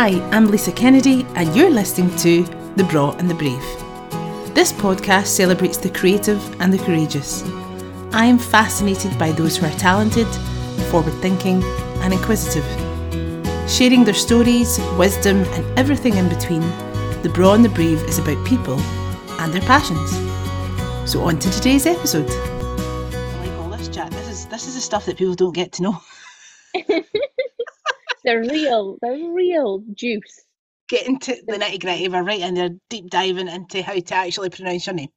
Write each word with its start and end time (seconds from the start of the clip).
Hi, 0.00 0.10
I'm 0.30 0.46
Lisa 0.46 0.70
Kennedy, 0.70 1.26
and 1.34 1.56
you're 1.56 1.72
listening 1.72 2.14
to 2.18 2.44
The 2.76 2.84
Braw 2.84 3.16
and 3.16 3.28
the 3.28 3.34
Brave. 3.34 3.64
This 4.54 4.72
podcast 4.72 5.26
celebrates 5.26 5.76
the 5.76 5.90
creative 5.90 6.40
and 6.60 6.72
the 6.72 6.78
courageous. 6.78 7.42
I 8.12 8.26
am 8.26 8.38
fascinated 8.38 9.18
by 9.18 9.32
those 9.32 9.56
who 9.56 9.66
are 9.66 9.72
talented, 9.72 10.28
forward 10.92 11.14
thinking, 11.14 11.64
and 12.04 12.12
inquisitive. 12.12 12.64
Sharing 13.68 14.04
their 14.04 14.14
stories, 14.14 14.78
wisdom, 14.96 15.38
and 15.38 15.76
everything 15.76 16.16
in 16.16 16.28
between, 16.28 16.60
The 17.24 17.32
Braw 17.34 17.54
and 17.54 17.64
the 17.64 17.68
Brave 17.68 18.00
is 18.04 18.20
about 18.20 18.46
people 18.46 18.78
and 19.40 19.52
their 19.52 19.62
passions. 19.62 20.12
So, 21.10 21.22
on 21.22 21.40
to 21.40 21.50
today's 21.50 21.86
episode. 21.86 22.30
I 22.30 23.46
like 23.46 23.58
all 23.58 23.70
this 23.70 23.88
chat. 23.88 24.12
This 24.12 24.28
is 24.28 24.46
this 24.46 24.68
is 24.68 24.76
the 24.76 24.80
stuff 24.80 25.06
that 25.06 25.16
people 25.16 25.34
don't 25.34 25.56
get 25.56 25.72
to 25.72 25.82
know. 25.82 26.00
they're 28.24 28.42
real. 28.42 28.98
They're 29.00 29.16
real 29.30 29.82
juice. 29.94 30.44
Get 30.88 31.06
into 31.06 31.36
the 31.46 31.54
nitty 31.54 31.80
gritty. 31.80 32.08
We're 32.08 32.22
right 32.22 32.40
in 32.40 32.54
there, 32.54 32.70
deep 32.88 33.10
diving 33.10 33.48
into 33.48 33.82
how 33.82 33.98
to 33.98 34.14
actually 34.14 34.50
pronounce 34.50 34.86
your 34.86 34.94
name. 34.94 35.10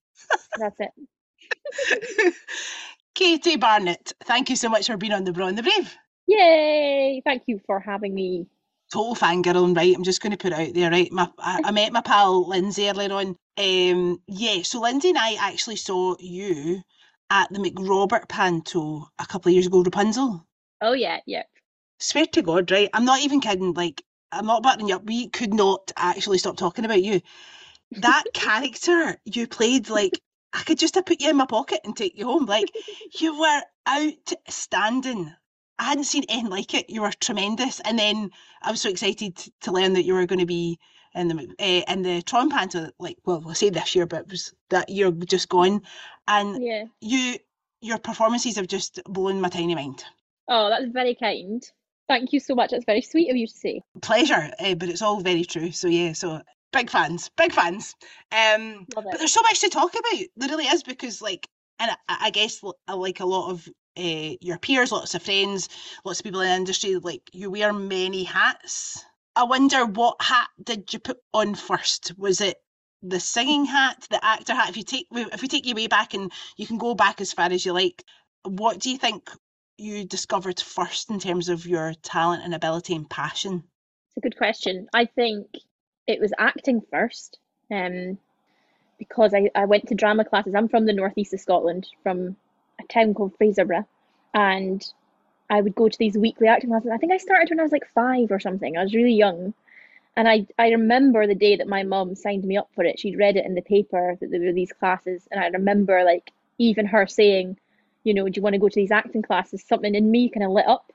That's 0.57 0.77
it. 0.79 2.33
Katie 3.15 3.57
Barnett, 3.57 4.13
thank 4.23 4.49
you 4.49 4.55
so 4.55 4.69
much 4.69 4.87
for 4.87 4.97
being 4.97 5.13
on 5.13 5.23
the 5.23 5.33
Braw 5.33 5.47
and 5.47 5.57
the 5.57 5.63
Brave. 5.63 5.95
Yay! 6.27 7.21
Thank 7.25 7.43
you 7.47 7.59
for 7.65 7.79
having 7.79 8.13
me. 8.13 8.47
Total 8.91 9.15
fangirl, 9.15 9.75
right? 9.75 9.95
I'm 9.95 10.03
just 10.03 10.21
going 10.21 10.31
to 10.31 10.37
put 10.37 10.51
it 10.51 10.59
out 10.59 10.73
there, 10.73 10.91
right? 10.91 11.11
My, 11.11 11.29
I, 11.37 11.61
I 11.65 11.71
met 11.71 11.93
my 11.93 12.01
pal 12.01 12.47
Lindsay 12.47 12.89
earlier 12.89 13.13
on. 13.13 13.35
Um, 13.57 14.21
yeah, 14.27 14.63
so 14.63 14.81
Lindsay 14.81 15.09
and 15.09 15.17
I 15.17 15.35
actually 15.39 15.77
saw 15.77 16.15
you 16.19 16.81
at 17.29 17.51
the 17.51 17.59
MacRobert 17.59 18.27
Panto 18.27 19.07
a 19.17 19.25
couple 19.25 19.49
of 19.49 19.53
years 19.53 19.67
ago, 19.67 19.81
Rapunzel. 19.81 20.45
Oh 20.81 20.93
yeah, 20.93 21.19
yeah. 21.25 21.43
Swear 22.01 22.25
to 22.25 22.41
God, 22.41 22.71
right? 22.71 22.89
I'm 22.93 23.05
not 23.05 23.21
even 23.21 23.41
kidding. 23.41 23.73
Like, 23.73 24.03
I'm 24.31 24.47
not 24.47 24.63
buttoning 24.63 24.87
you 24.89 24.95
up. 24.95 25.05
We 25.05 25.29
could 25.29 25.53
not 25.53 25.91
actually 25.95 26.39
stop 26.39 26.57
talking 26.57 26.83
about 26.83 27.03
you. 27.03 27.21
That 27.91 28.23
character 28.33 29.17
you 29.25 29.47
played, 29.47 29.87
like, 29.89 30.19
I 30.51 30.63
could 30.63 30.79
just 30.79 30.95
have 30.95 31.05
put 31.05 31.21
you 31.21 31.29
in 31.29 31.37
my 31.37 31.45
pocket 31.45 31.81
and 31.83 31.95
take 31.95 32.17
you 32.17 32.25
home. 32.25 32.45
Like, 32.47 32.73
you 33.19 33.39
were 33.39 33.61
outstanding. 33.87 35.31
I 35.77 35.83
hadn't 35.83 36.05
seen 36.05 36.23
anything 36.27 36.49
like 36.49 36.73
it. 36.73 36.89
You 36.89 37.01
were 37.01 37.11
tremendous. 37.11 37.79
And 37.81 37.99
then 37.99 38.31
I 38.63 38.71
was 38.71 38.81
so 38.81 38.89
excited 38.89 39.37
to 39.61 39.71
learn 39.71 39.93
that 39.93 40.05
you 40.05 40.15
were 40.15 40.25
going 40.25 40.39
to 40.39 40.45
be 40.47 40.79
in 41.13 41.27
the 41.27 41.55
uh, 41.59 41.93
in 41.93 42.01
the 42.01 42.23
Tron 42.23 42.49
Panto. 42.49 42.89
Like, 42.97 43.17
well, 43.25 43.41
we'll 43.41 43.53
say 43.53 43.69
this 43.69 43.93
year, 43.95 44.07
but 44.07 44.21
it 44.21 44.29
was 44.31 44.53
that 44.69 44.89
year 44.89 45.11
just 45.11 45.49
gone. 45.49 45.81
And 46.27 46.63
Yeah. 46.63 46.85
you, 46.99 47.37
your 47.79 47.99
performances 47.99 48.55
have 48.55 48.67
just 48.67 49.01
blown 49.05 49.39
my 49.39 49.49
tiny 49.49 49.75
mind. 49.75 50.03
Oh, 50.47 50.69
that's 50.69 50.91
very 50.91 51.13
kind. 51.15 51.63
Thank 52.11 52.33
you 52.33 52.41
so 52.41 52.55
much. 52.55 52.71
That's 52.71 52.83
very 52.83 52.99
sweet 52.99 53.29
of 53.29 53.37
you 53.37 53.47
to 53.47 53.53
say. 53.53 53.81
pleasure, 54.01 54.51
uh, 54.59 54.75
but 54.75 54.89
it's 54.89 55.01
all 55.01 55.21
very 55.21 55.45
true. 55.45 55.71
So 55.71 55.87
yeah, 55.87 56.11
so 56.11 56.41
big 56.73 56.89
fans, 56.89 57.29
big 57.37 57.53
fans. 57.53 57.95
Um, 58.33 58.85
but 58.93 59.17
there's 59.17 59.31
so 59.31 59.41
much 59.43 59.61
to 59.61 59.69
talk 59.69 59.93
about. 59.93 60.27
There 60.35 60.49
really 60.49 60.65
is 60.65 60.83
because 60.83 61.21
like, 61.21 61.47
and 61.79 61.89
I, 62.09 62.17
I 62.23 62.29
guess 62.31 62.61
like 62.93 63.21
a 63.21 63.25
lot 63.25 63.51
of 63.51 63.65
uh, 63.97 64.35
your 64.41 64.57
peers, 64.57 64.91
lots 64.91 65.15
of 65.15 65.23
friends, 65.23 65.69
lots 66.03 66.19
of 66.19 66.25
people 66.25 66.41
in 66.41 66.49
the 66.49 66.55
industry, 66.55 66.97
like 66.97 67.29
you 67.31 67.49
wear 67.49 67.71
many 67.71 68.25
hats. 68.25 69.05
I 69.37 69.45
wonder 69.45 69.85
what 69.85 70.21
hat 70.21 70.49
did 70.61 70.91
you 70.91 70.99
put 70.99 71.19
on 71.33 71.55
first? 71.55 72.11
Was 72.17 72.41
it 72.41 72.57
the 73.01 73.21
singing 73.21 73.63
hat, 73.63 74.05
the 74.09 74.19
actor 74.21 74.53
hat? 74.53 74.67
If 74.67 74.75
you 74.75 74.83
take 74.83 75.07
if 75.13 75.41
we 75.41 75.47
take 75.47 75.65
you 75.65 75.75
way 75.75 75.87
back 75.87 76.13
and 76.13 76.29
you 76.57 76.67
can 76.67 76.77
go 76.77 76.93
back 76.93 77.21
as 77.21 77.31
far 77.31 77.49
as 77.53 77.65
you 77.65 77.71
like, 77.71 78.03
what 78.43 78.79
do 78.79 78.89
you 78.91 78.97
think 78.97 79.29
you 79.81 80.05
discovered 80.05 80.59
first 80.59 81.09
in 81.09 81.19
terms 81.19 81.49
of 81.49 81.65
your 81.65 81.93
talent 82.01 82.43
and 82.43 82.53
ability 82.53 82.95
and 82.95 83.09
passion? 83.09 83.63
It's 84.09 84.17
a 84.17 84.21
good 84.21 84.37
question. 84.37 84.87
I 84.93 85.05
think 85.05 85.47
it 86.07 86.19
was 86.19 86.31
acting 86.37 86.81
first, 86.91 87.39
um, 87.71 88.17
because 88.99 89.33
I, 89.33 89.49
I 89.55 89.65
went 89.65 89.87
to 89.87 89.95
drama 89.95 90.25
classes. 90.25 90.53
I'm 90.55 90.67
from 90.69 90.85
the 90.85 90.93
northeast 90.93 91.33
of 91.33 91.39
Scotland, 91.39 91.87
from 92.03 92.35
a 92.79 92.83
town 92.87 93.13
called 93.13 93.37
Fraserburgh, 93.39 93.85
and 94.33 94.85
I 95.49 95.61
would 95.61 95.75
go 95.75 95.89
to 95.89 95.97
these 95.97 96.17
weekly 96.17 96.47
acting 96.47 96.69
classes. 96.69 96.91
I 96.93 96.97
think 96.97 97.11
I 97.11 97.17
started 97.17 97.49
when 97.49 97.59
I 97.59 97.63
was 97.63 97.71
like 97.71 97.87
five 97.93 98.31
or 98.31 98.39
something. 98.39 98.77
I 98.77 98.83
was 98.83 98.93
really 98.93 99.13
young. 99.13 99.53
And 100.15 100.27
I, 100.27 100.45
I 100.59 100.69
remember 100.69 101.25
the 101.25 101.35
day 101.35 101.55
that 101.55 101.67
my 101.67 101.83
mum 101.83 102.15
signed 102.15 102.43
me 102.43 102.57
up 102.57 102.69
for 102.75 102.83
it. 102.83 102.99
She'd 102.99 103.17
read 103.17 103.37
it 103.37 103.45
in 103.45 103.55
the 103.55 103.61
paper 103.61 104.17
that 104.19 104.29
there 104.29 104.41
were 104.41 104.51
these 104.51 104.73
classes. 104.73 105.27
And 105.31 105.41
I 105.41 105.47
remember 105.47 106.03
like 106.03 106.31
even 106.57 106.85
her 106.85 107.07
saying, 107.07 107.57
you 108.03 108.13
know, 108.13 108.25
do 108.27 108.33
you 108.37 108.41
want 108.41 108.53
to 108.53 108.59
go 108.59 108.69
to 108.69 108.75
these 108.75 108.91
acting 108.91 109.21
classes? 109.21 109.63
Something 109.67 109.95
in 109.95 110.09
me 110.09 110.29
kind 110.29 110.43
of 110.45 110.51
lit 110.51 110.67
up. 110.67 110.91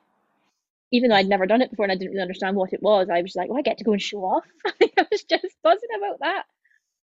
Even 0.93 1.11
though 1.11 1.17
I'd 1.17 1.28
never 1.28 1.47
done 1.47 1.62
it 1.62 1.71
before 1.71 1.84
and 1.84 1.93
I 1.93 1.97
didn't 1.97 2.12
really 2.12 2.22
understand 2.22 2.56
what 2.56 2.72
it 2.72 2.83
was, 2.83 3.09
I 3.11 3.22
was 3.22 3.34
like, 3.34 3.49
well, 3.49 3.59
I 3.59 3.62
get 3.62 3.78
to 3.78 3.84
go 3.84 3.93
and 3.93 4.00
show 4.03 4.25
off. 4.25 4.44
I 4.67 5.06
was 5.11 5.25
just 5.25 5.56
buzzing 5.62 5.89
about 5.97 6.21
that. 6.21 6.45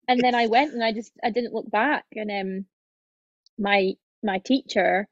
And 0.08 0.20
then 0.20 0.34
I 0.34 0.46
went 0.46 0.72
and 0.72 0.82
I 0.84 0.92
just 0.92 1.12
I 1.22 1.30
didn't 1.30 1.54
look 1.54 1.70
back. 1.70 2.04
And 2.12 2.30
um 2.30 2.66
my 3.58 3.94
my 4.22 4.38
teacher 4.38 5.08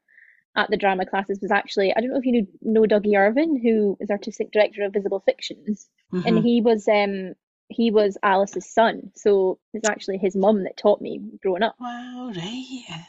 at 0.55 0.69
the 0.69 0.77
drama 0.77 1.05
classes 1.05 1.39
was 1.41 1.51
actually 1.51 1.93
I 1.95 2.01
don't 2.01 2.11
know 2.11 2.17
if 2.17 2.25
you 2.25 2.47
know, 2.63 2.81
know 2.81 2.81
Dougie 2.83 3.17
Irvine, 3.17 3.59
who 3.61 3.97
is 3.99 4.09
artistic 4.09 4.51
director 4.51 4.83
of 4.85 4.93
Visible 4.93 5.19
Fictions, 5.19 5.89
Mhm. 6.13 6.27
and 6.27 6.45
he 6.45 6.61
was 6.61 6.87
um 6.87 7.35
he 7.69 7.91
was 7.91 8.17
Alice's 8.23 8.69
son, 8.71 9.11
so 9.15 9.59
it's 9.73 9.87
actually 9.87 10.17
his 10.17 10.35
mum 10.35 10.63
that 10.63 10.77
taught 10.77 11.01
me 11.01 11.19
growing 11.41 11.63
up. 11.63 11.75
Wow, 11.79 12.31
right. 12.35 13.05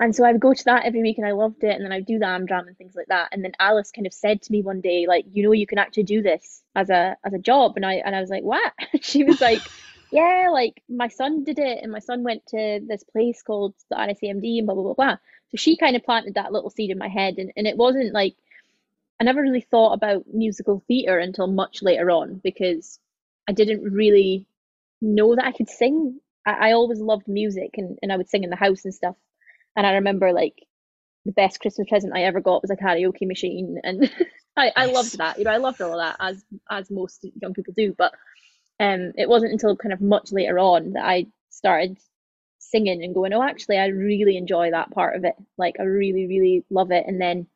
And 0.00 0.16
so 0.16 0.24
I 0.24 0.32
would 0.32 0.40
go 0.40 0.54
to 0.54 0.64
that 0.64 0.86
every 0.86 1.02
week, 1.02 1.18
and 1.18 1.26
I 1.26 1.32
loved 1.32 1.62
it. 1.62 1.76
And 1.76 1.84
then 1.84 1.92
I'd 1.92 2.06
do 2.06 2.18
the 2.18 2.24
Amdram 2.24 2.66
and 2.66 2.76
things 2.76 2.96
like 2.96 3.08
that. 3.08 3.28
And 3.32 3.44
then 3.44 3.52
Alice 3.60 3.92
kind 3.92 4.06
of 4.06 4.14
said 4.14 4.40
to 4.42 4.52
me 4.52 4.62
one 4.62 4.80
day, 4.80 5.06
like, 5.06 5.26
you 5.30 5.42
know, 5.42 5.52
you 5.52 5.66
can 5.66 5.78
actually 5.78 6.04
do 6.04 6.22
this 6.22 6.62
as 6.74 6.88
a 6.88 7.16
as 7.22 7.34
a 7.34 7.38
job. 7.38 7.74
And 7.76 7.84
I 7.84 7.94
and 7.96 8.16
I 8.16 8.20
was 8.20 8.30
like, 8.30 8.42
what? 8.42 8.72
she 9.02 9.24
was 9.24 9.40
like, 9.42 9.60
yeah, 10.10 10.48
like 10.50 10.82
my 10.88 11.08
son 11.08 11.44
did 11.44 11.58
it, 11.58 11.80
and 11.82 11.92
my 11.92 11.98
son 11.98 12.22
went 12.22 12.46
to 12.46 12.80
this 12.86 13.04
place 13.04 13.42
called 13.42 13.74
the 13.90 13.96
RSAMD 13.96 14.58
and 14.58 14.66
blah 14.66 14.74
blah 14.74 14.84
blah 14.84 14.94
blah. 14.94 15.16
So 15.50 15.56
she 15.56 15.76
kind 15.76 15.96
of 15.96 16.04
planted 16.04 16.34
that 16.34 16.52
little 16.52 16.70
seed 16.70 16.90
in 16.90 16.98
my 16.98 17.08
head, 17.08 17.38
and 17.38 17.52
and 17.56 17.66
it 17.66 17.76
wasn't 17.76 18.14
like 18.14 18.36
I 19.20 19.24
never 19.24 19.42
really 19.42 19.60
thought 19.60 19.92
about 19.92 20.24
musical 20.32 20.82
theatre 20.88 21.18
until 21.18 21.46
much 21.46 21.82
later 21.82 22.10
on 22.10 22.40
because 22.42 22.98
I 23.46 23.52
didn't 23.52 23.82
really 23.82 24.46
know 25.02 25.36
that 25.36 25.44
I 25.44 25.52
could 25.52 25.68
sing. 25.68 26.20
I, 26.46 26.70
I 26.70 26.72
always 26.72 27.00
loved 27.00 27.28
music 27.28 27.74
and, 27.76 27.98
and 28.02 28.10
I 28.10 28.16
would 28.16 28.30
sing 28.30 28.44
in 28.44 28.50
the 28.50 28.56
house 28.56 28.84
and 28.86 28.94
stuff. 28.94 29.16
And 29.76 29.86
I 29.86 29.92
remember 29.94 30.32
like 30.32 30.54
the 31.24 31.32
best 31.32 31.60
Christmas 31.60 31.88
present 31.88 32.14
I 32.16 32.24
ever 32.24 32.40
got 32.40 32.62
was 32.62 32.70
a 32.70 32.76
karaoke 32.76 33.26
machine 33.26 33.80
and 33.82 34.10
I, 34.56 34.72
I 34.76 34.86
Nice. 34.86 34.86
loved 34.86 35.18
that. 35.18 35.38
You 35.38 35.44
know, 35.44 35.52
I 35.52 35.58
loved 35.58 35.80
all 35.80 35.92
of 35.98 36.00
that 36.00 36.16
as 36.20 36.44
as 36.70 36.90
most 36.90 37.26
young 37.40 37.54
people 37.54 37.74
do. 37.76 37.94
But 37.96 38.12
um 38.80 39.12
it 39.16 39.28
wasn't 39.28 39.52
until 39.52 39.76
kind 39.76 39.92
of 39.92 40.00
much 40.00 40.32
later 40.32 40.58
on 40.58 40.92
that 40.94 41.04
I 41.04 41.26
started 41.50 41.98
singing 42.58 43.02
and 43.02 43.14
going, 43.14 43.32
Oh, 43.32 43.42
actually 43.42 43.78
I 43.78 43.86
really 43.88 44.36
enjoy 44.36 44.70
that 44.70 44.90
part 44.90 45.16
of 45.16 45.24
it. 45.24 45.34
Like 45.58 45.76
I 45.80 45.84
really, 45.84 46.26
really 46.26 46.64
love 46.70 46.90
it. 46.92 47.04
And 47.06 47.20
then 47.20 47.46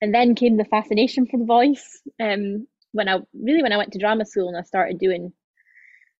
and 0.00 0.14
then 0.14 0.34
came 0.34 0.56
the 0.56 0.64
fascination 0.64 1.26
for 1.26 1.38
the 1.38 1.44
voice. 1.46 2.00
Um, 2.20 2.66
when 2.92 3.08
I 3.08 3.18
really 3.34 3.62
when 3.62 3.72
I 3.72 3.76
went 3.78 3.92
to 3.94 3.98
drama 3.98 4.26
school 4.26 4.48
and 4.48 4.56
I 4.58 4.62
started 4.62 4.98
doing 4.98 5.32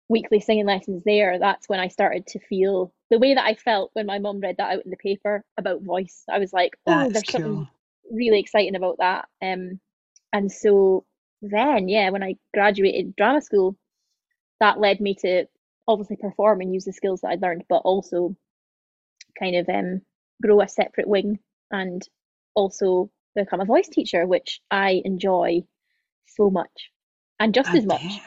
weekly 0.09 0.41
singing 0.41 0.67
lessons 0.67 1.03
there, 1.05 1.39
that's 1.39 1.69
when 1.69 1.81
I 1.81 1.89
started 1.89 2.27
to 2.29 2.39
feel 2.41 2.93
the 3.11 3.19
way 3.19 3.35
that 3.35 3.45
I 3.45 3.55
felt 3.55 3.91
when 3.95 4.07
my 4.07 4.19
mum 4.19 4.41
read 4.41 4.57
that 4.59 4.73
out 4.73 4.85
in 4.85 4.91
the 4.91 4.97
paper 4.97 5.45
about 5.57 5.83
voice. 5.83 6.25
I 6.29 6.39
was 6.39 6.53
like, 6.53 6.73
oh, 6.87 7.09
That's 7.09 7.13
there's 7.13 7.31
something 7.31 7.69
really 8.11 8.41
exciting 8.41 8.77
about 8.77 8.99
that. 8.99 9.29
Um, 9.43 9.81
and 10.33 10.51
so 10.51 11.05
then, 11.43 11.89
yeah, 11.89 12.11
when 12.11 12.23
I 12.23 12.37
graduated 12.53 13.17
drama 13.17 13.41
school, 13.41 13.77
that 14.61 14.79
led 14.81 15.01
me 15.01 15.15
to 15.17 15.47
obviously 15.87 16.17
perform 16.17 16.61
and 16.61 16.73
use 16.73 16.85
the 16.85 16.93
skills 16.93 17.21
that 17.21 17.29
I'd 17.29 17.43
learned, 17.43 17.65
but 17.69 17.83
also 17.85 18.37
kind 19.39 19.57
of 19.57 19.69
um, 19.69 20.01
grow 20.43 20.61
a 20.61 20.69
separate 20.69 21.09
wing 21.09 21.39
and 21.71 22.07
also 22.55 23.11
become 23.35 23.61
a 23.61 23.65
voice 23.65 23.89
teacher, 23.89 24.27
which 24.27 24.61
I 24.71 25.03
enjoy 25.05 25.65
so 26.27 26.51
much 26.51 26.91
and 27.39 27.55
just 27.55 27.71
I 27.71 27.79
as 27.79 27.87
much. 27.87 28.03
bet. 28.03 28.23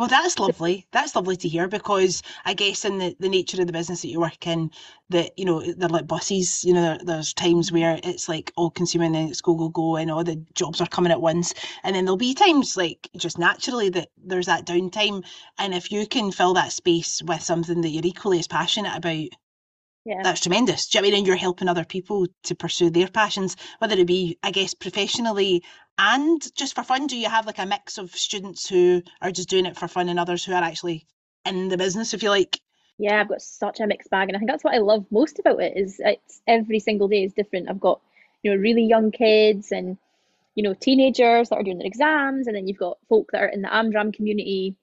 Well, 0.00 0.08
that's 0.08 0.38
lovely. 0.38 0.86
That's 0.92 1.14
lovely 1.14 1.36
to 1.36 1.48
hear 1.48 1.68
because 1.68 2.22
I 2.46 2.54
guess 2.54 2.86
in 2.86 2.96
the, 2.96 3.14
the 3.20 3.28
nature 3.28 3.60
of 3.60 3.66
the 3.66 3.72
business 3.74 4.00
that 4.00 4.08
you 4.08 4.18
work 4.18 4.46
in, 4.46 4.70
that 5.10 5.38
you 5.38 5.44
know 5.44 5.60
they're 5.60 5.90
like 5.90 6.06
buses. 6.06 6.64
You 6.64 6.72
know, 6.72 6.96
there's 7.04 7.34
times 7.34 7.70
where 7.70 8.00
it's 8.02 8.26
like 8.26 8.50
all 8.56 8.70
consuming 8.70 9.14
and 9.14 9.28
it's 9.28 9.42
go 9.42 9.54
go 9.54 9.68
go, 9.68 9.96
and 9.96 10.10
all 10.10 10.24
the 10.24 10.42
jobs 10.54 10.80
are 10.80 10.88
coming 10.88 11.12
at 11.12 11.20
once. 11.20 11.52
And 11.84 11.94
then 11.94 12.06
there'll 12.06 12.16
be 12.16 12.32
times 12.34 12.78
like 12.78 13.10
just 13.16 13.38
naturally 13.38 13.90
that 13.90 14.08
there's 14.16 14.46
that 14.46 14.64
downtime. 14.66 15.22
And 15.58 15.74
if 15.74 15.92
you 15.92 16.06
can 16.06 16.32
fill 16.32 16.54
that 16.54 16.72
space 16.72 17.22
with 17.22 17.42
something 17.42 17.82
that 17.82 17.90
you're 17.90 18.06
equally 18.06 18.38
as 18.38 18.48
passionate 18.48 18.96
about, 18.96 19.28
Yeah. 20.04 20.22
that's 20.22 20.40
tremendous. 20.40 20.88
Do 20.88 20.98
you 20.98 21.02
know 21.02 21.08
I 21.08 21.10
mean? 21.10 21.18
And 21.18 21.26
you're 21.26 21.36
helping 21.36 21.68
other 21.68 21.84
people 21.84 22.26
to 22.44 22.54
pursue 22.54 22.90
their 22.90 23.08
passions, 23.08 23.56
whether 23.78 23.96
it 23.96 24.06
be, 24.06 24.38
I 24.42 24.50
guess, 24.50 24.74
professionally 24.74 25.62
and 25.98 26.40
just 26.56 26.74
for 26.74 26.82
fun. 26.82 27.06
Do 27.06 27.16
you 27.16 27.28
have 27.28 27.46
like 27.46 27.58
a 27.58 27.66
mix 27.66 27.98
of 27.98 28.10
students 28.10 28.68
who 28.68 29.02
are 29.20 29.30
just 29.30 29.50
doing 29.50 29.66
it 29.66 29.76
for 29.76 29.88
fun 29.88 30.08
and 30.08 30.18
others 30.18 30.44
who 30.44 30.52
are 30.52 30.62
actually 30.62 31.06
in 31.44 31.68
the 31.68 31.76
business, 31.76 32.14
if 32.14 32.22
you 32.22 32.30
like? 32.30 32.58
Yeah, 32.98 33.20
I've 33.20 33.28
got 33.28 33.42
such 33.42 33.80
a 33.80 33.86
mixed 33.86 34.10
bag, 34.10 34.28
and 34.28 34.36
I 34.36 34.38
think 34.38 34.50
that's 34.50 34.64
what 34.64 34.74
I 34.74 34.78
love 34.78 35.06
most 35.10 35.38
about 35.38 35.60
it 35.60 35.76
is 35.76 36.00
it's 36.04 36.40
every 36.46 36.80
single 36.80 37.08
day 37.08 37.24
is 37.24 37.32
different. 37.32 37.70
I've 37.70 37.80
got, 37.80 38.00
you 38.42 38.50
know, 38.50 38.58
really 38.58 38.84
young 38.84 39.10
kids 39.10 39.72
and 39.72 39.96
you 40.54 40.62
know, 40.62 40.74
teenagers 40.74 41.48
that 41.48 41.56
are 41.56 41.62
doing 41.62 41.78
their 41.78 41.86
exams, 41.86 42.46
and 42.46 42.56
then 42.56 42.66
you've 42.66 42.78
got 42.78 42.98
folk 43.08 43.30
that 43.32 43.42
are 43.42 43.48
in 43.48 43.62
the 43.62 43.68
Amdram 43.68 44.12
community, 44.12 44.76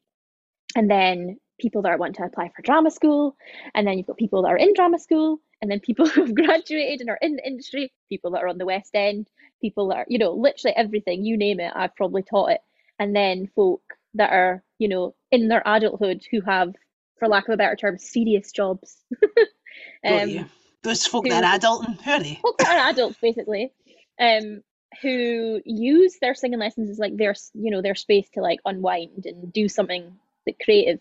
and 0.75 0.90
then 0.90 1.40
people 1.59 1.81
that 1.83 2.00
want 2.00 2.15
to 2.15 2.24
apply 2.24 2.51
for 2.56 2.62
drama 2.62 2.92
school, 2.92 3.36
and 3.74 3.88
then 3.88 3.98
you've 3.98 4.07
got 4.07 4.18
people 4.18 4.44
that 4.44 4.50
are 4.50 4.57
in 4.57 4.74
drama 4.74 5.00
school, 5.00 5.39
and 5.62 5.69
then 5.69 5.80
people 5.80 6.07
who 6.07 6.21
have 6.25 6.36
graduated 6.36 7.01
and 7.01 7.09
are 7.09 7.19
in 7.21 7.36
the 7.36 7.48
industry, 7.48 7.92
people 8.09 8.31
that 8.31 8.44
are 8.44 8.48
on 8.48 8.57
the 8.57 8.65
West 8.65 8.92
End, 8.94 9.27
people 9.62 9.88
that 9.89 9.98
are, 9.98 10.06
you 10.07 10.18
know, 10.18 10.31
literally 10.31 10.75
everything, 10.75 11.25
you 11.25 11.38
name 11.38 11.59
it, 11.59 11.71
I've 11.75 11.95
probably 11.95 12.24
taught 12.24 12.51
it. 12.51 12.62
And 13.00 13.15
then 13.15 13.50
folk 13.56 13.81
that 14.15 14.31
are, 14.31 14.63
you 14.80 14.88
know, 14.88 15.15
in 15.31 15.48
their 15.48 15.63
adulthood 15.65 16.24
who 16.31 16.42
have, 16.42 16.75
for 17.19 17.27
lack 17.27 17.48
of 17.48 17.54
a 17.54 17.57
better 17.57 17.75
term, 17.75 17.98
serious 17.98 18.51
jobs. 18.51 19.04
um, 20.07 20.50
Those 20.83 21.06
folk 21.06 21.25
who, 21.25 21.30
that 21.31 21.44
are 21.44 21.59
adulting, 21.59 22.01
who 22.01 22.12
are 22.12 22.19
they? 22.19 22.39
Folk 22.42 22.57
that 22.59 22.68
are 22.68 22.89
adults, 22.89 23.18
basically. 23.21 23.71
Um, 24.19 24.63
who 25.01 25.62
use 25.65 26.18
their 26.21 26.33
singing 26.33 26.59
lessons 26.59 26.89
as 26.89 26.98
like 26.98 27.15
their 27.18 27.36
you 27.54 27.69
know 27.69 27.81
their 27.81 27.94
space 27.94 28.27
to 28.33 28.42
like 28.42 28.59
unwind 28.65 29.25
and 29.25 29.51
do 29.51 29.68
something 29.68 30.15
like 30.48 30.59
creative 30.63 31.00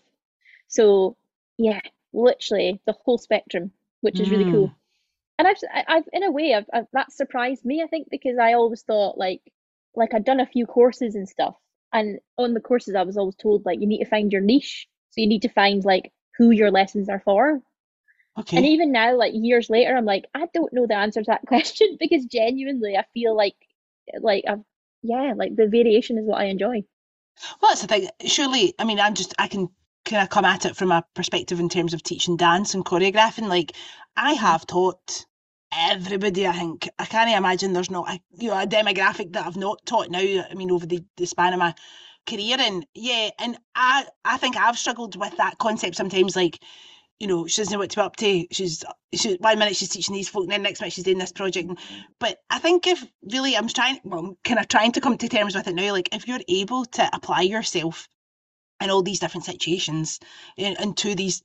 so 0.67 1.15
yeah 1.57 1.79
literally 2.13 2.81
the 2.85 2.95
whole 3.05 3.17
spectrum 3.17 3.71
which 4.01 4.19
is 4.19 4.27
mm. 4.27 4.31
really 4.31 4.51
cool 4.51 4.67
mm. 4.67 4.75
and 5.39 5.47
I've, 5.47 5.57
I've 5.87 6.09
in 6.13 6.23
a 6.23 6.31
way 6.31 6.53
I've, 6.53 6.65
I've, 6.73 6.87
that 6.93 7.11
surprised 7.11 7.65
me 7.65 7.81
i 7.83 7.87
think 7.87 8.07
because 8.09 8.37
i 8.37 8.53
always 8.53 8.81
thought 8.83 9.17
like 9.17 9.41
like 9.95 10.13
i'd 10.13 10.25
done 10.25 10.39
a 10.39 10.45
few 10.45 10.65
courses 10.65 11.15
and 11.15 11.27
stuff 11.27 11.55
and 11.93 12.19
on 12.37 12.53
the 12.53 12.59
courses 12.59 12.95
i 12.95 13.03
was 13.03 13.17
always 13.17 13.35
told 13.35 13.65
like 13.65 13.79
you 13.79 13.87
need 13.87 14.03
to 14.03 14.09
find 14.09 14.31
your 14.31 14.41
niche 14.41 14.87
so 15.09 15.21
you 15.21 15.27
need 15.27 15.41
to 15.43 15.49
find 15.49 15.83
like 15.83 16.11
who 16.37 16.51
your 16.51 16.71
lessons 16.71 17.09
are 17.09 17.21
for 17.23 17.61
okay. 18.39 18.57
and 18.57 18.65
even 18.65 18.91
now 18.91 19.15
like 19.15 19.33
years 19.33 19.69
later 19.69 19.95
i'm 19.95 20.05
like 20.05 20.25
i 20.33 20.47
don't 20.53 20.73
know 20.73 20.85
the 20.87 20.95
answer 20.95 21.21
to 21.21 21.27
that 21.27 21.41
question 21.47 21.97
because 21.99 22.25
genuinely 22.25 22.95
i 22.95 23.05
feel 23.13 23.35
like 23.35 23.55
like 24.21 24.43
I've 24.47 24.63
yeah 25.03 25.33
like 25.35 25.55
the 25.55 25.67
variation 25.67 26.17
is 26.17 26.25
what 26.25 26.39
i 26.39 26.45
enjoy 26.45 26.83
well 27.61 27.71
that's 27.71 27.81
the 27.81 27.87
thing 27.87 28.09
surely 28.25 28.73
i 28.79 28.83
mean 28.83 28.99
i'm 28.99 29.13
just 29.13 29.33
i 29.37 29.47
can 29.47 29.69
kind 30.07 30.23
of 30.23 30.29
come 30.29 30.45
at 30.45 30.65
it 30.65 30.75
from 30.75 30.91
a 30.91 31.03
perspective 31.13 31.59
in 31.59 31.69
terms 31.69 31.93
of 31.93 32.01
teaching 32.01 32.37
dance 32.37 32.73
and 32.73 32.85
choreographing. 32.85 33.47
Like 33.47 33.73
I 34.15 34.33
have 34.33 34.65
taught 34.65 35.25
everybody. 35.71 36.47
I 36.47 36.53
think 36.53 36.89
I 36.97 37.05
can't 37.05 37.29
imagine 37.29 37.73
there's 37.73 37.91
not 37.91 38.09
a 38.09 38.19
you 38.39 38.49
know 38.49 38.59
a 38.59 38.65
demographic 38.65 39.33
that 39.33 39.45
I've 39.45 39.57
not 39.57 39.85
taught 39.85 40.09
now. 40.09 40.19
I 40.19 40.53
mean, 40.55 40.71
over 40.71 40.85
the, 40.85 41.03
the 41.17 41.27
span 41.27 41.53
of 41.53 41.59
my 41.59 41.75
career, 42.25 42.57
and 42.59 42.85
yeah, 42.95 43.29
and 43.39 43.57
I 43.75 44.05
I 44.25 44.37
think 44.37 44.57
I've 44.57 44.77
struggled 44.77 45.19
with 45.19 45.37
that 45.37 45.57
concept 45.59 45.95
sometimes. 45.95 46.35
Like 46.35 46.59
you 47.19 47.27
know, 47.27 47.47
she 47.47 47.61
doesn't 47.61 47.73
know 47.73 47.79
what 47.79 47.89
to 47.91 47.97
be 47.97 48.01
up 48.01 48.15
to. 48.17 48.47
She's 48.51 48.83
she 49.13 49.35
one 49.41 49.59
minute 49.59 49.75
she's 49.75 49.89
teaching 49.89 50.15
these 50.15 50.29
folk, 50.29 50.43
and 50.43 50.51
then 50.51 50.63
next 50.63 50.79
minute 50.81 50.93
she's 50.93 51.03
doing 51.03 51.17
this 51.17 51.31
project. 51.33 51.69
But 52.19 52.37
I 52.49 52.59
think 52.59 52.87
if 52.87 53.05
really 53.31 53.57
I'm 53.57 53.67
trying, 53.67 53.99
well, 54.03 54.19
I'm 54.19 54.37
kind 54.43 54.59
of 54.59 54.67
trying 54.67 54.93
to 54.93 55.01
come 55.01 55.17
to 55.17 55.27
terms 55.27 55.55
with 55.55 55.67
it 55.67 55.75
now. 55.75 55.91
Like 55.91 56.09
if 56.15 56.27
you're 56.27 56.39
able 56.47 56.85
to 56.85 57.09
apply 57.13 57.41
yourself 57.41 58.07
in 58.81 58.89
all 58.89 59.01
these 59.01 59.19
different 59.19 59.45
situations 59.45 60.19
and, 60.57 60.79
and 60.79 60.97
to 60.97 61.15
these 61.15 61.41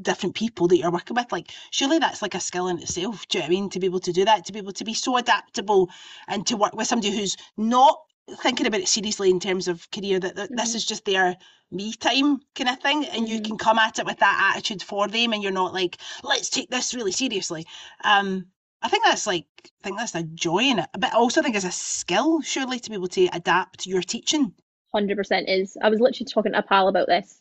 different 0.00 0.34
people 0.34 0.68
that 0.68 0.78
you're 0.78 0.90
working 0.90 1.16
with 1.16 1.30
like 1.32 1.50
surely 1.70 1.98
that's 1.98 2.22
like 2.22 2.34
a 2.34 2.40
skill 2.40 2.68
in 2.68 2.78
itself 2.78 3.26
do 3.28 3.38
you 3.38 3.42
know 3.42 3.46
what 3.46 3.50
i 3.50 3.60
mean 3.60 3.70
to 3.70 3.80
be 3.80 3.86
able 3.86 4.00
to 4.00 4.12
do 4.12 4.24
that 4.24 4.44
to 4.44 4.52
be 4.52 4.58
able 4.58 4.72
to 4.72 4.84
be 4.84 4.94
so 4.94 5.16
adaptable 5.16 5.88
and 6.28 6.46
to 6.46 6.56
work 6.56 6.74
with 6.74 6.86
somebody 6.86 7.10
who's 7.16 7.36
not 7.56 8.00
thinking 8.42 8.66
about 8.66 8.80
it 8.80 8.88
seriously 8.88 9.30
in 9.30 9.40
terms 9.40 9.66
of 9.66 9.90
career 9.90 10.20
that, 10.20 10.36
that 10.36 10.48
mm-hmm. 10.48 10.56
this 10.56 10.74
is 10.74 10.84
just 10.84 11.04
their 11.04 11.36
me 11.72 11.92
time 11.92 12.40
kind 12.54 12.70
of 12.70 12.78
thing 12.80 13.04
and 13.06 13.24
mm-hmm. 13.24 13.34
you 13.34 13.42
can 13.42 13.58
come 13.58 13.78
at 13.78 13.98
it 13.98 14.06
with 14.06 14.18
that 14.18 14.52
attitude 14.54 14.82
for 14.82 15.08
them 15.08 15.32
and 15.32 15.42
you're 15.42 15.52
not 15.52 15.74
like 15.74 15.96
let's 16.22 16.50
take 16.50 16.70
this 16.70 16.94
really 16.94 17.12
seriously 17.12 17.66
um 18.04 18.46
I 18.82 18.88
think 18.88 19.04
that's 19.04 19.26
like 19.26 19.46
I 19.64 19.84
think 19.84 19.98
that's 19.98 20.14
a 20.14 20.22
joy 20.22 20.60
in 20.60 20.78
it, 20.78 20.88
but 20.98 21.12
I 21.12 21.16
also 21.16 21.42
think 21.42 21.54
it's 21.54 21.66
a 21.66 21.70
skill 21.70 22.40
surely 22.40 22.78
to 22.80 22.88
be 22.88 22.96
able 22.96 23.08
to 23.08 23.28
adapt 23.32 23.86
your 23.86 24.00
teaching 24.00 24.54
100% 24.94 25.44
is. 25.48 25.76
I 25.80 25.88
was 25.88 26.00
literally 26.00 26.26
talking 26.26 26.52
to 26.52 26.58
a 26.58 26.62
pal 26.62 26.88
about 26.88 27.06
this 27.06 27.40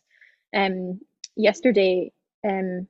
um, 0.56 1.00
yesterday. 1.36 2.12
Um, 2.44 2.88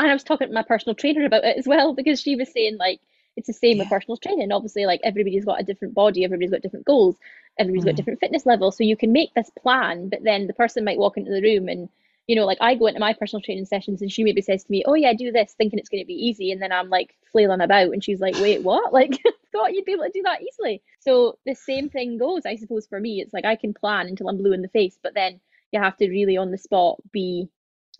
and 0.00 0.10
I 0.10 0.12
was 0.12 0.24
talking 0.24 0.48
to 0.48 0.54
my 0.54 0.62
personal 0.62 0.94
trainer 0.94 1.24
about 1.24 1.44
it 1.44 1.56
as 1.56 1.66
well 1.66 1.92
because 1.92 2.20
she 2.20 2.36
was 2.36 2.50
saying, 2.52 2.76
like, 2.78 3.00
it's 3.36 3.46
the 3.46 3.52
same 3.52 3.76
yeah. 3.76 3.82
with 3.82 3.90
personal 3.90 4.16
training. 4.16 4.52
Obviously, 4.52 4.86
like, 4.86 5.00
everybody's 5.04 5.44
got 5.44 5.60
a 5.60 5.64
different 5.64 5.94
body, 5.94 6.24
everybody's 6.24 6.50
got 6.50 6.62
different 6.62 6.86
goals, 6.86 7.16
everybody's 7.58 7.84
mm. 7.84 7.86
got 7.86 7.96
different 7.96 8.20
fitness 8.20 8.46
levels. 8.46 8.76
So 8.76 8.84
you 8.84 8.96
can 8.96 9.12
make 9.12 9.34
this 9.34 9.50
plan, 9.58 10.08
but 10.08 10.22
then 10.22 10.46
the 10.46 10.54
person 10.54 10.84
might 10.84 10.98
walk 10.98 11.16
into 11.16 11.30
the 11.30 11.42
room 11.42 11.68
and 11.68 11.88
you 12.28 12.36
know, 12.36 12.46
like 12.46 12.58
I 12.60 12.76
go 12.76 12.86
into 12.86 13.00
my 13.00 13.14
personal 13.14 13.42
training 13.42 13.64
sessions 13.64 14.02
and 14.02 14.12
she 14.12 14.22
maybe 14.22 14.42
says 14.42 14.62
to 14.62 14.70
me, 14.70 14.84
Oh 14.86 14.94
yeah, 14.94 15.12
do 15.14 15.32
this, 15.32 15.54
thinking 15.58 15.78
it's 15.80 15.88
gonna 15.88 16.04
be 16.04 16.14
easy, 16.14 16.52
and 16.52 16.62
then 16.62 16.70
I'm 16.70 16.90
like 16.90 17.16
flailing 17.32 17.60
about 17.62 17.92
and 17.92 18.04
she's 18.04 18.20
like, 18.20 18.36
Wait, 18.36 18.62
what? 18.62 18.92
Like 18.98 19.20
thought 19.52 19.72
you'd 19.72 19.84
be 19.84 19.92
able 19.92 20.04
to 20.04 20.10
do 20.10 20.22
that 20.24 20.42
easily. 20.42 20.82
So 21.00 21.38
the 21.46 21.54
same 21.54 21.88
thing 21.88 22.18
goes, 22.18 22.44
I 22.46 22.56
suppose, 22.56 22.86
for 22.86 23.00
me. 23.00 23.20
It's 23.20 23.32
like 23.32 23.44
I 23.44 23.56
can 23.56 23.74
plan 23.74 24.06
until 24.06 24.28
I'm 24.28 24.36
blue 24.38 24.52
in 24.52 24.62
the 24.62 24.68
face, 24.68 24.98
but 25.02 25.14
then 25.14 25.40
you 25.72 25.80
have 25.80 25.96
to 25.98 26.08
really 26.08 26.36
on 26.36 26.50
the 26.50 26.58
spot 26.58 27.00
be 27.12 27.48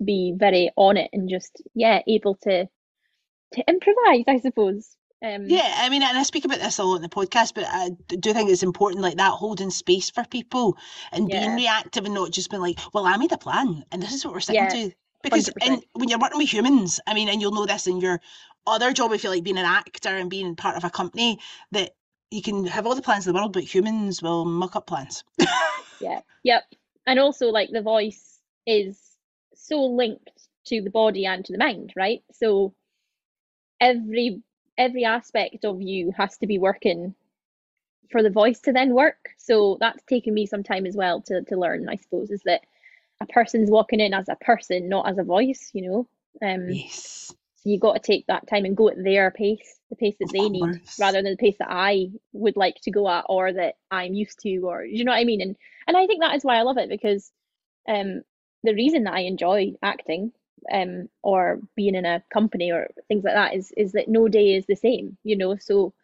be 0.05 0.33
very 0.37 0.71
on 0.77 0.97
it 0.97 1.11
and 1.13 1.29
just 1.29 1.63
yeah, 1.75 2.03
able 2.07 2.37
to 2.43 2.69
to 3.55 3.65
improvise, 3.69 4.25
I 4.29 4.39
suppose. 4.39 4.97
Um, 5.21 5.47
yeah, 5.47 5.75
I 5.79 5.89
mean, 5.89 6.03
and 6.03 6.17
I 6.17 6.23
speak 6.23 6.45
about 6.45 6.61
this 6.61 6.79
a 6.79 6.85
lot 6.85 6.97
in 6.97 7.03
the 7.03 7.09
podcast, 7.09 7.55
but 7.55 7.65
I 7.67 7.91
do 8.09 8.33
think 8.33 8.51
it's 8.51 8.63
important, 8.63 9.03
like 9.03 9.17
that 9.17 9.33
holding 9.33 9.71
space 9.71 10.11
for 10.11 10.25
people 10.25 10.77
and 11.11 11.29
yeah. 11.29 11.41
being 11.41 11.57
reactive 11.57 12.05
and 12.05 12.15
not 12.15 12.31
just 12.31 12.51
being 12.51 12.63
like, 12.63 12.79
"Well, 12.95 13.05
I 13.05 13.17
made 13.17 13.33
a 13.33 13.39
plan, 13.39 13.85
and 13.91 14.01
this 14.01 14.13
is 14.13 14.25
what 14.25 14.33
we're 14.33 14.41
sticking 14.41 14.65
yeah, 14.65 14.89
to." 14.91 14.93
Because 15.25 15.51
and 15.61 15.83
when 15.95 16.09
you're 16.09 16.21
working 16.21 16.39
with 16.39 16.53
humans, 16.53 17.01
I 17.07 17.15
mean, 17.15 17.29
and 17.29 17.43
you'll 17.43 17.53
know 17.53 17.67
this 17.67 17.89
in 17.89 18.01
your 18.01 18.21
other 18.69 18.93
job, 18.93 19.13
if 19.13 19.25
you 19.25 19.31
like 19.31 19.43
being 19.43 19.59
an 19.59 19.65
actor 19.65 20.11
and 20.11 20.31
being 20.31 20.55
part 20.55 20.77
of 20.77 20.85
a 20.85 20.91
company, 20.91 21.41
that 21.73 21.97
you 22.31 22.43
can 22.43 22.67
have 22.67 22.87
all 22.87 22.95
the 22.95 23.03
plans 23.03 23.27
in 23.27 23.33
the 23.33 23.39
world, 23.39 23.53
but 23.53 23.63
humans 23.63 24.23
will 24.23 24.45
muck 24.45 24.77
up 24.77 24.87
plans. 24.87 25.25
yeah. 26.01 26.21
Yep. 26.45 26.63
And 27.07 27.19
also, 27.19 27.47
like 27.49 27.71
the 27.73 27.83
voice 27.83 28.39
is 28.67 29.01
so 29.55 29.83
linked 29.83 30.31
to 30.67 30.83
the 30.83 30.91
body 30.91 31.27
and 31.27 31.45
to 31.45 31.53
the 31.53 31.59
mind, 31.59 31.93
right? 31.97 32.23
So 32.33 32.75
every 33.81 34.43
every 34.79 35.05
aspect 35.05 35.65
of 35.65 35.83
you 35.83 36.13
has 36.17 36.39
to 36.39 36.47
be 36.47 36.59
working 36.59 37.15
for 38.11 38.23
the 38.23 38.31
voice 38.31 38.61
to 38.61 38.73
then 38.73 38.95
work. 38.95 39.31
So 39.37 39.77
that's 39.81 40.03
taken 40.05 40.33
me 40.35 40.47
some 40.47 40.63
time 40.63 40.87
as 40.87 40.97
well 40.97 41.21
to, 41.23 41.43
to 41.43 41.57
learn, 41.57 41.89
I 41.89 41.97
suppose, 41.97 42.31
is 42.31 42.43
that 42.45 42.63
a 43.21 43.27
person's 43.27 43.71
walking 43.71 44.01
in 44.01 44.15
as 44.15 44.29
a 44.29 44.37
person, 44.37 44.89
not 44.89 45.09
as 45.09 45.19
a 45.19 45.25
voice, 45.25 45.71
you 45.75 45.91
know. 45.91 46.09
Um, 46.47 46.69
yes. 46.69 47.35
So 47.57 47.71
you 47.71 47.81
got 47.81 47.95
to 47.95 48.01
take 48.13 48.27
that 48.29 48.47
time 48.47 48.65
and 48.65 48.77
go 48.77 48.89
at 48.89 49.03
their 49.03 49.33
pace, 49.33 49.81
the 49.91 49.97
pace 49.97 50.15
that 50.21 50.27
of 50.27 50.33
they 50.33 50.49
course. 50.49 50.53
need, 50.53 50.81
rather 51.01 51.21
than 51.21 51.33
the 51.33 51.37
pace 51.37 51.57
that 51.59 51.71
I 51.71 52.11
would 52.33 52.57
like 52.57 52.77
to 52.83 52.91
go 52.93 53.09
at 53.09 53.25
or 53.29 53.53
that 53.53 53.75
I'm 53.91 54.15
used 54.15 54.39
to, 54.41 54.59
or 54.61 54.85
you 54.85 55.05
know 55.05 55.13
what 55.13 55.19
I 55.19 55.25
mean. 55.25 55.41
And 55.41 55.57
and 55.89 55.97
I 55.97 56.07
think 56.07 56.21
that 56.23 56.37
is 56.37 56.45
why 56.45 56.57
I 56.57 56.63
love 56.63 56.79
it 56.79 56.89
because 56.89 57.33
um, 57.89 58.23
the 58.63 58.75
reason 58.75 59.05
that 59.05 59.15
I 59.15 59.21
enjoy 59.21 59.73
acting 59.83 60.33
um, 60.73 61.09
or 61.23 61.61
being 61.77 61.95
in 61.95 62.05
a 62.05 62.23
company 62.33 62.71
or 62.71 62.89
things 63.09 63.25
like 63.25 63.35
that 63.35 63.55
is 63.55 63.73
is 63.77 63.93
that 63.93 64.09
no 64.09 64.29
day 64.29 64.55
is 64.55 64.67
the 64.67 64.77
same, 64.77 65.17
you 65.25 65.37
know. 65.37 65.57
So 65.57 65.95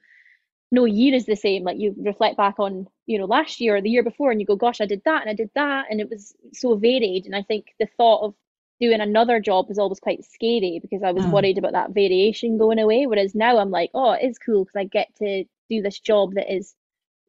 no 0.71 0.85
year 0.85 1.15
is 1.15 1.27
the 1.27 1.37
same. 1.37 1.65
Like 1.65 1.79
you 1.79 1.95
reflect 1.99 2.37
back 2.37 2.59
on, 2.59 2.87
you 3.07 3.19
know, 3.19 3.27
last 3.27 3.61
year 3.61 3.77
or 3.77 3.81
the 3.81 3.91
year 3.91 4.03
before, 4.03 4.31
and 4.31 4.41
you 4.41 4.47
go, 4.47 4.57
"Gosh, 4.57 4.81
I 4.81 4.87
did 4.87 5.03
that 5.05 5.23
and 5.23 5.31
I 5.31 5.35
did 5.35 5.51
that," 5.55 5.87
and 5.91 6.01
it 6.01 6.11
was 6.11 6.35
so 6.53 6.77
varied. 6.77 7.27
And 7.27 7.37
I 7.37 7.43
think 7.43 7.75
the 7.79 7.89
thought 7.97 8.25
of 8.25 8.35
doing 8.81 9.01
another 9.01 9.41
job 9.41 9.69
was 9.69 9.79
always 9.79 10.01
quite 10.01 10.25
scary 10.25 10.79
because 10.81 11.03
I 11.03 11.13
was 11.13 11.25
mm. 11.25 11.31
worried 11.31 11.59
about 11.59 11.73
that 11.73 11.91
variation 11.91 12.59
going 12.59 12.79
away. 12.79 13.07
Whereas 13.07 13.35
now 13.35 13.59
I'm 13.59 13.71
like, 13.71 13.91
oh, 13.95 14.13
it 14.13 14.25
is 14.25 14.39
cool 14.39 14.65
because 14.65 14.77
I 14.77 14.85
get 14.85 15.15
to 15.17 15.45
do 15.71 15.83
this 15.83 16.01
job 16.01 16.35
that 16.35 16.53
is 16.53 16.75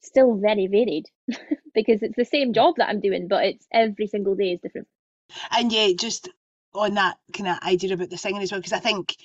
still 0.01 0.35
very 0.35 0.67
varied 0.67 1.05
because 1.73 2.01
it's 2.01 2.15
the 2.15 2.25
same 2.25 2.53
job 2.53 2.75
that 2.77 2.89
I'm 2.89 2.99
doing, 2.99 3.27
but 3.27 3.45
it's 3.45 3.67
every 3.71 4.07
single 4.07 4.35
day 4.35 4.53
is 4.53 4.59
different. 4.61 4.87
And 5.51 5.71
yeah, 5.71 5.89
just 5.97 6.29
on 6.75 6.95
that 6.95 7.17
kind 7.33 7.49
of 7.49 7.59
idea 7.67 7.93
about 7.93 8.09
the 8.09 8.17
singing 8.17 8.41
as 8.41 8.51
well, 8.51 8.59
because 8.59 8.73
I 8.73 8.79
think 8.79 9.15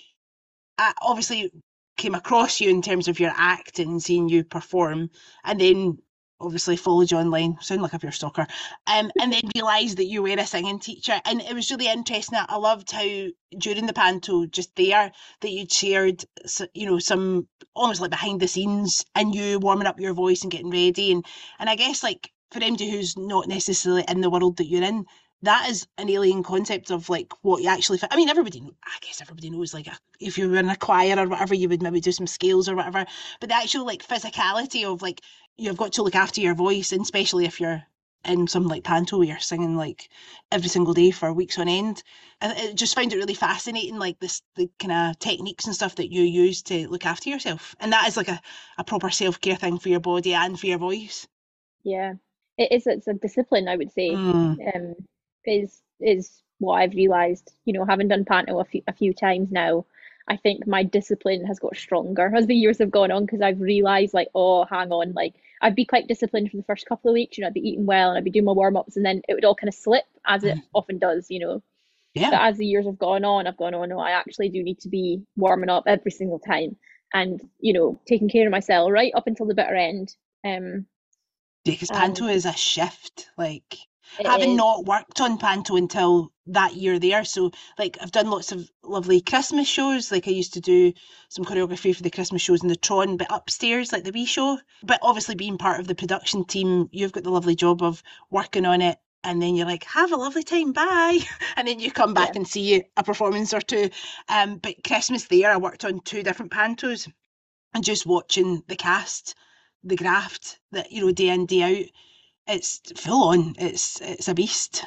I 0.79 0.93
obviously 1.03 1.51
came 1.97 2.15
across 2.15 2.61
you 2.61 2.71
in 2.71 2.83
terms 2.83 3.09
of 3.09 3.21
your 3.21 3.33
acting 3.37 3.89
and 3.89 4.03
seeing 4.03 4.29
you 4.29 4.45
perform, 4.45 5.11
and 5.45 5.61
then 5.61 5.99
obviously 6.41 6.75
followed 6.75 7.11
you 7.11 7.19
online, 7.19 7.59
sound 7.61 7.83
like 7.83 7.93
a 7.93 7.99
pure 7.99 8.11
stalker, 8.11 8.47
um, 8.87 9.11
and 9.21 9.31
then 9.31 9.43
realised 9.55 9.99
that 9.99 10.07
you 10.07 10.23
were 10.23 10.31
a 10.31 10.47
singing 10.47 10.79
teacher. 10.79 11.21
And 11.27 11.43
it 11.43 11.55
was 11.55 11.71
really 11.71 11.87
interesting. 11.87 12.39
I 12.41 12.57
loved 12.57 12.91
how 12.91 13.27
during 13.59 13.85
the 13.85 13.93
panto, 13.93 14.47
just 14.47 14.75
there, 14.75 15.13
that 15.43 15.51
you'd 15.51 15.71
shared, 15.71 16.25
you 16.73 16.87
know, 16.87 16.99
some 16.99 17.47
almost 17.75 18.01
like 18.01 18.11
behind 18.11 18.41
the 18.41 18.49
scenes 18.49 19.05
and 19.15 19.35
you 19.35 19.59
warming 19.59 19.87
up 19.87 20.01
your 20.01 20.15
voice 20.15 20.43
and 20.43 20.51
getting 20.51 20.71
ready. 20.71 21.13
And, 21.13 21.27
and 21.59 21.69
I 21.69 21.77
guess 21.77 22.03
like 22.03 22.31
for 22.51 22.63
anybody 22.63 22.91
who's 22.91 23.19
not 23.19 23.47
necessarily 23.47 24.05
in 24.09 24.23
the 24.23 24.31
world 24.31 24.57
that 24.57 24.67
you're 24.67 24.83
in, 24.83 25.05
that 25.43 25.69
is 25.71 25.87
an 25.99 26.11
alien 26.11 26.43
concept 26.43 26.91
of 26.91 27.09
like 27.09 27.33
what 27.43 27.63
you 27.63 27.69
actually. 27.69 27.99
I 28.11 28.17
mean, 28.17 28.29
everybody. 28.29 28.63
I 28.85 28.99
guess 29.01 29.21
everybody 29.21 29.51
knows 29.51 29.73
like 29.73 29.89
if 30.21 30.37
you 30.37 30.51
were 30.51 30.59
in 30.59 30.69
a 30.69 30.77
choir 30.77 31.19
or 31.19 31.29
whatever, 31.29 31.55
you 31.55 31.69
would 31.69 31.83
maybe 31.83 32.01
do 32.01 32.13
some 32.13 32.27
scales 32.27 32.69
or 32.69 32.77
whatever. 32.77 33.07
But 33.41 33.49
the 33.49 33.57
actual 33.57 33.87
like 33.87 34.07
physicality 34.07 34.85
of 34.85 35.03
like 35.03 35.23
you've 35.57 35.77
got 35.77 35.93
to 35.95 36.03
look 36.03 36.15
after 36.15 36.41
your 36.41 36.55
voice, 36.55 36.93
and 36.93 37.03
especially 37.03 37.47
if 37.47 37.61
you're 37.61 37.83
in 38.25 38.47
some 38.47 38.69
like 38.69 38.85
panto 38.85 39.17
where 39.17 39.29
you're 39.29 39.39
singing 39.39 39.77
like 39.77 40.11
every 40.53 40.69
single 40.69 40.93
day 40.93 41.11
for 41.11 41.33
weeks 41.33 41.59
on 41.59 41.69
end. 41.69 42.03
And 42.43 42.57
it 42.59 42.75
just 42.75 42.95
found 42.95 43.13
it 43.13 43.17
really 43.17 43.35
fascinating, 43.35 43.99
like 43.99 44.19
this 44.21 44.43
the 44.57 44.71
kind 44.79 44.93
of 44.93 45.19
techniques 45.19 45.67
and 45.67 45.75
stuff 45.75 45.97
that 45.97 46.13
you 46.13 46.23
use 46.23 46.63
to 46.65 46.89
look 46.89 47.07
after 47.07 47.31
yourself. 47.31 47.75
And 47.81 47.93
that 47.93 48.07
is 48.09 48.17
like 48.17 48.29
a, 48.29 48.41
a 48.79 48.85
proper 48.85 49.11
self 49.11 49.41
care 49.41 49.57
thing 49.57 49.79
for 49.79 49.89
your 49.89 50.01
body 50.01 50.35
and 50.35 50.59
for 50.59 50.67
your 50.67 50.79
voice. 50.79 51.27
Yeah. 51.83 52.15
It 52.59 52.73
is 52.73 52.87
it's 52.87 53.09
a 53.09 53.15
discipline, 53.15 53.69
I 53.69 53.77
would 53.77 53.93
say. 53.93 54.11
Mm. 54.11 54.77
Um 54.77 54.95
is 55.45 55.81
is 56.01 56.43
what 56.59 56.75
I've 56.75 56.95
realised, 56.95 57.53
you 57.65 57.73
know, 57.73 57.85
having 57.85 58.09
done 58.09 58.25
panto 58.25 58.59
a 58.61 58.65
few 58.65 58.83
a 58.87 58.93
few 58.93 59.13
times 59.13 59.51
now, 59.51 59.87
I 60.29 60.37
think 60.37 60.67
my 60.67 60.83
discipline 60.85 61.45
has 61.47 61.59
got 61.59 61.77
stronger 61.77 62.33
as 62.35 62.47
the 62.47 62.55
years 62.55 62.79
have 62.79 62.91
gone 62.91 63.11
on 63.11 63.25
because 63.25 63.41
I've 63.41 63.61
realised 63.61 64.15
like, 64.15 64.29
oh, 64.35 64.65
hang 64.65 64.93
on, 64.93 65.13
like 65.13 65.35
I'd 65.61 65.75
be 65.75 65.85
quite 65.85 66.07
disciplined 66.07 66.51
for 66.51 66.57
the 66.57 66.63
first 66.63 66.87
couple 66.87 67.11
of 67.11 67.15
weeks, 67.15 67.37
you 67.37 67.43
know, 67.43 67.49
I'd 67.49 67.55
be 67.55 67.69
eating 67.69 67.87
well 67.87 68.11
and 68.11 68.19
I'd 68.19 68.25
be 68.25 68.31
doing 68.31 68.45
my 68.45 68.53
warm 68.53 68.77
ups 68.77 68.97
and 68.97 69.05
then 69.05 69.23
it 69.29 69.35
would 69.35 69.45
all 69.45 69.55
kind 69.57 69.69
of 69.69 69.75
slip 69.75 70.05
as 70.27 70.45
it 70.45 70.57
often 70.75 70.99
does, 70.99 71.27
you 71.31 71.41
know. 71.41 71.63
Yeah. 72.15 72.31
But 72.31 72.43
as 72.43 72.59
the 72.59 72.67
years 72.67 72.87
have 72.87 72.99
gone 72.99 73.25
on, 73.25 73.47
I've 73.47 73.57
gone, 73.57 73.75
oh 73.75 73.85
no, 73.85 73.99
I 73.99 74.11
actually 74.13 74.49
do 74.51 74.63
need 74.63 74.81
to 74.81 74.89
be 74.89 75.23
warming 75.37 75.69
up 75.71 75.85
every 75.87 76.11
single 76.11 76.39
time 76.39 76.77
and, 77.13 77.41
you 77.59 77.73
know, 77.73 78.01
taking 78.07 78.29
care 78.29 78.47
of 78.47 78.53
myself 78.53 78.91
right 78.93 79.13
up 79.15 79.27
until 79.27 79.47
the 79.47 79.55
bitter 79.55 79.75
end. 79.75 80.15
Um 80.45 80.87
Yeah, 81.65 81.73
because 81.73 81.91
panto 81.91 82.27
is 82.27 82.47
a 82.47 82.53
shift. 82.53 83.29
Like 83.37 83.77
it 84.19 84.27
having 84.27 84.57
is 84.57 84.57
not 84.57 84.85
worked 84.85 85.21
on 85.21 85.39
panto 85.39 85.77
until 85.77 86.33
that 86.47 86.75
year 86.75 86.99
there, 86.99 87.25
so 87.25 87.51
like 87.79 87.97
I've 88.01 88.13
done 88.13 88.31
lots 88.31 88.53
of 88.53 88.71
lovely 88.83 89.21
Christmas 89.21 89.69
shows. 89.69 90.11
Like 90.13 90.27
I 90.29 90.33
used 90.33 90.55
to 90.55 90.61
do 90.61 90.93
some 91.29 91.45
choreography 91.45 91.95
for 91.95 92.03
the 92.03 92.11
Christmas 92.11 92.43
shows 92.43 92.63
in 92.63 92.69
the 92.69 92.77
Tron, 92.77 93.17
but 93.17 93.31
upstairs, 93.31 93.93
like 93.93 94.05
the 94.05 94.13
wee 94.13 94.27
show. 94.27 94.59
But 94.83 94.99
obviously, 95.03 95.35
being 95.35 95.59
part 95.59 95.81
of 95.81 95.87
the 95.87 95.95
production 95.95 96.45
team, 96.45 96.89
you've 96.93 97.13
got 97.13 97.25
the 97.25 97.31
lovely 97.31 97.55
job 97.55 97.83
of 97.83 98.03
working 98.31 98.67
on 98.67 98.81
it. 98.83 98.99
And 99.23 99.41
then 99.43 99.55
you're 99.55 99.67
like, 99.67 99.85
have 99.85 100.13
a 100.13 100.17
lovely 100.17 100.43
time, 100.43 100.73
bye. 100.73 101.19
And 101.57 101.69
then 101.69 101.79
you 101.79 101.91
come 101.93 102.15
back 102.15 102.31
Yeah. 102.31 102.37
and 102.37 102.49
see 102.49 102.83
a 102.97 103.03
performance 103.05 103.53
or 103.53 103.61
two. 103.61 103.91
Um, 104.29 104.57
but 104.57 104.83
Christmas 104.83 105.25
there, 105.27 105.51
I 105.51 105.59
worked 105.59 105.85
on 105.85 106.01
two 106.01 106.23
different 106.23 106.53
pantos 106.53 107.07
and 107.75 107.85
just 107.85 108.07
watching 108.07 108.63
the 108.69 108.77
cast, 108.77 109.35
the 109.85 109.97
graft 109.97 110.59
that, 110.73 110.93
you 110.93 111.05
know, 111.05 111.13
day 111.13 111.29
in, 111.29 111.47
day 111.47 111.63
out 111.63 111.87
it's 112.51 112.81
full 112.97 113.25
on. 113.29 113.55
It's 113.59 114.01
it's 114.01 114.29
a 114.29 114.35
beast. 114.35 114.85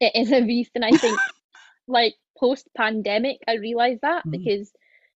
it 0.00 0.12
is 0.14 0.32
a 0.32 0.40
beast 0.42 0.72
and 0.74 0.84
I 0.84 0.90
think 0.92 1.18
like 1.88 2.14
post 2.38 2.68
pandemic 2.76 3.38
I 3.48 3.54
realised 3.54 4.00
that 4.02 4.24
Mm. 4.26 4.32
because 4.32 4.72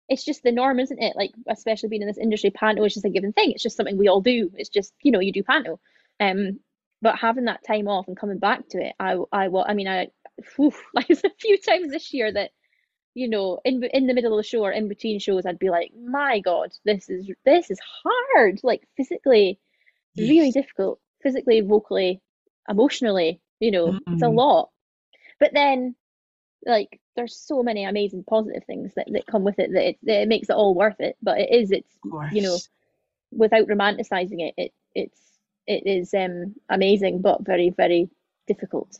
it's 0.09 0.25
just 0.25 0.43
the 0.43 0.51
norm, 0.51 0.79
isn't 0.79 1.01
it? 1.01 1.15
Like 1.15 1.31
especially 1.47 1.89
being 1.89 2.01
in 2.01 2.07
this 2.07 2.17
industry, 2.17 2.49
panto 2.51 2.83
is 2.83 2.93
just 2.93 3.05
a 3.05 3.09
given 3.09 3.31
thing. 3.33 3.51
It's 3.51 3.63
just 3.63 3.77
something 3.77 3.97
we 3.97 4.09
all 4.09 4.21
do. 4.21 4.51
It's 4.55 4.69
just, 4.69 4.93
you 5.01 5.11
know, 5.11 5.19
you 5.21 5.31
do 5.31 5.43
panto. 5.43 5.79
Um 6.19 6.59
but 7.01 7.17
having 7.17 7.45
that 7.45 7.65
time 7.65 7.87
off 7.87 8.07
and 8.07 8.17
coming 8.17 8.39
back 8.39 8.67
to 8.69 8.77
it, 8.79 8.93
I 8.99 9.17
I 9.31 9.47
well 9.49 9.65
I 9.67 9.73
mean 9.73 9.87
I 9.87 10.07
whew, 10.55 10.73
like 10.93 11.09
it's 11.09 11.23
a 11.23 11.29
few 11.39 11.57
times 11.57 11.91
this 11.91 12.13
year 12.13 12.31
that 12.31 12.51
you 13.15 13.29
know, 13.29 13.59
in 13.63 13.83
in 13.93 14.07
the 14.07 14.13
middle 14.15 14.33
of 14.33 14.37
the 14.43 14.47
show 14.47 14.61
or 14.63 14.71
in 14.71 14.87
between 14.87 15.19
shows, 15.19 15.45
I'd 15.45 15.59
be 15.59 15.69
like, 15.69 15.91
"My 15.95 16.39
God, 16.39 16.71
this 16.83 17.07
is 17.09 17.29
this 17.45 17.69
is 17.69 17.79
hard. 18.03 18.59
Like 18.63 18.87
physically, 18.97 19.59
really 20.17 20.51
difficult. 20.51 20.99
Physically, 21.23 21.61
vocally, 21.61 22.21
emotionally. 22.69 23.41
You 23.59 23.71
know, 23.71 23.97
it's 24.11 24.21
a 24.21 24.25
Mm. 24.25 24.35
lot. 24.35 24.69
But 25.39 25.51
then, 25.53 25.95
like, 26.65 26.99
there's 27.15 27.35
so 27.37 27.63
many 27.63 27.85
amazing 27.85 28.23
positive 28.23 28.63
things 28.65 28.93
that, 28.95 29.07
that 29.11 29.25
come 29.25 29.43
with 29.43 29.59
it 29.59 29.71
that 29.73 29.89
it, 29.89 29.97
that 30.03 30.21
it 30.23 30.27
makes 30.27 30.49
it 30.49 30.55
all 30.55 30.75
worth 30.75 30.99
it. 30.99 31.15
But 31.21 31.39
it 31.39 31.51
is, 31.51 31.71
it's 31.71 31.97
you 32.31 32.41
know, 32.41 32.57
without 33.31 33.67
romanticizing 33.67 34.41
it, 34.41 34.53
it 34.57 34.73
it's 34.95 35.21
it 35.67 35.83
is 35.85 36.13
um 36.13 36.55
amazing, 36.69 37.21
but 37.21 37.45
very 37.45 37.69
very 37.69 38.09
difficult. 38.47 38.99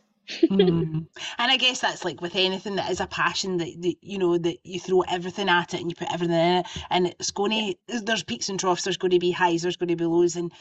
Mm. 0.50 1.08
And 1.38 1.52
I 1.52 1.58
guess 1.58 1.82
that's 1.82 2.06
like 2.06 2.22
with 2.22 2.36
anything 2.36 2.76
that 2.76 2.90
is 2.92 3.00
a 3.02 3.08
passion 3.08 3.58
that, 3.58 3.82
that 3.82 3.96
you 4.02 4.18
know 4.18 4.38
that 4.38 4.58
you 4.64 4.80
throw 4.80 5.02
everything 5.02 5.50
at 5.50 5.74
it 5.74 5.82
and 5.82 5.90
you 5.90 5.96
put 5.96 6.14
everything 6.14 6.36
in 6.36 6.58
it, 6.58 6.68
and 6.90 7.08
it's 7.08 7.32
going 7.32 7.52
to 7.90 8.02
there's 8.02 8.24
peaks 8.24 8.50
and 8.50 8.60
troughs. 8.60 8.84
There's 8.84 8.98
going 8.98 9.12
to 9.12 9.20
be 9.20 9.32
highs. 9.32 9.62
There's 9.64 9.78
going 9.78 9.90
to 9.90 9.96
be 9.96 10.06
lows, 10.06 10.36
and 10.36 10.52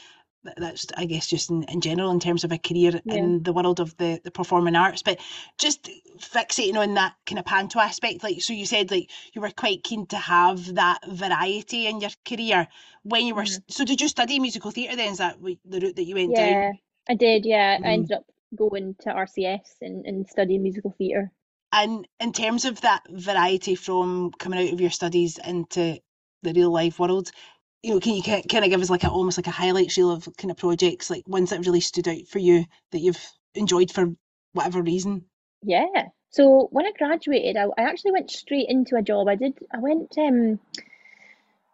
that's 0.57 0.87
I 0.97 1.05
guess 1.05 1.27
just 1.27 1.49
in, 1.49 1.63
in 1.63 1.81
general 1.81 2.11
in 2.11 2.19
terms 2.19 2.43
of 2.43 2.51
a 2.51 2.57
career 2.57 3.01
Yeah. 3.05 3.15
in 3.15 3.43
the 3.43 3.53
world 3.53 3.79
of 3.79 3.95
the 3.97 4.19
the 4.23 4.31
performing 4.31 4.75
arts. 4.75 5.03
But 5.03 5.19
just 5.57 5.89
fixating 6.19 6.77
on 6.77 6.93
that 6.95 7.15
kind 7.25 7.39
of 7.39 7.45
panto 7.45 7.79
aspect, 7.79 8.23
like 8.23 8.41
so 8.41 8.53
you 8.53 8.65
said, 8.65 8.91
like 8.91 9.09
you 9.33 9.41
were 9.41 9.51
quite 9.51 9.83
keen 9.83 10.05
to 10.07 10.17
have 10.17 10.75
that 10.75 10.99
variety 11.07 11.87
in 11.87 12.01
your 12.01 12.11
career 12.27 12.67
when 13.03 13.25
you 13.25 13.35
were. 13.35 13.43
s 13.43 13.59
So 13.69 13.85
did 13.85 14.01
you 14.01 14.07
study 14.07 14.39
musical 14.39 14.71
theatre 14.71 14.95
then? 14.95 15.11
Is 15.13 15.19
that 15.19 15.37
the 15.41 15.79
route 15.79 15.95
that 15.95 16.05
you 16.05 16.15
went 16.15 16.35
down? 16.35 16.57
Yeah, 16.57 16.71
I 17.09 17.15
did. 17.15 17.45
Yeah, 17.45 17.79
I 17.83 17.87
Mhm. 17.87 17.93
ended 17.93 18.11
up 18.13 18.25
going 18.55 18.95
to 19.01 19.09
RCS 19.11 19.77
and, 19.81 20.05
and 20.05 20.27
studying 20.29 20.63
musical 20.63 20.91
theatre. 20.97 21.31
And 21.71 22.07
in 22.19 22.33
terms 22.33 22.65
of 22.65 22.81
that 22.81 23.03
variety 23.09 23.75
from 23.75 24.31
coming 24.39 24.67
out 24.67 24.73
of 24.73 24.81
your 24.81 24.91
studies 24.91 25.37
into 25.39 25.99
the 26.43 26.53
real 26.53 26.71
life 26.71 26.99
world, 26.99 27.31
you 27.83 27.93
know, 27.93 27.99
can 27.99 28.15
you 28.15 28.23
kind 28.23 28.65
of 28.65 28.69
give 28.71 28.81
us 28.81 28.89
like 28.89 29.03
a 29.03 29.09
almost 29.09 29.37
like 29.37 29.47
a 29.47 29.51
highlight 29.51 29.95
reel 29.97 30.11
of 30.11 30.27
kind 30.37 30.51
of 30.51 30.57
projects, 30.57 31.09
like 31.09 31.27
ones 31.27 31.49
that 31.49 31.65
really 31.65 31.81
stood 31.81 32.07
out 32.07 32.27
for 32.29 32.39
you 32.39 32.65
that 32.91 32.99
you've 32.99 33.21
enjoyed 33.55 33.91
for 33.91 34.13
whatever 34.53 34.81
reason? 34.81 35.25
Yeah. 35.63 36.09
So 36.29 36.67
when 36.71 36.85
I 36.85 36.91
graduated, 36.91 37.57
I, 37.57 37.65
I 37.77 37.83
actually 37.83 38.13
went 38.13 38.31
straight 38.31 38.69
into 38.69 38.95
a 38.95 39.01
job. 39.01 39.27
I 39.27 39.35
did. 39.35 39.53
I 39.71 39.79
went 39.79 40.17
um 40.17 40.59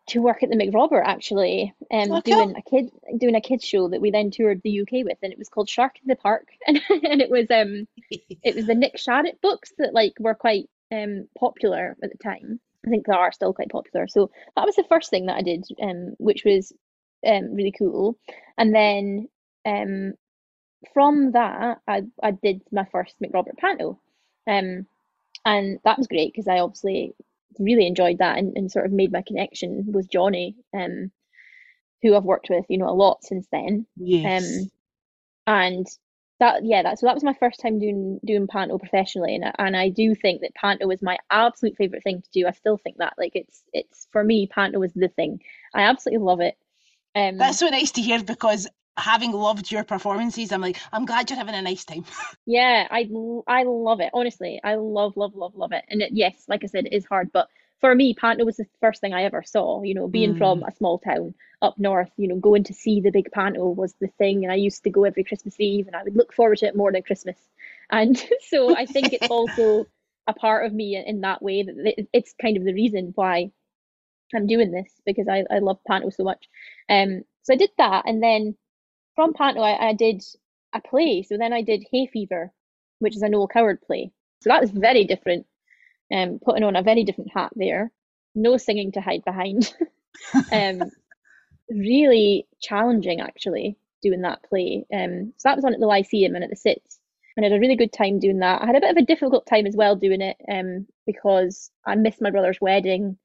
to 0.07 0.21
work 0.21 0.41
at 0.41 0.49
the 0.49 0.55
MacRobert 0.55 1.03
actually, 1.05 1.73
um, 1.91 2.09
Oh, 2.09 2.21
cool. 2.21 2.47
doing 2.47 2.55
a 2.55 2.61
kid 2.63 2.91
doing 3.17 3.35
a 3.35 3.41
kids 3.41 3.63
show 3.63 3.89
that 3.89 4.01
we 4.01 4.11
then 4.11 4.31
toured 4.31 4.61
the 4.63 4.81
UK 4.81 5.05
with, 5.05 5.17
and 5.21 5.31
it 5.31 5.37
was 5.37 5.49
called 5.49 5.69
Shark 5.69 5.95
in 6.01 6.07
the 6.07 6.15
Park, 6.15 6.47
and 6.67 6.81
and 6.89 7.21
it 7.21 7.29
was 7.29 7.49
um 7.51 7.87
it 8.43 8.55
was 8.55 8.65
the 8.65 8.75
Nick 8.75 8.95
Sharratt 8.97 9.39
books 9.41 9.71
that 9.77 9.93
like 9.93 10.13
were 10.19 10.35
quite 10.35 10.69
um 10.91 11.27
popular 11.37 11.95
at 12.03 12.11
the 12.11 12.17
time. 12.17 12.59
I 12.86 12.89
think 12.89 13.05
they 13.05 13.13
are 13.13 13.31
still 13.31 13.53
quite 13.53 13.69
popular. 13.69 14.07
So 14.07 14.31
that 14.55 14.65
was 14.65 14.75
the 14.75 14.86
first 14.89 15.09
thing 15.09 15.25
that 15.25 15.38
I 15.38 15.41
did, 15.41 15.65
um, 15.81 16.15
which 16.17 16.43
was 16.45 16.74
um 17.27 17.53
really 17.53 17.74
cool. 17.77 18.17
And 18.57 18.74
then 18.74 19.27
um 19.65 20.13
from 20.93 21.31
that 21.33 21.79
I 21.88 22.03
I 22.24 22.31
did 22.31 22.62
my 22.71 22.86
first 22.91 23.15
MacRobert 23.21 23.57
panto. 23.57 24.00
Um 24.48 24.86
and 25.45 25.79
that 25.83 25.98
was 25.98 26.07
great 26.07 26.31
because 26.33 26.48
I 26.48 26.59
obviously 26.59 27.13
really 27.59 27.88
enjoyed 27.88 28.19
that 28.19 28.38
and, 28.38 28.55
and 28.55 28.71
sort 28.71 28.86
of 28.86 28.91
made 28.91 29.12
my 29.12 29.24
connection 29.25 29.86
with 29.91 30.09
Johnny, 30.09 30.55
um, 30.74 31.12
who 32.01 32.15
I've 32.15 32.24
worked 32.24 32.50
with, 32.50 32.65
you 32.69 32.77
know, 32.77 32.89
a 32.89 32.91
lot 32.91 33.24
since 33.24 33.48
then. 33.51 33.86
Yes. 33.98 34.43
Um, 34.43 34.71
and 35.48 35.88
that 36.39 36.65
yeah, 36.65 36.84
that 36.84 37.00
so 37.00 37.05
that 37.08 37.15
was 37.15 37.24
my 37.24 37.34
first 37.34 37.60
time 37.60 37.79
doing 37.79 38.19
doing 38.25 38.48
panto 38.48 38.77
professionally, 38.77 39.36
and 39.36 39.46
I- 39.46 39.55
and 39.60 39.77
I 39.77 39.89
do 39.89 40.15
think 40.15 40.41
that 40.41 40.55
panto 40.55 40.89
is 40.91 41.01
my 41.01 41.17
absolute 41.29 41.77
favorite 41.77 42.03
thing 42.03 42.22
to 42.22 42.29
do. 42.31 42.48
I 42.48 42.51
still 42.51 42.77
think 42.77 42.98
that 42.98 43.13
like 43.17 43.36
it's 43.36 43.63
it's 43.74 44.08
for 44.12 44.24
me 44.24 44.48
panto 44.48 44.81
is 44.84 44.93
the 44.93 45.10
thing. 45.10 45.41
I 45.74 45.84
absolutely 45.84 46.25
love 46.25 46.41
it. 46.41 46.58
Um, 47.15 47.39
That's 47.39 47.58
so 47.58 47.67
nice 47.69 47.91
to 47.93 48.01
hear 48.01 48.24
because 48.24 48.67
having 48.98 49.31
loved 49.31 49.72
your 49.72 49.84
performances, 49.84 50.51
I'm 50.51 50.62
like, 50.62 50.77
I'm 50.91 51.05
glad 51.05 51.29
you're 51.29 51.38
having 51.39 51.55
a 51.55 51.62
nice 51.62 51.86
time. 51.86 52.05
Yeah, 52.46 52.88
I 52.89 53.10
I 53.48 53.63
love 53.63 54.00
it. 54.01 54.10
Honestly, 54.13 54.60
I 54.63 54.75
love 54.75 55.15
love 55.17 55.36
love 55.36 55.55
love 55.55 55.72
it. 55.72 55.86
And 55.89 56.01
it, 56.01 56.12
yes, 56.13 56.46
like 56.48 56.63
I 56.63 56.67
said, 56.67 56.86
it 56.88 56.93
is 56.93 57.05
hard, 57.05 57.31
but 57.31 57.48
for 57.79 57.93
me, 57.93 58.13
panto 58.13 58.43
was 58.46 58.58
the 58.58 58.65
first 58.81 59.01
thing 59.01 59.13
I 59.13 59.24
ever 59.24 59.43
saw. 59.43 59.84
You 59.84 59.93
know, 59.93 60.08
being 60.08 60.34
from 60.36 60.63
a 60.63 60.72
small 60.72 61.00
town 61.00 61.36
up 61.61 61.77
north, 61.77 62.09
you 62.17 62.27
know, 62.27 62.37
going 62.37 62.63
to 62.65 62.73
see 62.73 63.01
the 63.01 63.11
big 63.11 63.31
panto 63.31 63.67
was 63.67 63.93
the 63.99 64.07
thing, 64.17 64.43
and 64.43 64.51
I 64.51 64.55
used 64.55 64.83
to 64.83 64.89
go 64.89 65.03
every 65.03 65.23
Christmas 65.23 65.59
Eve, 65.59 65.87
and 65.87 65.95
I 65.95 66.03
would 66.03 66.15
look 66.15 66.33
forward 66.33 66.59
to 66.59 66.67
it 66.67 66.75
more 66.75 66.91
than 66.91 67.03
Christmas. 67.03 67.37
And 67.91 68.23
so 68.49 68.77
I 68.77 68.85
think 68.85 69.13
it's 69.13 69.31
also 69.31 69.87
a 70.27 70.33
part 70.33 70.67
of 70.67 70.71
me 70.71 70.95
in, 70.95 71.21
that 71.21 71.41
way 71.41 71.63
that 71.63 72.05
it's 72.13 72.35
kind 72.39 72.55
of 72.55 72.63
the 72.63 72.73
reason 72.75 73.13
why 73.15 73.51
I'm 74.31 74.45
doing 74.45 74.69
this 74.69 74.93
because 75.07 75.27
I 75.27 75.43
I 75.49 75.57
love 75.57 75.79
panto 75.87 76.11
so 76.11 76.23
much. 76.23 76.47
Um, 76.87 77.23
so 77.41 77.55
I 77.55 77.57
did 77.57 77.71
that, 77.79 78.03
and 78.05 78.21
then 78.21 78.55
from 79.15 79.33
panto, 79.33 79.59
I, 79.61 79.89
I 79.89 79.93
did 79.93 80.23
a 80.73 80.79
play. 80.79 81.23
So 81.23 81.37
then 81.37 81.51
I 81.51 81.63
did 81.63 81.83
Hay 81.91 82.05
Fever, 82.05 82.53
which 82.99 83.15
is 83.15 83.23
a 83.23 83.29
Noel 83.29 83.47
Coward 83.47 83.81
play. 83.81 84.11
So 84.41 84.49
that 84.49 84.61
was 84.61 84.71
very 84.71 85.05
different. 85.05 85.47
Um, 86.13 86.39
putting 86.43 86.63
on 86.63 86.75
a 86.75 86.83
very 86.83 87.03
different 87.03 87.31
hat 87.33 87.51
there. 87.55 87.91
No 88.35 88.57
singing 88.57 88.91
to 88.93 89.01
hide 89.01 89.25
behind. 89.25 89.73
um, 90.51 90.91
really 91.69 92.47
challenging 92.61 93.19
actually 93.21 93.77
doing 94.01 94.21
that 94.21 94.43
play. 94.43 94.85
Um, 94.93 95.33
so 95.38 95.49
that 95.49 95.55
was 95.55 95.65
on 95.65 95.73
at 95.73 95.79
the 95.79 95.85
Lyceum 95.88 96.35
and 96.35 96.43
at 96.43 96.49
the 96.49 96.55
Citz, 96.55 96.99
and 97.35 97.45
I 97.45 97.49
had 97.49 97.57
a 97.57 97.59
really 97.61 97.75
good 97.75 97.93
time 97.93 98.19
doing 98.19 98.39
that. 98.39 98.61
I 98.61 98.65
had 98.65 98.75
a 98.75 98.81
bit 98.81 98.91
of 98.91 98.97
a 98.97 99.05
difficult 99.05 99.45
time 99.45 99.65
as 99.67 99.75
well 99.75 99.95
doing 99.95 100.21
it, 100.21 100.38
um, 100.51 100.88
because 101.05 101.71
I 101.85 101.95
missed 101.95 102.21
my 102.21 102.31
brother's 102.31 102.59
wedding, 102.61 103.17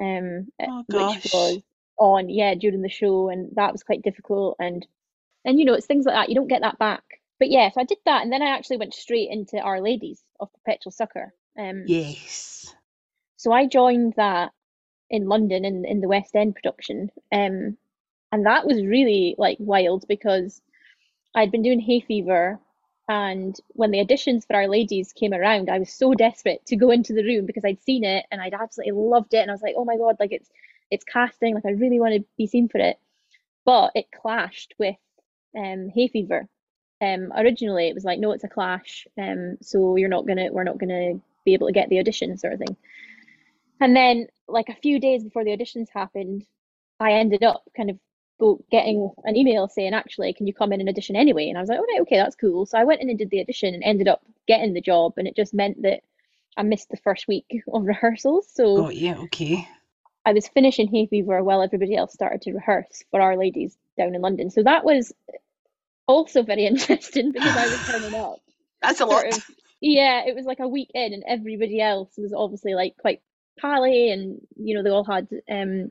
um, 0.00 0.48
Oh, 0.60 0.84
which 0.88 1.32
was 1.32 1.58
on 1.98 2.28
yeah 2.28 2.54
during 2.54 2.82
the 2.82 2.88
show, 2.88 3.28
and 3.28 3.50
that 3.56 3.72
was 3.72 3.82
quite 3.82 4.02
difficult. 4.02 4.56
And 4.58 4.86
and 5.44 5.58
you 5.58 5.64
know 5.64 5.74
it's 5.74 5.86
things 5.86 6.04
like 6.06 6.14
that 6.14 6.28
you 6.28 6.34
don't 6.34 6.48
get 6.48 6.62
that 6.62 6.78
back. 6.78 7.02
But 7.38 7.50
yeah, 7.50 7.70
so 7.70 7.80
I 7.80 7.84
did 7.84 7.98
that, 8.06 8.22
and 8.22 8.32
then 8.32 8.42
I 8.42 8.56
actually 8.56 8.78
went 8.78 8.94
straight 8.94 9.30
into 9.30 9.58
Our 9.60 9.80
Ladies 9.80 10.22
of 10.40 10.52
Perpetual 10.52 10.90
Succour. 10.92 11.32
Um, 11.58 11.84
Yes. 11.86 12.74
so 13.36 13.52
I 13.52 13.66
joined 13.66 14.14
that 14.16 14.52
in 15.10 15.28
London 15.28 15.64
in 15.64 15.84
in 15.84 16.00
the 16.00 16.08
West 16.08 16.34
End 16.34 16.54
production, 16.54 17.10
um, 17.32 17.76
and 18.32 18.46
that 18.46 18.66
was 18.66 18.84
really 18.84 19.34
like 19.38 19.58
wild 19.60 20.04
because 20.08 20.60
I'd 21.34 21.52
been 21.52 21.62
doing 21.62 21.80
hay 21.80 22.00
fever 22.00 22.60
and 23.08 23.54
when 23.68 23.92
the 23.92 24.04
auditions 24.04 24.46
for 24.46 24.56
Our 24.56 24.68
Ladies 24.68 25.12
came 25.12 25.32
around, 25.32 25.70
I 25.70 25.78
was 25.78 25.92
so 25.92 26.14
desperate 26.14 26.66
to 26.66 26.76
go 26.76 26.90
into 26.90 27.12
the 27.12 27.22
room 27.22 27.46
because 27.46 27.64
I'd 27.64 27.82
seen 27.82 28.02
it 28.02 28.26
and 28.30 28.40
I'd 28.40 28.54
absolutely 28.54 28.92
loved 29.00 29.32
it. 29.32 29.38
And 29.38 29.50
I 29.50 29.54
was 29.54 29.62
like, 29.62 29.74
oh 29.76 29.84
my 29.84 29.96
God, 29.96 30.16
like 30.18 30.32
it's 30.32 30.50
it's 30.90 31.04
casting, 31.04 31.54
like 31.54 31.66
I 31.66 31.70
really 31.70 32.00
want 32.00 32.14
to 32.14 32.24
be 32.36 32.46
seen 32.46 32.68
for 32.68 32.78
it. 32.78 32.98
But 33.64 33.92
it 33.94 34.06
clashed 34.10 34.74
with 34.78 34.96
um 35.56 35.88
hay 35.94 36.08
fever. 36.08 36.48
Um 37.00 37.32
originally 37.36 37.88
it 37.88 37.94
was 37.94 38.04
like, 38.04 38.18
no, 38.18 38.32
it's 38.32 38.44
a 38.44 38.48
clash. 38.48 39.06
Um 39.20 39.58
so 39.62 39.96
you're 39.96 40.08
not 40.08 40.26
gonna 40.26 40.50
we're 40.52 40.64
not 40.64 40.78
gonna 40.78 41.20
be 41.44 41.54
able 41.54 41.68
to 41.68 41.72
get 41.72 41.88
the 41.88 42.00
audition 42.00 42.36
sort 42.38 42.54
of 42.54 42.58
thing. 42.58 42.76
And 43.80 43.94
then 43.94 44.26
like 44.48 44.68
a 44.68 44.74
few 44.74 44.98
days 44.98 45.22
before 45.22 45.44
the 45.44 45.56
auditions 45.56 45.86
happened, 45.94 46.44
I 46.98 47.12
ended 47.12 47.44
up 47.44 47.62
kind 47.76 47.90
of 47.90 47.98
go 48.38 48.62
getting 48.70 49.10
an 49.24 49.36
email 49.36 49.68
saying, 49.68 49.94
actually, 49.94 50.32
can 50.32 50.46
you 50.46 50.54
come 50.54 50.72
in 50.72 50.80
and 50.80 50.88
audition 50.88 51.16
anyway? 51.16 51.48
And 51.48 51.56
I 51.56 51.60
was 51.60 51.68
like, 51.68 51.78
all 51.78 51.86
right, 51.86 52.00
okay, 52.02 52.16
that's 52.16 52.36
cool. 52.36 52.66
So 52.66 52.78
I 52.78 52.84
went 52.84 53.00
in 53.00 53.08
and 53.08 53.18
did 53.18 53.30
the 53.30 53.40
audition 53.40 53.74
and 53.74 53.82
ended 53.82 54.08
up 54.08 54.22
getting 54.46 54.74
the 54.74 54.80
job. 54.80 55.14
And 55.16 55.26
it 55.26 55.36
just 55.36 55.54
meant 55.54 55.82
that 55.82 56.00
I 56.56 56.62
missed 56.62 56.90
the 56.90 56.96
first 56.96 57.28
week 57.28 57.46
of 57.72 57.84
rehearsals. 57.84 58.48
So 58.52 58.86
oh 58.86 58.90
yeah, 58.90 59.18
okay. 59.18 59.68
I 60.24 60.32
was 60.32 60.48
finishing 60.48 60.88
Hay 60.88 61.06
Fever 61.06 61.42
while 61.44 61.62
everybody 61.62 61.96
else 61.96 62.12
started 62.12 62.42
to 62.42 62.52
rehearse 62.52 63.04
for 63.10 63.20
Our 63.20 63.36
Ladies 63.36 63.76
down 63.96 64.14
in 64.14 64.20
London. 64.20 64.50
So 64.50 64.62
that 64.64 64.84
was 64.84 65.12
also 66.08 66.42
very 66.42 66.66
interesting 66.66 67.32
because 67.32 67.56
I 67.56 67.66
was 67.66 67.86
turning 67.86 68.14
up. 68.18 68.40
That's 68.82 69.00
a 69.00 69.06
lot. 69.06 69.26
Of, 69.26 69.44
yeah, 69.80 70.24
it 70.26 70.34
was 70.34 70.44
like 70.44 70.60
a 70.60 70.68
week 70.68 70.90
in, 70.94 71.12
and 71.12 71.24
everybody 71.26 71.80
else 71.80 72.10
was 72.18 72.32
obviously 72.32 72.74
like 72.74 72.96
quite 72.98 73.22
pally, 73.58 74.10
and 74.10 74.40
you 74.56 74.74
know 74.74 74.82
they 74.82 74.90
all 74.90 75.04
had 75.04 75.28
um 75.50 75.90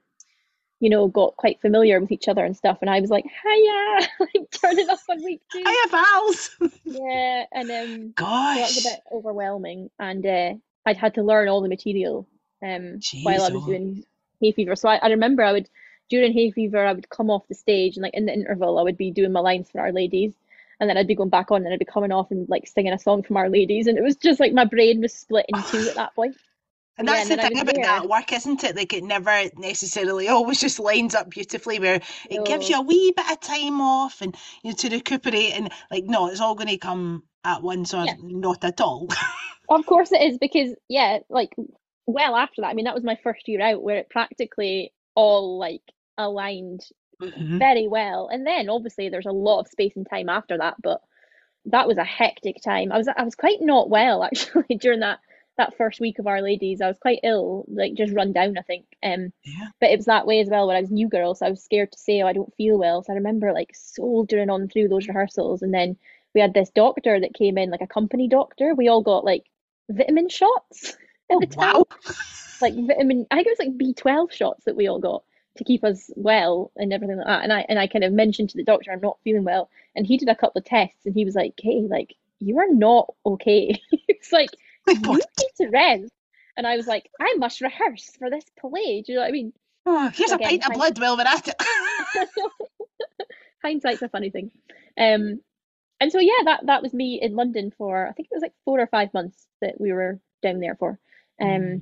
you 0.80 0.90
know, 0.90 1.08
got 1.08 1.38
quite 1.38 1.62
familiar 1.62 2.00
with 2.00 2.12
each 2.12 2.28
other 2.28 2.44
and 2.44 2.56
stuff. 2.56 2.80
And 2.82 2.90
I 2.90 3.00
was 3.00 3.10
like, 3.10 3.26
hiya, 3.26 4.08
like 4.20 4.52
turning 4.52 4.90
up 4.90 5.00
on 5.10 5.24
week 5.24 5.42
two. 5.52 5.60
Hiya, 5.60 5.90
pals. 5.90 6.56
yeah. 6.84 7.46
And 7.52 7.72
um, 7.72 8.12
gosh, 8.16 8.58
so 8.58 8.60
that 8.60 8.62
was 8.62 8.86
a 8.86 8.90
bit 8.90 9.04
overwhelming. 9.12 9.90
And 10.00 10.26
uh, 10.26 10.54
I'd 10.86 10.98
had 10.98 11.16
to 11.16 11.24
learn 11.24 11.48
all 11.48 11.62
the 11.62 11.70
material 11.70 12.28
um, 12.62 13.00
while 13.24 13.42
I 13.42 13.50
was 13.50 13.64
oh. 13.64 13.66
doing 13.66 14.04
hay 14.42 14.52
fever. 14.52 14.76
So 14.76 14.90
I, 14.90 14.98
I 14.98 15.08
remember 15.08 15.44
I 15.44 15.54
would, 15.54 15.70
during 16.10 16.34
hay 16.34 16.52
fever, 16.52 16.86
I 16.86 16.94
would 16.94 17.10
come 17.10 17.30
off 17.30 17.48
the 17.48 17.56
stage 17.56 17.96
and 17.96 18.04
like 18.04 18.14
in 18.14 18.26
the 18.26 18.34
interval, 18.34 18.78
I 18.78 18.84
would 18.84 18.98
be 18.98 19.12
doing 19.12 19.32
my 19.32 19.40
lines 19.40 19.70
for 19.72 19.80
Our 19.80 19.92
Ladies. 19.92 20.34
And 20.80 20.90
then 20.90 20.98
I'd 20.98 21.08
be 21.08 21.16
going 21.16 21.30
back 21.30 21.52
on 21.52 21.64
and 21.64 21.74
I'd 21.74 21.80
be 21.80 21.86
coming 21.86 22.12
off 22.12 22.32
and 22.32 22.50
like 22.50 22.68
singing 22.68 22.92
a 22.92 23.00
song 23.00 23.24
from 23.24 23.38
Our 23.38 23.50
Ladies. 23.50 23.88
And 23.88 23.98
it 23.98 24.04
was 24.04 24.18
just 24.18 24.42
like 24.42 24.52
my 24.52 24.66
brain 24.66 25.02
was 25.02 25.14
split 25.14 25.46
in 25.48 25.64
two 25.64 25.88
at 25.88 25.96
that 25.96 26.14
point. 26.16 26.36
And 26.98 27.08
that's 27.08 27.30
yeah, 27.30 27.36
the 27.36 27.42
thing 27.42 27.60
about 27.60 27.76
that 27.76 28.10
work, 28.10 28.32
isn't 28.32 28.64
it? 28.64 28.76
Like 28.76 28.94
it 28.94 29.04
never 29.04 29.50
necessarily 29.58 30.28
always 30.30 30.62
just 30.62 30.80
lines 30.80 31.14
up 31.14 31.30
beautifully 31.30 31.80
where 31.80 31.96
it 31.96 32.38
no. 32.38 32.44
gives 32.44 32.70
you 32.70 32.78
a 32.78 32.82
wee 32.82 33.14
bit 33.16 33.30
of 33.30 33.40
time 33.42 33.82
off 33.82 34.22
and 34.22 34.36
you 34.64 34.72
know 34.72 34.76
to 34.78 34.90
recuperate 34.90 35.54
and 35.56 35.72
like 35.92 36.06
no, 36.06 36.30
it's 36.30 36.40
all 36.40 36.56
gonna 36.56 36.78
come 36.78 37.24
at 37.44 37.62
once 37.62 37.94
or 37.94 38.06
yeah. 38.06 38.16
not 38.22 38.64
at 38.64 38.80
all. 38.80 39.08
of 39.70 39.86
course 39.86 40.12
it 40.12 40.22
is 40.22 40.38
because 40.38 40.74
yeah, 40.88 41.20
like 41.30 41.54
well 42.06 42.36
after 42.36 42.62
that, 42.62 42.70
I 42.70 42.74
mean 42.74 42.86
that 42.86 42.96
was 42.96 43.04
my 43.04 43.18
first 43.24 43.48
year 43.48 43.62
out 43.62 43.84
where 43.84 43.98
it 43.98 44.10
practically 44.10 44.94
all 45.16 45.58
like 45.58 45.82
aligned 46.18 46.82
mm-hmm. 47.22 47.58
very 47.58 47.88
well. 47.88 48.30
And 48.32 48.46
then 48.46 48.70
obviously 48.70 49.10
there's 49.10 49.26
a 49.26 49.32
lot 49.32 49.60
of 49.60 49.68
space 49.68 49.94
and 49.96 50.08
time 50.10 50.30
after 50.30 50.58
that, 50.58 50.76
but 50.82 51.02
that 51.66 51.88
was 51.88 51.98
a 51.98 52.04
hectic 52.04 52.62
time. 52.64 52.92
I 52.92 52.98
was 52.98 53.08
I 53.08 53.24
was 53.24 53.36
quite 53.36 53.62
not 53.62 53.90
well 53.90 54.24
actually 54.26 54.76
during 54.78 55.02
that 55.02 55.20
that 55.58 55.78
first 55.78 56.00
week 56.00 56.20
of 56.20 56.28
Our 56.28 56.42
Ladies, 56.42 56.82
I 56.82 56.88
was 56.88 56.98
quite 56.98 57.20
ill, 57.24 57.66
like 57.68 57.94
just 57.94 58.14
run 58.14 58.34
down, 58.34 58.58
I 58.58 58.62
think. 58.62 58.86
Um, 59.04 59.32
yeah. 59.44 59.68
But 59.80 59.92
it 59.92 59.98
was 59.98 60.06
that 60.06 60.28
way 60.28 60.40
as 60.40 60.50
well 60.50 60.68
when 60.68 60.76
I 60.76 60.82
was 60.82 60.92
new 60.92 61.08
girl, 61.08 61.36
so 61.36 61.46
I 61.46 61.50
was 61.50 61.64
scared 61.64 61.92
to 61.92 61.98
say, 61.98 62.22
oh, 62.22 62.28
I 62.28 62.34
don't 62.34 62.54
feel 62.56 62.78
well. 62.78 63.04
So 63.04 63.14
I 63.14 63.16
remember 63.16 63.54
like 63.54 63.72
soldiering 63.74 64.50
on 64.50 64.68
through 64.68 64.90
those 64.90 65.08
rehearsals, 65.08 65.62
and 65.62 65.74
then 65.74 65.98
we 66.34 66.42
had 66.42 66.54
this 66.54 66.70
doctor 66.70 67.20
that 67.20 67.34
came 67.34 67.58
in, 67.58 67.70
like 67.70 67.82
a 67.82 67.88
company 67.88 68.28
doctor. 68.28 68.74
We 68.76 68.90
all 68.90 69.02
got 69.02 69.24
like 69.24 69.46
vitamin 69.90 70.30
shots 70.30 70.98
at 71.32 71.38
oh. 71.38 71.42
Wow. 71.56 71.86
Like 72.62 72.76
vitamin, 72.76 73.26
I 73.32 73.36
think 73.36 73.48
it 73.48 73.58
was 73.58 73.68
like 73.68 73.78
B 73.78 73.94
twelve 73.94 74.34
shots 74.34 74.66
that 74.66 74.76
we 74.76 74.88
all 74.88 75.00
got 75.00 75.24
to 75.58 75.64
keep 75.64 75.84
us 75.84 76.12
well 76.16 76.72
and 76.76 76.92
everything 76.92 77.18
like 77.18 77.28
that. 77.28 77.44
And 77.44 77.54
I 77.54 77.66
and 77.70 77.80
I 77.80 77.88
kind 77.88 78.04
of 78.04 78.14
mentioned 78.14 78.50
to 78.50 78.58
the 78.58 78.64
doctor 78.64 78.92
I'm 78.92 79.02
not 79.02 79.20
feeling 79.24 79.44
well, 79.44 79.70
and 79.96 80.06
he 80.06 80.18
did 80.18 80.30
a 80.30 80.36
couple 80.36 80.60
of 80.60 80.66
tests, 80.66 81.06
and 81.06 81.16
he 81.16 81.26
was 81.26 81.36
like, 81.36 81.54
"Hey, 81.62 81.88
like 81.90 82.14
you 82.40 82.60
are 82.60 82.70
not 82.70 83.14
okay." 83.26 83.80
it's 84.08 84.32
like 84.32 84.52
you 84.88 85.14
need 85.14 85.22
to 85.58 85.70
rest. 85.70 86.12
And 86.58 86.66
I 86.66 86.78
was 86.78 86.88
like, 86.88 87.10
I 87.20 87.36
must 87.38 87.62
rehearse 87.62 88.12
for 88.18 88.30
this 88.30 88.46
play. 88.60 89.02
Do 89.02 89.12
you 89.12 89.16
know 89.16 89.22
what 89.22 89.28
I 89.28 89.32
mean? 89.32 89.54
Oh, 89.86 90.10
here's 90.14 90.32
Again, 90.32 90.48
a 90.48 90.50
pint 90.50 90.68
of 90.68 90.74
blood 90.74 91.00
while 91.00 91.18
we're 91.18 91.24
at 91.24 91.48
it. 91.48 91.62
Hindsight's 93.64 94.02
a 94.02 94.10
funny 94.10 94.30
thing. 94.30 94.52
Um, 94.98 95.42
and 96.00 96.12
so 96.12 96.20
yeah, 96.20 96.44
that 96.46 96.66
that 96.66 96.82
was 96.82 96.94
me 96.94 97.20
in 97.22 97.36
London 97.36 97.72
for 97.78 98.08
I 98.08 98.12
think 98.12 98.28
it 98.32 98.36
was 98.36 98.42
like 98.42 98.54
four 98.66 98.80
or 98.80 98.88
five 98.88 99.14
months 99.14 99.48
that 99.62 99.80
we 99.80 99.92
were 99.92 100.20
down 100.42 100.60
there 100.60 100.76
for. 100.76 101.00
Um, 101.42 101.50
mm. 101.50 101.82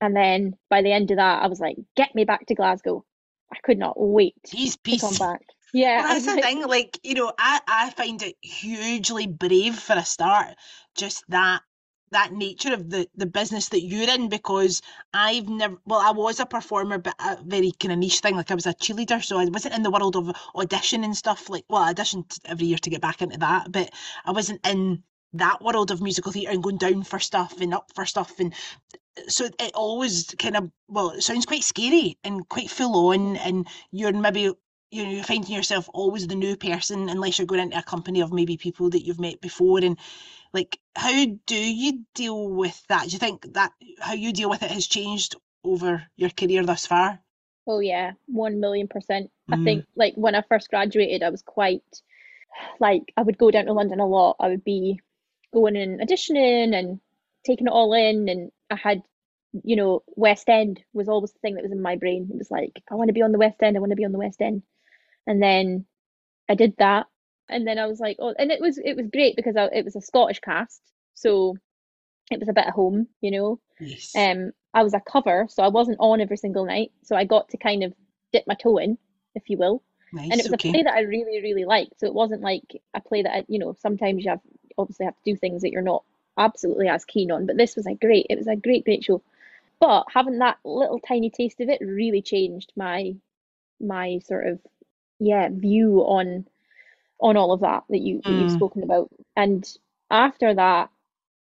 and 0.00 0.16
then 0.16 0.56
by 0.70 0.82
the 0.82 0.92
end 0.92 1.10
of 1.10 1.16
that, 1.16 1.42
I 1.42 1.46
was 1.46 1.60
like, 1.60 1.76
get 1.96 2.14
me 2.14 2.24
back 2.24 2.46
to 2.46 2.54
Glasgow. 2.54 3.04
I 3.52 3.56
could 3.62 3.78
not 3.78 3.94
wait 3.96 4.34
He's 4.48 4.76
to 4.76 4.98
come 4.98 5.14
back. 5.14 5.42
Yeah, 5.72 6.00
well, 6.00 6.14
that's 6.14 6.26
the 6.26 6.36
thing. 6.42 6.66
Like 6.66 6.98
you 7.02 7.14
know, 7.14 7.32
I 7.38 7.60
I 7.66 7.90
find 7.90 8.22
it 8.22 8.36
hugely 8.40 9.26
brave 9.26 9.78
for 9.78 9.94
a 9.94 10.04
start. 10.04 10.54
Just 10.96 11.24
that 11.28 11.62
that 12.10 12.32
nature 12.32 12.72
of 12.72 12.90
the 12.90 13.08
the 13.16 13.26
business 13.26 13.68
that 13.70 13.82
you're 13.82 14.08
in 14.08 14.28
because 14.28 14.82
I've 15.12 15.48
never 15.48 15.76
well 15.86 16.00
I 16.00 16.10
was 16.10 16.40
a 16.40 16.46
performer 16.46 16.98
but 16.98 17.14
a 17.18 17.38
very 17.44 17.72
kind 17.72 17.92
of 17.92 17.98
niche 17.98 18.20
thing 18.20 18.36
like 18.36 18.50
I 18.50 18.54
was 18.54 18.66
a 18.66 18.74
cheerleader 18.74 19.22
so 19.22 19.38
I 19.38 19.46
wasn't 19.46 19.74
in 19.74 19.82
the 19.82 19.90
world 19.90 20.16
of 20.16 20.30
audition 20.54 21.04
and 21.04 21.16
stuff 21.16 21.48
like 21.48 21.64
well 21.68 21.82
I 21.82 21.92
auditioned 21.92 22.38
every 22.44 22.66
year 22.66 22.78
to 22.78 22.90
get 22.90 23.00
back 23.00 23.22
into 23.22 23.38
that 23.38 23.70
but 23.70 23.90
I 24.24 24.32
wasn't 24.32 24.66
in 24.66 25.02
that 25.34 25.62
world 25.62 25.90
of 25.90 26.00
musical 26.00 26.32
theatre 26.32 26.50
and 26.50 26.62
going 26.62 26.78
down 26.78 27.02
for 27.02 27.18
stuff 27.18 27.60
and 27.60 27.74
up 27.74 27.90
for 27.94 28.06
stuff 28.06 28.38
and 28.40 28.54
so 29.26 29.46
it 29.46 29.72
always 29.74 30.26
kind 30.38 30.56
of 30.56 30.70
well 30.88 31.10
it 31.10 31.22
sounds 31.22 31.46
quite 31.46 31.64
scary 31.64 32.18
and 32.24 32.48
quite 32.48 32.70
full 32.70 33.10
on 33.10 33.36
and 33.36 33.66
you're 33.90 34.12
maybe 34.12 34.52
you 34.90 35.04
know, 35.04 35.10
you're 35.10 35.24
finding 35.24 35.54
yourself 35.54 35.88
always 35.92 36.26
the 36.26 36.34
new 36.34 36.56
person 36.56 37.08
unless 37.08 37.38
you're 37.38 37.46
going 37.46 37.60
into 37.60 37.78
a 37.78 37.82
company 37.82 38.22
of 38.22 38.32
maybe 38.32 38.56
people 38.56 38.88
that 38.90 39.04
you've 39.04 39.20
met 39.20 39.40
before 39.40 39.80
and 39.80 39.98
like, 40.52 40.78
how 40.94 41.26
do 41.46 41.56
you 41.56 42.04
deal 42.14 42.48
with 42.48 42.80
that? 42.88 43.04
Do 43.04 43.10
you 43.10 43.18
think 43.18 43.52
that 43.54 43.72
how 44.00 44.14
you 44.14 44.32
deal 44.32 44.50
with 44.50 44.62
it 44.62 44.70
has 44.70 44.86
changed 44.86 45.36
over 45.64 46.06
your 46.16 46.30
career 46.30 46.64
thus 46.64 46.86
far? 46.86 47.20
Oh 47.66 47.80
yeah, 47.80 48.12
one 48.26 48.60
million 48.60 48.88
percent. 48.88 49.30
Mm. 49.50 49.60
I 49.60 49.64
think 49.64 49.84
like 49.94 50.14
when 50.14 50.34
I 50.34 50.42
first 50.48 50.70
graduated, 50.70 51.22
I 51.22 51.30
was 51.30 51.42
quite 51.42 51.82
like 52.80 53.12
I 53.16 53.22
would 53.22 53.38
go 53.38 53.50
down 53.50 53.66
to 53.66 53.72
London 53.72 54.00
a 54.00 54.06
lot. 54.06 54.36
I 54.40 54.48
would 54.48 54.64
be 54.64 55.00
going 55.52 55.76
and 55.76 56.00
auditioning 56.00 56.74
and 56.74 57.00
taking 57.44 57.66
it 57.66 57.72
all 57.72 57.92
in, 57.92 58.28
and 58.28 58.50
I 58.70 58.76
had, 58.76 59.02
you 59.64 59.76
know, 59.76 60.02
West 60.16 60.48
End 60.48 60.82
was 60.92 61.08
always 61.08 61.32
the 61.32 61.38
thing 61.40 61.54
that 61.54 61.62
was 61.62 61.72
in 61.72 61.82
my 61.82 61.96
brain. 61.96 62.28
It 62.30 62.38
was 62.38 62.50
like 62.50 62.82
I 62.90 62.94
want 62.94 63.08
to 63.08 63.14
be 63.14 63.22
on 63.22 63.32
the 63.32 63.38
West 63.38 63.62
End. 63.62 63.76
I 63.76 63.80
want 63.80 63.90
to 63.90 63.96
be 63.96 64.04
on 64.04 64.12
the 64.12 64.18
West 64.18 64.40
End, 64.40 64.62
and 65.26 65.42
then 65.42 65.84
I 66.48 66.54
did 66.54 66.74
that, 66.78 67.06
and 67.48 67.66
then 67.66 67.78
I 67.78 67.86
was 67.86 68.00
like, 68.00 68.16
oh, 68.20 68.34
and 68.38 68.50
it 68.50 68.60
was 68.60 68.78
it 68.78 68.96
was 68.96 69.06
great 69.12 69.36
because 69.36 69.56
I, 69.56 69.66
it 69.66 69.84
was 69.84 69.96
a 69.96 70.00
Scottish 70.00 70.40
cast, 70.40 70.80
so 71.14 71.56
it 72.30 72.38
was 72.38 72.48
a 72.48 72.52
bit 72.52 72.66
of 72.66 72.74
home, 72.74 73.08
you 73.20 73.30
know. 73.30 73.60
Yes. 73.80 74.14
Um, 74.16 74.52
I 74.74 74.82
was 74.82 74.94
a 74.94 75.00
cover, 75.00 75.46
so 75.48 75.62
I 75.62 75.68
wasn't 75.68 75.98
on 76.00 76.20
every 76.20 76.36
single 76.36 76.66
night, 76.66 76.92
so 77.02 77.16
I 77.16 77.24
got 77.24 77.50
to 77.50 77.56
kind 77.56 77.82
of 77.84 77.94
dip 78.32 78.44
my 78.46 78.54
toe 78.54 78.78
in, 78.78 78.98
if 79.34 79.48
you 79.48 79.56
will. 79.56 79.82
Nice, 80.12 80.30
and 80.30 80.40
it 80.40 80.44
was 80.44 80.54
okay. 80.54 80.70
a 80.70 80.72
play 80.72 80.82
that 80.82 80.94
I 80.94 81.00
really, 81.00 81.42
really 81.42 81.64
liked. 81.64 82.00
So 82.00 82.06
it 82.06 82.14
wasn't 82.14 82.42
like 82.42 82.80
a 82.94 83.00
play 83.00 83.22
that 83.22 83.34
I, 83.34 83.44
you 83.48 83.58
know, 83.58 83.76
sometimes 83.80 84.24
you 84.24 84.30
have 84.30 84.40
obviously 84.76 85.06
have 85.06 85.16
to 85.16 85.32
do 85.32 85.36
things 85.36 85.62
that 85.62 85.72
you're 85.72 85.82
not 85.82 86.04
absolutely 86.36 86.88
as 86.88 87.04
keen 87.04 87.30
on. 87.30 87.46
But 87.46 87.56
this 87.56 87.76
was 87.76 87.86
a 87.86 87.94
great, 87.94 88.26
it 88.30 88.38
was 88.38 88.46
a 88.46 88.56
great, 88.56 88.84
great 88.84 89.04
show. 89.04 89.22
But 89.80 90.04
having 90.12 90.38
that 90.38 90.58
little 90.64 91.00
tiny 91.00 91.30
taste 91.30 91.60
of 91.60 91.68
it 91.68 91.80
really 91.80 92.22
changed 92.22 92.72
my 92.76 93.14
my 93.80 94.18
sort 94.24 94.46
of 94.46 94.60
yeah 95.20 95.48
view 95.50 96.00
on 96.00 96.46
on 97.20 97.36
all 97.36 97.52
of 97.52 97.60
that 97.60 97.84
that 97.90 98.00
you 98.00 98.20
that 98.24 98.30
you've 98.30 98.52
mm. 98.52 98.56
spoken 98.56 98.82
about. 98.82 99.10
And 99.36 99.68
after 100.10 100.54
that, 100.54 100.90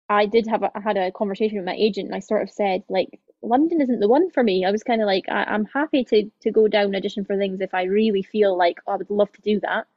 I 0.10 0.26
did 0.26 0.48
have 0.48 0.64
a, 0.64 0.72
I 0.76 0.80
had 0.80 0.98
a 0.98 1.12
conversation 1.12 1.58
with 1.58 1.66
my 1.66 1.76
agent, 1.76 2.08
and 2.08 2.16
I 2.16 2.20
sort 2.20 2.44
of 2.44 2.50
said 2.50 2.84
like 2.90 3.20
London 3.42 3.82
isn't 3.82 4.00
the 4.00 4.08
one 4.08 4.30
for 4.32 4.44
me. 4.44 4.66
I 4.66 4.72
was 4.72 4.84
kind 4.84 5.02
of 5.02 5.06
like 5.06 5.26
I, 5.30 5.54
am 5.54 5.66
happy 5.66 6.04
to 6.06 6.30
to 6.42 6.52
go 6.52 6.68
down 6.68 6.96
audition 6.96 7.26
for 7.26 7.38
things 7.38 7.62
if 7.62 7.74
I 7.74 7.84
really 7.84 8.24
feel 8.24 8.58
like 8.58 8.80
oh, 8.88 8.94
I 8.94 8.98
would 8.98 9.10
love 9.10 9.32
to 9.34 9.42
do 9.42 9.60
that. 9.62 9.88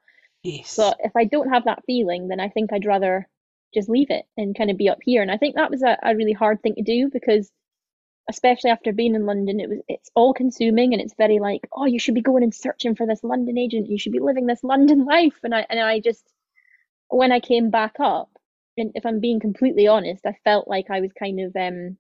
Yes. 0.42 0.76
But 0.76 0.98
if 1.00 1.14
I 1.16 1.24
don't 1.24 1.50
have 1.50 1.64
that 1.64 1.84
feeling, 1.84 2.28
then 2.28 2.40
I 2.40 2.48
think 2.48 2.72
I'd 2.72 2.86
rather 2.86 3.28
just 3.74 3.88
leave 3.88 4.10
it 4.10 4.24
and 4.36 4.56
kind 4.56 4.70
of 4.70 4.76
be 4.76 4.88
up 4.88 4.98
here. 5.02 5.22
And 5.22 5.30
I 5.30 5.36
think 5.36 5.54
that 5.54 5.70
was 5.70 5.82
a, 5.82 5.96
a 6.02 6.16
really 6.16 6.32
hard 6.32 6.62
thing 6.62 6.74
to 6.76 6.82
do 6.82 7.08
because 7.12 7.50
especially 8.28 8.70
after 8.70 8.92
being 8.92 9.14
in 9.14 9.26
London, 9.26 9.60
it 9.60 9.68
was 9.68 9.78
it's 9.88 10.10
all 10.14 10.34
consuming 10.34 10.92
and 10.92 11.02
it's 11.02 11.14
very 11.16 11.38
like, 11.38 11.62
oh, 11.72 11.86
you 11.86 11.98
should 11.98 12.14
be 12.14 12.20
going 12.20 12.42
and 12.42 12.54
searching 12.54 12.94
for 12.94 13.06
this 13.06 13.24
London 13.24 13.58
agent. 13.58 13.88
You 13.88 13.98
should 13.98 14.12
be 14.12 14.20
living 14.20 14.46
this 14.46 14.62
London 14.62 15.04
life. 15.06 15.38
And 15.42 15.54
I 15.54 15.66
and 15.68 15.80
I 15.80 16.00
just 16.00 16.24
when 17.08 17.32
I 17.32 17.40
came 17.40 17.70
back 17.70 17.96
up, 17.98 18.30
and 18.76 18.92
if 18.94 19.04
I'm 19.04 19.20
being 19.20 19.40
completely 19.40 19.86
honest, 19.86 20.24
I 20.26 20.36
felt 20.44 20.68
like 20.68 20.90
I 20.90 21.00
was 21.00 21.12
kind 21.12 21.40
of 21.40 21.56
um 21.56 21.96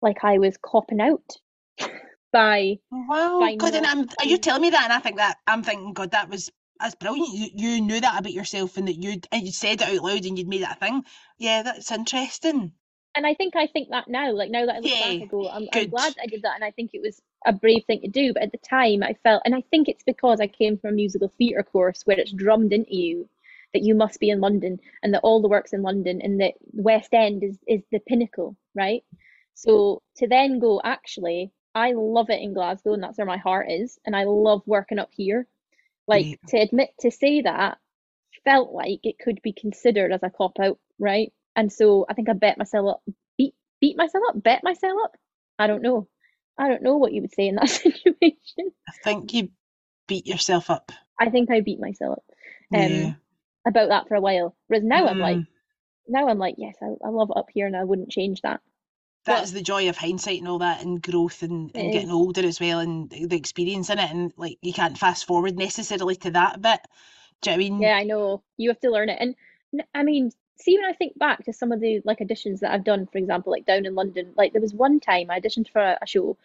like 0.00 0.24
I 0.24 0.38
was 0.38 0.56
copping 0.56 1.00
out 1.00 1.36
by 2.32 2.78
wow. 2.90 3.40
By 3.40 3.56
God, 3.56 3.74
and 3.74 3.86
I'm 3.86 4.08
are 4.18 4.26
you 4.26 4.38
telling 4.38 4.62
me 4.62 4.70
that? 4.70 4.84
And 4.84 4.92
I 4.92 5.00
think 5.00 5.16
that 5.16 5.38
I'm 5.46 5.62
thinking, 5.62 5.92
God, 5.92 6.12
that 6.12 6.30
was 6.30 6.50
that's 6.80 6.94
brilliant. 6.94 7.28
You, 7.32 7.48
you 7.54 7.80
knew 7.80 8.00
that 8.00 8.18
about 8.18 8.32
yourself 8.32 8.76
and 8.76 8.88
that 8.88 9.02
you'd 9.02 9.26
and 9.32 9.44
you 9.44 9.52
said 9.52 9.80
it 9.80 9.88
out 9.88 10.02
loud 10.02 10.24
and 10.24 10.38
you'd 10.38 10.48
made 10.48 10.62
that 10.62 10.76
a 10.76 10.80
thing. 10.80 11.04
Yeah, 11.38 11.62
that's 11.62 11.90
interesting. 11.90 12.72
And 13.16 13.26
I 13.26 13.34
think 13.34 13.54
I 13.56 13.66
think 13.68 13.90
that 13.90 14.08
now, 14.08 14.32
like 14.32 14.50
now 14.50 14.66
that 14.66 14.76
I 14.76 14.80
look 14.80 14.92
Yeah, 14.92 14.98
back, 14.98 15.18
I 15.22 15.26
go, 15.26 15.48
I'm, 15.48 15.68
I'm 15.72 15.88
glad 15.88 16.14
I 16.22 16.26
did 16.26 16.42
that, 16.42 16.54
and 16.56 16.64
I 16.64 16.70
think 16.72 16.90
it 16.94 17.02
was 17.02 17.20
a 17.46 17.52
brave 17.52 17.84
thing 17.86 18.00
to 18.02 18.08
do. 18.08 18.32
But 18.32 18.42
at 18.44 18.52
the 18.52 18.58
time, 18.58 19.02
I 19.02 19.14
felt, 19.22 19.42
and 19.44 19.54
I 19.54 19.62
think 19.70 19.88
it's 19.88 20.02
because 20.04 20.40
I 20.40 20.46
came 20.48 20.78
from 20.78 20.90
a 20.90 20.94
musical 20.94 21.28
theatre 21.28 21.62
course 21.62 22.02
where 22.04 22.18
it's 22.18 22.32
drummed 22.32 22.72
into 22.72 22.94
you 22.96 23.28
that 23.72 23.82
you 23.82 23.94
must 23.94 24.20
be 24.20 24.30
in 24.30 24.40
London 24.40 24.80
and 25.02 25.14
that 25.14 25.20
all 25.22 25.42
the 25.42 25.48
work's 25.48 25.72
in 25.72 25.82
London 25.82 26.20
and 26.22 26.40
that 26.40 26.54
West 26.72 27.12
End 27.14 27.42
is 27.44 27.58
is 27.68 27.82
the 27.92 28.00
pinnacle, 28.00 28.56
right? 28.74 29.04
So 29.54 30.02
to 30.16 30.26
then 30.28 30.58
go, 30.58 30.80
actually, 30.84 31.52
I 31.74 31.92
love 31.92 32.30
it 32.30 32.40
in 32.42 32.54
Glasgow, 32.54 32.94
and 32.94 33.02
that's 33.02 33.18
where 33.18 33.26
my 33.26 33.38
heart 33.38 33.70
is, 33.70 33.98
and 34.06 34.16
I 34.16 34.24
love 34.24 34.62
working 34.66 34.98
up 34.98 35.10
here. 35.12 35.46
Like 36.08 36.28
Great. 36.28 36.40
to 36.48 36.58
admit 36.58 36.90
to 37.00 37.10
say 37.10 37.42
that 37.42 37.78
felt 38.44 38.72
like 38.72 39.00
it 39.04 39.18
could 39.18 39.40
be 39.42 39.52
considered 39.52 40.12
as 40.12 40.22
a 40.22 40.30
cop 40.30 40.58
out, 40.60 40.78
right? 40.98 41.32
And 41.56 41.72
so 41.72 42.06
I 42.08 42.14
think 42.14 42.28
I 42.28 42.32
bet 42.32 42.58
myself 42.58 42.88
up, 42.96 43.02
beat 43.38 43.54
beat 43.80 43.96
myself 43.96 44.24
up, 44.28 44.42
bet 44.42 44.64
myself 44.64 44.94
up. 45.04 45.16
I 45.58 45.66
don't 45.66 45.82
know. 45.82 46.08
I 46.58 46.68
don't 46.68 46.82
know 46.82 46.96
what 46.96 47.12
you 47.12 47.20
would 47.22 47.34
say 47.34 47.48
in 47.48 47.56
that 47.56 47.68
situation. 47.70 48.72
I 48.88 48.92
think 49.02 49.32
you 49.34 49.50
beat 50.08 50.26
yourself 50.26 50.70
up. 50.70 50.92
I 51.18 51.30
think 51.30 51.50
I 51.50 51.60
beat 51.60 51.80
myself 51.80 52.18
up 52.18 52.24
um, 52.74 52.90
yeah. 52.90 53.12
about 53.66 53.88
that 53.90 54.08
for 54.08 54.14
a 54.16 54.20
while. 54.20 54.56
Whereas 54.68 54.84
now 54.84 55.06
I'm 55.06 55.18
like, 55.18 55.36
Mm. 55.38 55.46
now 56.08 56.28
I'm 56.28 56.38
like, 56.38 56.56
yes, 56.58 56.74
I, 56.82 56.86
I 57.04 57.08
love 57.08 57.30
it 57.30 57.36
up 57.38 57.46
here, 57.52 57.66
and 57.66 57.76
I 57.76 57.84
wouldn't 57.84 58.10
change 58.10 58.42
that. 58.42 58.60
that 59.26 59.36
but- 59.38 59.44
is 59.44 59.52
the 59.52 59.62
joy 59.62 59.88
of 59.88 59.96
hindsight 59.96 60.38
and 60.40 60.48
all 60.48 60.58
that 60.58 60.82
and 60.82 61.00
growth 61.00 61.42
and, 61.42 61.70
and 61.74 61.92
getting 61.92 62.10
older 62.10 62.44
as 62.44 62.60
well 62.60 62.80
and 62.80 63.10
the 63.10 63.36
experience 63.36 63.90
in 63.90 63.98
it 63.98 64.10
and 64.10 64.32
like 64.36 64.58
you 64.60 64.72
can't 64.72 64.98
fast 64.98 65.26
forward 65.26 65.56
necessarily 65.56 66.16
to 66.16 66.30
that 66.32 66.60
bit. 66.60 66.80
Do 67.42 67.50
you 67.50 67.56
know 67.56 67.60
what 67.62 67.66
I 67.66 67.70
mean? 67.70 67.80
Yeah, 67.82 67.96
I 67.96 68.04
know. 68.04 68.42
You 68.56 68.70
have 68.70 68.80
to 68.80 68.90
learn 68.90 69.08
it. 69.08 69.20
And 69.20 69.34
I 69.94 70.02
mean, 70.02 70.30
see 70.56 70.76
when 70.78 70.88
I 70.88 70.92
think 70.92 71.18
back 71.18 71.44
to 71.44 71.52
some 71.52 71.72
of 71.72 71.80
the 71.80 72.00
like 72.04 72.18
auditions 72.18 72.60
that 72.60 72.72
I've 72.72 72.84
done, 72.84 73.06
for 73.06 73.18
example, 73.18 73.52
like 73.52 73.66
down 73.66 73.86
in 73.86 73.94
London, 73.94 74.32
like 74.36 74.52
there 74.52 74.62
was 74.62 74.74
one 74.74 75.00
time 75.00 75.30
I 75.30 75.40
auditioned 75.40 75.70
for 75.70 75.80
a, 75.80 75.98
a 76.00 76.06
show 76.06 76.36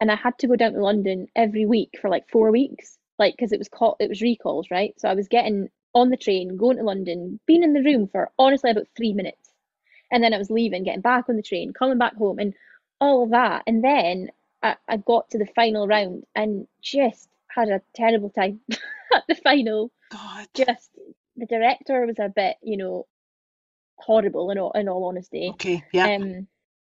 and 0.00 0.10
I 0.10 0.16
had 0.16 0.38
to 0.38 0.46
go 0.46 0.56
down 0.56 0.74
to 0.74 0.82
London 0.82 1.28
every 1.34 1.66
week 1.66 1.98
for 2.00 2.08
like 2.08 2.28
four 2.30 2.50
weeks, 2.50 2.98
like 3.18 3.34
because 3.36 3.52
it 3.52 3.58
was 3.58 3.68
called 3.68 3.96
it 4.00 4.08
was 4.08 4.22
recalls, 4.22 4.70
right? 4.70 4.94
So 4.98 5.08
I 5.08 5.14
was 5.14 5.28
getting 5.28 5.68
on 5.94 6.10
the 6.10 6.16
train, 6.16 6.56
going 6.56 6.76
to 6.76 6.82
London, 6.84 7.40
being 7.46 7.62
in 7.62 7.72
the 7.72 7.82
room 7.82 8.08
for 8.08 8.30
honestly 8.38 8.70
about 8.70 8.86
three 8.96 9.12
minutes. 9.12 9.50
And 10.10 10.22
then 10.22 10.32
I 10.32 10.38
was 10.38 10.50
leaving, 10.50 10.84
getting 10.84 11.00
back 11.00 11.28
on 11.28 11.36
the 11.36 11.42
train, 11.42 11.72
coming 11.72 11.98
back 11.98 12.14
home, 12.14 12.38
and 12.38 12.54
all 13.00 13.24
of 13.24 13.30
that. 13.30 13.64
And 13.66 13.84
then 13.84 14.30
I, 14.62 14.76
I 14.88 14.96
got 14.96 15.30
to 15.30 15.38
the 15.38 15.46
final 15.54 15.86
round 15.86 16.24
and 16.34 16.66
just 16.82 17.28
had 17.48 17.68
a 17.68 17.82
terrible 17.94 18.30
time 18.30 18.60
at 18.70 19.24
the 19.28 19.34
final 19.34 19.90
God. 20.10 20.46
just 20.54 20.90
the 21.36 21.46
director 21.46 22.06
was 22.06 22.18
a 22.18 22.28
bit, 22.28 22.56
you 22.62 22.76
know, 22.76 23.06
horrible 23.98 24.50
in 24.50 24.58
all 24.58 24.72
in 24.72 24.88
all 24.88 25.04
honesty. 25.04 25.48
Okay. 25.54 25.84
Yeah. 25.92 26.14
Um, 26.16 26.46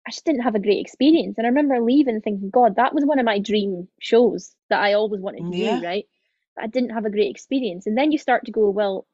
I 0.07 0.11
just 0.11 0.25
didn't 0.25 0.41
have 0.41 0.55
a 0.55 0.59
great 0.59 0.79
experience, 0.79 1.37
and 1.37 1.45
I 1.45 1.49
remember 1.49 1.79
leaving 1.81 2.21
thinking, 2.21 2.49
God, 2.49 2.75
that 2.77 2.93
was 2.95 3.05
one 3.05 3.19
of 3.19 3.25
my 3.25 3.39
dream 3.39 3.87
shows 3.99 4.55
that 4.69 4.81
I 4.81 4.93
always 4.93 5.21
wanted 5.21 5.51
to 5.51 5.57
Yeah. 5.57 5.79
do, 5.79 5.85
right? 5.85 6.05
But 6.55 6.63
I 6.63 6.67
didn't 6.67 6.91
have 6.91 7.05
a 7.05 7.09
great 7.11 7.29
experience, 7.29 7.85
and 7.85 7.97
then 7.97 8.11
you 8.11 8.17
start 8.17 8.45
to 8.45 8.51
go, 8.51 8.69
well, 8.69 9.05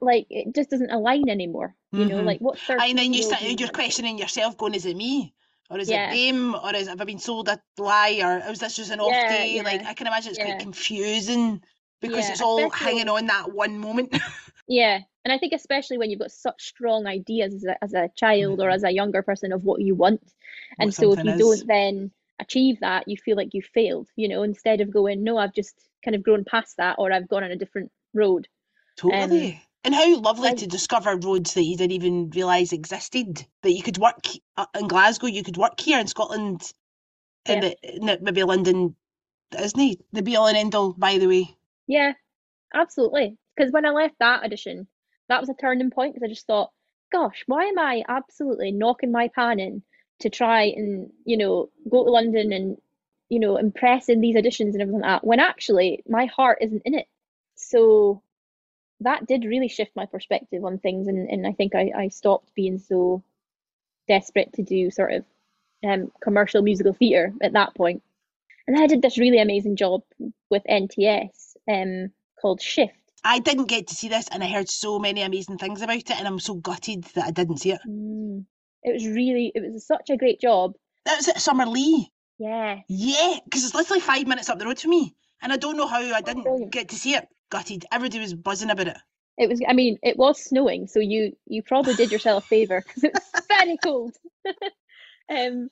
like 0.00 0.26
it 0.30 0.54
just 0.54 0.70
doesn't 0.70 0.90
align 0.90 1.28
anymore, 1.28 1.76
you 1.92 2.06
know, 2.06 2.18
Mhm. 2.20 2.24
like 2.24 2.40
what's 2.40 2.66
their 2.66 2.80
and 2.80 2.98
then 2.98 3.12
you 3.12 3.22
start 3.22 3.42
you're 3.42 3.68
questioning 3.68 4.18
yourself, 4.18 4.56
going, 4.56 4.74
"Is 4.74 4.86
it 4.86 4.96
me, 4.96 5.34
or 5.70 5.78
is 5.78 5.90
Yeah. 5.90 6.10
it 6.10 6.16
them, 6.32 6.54
or 6.54 6.74
is 6.74 6.88
have 6.88 7.00
I 7.00 7.04
been 7.04 7.18
sold 7.18 7.48
a 7.48 7.60
lie, 7.78 8.20
or 8.22 8.48
was 8.48 8.60
this 8.60 8.76
just 8.76 8.90
an 8.90 9.00
off 9.00 9.12
Yeah, 9.12 9.28
day?" 9.28 9.62
Like 9.62 9.84
I 9.84 9.92
can 9.94 10.06
imagine 10.06 10.30
it's 10.30 10.42
quite 10.42 10.58
confusing 10.58 11.62
because 12.00 12.30
it's 12.30 12.40
all 12.40 12.64
especially- 12.66 12.86
hanging 12.86 13.08
on 13.10 13.26
that 13.26 13.52
one 13.52 13.78
moment. 13.78 14.10
Yeah, 14.68 15.00
and 15.24 15.32
I 15.32 15.38
think 15.38 15.52
especially 15.52 15.98
when 15.98 16.10
you've 16.10 16.20
got 16.20 16.30
such 16.30 16.62
strong 16.68 17.06
ideas 17.06 17.54
as 17.54 17.64
a, 17.64 17.84
as 17.84 17.94
a 17.94 18.10
child 18.16 18.60
or 18.60 18.68
Mhm. 18.68 18.74
as 18.74 18.84
a 18.84 18.90
younger 18.90 19.22
person 19.22 19.52
of 19.52 19.64
what 19.64 19.80
you 19.80 19.94
want, 19.94 20.22
and 20.78 20.88
What 20.88 20.94
so 20.94 21.12
if 21.12 21.24
you 21.24 21.32
is. 21.32 21.38
don't 21.38 21.66
then 21.66 22.10
achieve 22.40 22.80
that, 22.80 23.08
you 23.08 23.16
feel 23.16 23.36
like 23.36 23.54
you 23.54 23.62
failed, 23.62 24.08
you 24.16 24.28
know, 24.28 24.42
instead 24.42 24.80
of 24.80 24.90
going, 24.92 25.24
no, 25.24 25.38
I've 25.38 25.54
just 25.54 25.74
kind 26.04 26.14
of 26.14 26.22
grown 26.22 26.44
past 26.44 26.76
that 26.76 26.96
or 26.98 27.12
I've 27.12 27.28
gone 27.28 27.44
on 27.44 27.50
a 27.50 27.56
different 27.56 27.90
road. 28.14 28.46
Totally. 28.96 29.62
and 29.84 29.94
how 29.94 30.16
lovely 30.20 30.54
to 30.54 30.66
discover 30.66 31.16
roads 31.16 31.54
that 31.54 31.62
you 31.62 31.76
didn't 31.76 31.92
even 31.92 32.30
realise 32.30 32.72
existed. 32.72 33.46
That 33.62 33.72
you 33.72 33.82
could 33.82 33.96
work 33.98 34.26
uh, 34.56 34.66
in 34.78 34.88
Glasgow, 34.88 35.28
you 35.28 35.42
could 35.42 35.56
work 35.56 35.80
here 35.80 35.98
in 35.98 36.06
Scotland, 36.06 36.72
and 37.46 37.64
Yeah. 37.64 37.70
and 37.82 38.10
it- 38.10 38.22
maybe 38.22 38.42
London, 38.44 38.96
isn't 39.58 39.80
it? 39.80 40.00
The 40.12 40.22
be 40.22 40.36
all 40.36 40.48
and 40.48 40.56
end 40.56 40.74
all, 40.74 40.92
by 40.94 41.18
the 41.18 41.26
way. 41.28 41.56
Yeah, 41.86 42.12
absolutely. 42.74 43.38
Because 43.58 43.72
when 43.72 43.84
I 43.84 43.90
left 43.90 44.20
that 44.20 44.44
audition, 44.44 44.86
that 45.28 45.40
was 45.40 45.48
a 45.48 45.54
turning 45.54 45.90
point 45.90 46.14
because 46.14 46.24
I 46.24 46.32
just 46.32 46.46
thought, 46.46 46.70
gosh, 47.10 47.42
why 47.46 47.64
am 47.64 47.78
I 47.78 48.04
absolutely 48.08 48.70
knocking 48.70 49.10
my 49.10 49.28
pan 49.28 49.58
in 49.58 49.82
to 50.20 50.30
try 50.30 50.62
and, 50.64 51.10
you 51.24 51.36
know, 51.36 51.70
go 51.90 52.04
to 52.04 52.10
London 52.10 52.52
and, 52.52 52.76
you 53.28 53.40
know, 53.40 53.56
impress 53.56 54.08
in 54.08 54.20
these 54.20 54.36
auditions 54.36 54.72
and 54.74 54.80
everything 54.80 55.00
like 55.00 55.22
that, 55.22 55.26
when 55.26 55.40
actually 55.40 56.04
my 56.08 56.26
heart 56.26 56.58
isn't 56.60 56.82
in 56.84 56.94
it. 56.94 57.08
So 57.56 58.22
that 59.00 59.26
did 59.26 59.44
really 59.44 59.68
shift 59.68 59.90
my 59.96 60.06
perspective 60.06 60.64
on 60.64 60.78
things 60.78 61.08
and, 61.08 61.28
and 61.28 61.44
I 61.46 61.52
think 61.52 61.74
I, 61.74 61.90
I 61.96 62.08
stopped 62.08 62.54
being 62.54 62.78
so 62.78 63.24
desperate 64.06 64.52
to 64.54 64.62
do 64.62 64.90
sort 64.92 65.12
of 65.12 65.24
um, 65.84 66.12
commercial 66.20 66.62
musical 66.62 66.92
theatre 66.92 67.32
at 67.42 67.54
that 67.54 67.74
point. 67.74 68.02
And 68.68 68.76
then 68.76 68.84
I 68.84 68.86
did 68.86 69.02
this 69.02 69.18
really 69.18 69.40
amazing 69.40 69.74
job 69.74 70.02
with 70.48 70.62
NTS 70.70 71.56
um, 71.68 72.12
called 72.40 72.60
Shift. 72.60 72.94
I 73.28 73.40
didn't 73.40 73.66
get 73.66 73.88
to 73.88 73.94
see 73.94 74.08
this, 74.08 74.26
and 74.32 74.42
I 74.42 74.48
heard 74.48 74.70
so 74.70 74.98
many 74.98 75.20
amazing 75.20 75.58
things 75.58 75.82
about 75.82 75.98
it, 75.98 76.10
and 76.10 76.26
I'm 76.26 76.40
so 76.40 76.54
gutted 76.54 77.04
that 77.14 77.26
I 77.26 77.30
didn't 77.30 77.58
see 77.58 77.72
it. 77.72 77.80
Mm. 77.86 78.46
It 78.82 78.92
was 78.94 79.06
really, 79.06 79.52
it 79.54 79.70
was 79.70 79.86
such 79.86 80.08
a 80.08 80.16
great 80.16 80.40
job. 80.40 80.72
That 81.04 81.18
was 81.18 81.28
at 81.28 81.36
Summerlee. 81.36 82.06
Yeah, 82.38 82.78
Yeah, 82.88 83.36
because 83.44 83.64
it's 83.64 83.74
literally 83.74 84.00
five 84.00 84.26
minutes 84.26 84.48
up 84.48 84.58
the 84.58 84.64
road 84.64 84.80
for 84.80 84.88
me, 84.88 85.14
and 85.42 85.52
I 85.52 85.58
don't 85.58 85.76
know 85.76 85.86
how 85.86 85.98
I 86.00 86.22
didn't 86.22 86.44
brilliant. 86.44 86.72
get 86.72 86.88
to 86.88 86.96
see 86.96 87.16
it. 87.16 87.28
Gutted. 87.50 87.84
Everybody 87.92 88.20
was 88.20 88.32
buzzing 88.32 88.70
about 88.70 88.88
it. 88.88 88.98
it 89.36 89.48
was. 89.50 89.60
I 89.68 89.74
mean, 89.74 89.98
it 90.02 90.16
was 90.16 90.42
snowing, 90.42 90.86
so 90.86 90.98
you 90.98 91.36
you 91.46 91.62
probably 91.62 91.94
did 91.94 92.10
yourself 92.10 92.44
a 92.44 92.46
favor 92.46 92.82
because 92.86 93.04
it 93.04 93.12
was 93.12 93.44
very 93.48 93.76
cold. 93.84 94.14
um, 94.46 95.68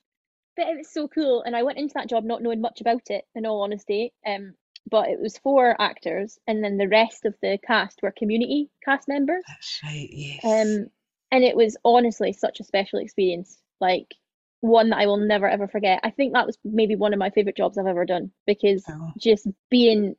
but 0.57 0.69
it 0.69 0.77
was 0.77 0.93
so 0.93 1.09
cool, 1.09 1.43
and 1.43 1.57
I 1.57 1.63
went 1.63 1.79
into 1.79 1.95
that 1.95 2.09
job 2.09 2.25
not 2.25 2.43
knowing 2.43 2.61
much 2.61 2.83
about 2.83 3.09
it. 3.09 3.25
In 3.35 3.47
all 3.47 3.63
honesty, 3.63 4.13
um, 4.27 4.55
but 4.89 5.09
it 5.09 5.21
was 5.21 5.39
four 5.39 5.81
actors, 5.81 6.39
and 6.47 6.63
then 6.63 6.77
the 6.77 6.89
rest 6.89 7.25
of 7.25 7.35
the 7.43 7.59
cast 7.67 8.01
were 8.03 8.13
community 8.13 8.71
cast 8.85 9.09
members. 9.09 9.45
That's 9.49 9.81
right. 9.85 10.09
Yes. 10.11 10.45
Um, 10.45 10.87
and 11.33 11.45
it 11.45 11.57
was 11.57 11.77
honestly 11.85 12.33
such 12.33 12.61
a 12.61 12.65
special 12.65 13.01
experience, 13.01 13.61
like 13.81 14.15
one 14.61 14.91
that 14.91 14.99
I 14.99 15.07
will 15.07 15.19
never 15.19 15.49
ever 15.49 15.69
forget. 15.69 16.01
I 16.03 16.11
think 16.11 16.33
that 16.33 16.47
was 16.47 16.57
maybe 16.65 16.97
one 16.97 17.13
of 17.13 17.19
my 17.19 17.31
favorite 17.31 17.57
jobs 17.57 17.79
I've 17.79 17.87
ever 17.87 18.05
done 18.05 18.31
because 18.47 18.85
Oh. 18.89 19.13
just 19.19 19.47
being 19.71 20.17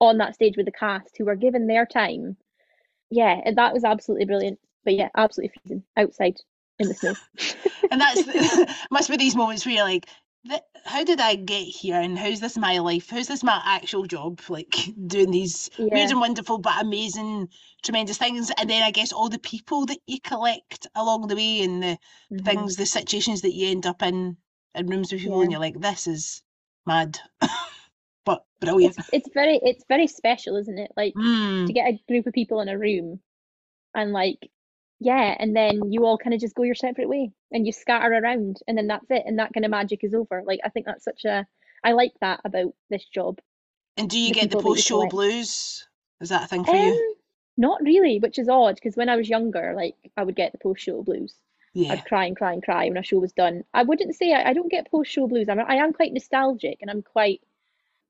on 0.00 0.18
that 0.18 0.34
stage 0.34 0.56
with 0.56 0.66
the 0.66 0.72
cast 0.72 1.16
who 1.16 1.24
were 1.24 1.36
given 1.36 1.66
their 1.66 1.86
time, 1.86 2.36
yeah, 3.10 3.40
and 3.44 3.56
that 3.56 3.72
was 3.72 3.84
absolutely 3.84 4.26
brilliant. 4.26 4.58
But 4.84 4.94
yeah, 4.94 5.10
absolutely 5.16 5.54
freezing 5.62 5.84
outside 5.96 6.38
in 6.78 6.88
the 6.88 6.94
snow. 6.94 7.14
and 7.90 8.00
that's 8.00 8.76
must 8.90 9.10
be 9.10 9.16
these 9.16 9.36
moments 9.36 9.64
where 9.64 9.76
you're 9.76 9.84
like, 9.84 10.08
"Th- 10.48 10.62
how 10.84 11.04
did 11.04 11.20
I 11.20 11.36
get 11.36 11.64
here? 11.68 12.00
And 12.00 12.18
how's 12.18 12.40
this 12.40 12.56
my 12.58 12.78
life? 12.78 13.10
How's 13.10 13.28
this 13.28 13.44
my 13.44 13.60
actual 13.64 14.06
job? 14.06 14.40
Like 14.48 14.74
doing 15.06 15.30
these 15.30 15.70
weird 15.78 16.10
and 16.10 16.20
wonderful 16.20 16.58
but 16.58 16.80
amazing, 16.82 17.48
tremendous 17.82 18.18
things. 18.18 18.50
And 18.58 18.68
then 18.68 18.82
I 18.82 18.90
guess 18.90 19.12
all 19.12 19.28
the 19.28 19.38
people 19.38 19.86
that 19.86 19.98
you 20.06 20.20
collect 20.20 20.88
along 20.94 21.28
the 21.28 21.36
way 21.36 21.62
and 21.62 21.82
the 21.82 21.98
Mhm. 22.32 22.44
things, 22.44 22.76
the 22.76 22.86
situations 22.86 23.42
that 23.42 23.54
you 23.54 23.68
end 23.70 23.86
up 23.86 24.02
in 24.02 24.36
in 24.74 24.86
rooms 24.88 25.12
with 25.12 25.20
people, 25.22 25.42
and 25.42 25.52
you're 25.52 25.60
like, 25.60 25.78
this 25.80 26.06
is 26.06 26.42
mad, 26.86 27.18
but 28.24 28.44
brilliant. 28.60 28.96
It's 28.98 29.10
it's 29.12 29.28
very 29.34 29.60
it's 29.62 29.84
very 29.88 30.06
special, 30.08 30.56
isn't 30.56 30.78
it? 30.78 30.92
Like 30.96 31.14
Mm. 31.16 31.66
to 31.66 31.72
get 31.72 31.88
a 31.88 32.00
group 32.08 32.26
of 32.26 32.32
people 32.34 32.60
in 32.60 32.68
a 32.68 32.78
room 32.78 33.20
and 33.94 34.12
like 34.12 34.50
yeah 35.04 35.36
and 35.38 35.56
then 35.56 35.92
you 35.92 36.04
all 36.06 36.18
kind 36.18 36.34
of 36.34 36.40
just 36.40 36.54
go 36.54 36.62
your 36.62 36.74
separate 36.74 37.08
way 37.08 37.30
and 37.50 37.66
you 37.66 37.72
scatter 37.72 38.12
around 38.12 38.58
and 38.68 38.76
then 38.78 38.86
that's 38.88 39.10
it 39.10 39.22
and 39.26 39.38
that 39.38 39.52
kind 39.52 39.64
of 39.64 39.70
magic 39.70 40.04
is 40.04 40.14
over 40.14 40.42
like 40.46 40.60
i 40.64 40.68
think 40.68 40.86
that's 40.86 41.04
such 41.04 41.24
a 41.24 41.46
i 41.84 41.92
like 41.92 42.12
that 42.20 42.40
about 42.44 42.74
this 42.90 43.04
job 43.06 43.40
And 43.96 44.10
do 44.10 44.18
you 44.18 44.30
the 44.30 44.34
get 44.34 44.50
the 44.50 44.56
people 44.56 44.62
that 44.62 44.68
you 44.70 44.74
post 44.76 44.86
show 44.86 45.06
blues? 45.06 45.88
Is 46.20 46.28
that 46.28 46.44
a 46.44 46.46
thing 46.46 46.64
for 46.64 46.76
um 46.76 46.76
you? 46.76 47.16
not 47.56 47.82
really 47.82 48.18
which 48.18 48.38
is 48.38 48.48
odd 48.48 48.76
because 48.76 48.96
when 48.96 49.08
i 49.08 49.16
was 49.16 49.28
younger 49.28 49.74
like 49.76 49.96
i 50.16 50.22
would 50.24 50.36
get 50.36 50.52
the 50.52 50.58
post 50.58 50.82
show 50.82 51.02
blues 51.02 51.34
Yeah. 51.74 51.92
i'd 51.92 52.04
cry 52.04 52.26
and 52.26 52.36
cry 52.36 52.52
and 52.52 52.62
cry 52.62 52.88
when 52.88 52.96
a 52.96 53.02
show 53.02 53.18
was 53.18 53.32
done 53.32 53.64
i 53.74 53.82
wouldn't 53.82 54.14
say 54.16 54.32
i, 54.32 54.50
I 54.50 54.52
don't 54.54 54.70
get 54.70 54.90
post 54.90 55.10
show 55.12 55.26
blues 55.28 55.48
I'm, 55.48 55.60
i 55.60 55.76
am 55.76 55.92
quite 55.92 56.12
nostalgic 56.12 56.78
and 56.80 56.90
i'm 56.90 57.02
quite 57.02 57.42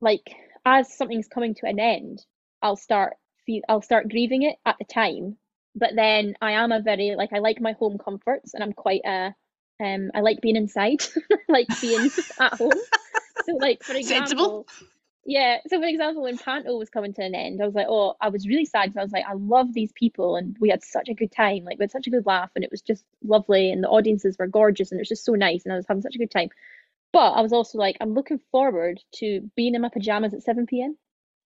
like 0.01 0.35
as 0.65 0.93
something's 0.93 1.27
coming 1.27 1.55
to 1.55 1.67
an 1.67 1.79
end 1.79 2.25
i'll 2.61 2.75
start 2.77 3.15
feel 3.45 3.63
i'll 3.69 3.81
start 3.81 4.09
grieving 4.09 4.43
it 4.43 4.57
at 4.65 4.77
the 4.79 4.85
time 4.85 5.37
but 5.75 5.91
then 5.95 6.35
i 6.41 6.51
am 6.53 6.71
a 6.71 6.81
very 6.81 7.15
like 7.15 7.33
i 7.33 7.39
like 7.39 7.61
my 7.61 7.73
home 7.73 7.97
comforts 7.97 8.53
and 8.53 8.63
i'm 8.63 8.73
quite 8.73 9.01
a 9.05 9.33
um 9.81 10.11
i 10.13 10.21
like 10.21 10.41
being 10.41 10.55
inside 10.55 11.01
I 11.31 11.37
like 11.49 11.67
being 11.81 12.09
at 12.39 12.53
home 12.53 12.71
so 13.45 13.53
like 13.57 13.83
for 13.83 13.93
example 13.93 14.65
Sensible. 14.67 14.67
yeah. 15.25 15.57
So 15.67 15.79
for 15.79 15.87
example, 15.87 16.23
when 16.23 16.37
Panto 16.37 16.75
was 16.77 16.89
coming 16.89 17.13
to 17.13 17.23
an 17.23 17.35
end, 17.35 17.61
I 17.61 17.65
was 17.65 17.75
like, 17.75 17.87
oh, 17.89 18.15
I 18.21 18.29
was 18.29 18.47
really 18.47 18.65
sad 18.65 18.85
because 18.87 18.97
I 18.97 19.03
was 19.03 19.11
like, 19.11 19.25
I 19.27 19.33
love 19.33 19.73
these 19.73 19.91
people 19.93 20.35
and 20.35 20.57
we 20.59 20.69
had 20.69 20.83
such 20.83 21.09
a 21.09 21.13
good 21.13 21.31
time. 21.31 21.63
Like 21.63 21.79
we 21.79 21.83
had 21.83 21.91
such 21.91 22.07
a 22.07 22.09
good 22.09 22.25
laugh 22.25 22.51
and 22.55 22.63
it 22.63 22.71
was 22.71 22.81
just 22.81 23.05
lovely 23.23 23.71
and 23.71 23.83
the 23.83 23.89
audiences 23.89 24.37
were 24.37 24.47
gorgeous 24.47 24.91
and 24.91 24.99
it 24.99 25.01
was 25.01 25.09
just 25.09 25.25
so 25.25 25.33
nice 25.33 25.63
and 25.63 25.73
I 25.73 25.77
was 25.77 25.85
having 25.87 26.01
such 26.03 26.15
a 26.15 26.19
good 26.19 26.31
time. 26.31 26.49
But 27.13 27.31
I 27.33 27.41
was 27.41 27.53
also 27.53 27.77
like, 27.77 27.97
I'm 28.01 28.13
looking 28.13 28.39
forward 28.51 28.99
to 29.15 29.49
being 29.55 29.75
in 29.75 29.81
my 29.81 29.89
pajamas 29.89 30.33
at 30.33 30.43
7 30.43 30.65
p.m. 30.65 30.97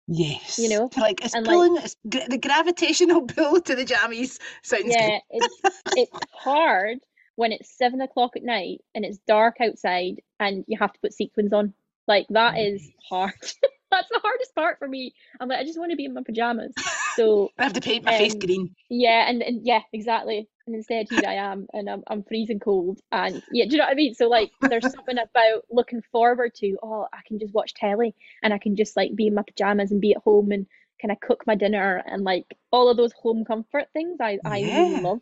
Yes. 0.08 0.58
You 0.58 0.70
know? 0.70 0.90
Like 0.98 1.24
it's 1.24 1.36
And, 1.36 1.46
pulling 1.46 1.78
it's, 1.78 1.96
the 2.04 2.40
gravitational 2.42 3.22
pull 3.24 3.60
to 3.62 3.76
the 3.76 3.86
jammies 3.86 4.40
sounds 4.64 4.86
Yeah, 4.88 5.20
it's 5.30 5.62
it's 5.96 6.12
hard 6.34 7.00
when 7.36 7.52
it's 7.52 7.78
seven 7.78 8.02
o'clock 8.02 8.36
at 8.36 8.44
night 8.44 8.82
and 8.96 9.06
it's 9.06 9.20
dark 9.28 9.58
outside 9.62 10.22
and 10.40 10.64
you 10.68 10.78
have 10.78 10.94
to 10.94 11.00
put 11.00 11.14
sequins 11.14 11.54
on. 11.54 11.74
Like 12.08 12.28
that 12.30 12.58
is 12.58 12.90
hard. 13.10 13.34
That's 13.92 14.10
the 14.10 14.20
hardest 14.22 14.54
part 14.56 14.80
for 14.80 14.88
me. 14.88 15.14
I'm 15.40 15.48
like, 15.48 15.60
I 15.60 15.64
just 15.64 15.80
want 15.80 15.92
to 15.92 15.98
be 15.98 16.06
in 16.06 16.14
my 16.14 16.24
pajamas. 16.24 16.74
So 17.16 17.52
I 17.58 17.64
have 17.64 17.74
to 17.74 17.82
paint 17.82 18.04
my 18.04 18.18
face 18.18 18.34
um, 18.34 18.40
green. 18.40 18.76
yeah, 18.90 19.30
and, 19.30 19.42
and 19.42 19.66
yeah, 19.66 19.82
exactly. 19.94 20.50
And 20.68 20.76
instead 20.76 21.08
here 21.10 21.24
I 21.28 21.36
am 21.36 21.68
and 21.74 21.90
I'm 21.90 22.04
I'm 22.08 22.24
freezing 22.24 22.60
cold 22.60 23.00
and 23.12 23.42
yeah, 23.52 23.66
do 23.66 23.72
you 23.72 23.78
know 23.78 23.86
what 23.86 23.92
I 23.92 23.96
mean? 23.96 24.14
So 24.14 24.28
like 24.28 24.52
there's 24.62 24.92
something 24.96 25.18
about 25.18 25.64
looking 25.72 26.02
forward 26.12 26.54
to, 26.56 26.78
oh, 26.84 27.08
I 27.12 27.20
can 27.26 27.40
just 27.40 27.54
watch 27.54 27.74
telly 27.74 28.14
and 28.44 28.54
I 28.54 28.58
can 28.58 28.76
just 28.76 28.98
like 28.98 29.16
be 29.16 29.28
in 29.28 29.34
my 29.36 29.44
pajamas 29.44 29.92
and 29.92 30.02
be 30.02 30.14
at 30.14 30.22
home 30.24 30.52
and 30.52 30.68
kind 31.02 31.12
of 31.12 31.20
cook 31.20 31.46
my 31.48 31.56
dinner 31.56 32.04
and 32.06 32.24
like 32.24 32.46
all 32.72 32.90
of 32.90 32.98
those 32.98 33.14
home 33.14 33.46
comfort 33.46 33.86
things 33.94 34.18
I, 34.22 34.40
I 34.46 34.60
really 34.60 34.98
love. 34.98 35.20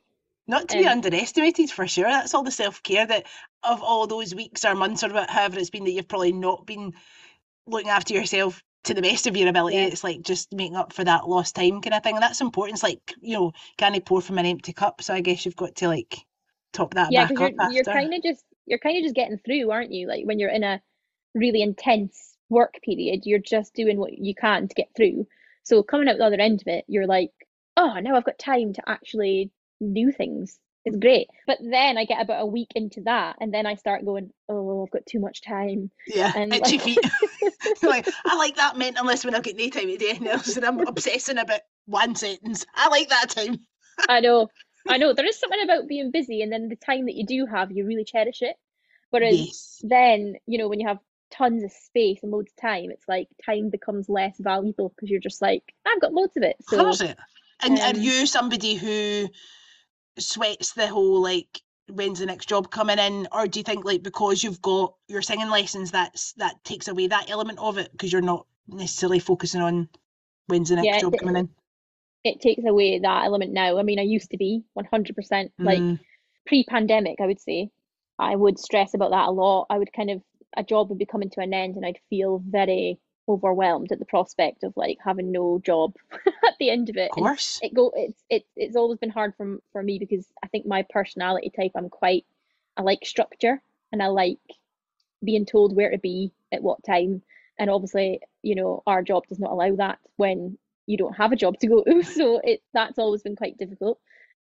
Not 0.48 0.70
to 0.70 0.78
be 0.78 0.86
um, 0.86 0.94
underestimated 0.94 1.72
for 1.72 1.88
sure. 1.88 2.06
That's 2.06 2.34
all 2.34 2.44
the 2.44 2.52
self 2.52 2.84
care 2.84 3.06
that 3.06 3.26
of 3.64 3.82
all 3.82 4.08
those 4.08 4.34
weeks 4.36 4.66
or 4.66 4.76
months 4.76 5.04
or 5.04 5.10
what- 5.10 5.30
however 5.30 5.60
it's 5.60 5.70
been 5.70 5.84
that 5.86 5.92
you've 5.92 6.08
probably 6.08 6.34
not 6.34 6.66
been 6.66 6.94
looking 7.68 7.90
after 7.90 8.14
yourself 8.14 8.64
to 8.86 8.94
the 8.94 9.02
best 9.02 9.28
of 9.28 9.38
your 9.38 9.50
ability. 9.50 9.78
It's 9.78 10.04
like 10.04 10.22
just 10.22 10.54
making 10.54 10.76
up 10.76 10.94
for 10.94 11.04
that 11.04 11.28
lost 11.28 11.56
time 11.56 11.82
kind 11.82 11.94
of 11.94 12.04
thing. 12.04 12.16
And 12.16 12.24
that's 12.24 12.42
important. 12.42 12.76
It's 12.76 12.84
like, 12.84 13.14
you 13.22 13.34
know, 13.34 13.52
can 13.78 13.94
you 13.94 14.02
pour 14.02 14.22
from 14.22 14.38
an 14.38 14.46
empty 14.46 14.74
cup? 14.74 15.02
So 15.02 15.14
I 15.14 15.22
guess 15.22 15.46
you've 15.46 15.56
got 15.56 15.76
to 15.76 15.88
like 15.88 16.26
top 16.76 16.94
that 16.94 17.12
yeah 17.12 17.28
back 17.28 17.72
you're 17.72 17.72
you're 17.72 17.84
kind 17.86 18.14
of 18.14 18.22
just 18.22 18.44
you're 18.66 18.80
kind 18.80 18.98
of 18.98 19.04
just 19.04 19.16
getting 19.16 19.38
through 19.38 19.72
aren't 19.72 19.92
you 19.92 20.08
like 20.08 20.26
when 20.26 20.40
you're 20.40 20.50
in 20.50 20.64
a 20.64 20.82
really 21.34 21.62
intense 21.62 22.36
work 22.50 22.76
period 22.84 23.22
you're 23.26 23.40
just 23.40 23.74
doing 23.74 23.98
what 23.98 24.18
you 24.18 24.36
can 24.36 24.68
to 24.68 24.76
get 24.76 24.90
through 24.96 25.26
so 25.64 25.82
coming 25.82 26.08
out 26.10 26.18
the 26.18 26.26
other 26.26 26.40
end 26.40 26.62
of 26.62 26.68
it 26.68 26.84
you're 26.88 27.08
like 27.08 27.32
oh 27.78 27.98
now 28.02 28.16
i've 28.16 28.26
got 28.26 28.38
time 28.38 28.74
to 28.74 28.82
actually 28.88 29.50
do 29.94 30.12
things 30.12 30.60
it's 30.86 30.98
great 30.98 31.28
but 31.48 31.58
then 31.62 31.98
i 31.98 32.06
get 32.06 32.22
about 32.22 32.42
a 32.42 32.46
week 32.46 32.70
into 32.76 33.02
that 33.02 33.36
and 33.42 33.54
then 33.54 33.66
i 33.66 33.74
start 33.76 34.06
going 34.06 34.30
oh 34.50 34.84
i've 34.84 34.92
got 34.92 35.06
too 35.06 35.20
much 35.20 35.42
time 35.42 35.90
Yeah, 36.08 36.32
and 36.36 36.54
itchy 36.54 36.78
like- 36.78 36.86
feet. 36.86 37.00
like 37.84 38.08
I 38.26 38.36
like 38.38 38.56
that 38.58 38.76
mentalist 38.76 39.26
when 39.26 39.36
I've 39.36 39.44
got 39.44 39.56
no 39.56 39.70
time 39.70 39.88
to 39.88 39.98
do 39.98 40.08
anything 40.08 40.28
else 40.28 40.56
and 40.56 40.66
I'm 40.66 40.80
obsessing 40.80 41.38
about 41.38 41.62
one 41.86 42.16
sentence. 42.16 42.66
I 42.76 42.88
like 42.90 43.10
that 43.10 43.30
time. 43.30 43.60
I 44.10 44.20
know, 44.20 44.50
I 44.88 44.98
know. 44.98 45.14
There 45.14 45.26
is 45.26 45.40
something 45.40 45.62
about 45.64 45.88
being 45.88 46.12
busy, 46.12 46.42
and 46.42 46.52
then 46.52 46.70
the 46.70 46.76
time 46.76 47.06
that 47.06 47.16
you 47.16 47.26
do 47.26 47.46
have, 47.46 47.72
you 47.72 47.86
really 47.86 48.04
cherish 48.04 48.42
it. 48.42 48.56
Whereas 49.12 49.36
Yes. 49.38 49.82
then, 49.84 50.36
you 50.48 50.58
know, 50.58 50.68
when 50.68 50.80
you 50.80 50.88
have 50.88 51.00
tons 51.32 51.64
of 51.64 51.72
space 51.72 52.20
and 52.24 52.32
loads 52.32 52.52
of 52.52 52.62
time, 52.62 52.90
it's 52.92 53.08
like 53.08 53.28
time 53.46 53.70
becomes 53.70 54.10
less 54.10 54.36
valuable 54.40 54.90
because 54.90 55.10
you're 55.10 55.20
just 55.20 55.42
like, 55.42 55.64
I've 55.86 56.02
got 56.02 56.14
loads 56.14 56.36
of 56.38 56.44
it. 56.44 56.56
So 56.68 56.90
it. 56.90 57.18
And 57.62 57.80
um, 57.80 57.96
are 57.96 57.98
you 57.98 58.26
somebody 58.26 58.76
who 58.76 59.28
sweats 60.20 60.74
the 60.74 60.88
whole 60.88 61.22
like 61.22 61.62
when's 61.90 62.20
the 62.20 62.26
next 62.26 62.48
job 62.50 62.72
coming 62.72 62.98
in, 63.00 63.28
or 63.32 63.48
do 63.48 63.60
you 63.60 63.64
think 63.64 63.86
like 63.86 64.02
because 64.04 64.44
you've 64.44 64.62
got 64.62 64.96
your 65.08 65.22
singing 65.22 65.50
lessons, 65.50 65.92
that's 65.92 66.34
that 66.34 66.64
takes 66.64 66.88
away 66.88 67.08
that 67.08 67.30
element 67.30 67.60
of 67.60 67.78
it 67.78 67.92
because 67.92 68.12
you're 68.12 68.22
not 68.22 68.46
necessarily 68.68 69.20
focusing 69.20 69.62
on 69.62 69.88
when's 70.48 70.70
the 70.70 70.76
next 70.76 70.86
Yeah, 70.88 71.00
job 71.00 71.14
it- 71.14 71.20
coming 71.20 71.36
in? 71.38 71.50
it 72.24 72.42
takes 72.42 72.64
away 72.66 72.98
that 73.00 73.26
element 73.26 73.54
now. 73.54 73.78
I 73.78 73.84
mean, 73.84 74.00
I 74.00 74.04
used 74.04 74.32
to 74.32 74.38
be 74.38 74.64
100% 74.74 75.52
like 75.64 75.78
Mm, 75.78 76.00
pre-pandemic, 76.48 77.22
I 77.22 77.28
would 77.28 77.40
say. 77.40 77.70
I 78.18 78.36
would 78.36 78.58
stress 78.58 78.94
about 78.94 79.12
that 79.12 79.28
a 79.28 79.32
lot. 79.32 79.68
I 79.70 79.78
would 79.78 79.94
kind 79.94 80.10
of 80.10 80.22
a 80.58 80.64
job 80.64 80.90
would 80.90 80.98
be 80.98 81.06
coming 81.06 81.30
to 81.32 81.42
an 81.42 81.54
end, 81.54 81.76
and 81.76 81.86
I'd 81.86 82.00
feel 82.10 82.40
very 82.48 82.98
overwhelmed 83.28 83.92
at 83.92 84.00
the 84.00 84.06
prospect 84.06 84.64
of 84.64 84.74
like 84.78 84.98
having 85.04 85.32
no 85.32 85.60
job 85.64 85.96
at 86.48 86.56
the 86.60 86.70
end 86.70 86.90
of 86.90 86.98
it. 86.98 87.12
of 87.12 87.18
And 87.18 87.32
course. 87.32 87.62
it 87.62 87.74
go 87.74 87.92
it's 87.96 88.24
it's 88.30 88.50
it's 88.56 88.76
always 88.76 89.00
been 89.00 89.10
hard 89.10 89.34
for 89.38 89.58
for 89.72 89.82
me 89.84 90.00
because 90.00 90.28
I 90.44 90.48
think 90.48 90.66
my 90.66 90.86
personality 90.90 91.52
type 91.56 91.72
I'm 91.76 91.90
quite 91.90 92.26
I 92.78 92.82
like 92.82 93.06
structure 93.06 93.62
and 93.92 94.04
I 94.04 94.08
like 94.08 94.40
being 95.24 95.46
told 95.46 95.76
where 95.76 95.92
to 95.92 95.98
be 95.98 96.34
at 96.52 96.64
what 96.64 96.84
time 96.84 97.22
and 97.60 97.70
obviously 97.70 98.22
you 98.44 98.56
know 98.56 98.84
our 98.86 99.02
job 99.04 99.26
does 99.28 99.40
not 99.40 99.52
allow 99.52 99.76
that 99.76 100.00
when 100.18 100.58
you 100.88 100.98
don't 100.98 101.16
have 101.18 101.32
a 101.32 101.36
job 101.38 101.58
to 101.60 101.68
go 101.68 101.84
to 101.84 102.04
so 102.18 102.40
it 102.44 102.62
that's 102.74 103.00
always 103.00 103.24
been 103.24 103.36
quite 103.36 103.58
difficult 103.58 104.00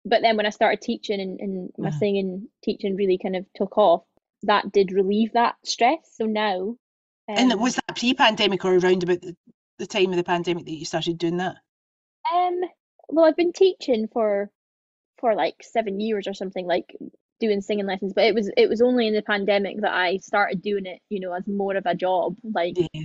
but 0.04 0.22
then 0.22 0.37
when 0.37 0.46
I 0.46 0.50
started 0.50 0.80
teaching 0.82 1.20
and, 1.20 1.40
and 1.40 1.72
my 1.78 1.90
Mhm. 1.90 1.98
singing 1.98 2.48
teaching 2.64 2.96
really 2.96 3.18
kind 3.18 3.37
of 3.37 3.46
took 3.54 3.76
off 3.78 4.04
that 4.44 4.72
did 4.72 4.92
relieve 4.92 5.32
that 5.35 5.56
stress 5.64 5.98
so 6.16 6.24
now 6.26 6.76
and 7.36 7.52
um, 7.52 7.60
was 7.60 7.76
that 7.76 7.96
pre-pandemic 7.96 8.64
or 8.64 8.76
around 8.76 9.02
about 9.02 9.20
the, 9.20 9.36
the 9.78 9.86
time 9.86 10.10
of 10.10 10.16
the 10.16 10.24
pandemic 10.24 10.64
that 10.66 10.72
you 10.72 10.84
started 10.84 11.18
doing 11.18 11.38
that? 11.38 11.56
Um, 12.32 12.60
well, 13.08 13.24
I've 13.26 13.36
been 13.36 13.52
teaching 13.52 14.08
for 14.12 14.50
for 15.18 15.34
like 15.34 15.56
seven 15.62 16.00
years 16.00 16.26
or 16.26 16.34
something, 16.34 16.66
like 16.66 16.96
doing 17.40 17.60
singing 17.60 17.86
lessons, 17.86 18.12
but 18.14 18.24
it 18.24 18.34
was 18.34 18.50
it 18.56 18.68
was 18.68 18.80
only 18.82 19.06
in 19.08 19.14
the 19.14 19.22
pandemic 19.22 19.80
that 19.80 19.92
I 19.94 20.18
started 20.18 20.62
doing 20.62 20.86
it, 20.86 21.00
you 21.08 21.20
know, 21.20 21.32
as 21.32 21.46
more 21.46 21.76
of 21.76 21.86
a 21.86 21.94
job. 21.94 22.36
Like 22.42 22.76
Yeah. 22.76 23.02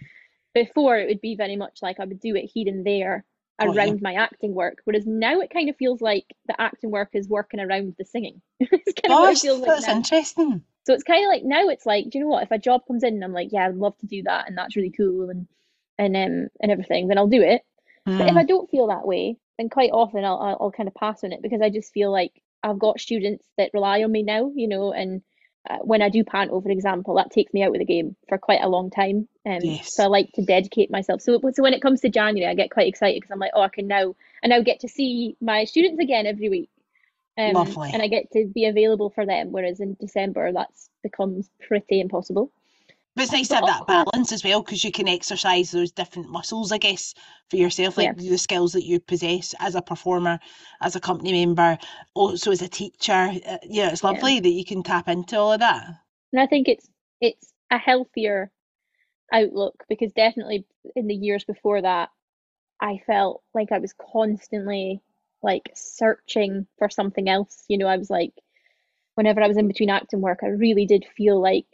before, 0.54 0.98
it 0.98 1.08
would 1.08 1.22
be 1.22 1.36
very 1.36 1.56
much 1.56 1.80
like 1.82 2.00
I 2.00 2.06
would 2.06 2.20
do 2.20 2.36
it 2.36 2.50
here 2.54 2.68
and 2.68 2.86
there 2.86 3.26
Got 3.66 3.82
you. 3.82 3.92
around 3.92 4.02
my 4.02 4.14
acting 4.14 4.54
work, 4.54 4.80
whereas 4.84 5.06
now 5.06 5.40
it 5.42 5.50
kind 5.52 5.70
of 5.70 5.78
feels 5.78 6.02
like 6.02 6.26
the 6.48 6.60
acting 6.60 6.92
work 6.92 7.10
is 7.14 7.28
working 7.28 7.60
around 7.60 7.96
the 7.98 8.06
singing. 8.06 8.42
It's 8.60 8.94
kind 8.94 9.14
of 9.14 9.20
what 9.20 9.32
it 9.32 9.40
feels 9.40 9.62
like 9.62 9.74
that's 9.74 9.88
now. 9.88 9.94
interesting. 9.96 10.64
So 10.88 10.94
it's 10.94 11.04
kind 11.04 11.26
of 11.26 11.30
like 11.30 11.44
now 11.46 11.70
it's 11.70 11.86
like, 11.86 12.06
do 12.10 12.18
you 12.18 12.24
know 12.26 12.30
what? 12.32 12.44
If 12.44 12.52
a 12.52 12.58
job 12.60 12.84
comes 12.88 13.04
in 13.04 13.16
and 13.16 13.24
I'm 13.26 13.34
like, 13.34 13.50
yeah, 13.52 13.68
I'd 13.68 13.76
love 13.76 13.98
to 14.00 14.08
do 14.08 14.24
that, 14.24 14.48
and 14.48 14.58
that's 14.58 14.76
really 14.78 14.92
cool, 14.92 15.30
and 15.30 15.48
and 16.00 16.16
um 16.16 16.50
and 16.62 16.72
everything, 16.72 17.08
then 17.08 17.18
I'll 17.20 17.28
do 17.28 17.42
it. 17.44 17.64
But 18.18 18.30
if 18.30 18.36
Mm, 18.36 18.38
I 18.38 18.44
don't 18.44 18.70
feel 18.70 18.88
that 18.88 19.08
way, 19.08 19.38
then 19.58 19.70
quite 19.70 19.92
often 19.92 20.26
I'll, 20.26 20.38
I'll 20.40 20.58
I'll 20.62 20.72
kind 20.72 20.88
of 20.90 20.96
pass 20.96 21.24
on 21.24 21.34
it 21.34 21.42
because 21.42 21.62
I 21.62 21.70
just 21.70 21.94
feel 21.94 22.12
like 22.12 22.42
I've 22.64 22.80
got 22.80 23.00
students 23.00 23.46
that 23.58 23.72
rely 23.74 24.04
on 24.04 24.12
me 24.12 24.24
now, 24.24 24.52
you 24.56 24.68
know, 24.68 24.94
and 24.94 25.22
uh, 25.70 25.78
when 25.80 26.02
I 26.02 26.10
do 26.10 26.24
panto, 26.24 26.62
for 26.62 26.70
example, 26.72 27.16
that 27.16 27.32
takes 27.32 27.54
me 27.54 27.64
out 27.64 27.76
of 27.76 27.80
the 27.80 27.86
game 27.86 28.16
for 28.30 28.38
quite 28.38 28.62
a 28.64 28.70
long 28.70 28.90
time. 28.90 29.28
Um, 29.46 29.80
Yes. 29.80 29.98
so 29.98 30.04
I 30.04 30.08
like 30.08 30.32
to 30.36 30.44
dedicate 30.46 30.92
myself. 30.92 31.22
So 31.22 31.40
so 31.54 31.64
when 31.64 31.74
it 31.74 31.82
comes 31.82 32.02
to 32.02 32.10
January, 32.10 32.50
I 32.50 32.56
get 32.56 32.72
quite 32.72 32.88
excited 32.88 33.18
because 33.22 33.32
I'm 33.32 33.40
like, 33.40 33.52
oh, 33.56 33.62
I 33.62 33.70
can 33.70 33.88
now 33.88 34.16
I 34.44 34.48
now 34.48 34.62
get 34.62 34.82
to 34.82 34.88
see 34.88 35.36
my 35.42 35.66
students 35.66 36.00
again 36.02 36.26
every 36.26 36.50
week. 36.50 36.70
Um, 37.38 37.54
Lovely. 37.54 37.94
and 37.94 38.02
I 38.02 38.08
get 38.08 38.32
to 38.32 38.48
be 38.48 38.66
available 38.66 39.12
for 39.12 39.26
them, 39.26 39.52
whereas 39.52 39.80
in 39.80 39.96
December 40.00 40.52
that's 40.54 40.90
becomes 41.04 41.50
pretty 41.62 42.00
impossible. 42.02 42.52
But 43.16 43.24
it's 43.24 43.34
nice 43.34 43.50
to 43.50 43.56
But 43.56 43.58
have 43.58 43.66
that 43.66 43.86
balance 43.86 44.32
as 44.32 44.46
well 44.46 44.62
because 44.62 44.86
you 44.86 44.94
can 44.94 45.10
exercise 45.10 45.72
those 45.72 45.92
different 45.92 46.30
muscles, 46.30 46.72
I 46.72 46.78
guess, 46.78 47.14
for 47.50 47.58
yourself, 47.58 47.98
Yeah. 47.98 47.98
like 47.98 48.16
the 48.16 48.38
skills 48.38 48.72
that 48.72 48.86
you 48.86 49.02
possess 49.02 49.54
as 49.60 49.76
a 49.76 49.82
performer, 49.82 50.40
as 50.80 50.96
a 50.96 51.02
company 51.02 51.34
member, 51.46 51.78
also 52.14 52.52
as 52.52 52.62
a 52.62 52.70
teacher. 52.70 53.34
Uh, 53.46 53.58
yeah, 53.64 53.90
it's 53.92 54.06
Yeah. 54.06 54.06
lovely 54.06 54.40
that 54.40 54.50
you 54.50 54.64
can 54.64 54.84
tap 54.84 55.10
into 55.10 55.38
all 55.38 55.52
of 55.52 55.60
that. 55.60 55.86
And 56.32 56.42
I 56.42 56.48
think 56.48 56.68
it's 56.68 56.90
it's 57.22 57.54
a 57.72 57.78
healthier 57.78 58.52
outlook 59.34 59.86
because 59.90 60.14
definitely 60.14 60.66
in 60.96 61.08
the 61.08 61.16
years 61.16 61.46
before 61.46 61.82
that, 61.82 62.10
I 62.82 63.00
felt 63.08 63.44
like 63.54 63.72
I 63.72 63.80
was 63.80 63.94
constantly 63.94 65.02
like 65.44 65.72
searching 65.76 66.68
for 66.78 66.90
something 66.90 67.30
else. 67.30 67.64
You 67.68 67.78
know, 67.78 67.88
I 67.88 67.98
was 67.98 68.10
like, 68.10 68.34
whenever 69.16 69.42
I 69.42 69.48
was 69.48 69.58
in 69.58 69.68
between 69.68 69.90
acting 69.90 70.22
work, 70.22 70.40
I 70.44 70.48
really 70.48 70.86
did 70.86 71.06
feel 71.16 71.42
like 71.42 71.68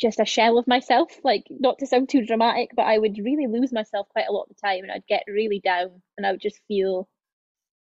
just 0.00 0.20
a 0.20 0.24
shell 0.24 0.58
of 0.58 0.66
myself. 0.66 1.12
Like, 1.24 1.44
not 1.50 1.78
to 1.78 1.86
sound 1.86 2.08
too 2.08 2.24
dramatic, 2.24 2.70
but 2.74 2.86
I 2.86 2.98
would 2.98 3.18
really 3.18 3.46
lose 3.46 3.72
myself 3.72 4.08
quite 4.10 4.26
a 4.28 4.32
lot 4.32 4.44
of 4.44 4.48
the 4.48 4.66
time 4.66 4.82
and 4.82 4.92
I'd 4.92 5.06
get 5.06 5.24
really 5.28 5.60
down 5.60 6.02
and 6.16 6.26
I 6.26 6.32
would 6.32 6.40
just 6.40 6.60
feel 6.68 7.08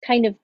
kind 0.06 0.26
of 0.26 0.36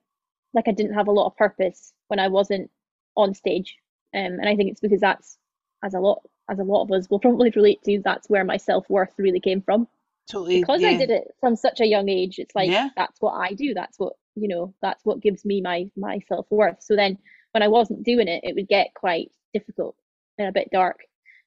like 0.53 0.67
I 0.67 0.71
didn't 0.71 0.95
have 0.95 1.07
a 1.07 1.11
lot 1.11 1.27
of 1.27 1.37
purpose 1.37 1.93
when 2.07 2.19
I 2.19 2.27
wasn't 2.27 2.69
on 3.15 3.33
stage. 3.33 3.77
Um, 4.13 4.39
and 4.39 4.49
I 4.49 4.55
think 4.55 4.71
it's 4.71 4.81
because 4.81 4.99
that's 4.99 5.37
as 5.83 5.93
a 5.93 5.99
lot 5.99 6.21
as 6.49 6.59
a 6.59 6.63
lot 6.63 6.83
of 6.83 6.91
us 6.91 7.09
will 7.09 7.19
probably 7.19 7.49
relate 7.55 7.81
to, 7.83 8.01
that's 8.03 8.29
where 8.29 8.43
my 8.43 8.57
self 8.57 8.89
worth 8.89 9.13
really 9.17 9.39
came 9.39 9.61
from. 9.61 9.87
Totally. 10.29 10.59
Because 10.59 10.83
I 10.83 10.97
did 10.97 11.09
it 11.09 11.33
from 11.39 11.55
such 11.55 11.79
a 11.79 11.87
young 11.87 12.09
age, 12.09 12.39
it's 12.39 12.55
like 12.55 12.69
Yeah. 12.69 12.89
that's 12.95 13.19
what 13.21 13.33
I 13.33 13.53
do. 13.53 13.73
That's 13.73 13.97
what 13.97 14.13
you 14.35 14.47
know, 14.47 14.73
that's 14.81 15.05
what 15.05 15.21
gives 15.21 15.45
me 15.45 15.61
my 15.61 15.89
my 15.95 16.19
self 16.27 16.47
worth. 16.51 16.81
So 16.81 16.95
then 16.95 17.17
when 17.51 17.63
I 17.63 17.67
wasn't 17.67 18.03
doing 18.03 18.27
it, 18.27 18.43
it 18.43 18.55
would 18.55 18.67
get 18.67 18.93
quite 18.93 19.31
difficult 19.53 19.95
and 20.37 20.47
a 20.47 20.51
bit 20.51 20.69
dark. 20.71 21.01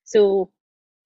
So 0.04 0.50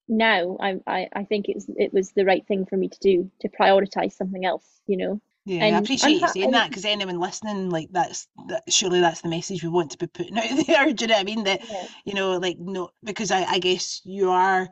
now 0.07 0.57
I 0.59 0.79
I, 0.87 1.09
I 1.13 1.23
think 1.25 1.49
it's 1.49 1.67
it 1.77 1.93
was 1.93 2.11
the 2.11 2.25
right 2.25 2.45
thing 2.47 2.65
for 2.65 2.77
me 2.77 2.89
to 2.89 2.99
do 2.99 3.31
to 3.41 3.49
prioritize 3.49 4.13
something 4.13 4.45
else, 4.45 4.81
you 4.87 4.97
know. 4.97 5.21
Yeah, 5.45 5.65
I 5.65 5.67
and 5.67 5.79
appreciate 5.79 6.19
you 6.21 6.27
saying 6.27 6.51
that 6.51 6.69
because 6.69 6.85
anyone 6.85 7.19
listening, 7.19 7.69
like 7.69 7.89
that's 7.91 8.27
that, 8.47 8.71
surely 8.71 9.01
that's 9.01 9.21
the 9.21 9.29
message 9.29 9.63
we 9.63 9.69
want 9.69 9.91
to 9.91 9.97
be 9.97 10.05
putting 10.07 10.37
out 10.37 10.45
there. 10.67 10.93
Do 10.93 11.03
you 11.05 11.07
know 11.07 11.15
what 11.15 11.21
I 11.21 11.23
mean? 11.23 11.43
That 11.45 11.61
Yeah. 11.69 11.87
you 12.05 12.13
know, 12.13 12.37
like 12.37 12.59
no, 12.59 12.89
because 13.03 13.31
I, 13.31 13.43
I 13.45 13.59
guess 13.59 14.01
you 14.05 14.29
are 14.29 14.69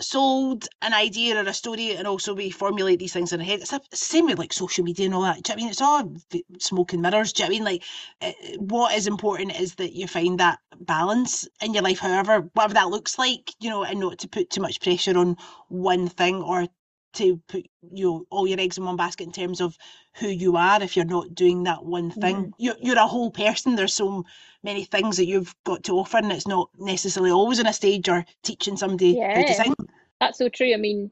sold 0.00 0.68
an 0.82 0.94
idea 0.94 1.36
or 1.36 1.46
a 1.46 1.52
story 1.52 1.96
and 1.96 2.06
also 2.06 2.34
we 2.34 2.50
formulate 2.50 2.98
these 2.98 3.12
things 3.12 3.32
in 3.32 3.40
our 3.40 3.46
head. 3.46 3.60
It's 3.60 3.70
the 3.70 3.80
same 3.92 4.26
with 4.26 4.38
like 4.38 4.52
social 4.52 4.84
media 4.84 5.06
and 5.06 5.14
all 5.14 5.22
that. 5.22 5.42
Do 5.42 5.52
you 5.52 5.56
know 5.56 5.60
I 5.60 5.62
mean? 5.62 5.70
It's 5.70 5.80
all 5.80 6.12
smoke 6.58 6.92
and 6.92 7.02
mirrors. 7.02 7.32
Do 7.32 7.42
you 7.42 7.48
know 7.48 7.54
I 7.54 7.58
mean? 7.58 7.64
Like, 7.64 7.84
uh, 8.22 8.32
what 8.58 8.94
is 8.94 9.06
important 9.06 9.58
is 9.60 9.74
that 9.76 9.92
you 9.94 10.06
find 10.06 10.38
that 10.38 10.60
balance 10.80 11.48
in 11.60 11.74
your 11.74 11.82
life, 11.82 11.98
however, 11.98 12.48
whatever 12.54 12.74
that 12.74 12.90
looks 12.90 13.18
like, 13.18 13.54
you 13.60 13.70
know, 13.70 13.82
and 13.84 14.00
not 14.00 14.18
to 14.18 14.28
put 14.28 14.50
too 14.50 14.60
much 14.60 14.80
pressure 14.80 15.18
on 15.18 15.36
one 15.68 16.08
thing 16.08 16.42
or 16.42 16.66
to 17.14 17.40
put 17.48 17.66
you 17.92 18.04
know, 18.04 18.24
all 18.30 18.46
your 18.46 18.60
eggs 18.60 18.78
in 18.78 18.84
one 18.84 18.96
basket 18.96 19.24
in 19.24 19.32
terms 19.32 19.60
of 19.60 19.76
who 20.14 20.28
you 20.28 20.56
are 20.56 20.82
if 20.82 20.96
you're 20.96 21.04
not 21.04 21.34
doing 21.34 21.64
that 21.64 21.84
one 21.84 22.10
thing. 22.10 22.36
Mm. 22.36 22.52
You're, 22.58 22.76
you're 22.80 22.98
a 22.98 23.06
whole 23.06 23.30
person. 23.30 23.76
There's 23.76 23.94
so 23.94 24.24
many 24.62 24.84
things 24.84 25.16
that 25.16 25.26
you've 25.26 25.54
got 25.64 25.84
to 25.84 25.98
offer, 25.98 26.18
and 26.18 26.32
it's 26.32 26.46
not 26.46 26.70
necessarily 26.78 27.30
always 27.30 27.60
on 27.60 27.66
a 27.66 27.72
stage 27.72 28.08
or 28.08 28.24
teaching 28.42 28.76
somebody 28.76 29.10
yeah, 29.18 29.34
how 29.34 29.46
to 29.46 29.54
sing. 29.54 29.74
That's 30.20 30.38
so 30.38 30.48
true. 30.48 30.74
I 30.74 30.76
mean, 30.76 31.10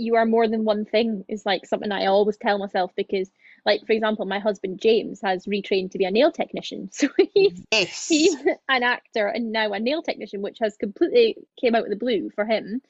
you 0.00 0.16
are 0.16 0.26
more 0.26 0.48
than 0.48 0.64
one 0.64 0.84
thing 0.84 1.24
is 1.28 1.44
like 1.44 1.66
something 1.66 1.92
I 1.92 2.06
always 2.06 2.36
tell 2.36 2.58
myself 2.58 2.92
because 2.96 3.30
like 3.66 3.86
for 3.86 3.92
example 3.92 4.24
my 4.24 4.38
husband 4.38 4.80
James 4.80 5.20
has 5.22 5.46
retrained 5.46 5.90
to 5.92 5.98
be 5.98 6.06
a 6.06 6.10
nail 6.10 6.32
technician 6.32 6.90
so 6.92 7.08
he's 7.34 7.62
yes. 7.70 8.08
he's 8.08 8.34
an 8.68 8.82
actor 8.82 9.26
and 9.26 9.52
now 9.52 9.72
a 9.72 9.78
nail 9.78 10.02
technician 10.02 10.40
which 10.40 10.58
has 10.60 10.76
completely 10.76 11.36
came 11.60 11.74
out 11.74 11.84
of 11.84 11.90
the 11.90 11.96
blue 11.96 12.30
for 12.34 12.46
him 12.46 12.80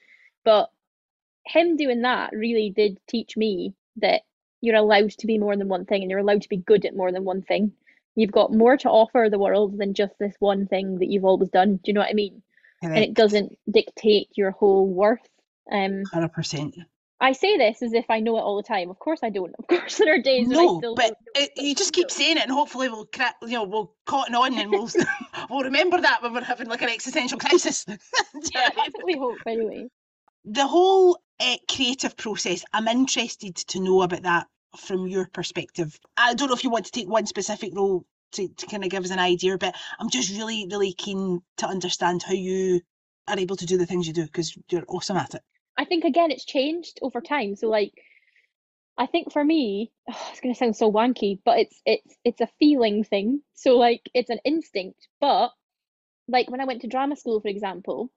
but 0.45 0.71
him 1.47 1.77
doing 1.77 2.03
that 2.03 2.33
really 2.33 2.71
did 2.71 2.99
teach 3.09 3.37
me 3.37 3.75
that 3.97 4.23
you're 4.61 4.77
allowed 4.77 5.11
to 5.11 5.27
be 5.27 5.39
more 5.39 5.57
than 5.57 5.69
one 5.69 5.85
thing 5.85 6.03
and 6.03 6.11
you're 6.11 6.21
allowed 6.21 6.43
to 6.43 6.49
be 6.49 6.57
good 6.57 6.85
at 6.85 6.97
more 6.97 7.13
than 7.13 7.25
one 7.25 7.43
thing. 7.43 7.73
You've 8.15 8.33
got 8.33 8.53
more 8.53 8.77
to 8.77 8.89
offer 8.89 9.29
the 9.31 9.39
world 9.39 9.79
than 9.79 9.95
just 9.95 10.19
this 10.19 10.35
one 10.39 10.67
thing 10.67 10.99
that 10.99 11.07
you've 11.11 11.25
always 11.25 11.49
done. 11.51 11.77
Do 11.77 11.83
you 11.87 11.95
know 11.95 12.01
what 12.01 12.11
I 12.11 12.15
mean? 12.15 12.43
Correct. 12.83 12.97
And 12.97 13.05
it 13.05 13.15
doesn't 13.15 13.59
dictate 13.71 14.29
your 14.35 14.51
whole 14.51 14.87
worth. 14.87 15.27
Um, 15.71 16.03
Hundred 16.13 16.33
percent. 16.33 16.77
I 17.23 17.33
say 17.33 17.59
this 17.59 17.83
as 17.83 17.93
if 17.93 18.07
I 18.09 18.21
know 18.21 18.39
it 18.39 18.41
all 18.41 18.57
the 18.57 18.63
time. 18.63 18.89
Of 18.89 18.99
course, 18.99 19.21
I 19.23 19.29
don't. 19.29 19.55
Of 19.59 19.67
course, 19.69 19.99
there 19.99 20.15
are 20.15 20.23
days 20.23 20.49
no, 20.49 20.57
when 20.57 20.69
I 20.69 20.79
still. 20.79 20.95
but 20.95 21.15
it, 21.35 21.51
you 21.57 21.75
just 21.75 21.93
keep 21.93 22.11
saying 22.11 22.39
it, 22.39 22.43
and 22.43 22.51
hopefully 22.51 22.89
we'll, 22.89 23.09
you 23.43 23.49
know, 23.51 23.65
we'll 23.65 23.95
cotton 24.07 24.35
on, 24.35 24.59
and 24.59 24.71
we'll 24.71 24.91
we'll 25.51 25.65
remember 25.65 26.01
that 26.01 26.23
when 26.23 26.33
we're 26.33 26.43
having 26.43 26.69
like 26.69 26.83
an 26.83 26.89
existential 26.89 27.39
crisis. 27.39 27.85
yeah, 27.89 27.97
that's 28.75 28.95
what 28.95 29.05
we 29.05 29.17
hope 29.19 29.37
anyway. 29.47 29.87
The 30.45 30.67
whole 30.67 31.19
uh, 31.41 31.57
creative 31.69 32.17
process. 32.17 32.65
I'm 32.73 32.89
interested 32.89 33.57
to 33.57 33.81
know 33.81 34.03
about 34.03 34.23
that 34.23 34.47
from 34.79 35.07
your 35.07 35.27
perspective. 35.27 35.99
I 36.17 36.35
don't 36.35 36.49
know 36.49 36.55
if 36.55 36.65
you 36.65 36.71
want 36.71 36.87
to 36.87 36.93
take 36.93 37.09
one 37.09 37.27
specific 37.27 37.73
role 37.75 38.05
to, 38.33 38.49
to 38.49 38.67
kind 38.67 38.85
of 38.85 38.91
give 38.91 39.05
us 39.05 39.11
an 39.11 39.19
idea, 39.19 39.59
but 39.59 39.75
I'm 39.99 40.11
just 40.11 40.31
really, 40.31 40.67
really 40.71 40.93
keen 40.93 41.41
to 41.59 41.67
understand 41.67 42.23
how 42.23 42.35
you 42.35 42.81
are 43.27 43.39
able 43.39 43.57
to 43.57 43.67
do 43.67 43.79
the 43.79 43.87
things 43.87 44.07
you 44.07 44.13
do 44.13 44.25
because 44.25 44.57
you're 44.71 44.85
awesome 44.89 45.17
at 45.17 45.35
it. 45.35 45.43
I 45.77 45.85
think 45.85 46.05
again 46.05 46.31
it's 46.31 46.45
changed 46.45 46.99
over 47.01 47.21
time. 47.21 47.57
So 47.57 47.69
like 47.69 47.93
I 48.99 49.07
think 49.07 49.33
for 49.33 49.43
me, 49.43 49.93
oh, 50.11 50.29
it's 50.31 50.41
gonna 50.41 50.55
sound 50.55 50.77
so 50.77 50.93
wanky, 50.93 51.39
but 51.45 51.59
it's 51.59 51.81
it's 51.87 52.17
it's 52.25 52.41
a 52.41 52.49
feeling 52.59 53.03
thing. 53.05 53.43
So 53.55 53.77
like 53.77 54.03
it's 54.15 54.31
an 54.31 54.41
instinct. 54.45 55.09
But 55.21 55.51
like 56.29 56.51
when 56.51 56.61
I 56.61 56.67
went 56.67 56.83
to 56.83 56.89
drama 56.89 57.17
school, 57.17 57.41
for 57.41 57.49
example, 57.49 58.11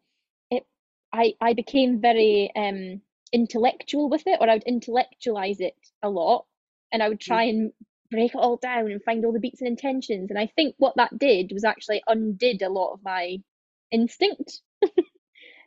I 1.13 1.34
I 1.39 1.54
became 1.54 2.02
very 2.02 2.52
um 2.56 3.02
intellectual 3.32 4.10
with 4.10 4.23
it 4.26 4.39
or 4.39 4.49
I 4.49 4.56
would 4.56 4.63
intellectualize 4.63 5.60
it 5.60 5.76
a 6.02 6.10
lot 6.10 6.45
and 6.91 7.02
I 7.02 7.10
would 7.10 7.19
mm. 7.19 7.26
try 7.26 7.43
and 7.43 7.71
break 8.12 8.36
it 8.36 8.38
all 8.38 8.58
down 8.58 8.91
and 8.91 9.04
find 9.04 9.26
all 9.26 9.34
the 9.34 9.39
beats 9.39 9.60
and 9.60 9.67
intentions. 9.67 10.30
And 10.30 10.38
I 10.38 10.47
think 10.56 10.76
what 10.78 10.95
that 10.97 11.17
did 11.17 11.52
was 11.52 11.63
actually 11.63 12.04
undid 12.08 12.62
a 12.62 12.69
lot 12.69 12.93
of 12.93 12.99
my 13.04 13.38
instinct. 13.91 14.62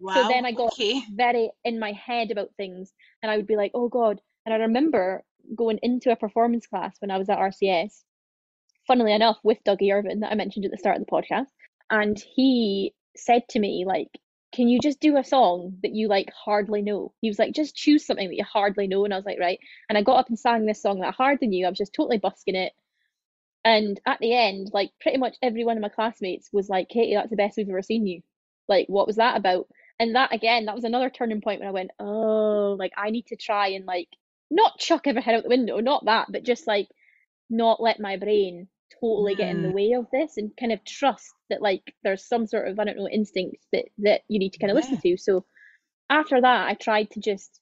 wow, 0.01 0.15
so 0.15 0.29
then 0.29 0.47
I 0.47 0.53
got 0.53 0.73
okay. 0.75 1.03
very 1.13 1.51
in 1.65 1.81
my 1.81 1.93
head 1.93 2.31
about 2.31 2.51
things 2.57 2.93
and 3.23 3.31
I 3.31 3.37
would 3.37 3.49
be 3.49 3.57
like, 3.57 3.73
oh 3.75 3.89
God. 3.89 4.21
And 4.45 4.55
I 4.55 4.59
remember 4.59 5.25
going 5.57 5.81
into 5.83 6.13
a 6.13 6.17
performance 6.17 6.69
class 6.69 6.97
when 7.01 7.11
I 7.11 7.19
was 7.19 7.29
at 7.29 7.39
RCS, 7.39 8.03
funnily 8.87 9.13
enough, 9.13 9.39
with 9.43 9.59
Dougie 9.67 9.93
Irvine 9.93 10.21
that 10.21 10.31
I 10.31 10.37
mentioned 10.37 10.65
at 10.65 10.71
the 10.71 10.79
start 10.79 11.01
of 11.01 11.05
the 11.05 11.11
podcast. 11.11 11.49
And 11.91 12.17
he 12.35 12.95
said 13.17 13.43
to 13.51 13.59
me, 13.59 13.85
like, 13.87 14.11
can 14.53 14.69
you 14.69 14.81
just 14.81 15.01
do 15.01 15.17
a 15.17 15.25
song 15.25 15.79
that 15.83 15.95
you 15.95 16.09
like 16.09 16.31
hardly 16.33 16.83
know? 16.83 17.13
He 17.21 17.29
was 17.29 17.39
like, 17.39 17.55
just 17.55 17.77
choose 17.77 18.07
something 18.07 18.29
that 18.29 18.37
you 18.37 18.45
hardly 18.45 18.87
know. 18.87 19.05
And 19.05 19.13
I 19.13 19.17
was 19.17 19.27
like, 19.27 19.39
right. 19.41 19.59
And 19.89 19.99
I 19.99 20.03
got 20.03 20.19
up 20.19 20.29
and 20.29 20.39
sang 20.39 20.67
this 20.67 20.83
song 20.83 21.01
that 21.01 21.09
I 21.09 21.13
hardly 21.13 21.49
knew. 21.49 21.67
I 21.67 21.69
was 21.69 21.79
just 21.79 21.95
totally 21.95 22.19
busking 22.19 22.55
it. 22.55 22.73
And 23.65 24.01
at 24.07 24.19
the 24.21 24.33
end, 24.33 24.71
like 24.73 24.93
pretty 25.01 25.19
much 25.19 25.37
every 25.43 25.65
one 25.65 25.77
of 25.77 25.83
my 25.83 25.89
classmates 25.89 26.49
was 26.53 26.69
like, 26.69 26.89
Katie, 26.89 27.15
that's 27.15 27.31
the 27.31 27.37
best 27.37 27.57
we've 27.57 27.69
ever 27.69 27.83
seen 27.83 28.07
you. 28.07 28.23
Like, 28.69 28.87
what 28.89 29.07
was 29.07 29.17
that 29.17 29.37
about? 29.37 29.69
And 29.99 30.15
that 30.15 30.33
again, 30.33 30.67
that 30.67 30.75
was 30.75 30.85
another 30.85 31.11
turning 31.11 31.41
point 31.41 31.61
when 31.61 31.69
I 31.69 31.73
went, 31.73 31.91
oh, 31.99 32.77
like 32.79 32.93
I 32.97 33.11
need 33.11 33.27
to 33.27 33.37
try 33.37 33.69
and 33.69 33.85
like 33.85 34.09
not 34.51 34.79
chuck 34.79 35.07
every 35.07 35.23
head 35.23 35.35
out 35.35 35.43
the 35.43 35.49
window, 35.49 35.81
not 35.81 36.05
that, 36.05 36.29
but 36.31 36.45
just 36.45 36.67
like 36.67 36.89
not 37.51 37.83
let 37.83 38.01
my 38.01 38.17
brain 38.17 38.69
totally 39.01 39.35
get 39.35 39.51
in 39.51 39.63
the 39.63 39.69
mm. 39.69 39.75
way 39.75 39.93
of 39.93 40.07
this 40.13 40.37
and 40.37 40.57
kind 40.59 40.73
of 40.73 40.85
trust 40.85 41.33
that 41.51 41.63
like 41.63 41.95
there's 42.03 42.25
some 42.25 42.47
sort 42.47 42.69
of 42.69 42.79
I 42.79 42.85
don't 42.85 42.97
know 42.97 43.09
instinct 43.09 43.57
that 43.73 43.87
that 43.99 44.23
you 44.29 44.39
need 44.39 44.53
to 44.53 44.59
kind 44.59 44.71
of 44.71 44.77
yeah. 44.77 44.91
listen 44.91 45.01
to. 45.01 45.17
So 45.17 45.45
after 46.09 46.41
that, 46.41 46.69
I 46.69 46.75
tried 46.75 47.11
to 47.13 47.21
just 47.21 47.61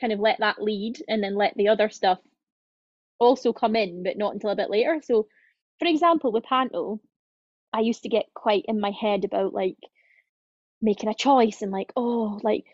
kind 0.00 0.12
of 0.12 0.20
let 0.20 0.40
that 0.40 0.60
lead 0.60 1.02
and 1.08 1.22
then 1.22 1.34
let 1.34 1.54
the 1.56 1.68
other 1.68 1.88
stuff 1.88 2.18
also 3.18 3.52
come 3.52 3.76
in, 3.76 4.02
but 4.02 4.18
not 4.18 4.34
until 4.34 4.50
a 4.50 4.56
bit 4.56 4.70
later. 4.70 5.00
So, 5.02 5.28
for 5.78 5.86
example, 5.86 6.32
with 6.32 6.44
Panto, 6.44 7.00
I 7.72 7.80
used 7.80 8.02
to 8.02 8.08
get 8.08 8.26
quite 8.34 8.64
in 8.68 8.80
my 8.80 8.90
head 8.90 9.24
about 9.24 9.54
like 9.54 9.78
making 10.80 11.08
a 11.08 11.14
choice 11.14 11.62
and 11.62 11.70
like, 11.70 11.92
oh, 11.96 12.40
like, 12.42 12.64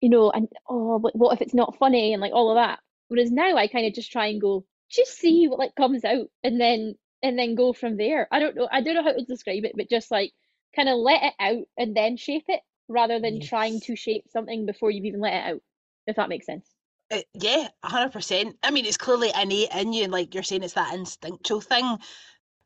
you 0.00 0.08
know, 0.08 0.30
and 0.30 0.48
oh, 0.68 0.98
what 0.98 1.34
if 1.34 1.40
it's 1.40 1.54
not 1.54 1.76
funny 1.78 2.12
and 2.12 2.20
like 2.20 2.32
all 2.32 2.50
of 2.50 2.56
that. 2.56 2.78
Whereas 3.08 3.30
now 3.30 3.56
I 3.56 3.66
kind 3.66 3.86
of 3.86 3.94
just 3.94 4.12
try 4.12 4.26
and 4.26 4.40
go, 4.40 4.64
just 4.90 5.18
see 5.18 5.48
what 5.48 5.58
like 5.58 5.74
comes 5.74 6.04
out 6.04 6.28
and 6.44 6.60
then 6.60 6.94
and 7.22 7.38
then 7.38 7.54
go 7.54 7.72
from 7.72 7.96
there. 7.96 8.28
I 8.30 8.38
don't 8.38 8.56
know. 8.56 8.68
I 8.70 8.80
don't 8.80 8.94
know 8.94 9.02
how 9.02 9.12
to 9.12 9.24
describe 9.24 9.64
it, 9.64 9.72
but 9.74 9.90
just 9.90 10.10
like 10.10 10.32
kind 10.74 10.88
of 10.88 10.96
let 10.96 11.22
it 11.22 11.34
out 11.40 11.64
and 11.78 11.96
then 11.96 12.16
shape 12.16 12.44
it 12.48 12.60
rather 12.88 13.20
than 13.20 13.40
yes. 13.40 13.48
trying 13.48 13.80
to 13.80 13.96
shape 13.96 14.24
something 14.30 14.66
before 14.66 14.90
you've 14.90 15.06
even 15.06 15.20
let 15.20 15.34
it 15.34 15.54
out. 15.54 15.60
If 16.06 16.16
that 16.16 16.28
makes 16.28 16.46
sense. 16.46 16.66
Uh, 17.10 17.22
yeah, 17.34 17.68
hundred 17.84 18.12
percent. 18.12 18.56
I 18.62 18.70
mean, 18.70 18.84
it's 18.84 18.96
clearly 18.96 19.30
innate 19.40 19.74
in 19.74 19.92
you, 19.92 20.04
and 20.04 20.12
like 20.12 20.34
you're 20.34 20.42
saying, 20.42 20.62
it's 20.62 20.74
that 20.74 20.94
instinctual 20.94 21.60
thing. 21.60 21.98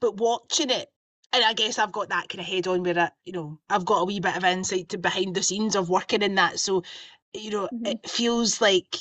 But 0.00 0.16
watching 0.16 0.70
it, 0.70 0.88
and 1.32 1.44
I 1.44 1.52
guess 1.52 1.78
I've 1.78 1.92
got 1.92 2.08
that 2.08 2.28
kind 2.28 2.40
of 2.40 2.46
head 2.46 2.66
on 2.66 2.82
where 2.82 2.98
I, 2.98 3.10
you 3.24 3.32
know, 3.32 3.58
I've 3.68 3.84
got 3.84 4.00
a 4.00 4.04
wee 4.04 4.20
bit 4.20 4.36
of 4.36 4.44
insight 4.44 4.90
to 4.90 4.98
behind 4.98 5.34
the 5.34 5.42
scenes 5.42 5.76
of 5.76 5.90
working 5.90 6.22
in 6.22 6.36
that. 6.36 6.58
So, 6.58 6.82
you 7.34 7.50
know, 7.50 7.68
mm-hmm. 7.72 7.86
it 7.86 8.08
feels 8.08 8.60
like 8.60 8.96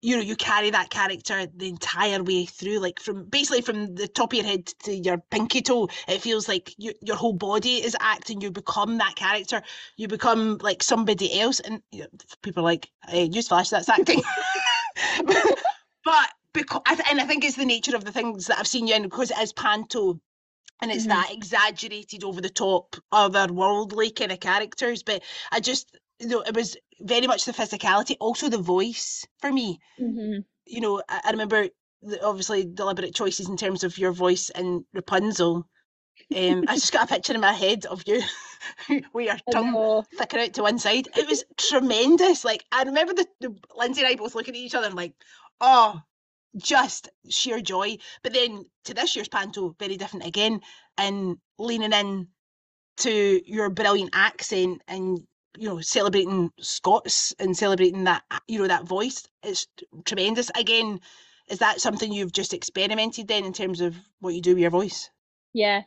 you 0.00 0.16
know 0.16 0.22
you 0.22 0.36
carry 0.36 0.70
that 0.70 0.90
character 0.90 1.46
the 1.56 1.68
entire 1.68 2.22
way 2.22 2.44
through 2.44 2.78
like 2.78 3.00
from 3.00 3.24
basically 3.24 3.60
from 3.60 3.94
the 3.94 4.06
top 4.06 4.32
of 4.32 4.36
your 4.36 4.46
head 4.46 4.66
to 4.66 4.94
your 4.94 5.18
pinky 5.30 5.60
toe 5.60 5.88
it 6.06 6.20
feels 6.20 6.48
like 6.48 6.72
you, 6.78 6.92
your 7.02 7.16
whole 7.16 7.32
body 7.32 7.76
is 7.84 7.96
acting 8.00 8.40
you 8.40 8.50
become 8.50 8.98
that 8.98 9.14
character 9.16 9.62
you 9.96 10.06
become 10.06 10.58
like 10.62 10.82
somebody 10.82 11.40
else 11.40 11.60
and 11.60 11.82
you 11.90 12.00
know, 12.00 12.06
people 12.42 12.62
are 12.62 12.64
like 12.64 12.90
hey 13.08 13.28
newsflash 13.28 13.70
that's 13.70 13.88
acting 13.88 14.22
but 16.04 16.28
because 16.52 16.82
and 17.10 17.20
i 17.20 17.24
think 17.24 17.44
it's 17.44 17.56
the 17.56 17.64
nature 17.64 17.96
of 17.96 18.04
the 18.04 18.12
things 18.12 18.46
that 18.46 18.58
i've 18.58 18.66
seen 18.66 18.86
you 18.86 18.94
in 18.94 19.02
because 19.02 19.30
it 19.30 19.38
is 19.38 19.52
panto 19.52 20.20
and 20.80 20.92
it's 20.92 21.06
mm-hmm. 21.06 21.10
that 21.10 21.32
exaggerated 21.32 22.22
over 22.22 22.40
the 22.40 22.48
top 22.48 22.94
otherworldly 23.12 24.14
kind 24.14 24.30
of 24.30 24.38
characters 24.38 25.02
but 25.02 25.22
i 25.50 25.58
just 25.58 25.98
you 26.18 26.28
know, 26.28 26.40
it 26.40 26.54
was 26.54 26.76
very 27.00 27.26
much 27.26 27.44
the 27.44 27.52
physicality, 27.52 28.16
also 28.20 28.48
the 28.48 28.58
voice 28.58 29.26
for 29.38 29.52
me. 29.52 29.78
Mm-hmm. 30.00 30.40
You 30.66 30.80
know, 30.80 31.02
I, 31.08 31.20
I 31.24 31.30
remember 31.30 31.68
the, 32.02 32.24
obviously 32.24 32.64
deliberate 32.64 33.14
choices 33.14 33.48
in 33.48 33.56
terms 33.56 33.84
of 33.84 33.98
your 33.98 34.12
voice 34.12 34.50
and 34.50 34.84
Rapunzel. 34.92 35.68
Um, 36.36 36.64
I 36.68 36.74
just 36.74 36.92
got 36.92 37.04
a 37.04 37.06
picture 37.14 37.34
in 37.34 37.40
my 37.40 37.52
head 37.52 37.86
of 37.86 38.02
you 38.06 38.22
with 39.12 39.26
your 39.26 39.38
tongue 39.50 40.04
sticking 40.12 40.40
out 40.40 40.54
to 40.54 40.62
one 40.62 40.78
side. 40.78 41.08
It 41.16 41.28
was 41.28 41.44
tremendous. 41.56 42.44
Like 42.44 42.64
I 42.72 42.82
remember 42.82 43.14
the, 43.14 43.26
the 43.40 43.54
Lindsay 43.76 44.02
and 44.02 44.08
I 44.08 44.16
both 44.16 44.34
looking 44.34 44.54
at 44.54 44.60
each 44.60 44.74
other 44.74 44.86
and 44.86 44.96
like, 44.96 45.14
oh, 45.60 46.00
just 46.56 47.08
sheer 47.28 47.60
joy. 47.60 47.98
But 48.22 48.32
then 48.32 48.64
to 48.84 48.94
this 48.94 49.14
year's 49.14 49.28
panto, 49.28 49.74
very 49.78 49.96
different 49.96 50.26
again, 50.26 50.60
and 50.96 51.36
leaning 51.58 51.92
in 51.92 52.28
to 52.98 53.40
your 53.46 53.70
brilliant 53.70 54.10
accent 54.12 54.82
and 54.88 55.20
you 55.58 55.68
know 55.68 55.80
celebrating 55.80 56.52
Scots 56.60 57.34
and 57.38 57.56
celebrating 57.56 58.04
that 58.04 58.22
you 58.46 58.60
know 58.60 58.68
that 58.68 58.84
voice 58.84 59.26
is 59.44 59.66
tremendous. 60.04 60.50
Again, 60.56 61.00
is 61.48 61.58
that 61.58 61.80
something 61.80 62.12
you've 62.12 62.32
just 62.32 62.54
experimented 62.54 63.28
then 63.28 63.44
in 63.44 63.52
terms 63.52 63.80
of 63.80 63.96
what 64.20 64.34
you 64.34 64.40
do 64.40 64.50
with 64.50 64.60
your 64.60 64.70
voice? 64.70 65.10
Yeah, 65.52 65.82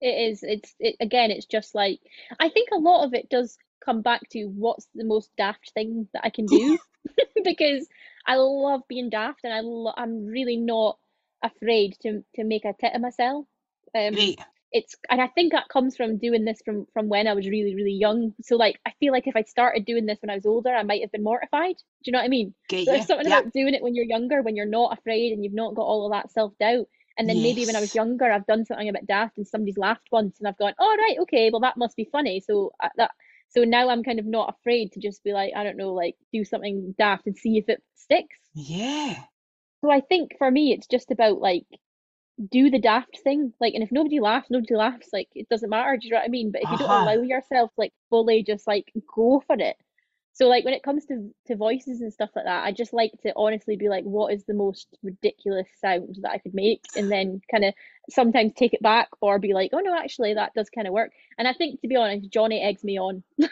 it 0.00 0.32
is. 0.32 0.42
It's 0.42 0.74
it, 0.78 0.96
again, 1.00 1.30
it's 1.30 1.46
just 1.46 1.74
like 1.74 2.00
I 2.38 2.48
think 2.48 2.68
a 2.72 2.78
lot 2.78 3.04
of 3.04 3.14
it 3.14 3.28
does 3.30 3.56
come 3.84 4.02
back 4.02 4.28
to 4.30 4.46
what's 4.46 4.88
the 4.94 5.04
most 5.04 5.30
daft 5.36 5.72
thing 5.74 6.08
that 6.12 6.24
I 6.24 6.30
can 6.30 6.48
do 6.48 6.78
because 7.44 7.86
I 8.26 8.36
love 8.36 8.82
being 8.88 9.10
daft 9.10 9.40
and 9.44 9.52
I 9.52 9.60
lo- 9.60 9.94
I'm 9.96 10.26
really 10.26 10.56
not 10.56 10.98
afraid 11.42 11.96
to 12.02 12.24
to 12.36 12.44
make 12.44 12.64
a 12.64 12.74
tit 12.78 12.94
of 12.94 13.00
myself. 13.00 13.46
Um, 13.94 14.14
Great. 14.14 14.40
It's 14.74 14.96
and 15.08 15.22
I 15.22 15.28
think 15.28 15.52
that 15.52 15.68
comes 15.70 15.96
from 15.96 16.18
doing 16.18 16.44
this 16.44 16.60
from 16.64 16.86
from 16.92 17.08
when 17.08 17.28
I 17.28 17.34
was 17.34 17.48
really 17.48 17.76
really 17.76 17.92
young. 17.94 18.34
So 18.42 18.56
like 18.56 18.80
I 18.86 18.92
feel 19.00 19.12
like 19.12 19.28
if 19.28 19.36
I 19.36 19.42
started 19.42 19.86
doing 19.86 20.04
this 20.06 20.18
when 20.20 20.30
I 20.30 20.34
was 20.36 20.46
older, 20.46 20.74
I 20.74 20.82
might 20.82 21.02
have 21.02 21.12
been 21.12 21.22
mortified. 21.24 21.76
Do 21.76 21.82
you 22.06 22.12
know 22.12 22.18
what 22.18 22.26
I 22.26 22.28
mean? 22.28 22.54
Get 22.68 22.86
So 22.86 22.90
there's 22.90 23.06
something 23.06 23.26
Yeah. 23.26 23.40
about 23.40 23.52
doing 23.52 23.74
it 23.74 23.82
when 23.82 23.94
you're 23.94 24.04
younger, 24.04 24.42
when 24.42 24.56
you're 24.56 24.66
not 24.66 24.98
afraid 24.98 25.32
and 25.32 25.44
you've 25.44 25.54
not 25.54 25.76
got 25.76 25.84
all 25.86 26.06
of 26.06 26.12
that 26.12 26.30
self 26.32 26.58
doubt. 26.58 26.88
And 27.16 27.28
then 27.30 27.42
maybe 27.42 27.64
when 27.64 27.76
I 27.76 27.80
was 27.80 27.94
younger, 27.94 28.30
I've 28.32 28.46
done 28.46 28.66
something 28.66 28.88
a 28.88 28.92
bit 28.92 29.06
daft 29.06 29.38
and 29.38 29.46
somebody's 29.46 29.78
laughed 29.78 30.08
once, 30.12 30.40
and 30.40 30.48
I've 30.48 30.58
gone, 30.58 30.74
"Oh 30.80 30.96
right, 30.98 31.18
okay, 31.20 31.50
well 31.50 31.60
that 31.60 31.76
must 31.78 31.96
be 31.96 32.08
funny." 32.12 32.40
So 32.40 32.72
uh, 32.82 32.88
that 32.96 33.12
so 33.48 33.62
now 33.64 33.88
I'm 33.88 34.02
kind 34.02 34.18
of 34.18 34.26
not 34.26 34.54
afraid 34.58 34.92
to 34.92 35.00
just 35.00 35.22
be 35.24 35.32
like, 35.32 35.52
I 35.56 35.62
don't 35.62 35.76
know, 35.78 35.94
like 35.94 36.16
do 36.32 36.44
something 36.44 36.94
daft 36.98 37.26
and 37.28 37.38
see 37.38 37.58
if 37.58 37.68
it 37.68 37.82
sticks. 37.94 38.38
Yeah. 38.54 39.26
So 39.82 39.90
I 39.90 40.00
think 40.00 40.36
for 40.38 40.50
me, 40.50 40.72
it's 40.72 40.88
just 40.88 41.12
about 41.12 41.38
like 41.40 41.66
do 42.50 42.70
the 42.70 42.78
daft 42.80 43.18
thing. 43.22 43.52
Like, 43.60 43.74
and 43.74 43.82
if 43.82 43.92
nobody 43.92 44.20
laughs, 44.20 44.50
nobody 44.50 44.74
laughs. 44.74 45.08
Like, 45.12 45.28
it 45.34 45.48
doesn't 45.48 45.70
matter. 45.70 45.96
Do 45.96 46.06
you 46.06 46.12
know 46.12 46.18
what 46.18 46.24
I 46.26 46.28
mean? 46.28 46.50
But 46.52 46.62
if 46.62 46.70
you 46.70 46.78
don't 46.78 46.90
Uh-huh. 46.90 47.02
allow 47.02 47.20
yourself, 47.22 47.70
like, 47.76 47.92
fully 48.10 48.42
just 48.42 48.66
like 48.66 48.92
go 49.14 49.42
for 49.46 49.56
it. 49.58 49.76
So, 50.32 50.48
like, 50.48 50.64
when 50.64 50.74
it 50.74 50.82
comes 50.82 51.06
to 51.06 51.32
to 51.46 51.56
voices 51.56 52.00
and 52.00 52.12
stuff 52.12 52.30
like 52.34 52.44
that, 52.46 52.64
I 52.64 52.72
just 52.72 52.92
like 52.92 53.12
to 53.22 53.32
honestly 53.36 53.76
be 53.76 53.88
like, 53.88 54.04
what 54.04 54.32
is 54.34 54.44
the 54.44 54.54
most 54.54 54.88
ridiculous 55.02 55.68
sound 55.80 56.16
that 56.22 56.30
I 56.32 56.38
could 56.38 56.54
make, 56.54 56.82
and 56.96 57.10
then 57.10 57.40
kind 57.50 57.64
of 57.64 57.74
sometimes 58.10 58.52
take 58.54 58.74
it 58.74 58.82
back 58.82 59.08
or 59.20 59.38
be 59.38 59.54
like, 59.54 59.70
oh 59.72 59.80
no, 59.80 59.96
actually, 59.96 60.34
that 60.34 60.54
does 60.54 60.70
kind 60.70 60.86
of 60.88 60.92
work. 60.94 61.12
And 61.38 61.46
I 61.48 61.52
think, 61.54 61.80
to 61.82 61.88
be 61.88 61.96
honest, 61.96 62.30
Johnny 62.30 62.60
eggs 62.62 62.82
me 62.84 62.98
on. 62.98 63.22
like 63.38 63.50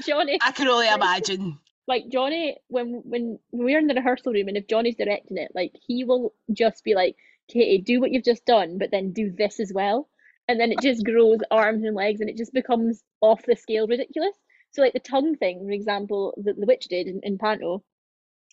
Johnny, 0.00 0.40
I 0.40 0.52
can 0.52 0.68
only 0.68 0.88
imagine. 0.90 1.58
like 1.86 2.04
Johnny, 2.10 2.56
when 2.68 3.02
when 3.04 3.38
we're 3.50 3.78
in 3.78 3.86
the 3.88 3.94
rehearsal 3.94 4.32
room 4.32 4.48
and 4.48 4.56
if 4.56 4.68
Johnny's 4.68 4.96
directing 4.96 5.36
it, 5.38 5.52
like 5.54 5.72
he 5.86 6.04
will 6.04 6.32
just 6.52 6.84
be 6.84 6.94
like, 6.94 7.16
Katie, 7.52 7.82
do 7.82 8.00
what 8.00 8.10
you've 8.12 8.24
just 8.24 8.44
done, 8.44 8.78
but 8.78 8.90
then 8.90 9.12
do 9.12 9.30
this 9.30 9.60
as 9.60 9.72
well. 9.74 10.08
And 10.48 10.58
then 10.58 10.72
it 10.72 10.80
just 10.80 11.04
grows 11.04 11.38
arms 11.50 11.84
and 11.84 11.94
legs 11.94 12.20
and 12.20 12.28
it 12.28 12.36
just 12.36 12.52
becomes 12.52 13.02
off 13.20 13.44
the 13.46 13.56
scale 13.56 13.86
ridiculous. 13.86 14.36
So 14.72 14.82
like 14.82 14.92
the 14.92 15.00
tongue 15.00 15.36
thing, 15.36 15.64
for 15.64 15.70
example, 15.70 16.34
that 16.44 16.58
the 16.58 16.66
witch 16.66 16.86
did 16.88 17.06
in, 17.06 17.20
in 17.22 17.38
Panto, 17.38 17.84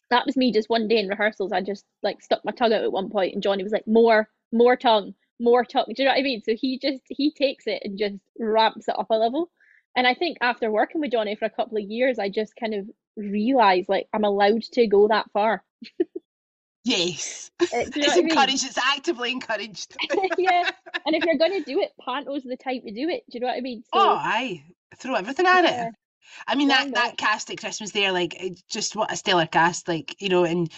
that 0.09 0.25
was 0.25 0.37
me 0.37 0.51
just 0.51 0.69
one 0.69 0.87
day 0.87 0.97
in 0.97 1.07
rehearsals. 1.07 1.51
I 1.51 1.61
just 1.61 1.85
like 2.03 2.21
stuck 2.21 2.43
my 2.43 2.51
tongue 2.51 2.73
out 2.73 2.83
at 2.83 2.91
one 2.91 3.09
point 3.09 3.33
and 3.33 3.43
Johnny 3.43 3.63
was 3.63 3.71
like, 3.71 3.87
More, 3.87 4.29
more 4.51 4.75
tongue, 4.75 5.13
more 5.39 5.65
tongue. 5.65 5.85
Do 5.87 6.03
you 6.03 6.05
know 6.05 6.13
what 6.13 6.19
I 6.19 6.23
mean? 6.23 6.41
So 6.43 6.55
he 6.55 6.77
just 6.77 7.01
he 7.07 7.31
takes 7.31 7.65
it 7.67 7.81
and 7.83 7.97
just 7.97 8.15
ramps 8.39 8.87
it 8.87 8.99
up 8.99 9.07
a 9.09 9.15
level. 9.15 9.49
And 9.95 10.05
I 10.05 10.13
think 10.13 10.37
after 10.41 10.71
working 10.71 11.01
with 11.01 11.11
Johnny 11.11 11.35
for 11.35 11.45
a 11.45 11.49
couple 11.49 11.77
of 11.77 11.89
years, 11.89 12.19
I 12.19 12.29
just 12.29 12.55
kind 12.55 12.73
of 12.73 12.89
realized 13.15 13.89
like 13.89 14.07
I'm 14.13 14.23
allowed 14.23 14.63
to 14.73 14.87
go 14.87 15.07
that 15.07 15.31
far. 15.31 15.63
Yes. 16.89 17.51
Uh, 17.73 17.85
do 17.85 17.99
you 17.99 18.03
know 18.07 18.13
It's 18.13 18.17
I 18.17 18.21
mean? 18.21 18.47
encouraged. 18.47 18.65
It's 18.65 18.77
actively 18.77 19.31
encouraged. 19.31 19.95
yeah. 20.37 20.65
And 21.05 21.15
if 21.15 21.23
you're 21.23 21.37
gonna 21.37 21.63
do 21.63 21.79
it, 21.79 21.91
Panto's 22.03 22.43
the 22.43 22.57
time 22.57 22.81
to 22.81 22.91
do 22.91 23.09
it. 23.09 23.23
Do 23.29 23.37
you 23.37 23.39
know 23.41 23.47
what 23.47 23.57
I 23.57 23.61
mean? 23.61 23.83
So 23.83 23.99
oh, 23.99 24.19
aye. 24.19 24.63
Throw 24.97 25.15
everything 25.15 25.45
at 25.45 25.65
yeah, 25.65 25.89
it. 25.89 25.93
I 26.47 26.55
mean 26.55 26.69
that 26.69 26.93
that 26.93 27.17
cast 27.17 27.49
at 27.51 27.59
Christmas 27.59 27.91
there, 27.91 28.11
like 28.11 28.35
just 28.69 28.95
what 28.95 29.11
a 29.11 29.17
stellar 29.17 29.47
cast, 29.47 29.87
like 29.87 30.15
you 30.21 30.29
know, 30.29 30.45
and 30.45 30.71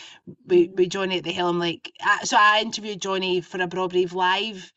we 0.47 0.69
Mhm. 0.69 0.75
with 0.75 0.89
Johnny 0.91 1.17
at 1.19 1.23
the 1.23 1.31
helm, 1.31 1.59
like 1.59 1.91
I, 2.01 2.23
so 2.25 2.37
I 2.39 2.61
interviewed 2.61 3.01
Johnny 3.01 3.41
for 3.41 3.61
a 3.61 3.67
Braw 3.67 3.83
and 3.83 3.91
Brave 3.91 4.13
live 4.13 4.71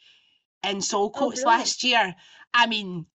in 0.64 0.78
Saltcoats 0.78 1.14
Oh, 1.14 1.30
brilliant. 1.32 1.46
last 1.46 1.84
year. 1.84 2.14
I 2.54 2.66
mean, 2.66 3.06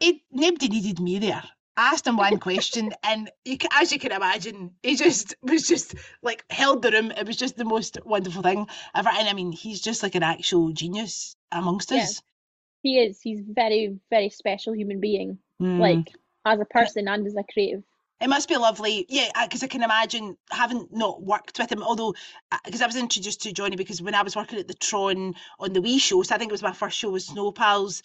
it 0.00 0.16
nobody 0.32 0.68
needed 0.68 1.00
me 1.00 1.18
there. 1.20 1.44
I 1.76 1.92
asked 1.92 2.06
him 2.06 2.16
one 2.16 2.38
question, 2.38 2.92
and 3.02 3.30
you, 3.44 3.58
as 3.72 3.92
you 3.92 3.98
can 3.98 4.12
imagine, 4.12 4.72
he 4.82 4.96
just 4.96 5.34
was 5.42 5.66
just 5.66 5.94
like 6.22 6.44
held 6.50 6.82
the 6.82 6.90
room. 6.90 7.10
It 7.10 7.26
was 7.26 7.36
just 7.36 7.56
the 7.56 7.64
most 7.64 7.98
wonderful 8.04 8.42
thing 8.42 8.66
ever. 8.94 9.10
And 9.10 9.28
I 9.28 9.32
mean, 9.32 9.52
he's 9.52 9.80
just 9.80 10.02
like 10.02 10.14
an 10.14 10.22
actual 10.22 10.72
genius 10.72 11.36
amongst 11.52 11.90
Yeah. 11.90 12.02
us. 12.02 12.22
He 12.82 12.98
is. 12.98 13.20
He's 13.20 13.40
very, 13.40 13.98
very 14.10 14.30
special 14.30 14.74
human 14.74 15.00
being. 15.00 15.38
Mm. 15.60 15.80
Like 15.80 16.14
as 16.44 16.60
a 16.60 16.64
person 16.64 17.08
and 17.08 17.26
as 17.26 17.34
a 17.34 17.44
creative. 17.52 17.82
It 18.18 18.28
must 18.28 18.48
be 18.48 18.56
lovely, 18.56 19.04
yeah, 19.10 19.30
because 19.44 19.62
I 19.62 19.66
can 19.66 19.82
imagine 19.82 20.38
having 20.50 20.88
not 20.90 21.22
worked 21.22 21.58
with 21.58 21.70
him, 21.70 21.82
although 21.82 22.14
because 22.64 22.80
I 22.80 22.86
was 22.86 22.96
introduced 22.96 23.42
to 23.42 23.52
Johnny 23.52 23.76
because 23.76 24.00
when 24.00 24.14
I 24.14 24.22
was 24.22 24.34
working 24.34 24.58
at 24.58 24.68
the 24.68 24.74
Tron 24.74 25.34
on 25.58 25.74
the 25.74 25.82
wee 25.82 25.98
show, 25.98 26.22
so 26.22 26.34
I 26.34 26.38
think 26.38 26.50
it 26.50 26.52
was 26.52 26.62
my 26.62 26.72
first 26.72 26.96
show 26.96 27.10
with 27.10 27.24
Snow 27.24 27.52
Pals. 27.52 28.02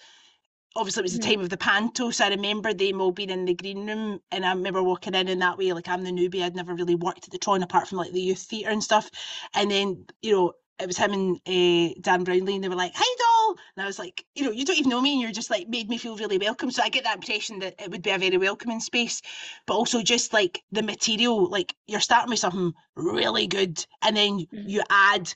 Obviously, 0.75 1.01
it 1.01 1.03
was 1.03 1.13
the 1.13 1.19
time 1.19 1.41
of 1.41 1.49
the 1.49 1.57
panto, 1.57 2.11
so 2.11 2.25
I 2.25 2.29
remember 2.29 2.73
them 2.73 3.01
all 3.01 3.11
being 3.11 3.29
in 3.29 3.43
the 3.45 3.53
green 3.53 3.85
room, 3.87 4.21
and 4.31 4.45
I 4.45 4.53
remember 4.53 4.81
walking 4.81 5.15
in 5.15 5.27
in 5.27 5.39
that 5.39 5.57
way, 5.57 5.73
like 5.73 5.89
I'm 5.89 6.03
the 6.03 6.11
newbie. 6.11 6.43
I'd 6.43 6.55
never 6.55 6.73
really 6.73 6.95
worked 6.95 7.25
at 7.25 7.31
the 7.31 7.37
Tron 7.37 7.61
apart 7.61 7.89
from 7.89 7.97
like 7.97 8.13
the 8.13 8.21
youth 8.21 8.39
theatre 8.39 8.69
and 8.69 8.81
stuff, 8.83 9.11
and 9.53 9.69
then 9.69 10.05
you 10.21 10.31
know 10.31 10.53
it 10.79 10.87
was 10.87 10.97
him 10.97 11.13
and 11.13 11.35
uh, 11.45 11.93
Darren 12.01 12.23
Brownlie, 12.23 12.55
and 12.55 12.63
they 12.63 12.69
were 12.69 12.75
like, 12.75 12.93
"Hi, 12.95 13.15
doll," 13.19 13.57
and 13.75 13.83
I 13.83 13.85
was 13.85 13.99
like, 13.99 14.25
"You 14.33 14.45
know, 14.45 14.51
you 14.51 14.63
don't 14.63 14.77
even 14.79 14.89
know 14.89 15.01
me, 15.01 15.11
and 15.13 15.21
you're 15.21 15.31
just 15.31 15.49
like 15.49 15.67
made 15.67 15.89
me 15.89 15.97
feel 15.97 16.15
really 16.15 16.37
welcome." 16.37 16.71
So 16.71 16.81
I 16.83 16.89
get 16.89 17.03
that 17.03 17.15
impression 17.15 17.59
that 17.59 17.75
it 17.77 17.91
would 17.91 18.01
be 18.01 18.11
a 18.11 18.17
very 18.17 18.37
welcoming 18.37 18.79
space, 18.79 19.21
but 19.67 19.75
also 19.75 20.01
just 20.01 20.31
like 20.31 20.63
the 20.71 20.83
material, 20.83 21.49
like 21.49 21.75
you're 21.87 21.99
starting 21.99 22.29
with 22.29 22.39
something 22.39 22.73
really 22.95 23.45
good, 23.45 23.85
and 24.03 24.15
then 24.15 24.39
Mhm. 24.53 24.69
you 24.69 24.81
add 24.89 25.33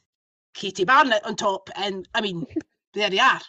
Katie 0.53 0.85
Barnett 0.85 1.25
on 1.25 1.35
top, 1.35 1.69
and 1.75 2.07
I 2.15 2.21
mean, 2.21 2.45
there 2.95 3.13
you 3.13 3.21
are. 3.21 3.41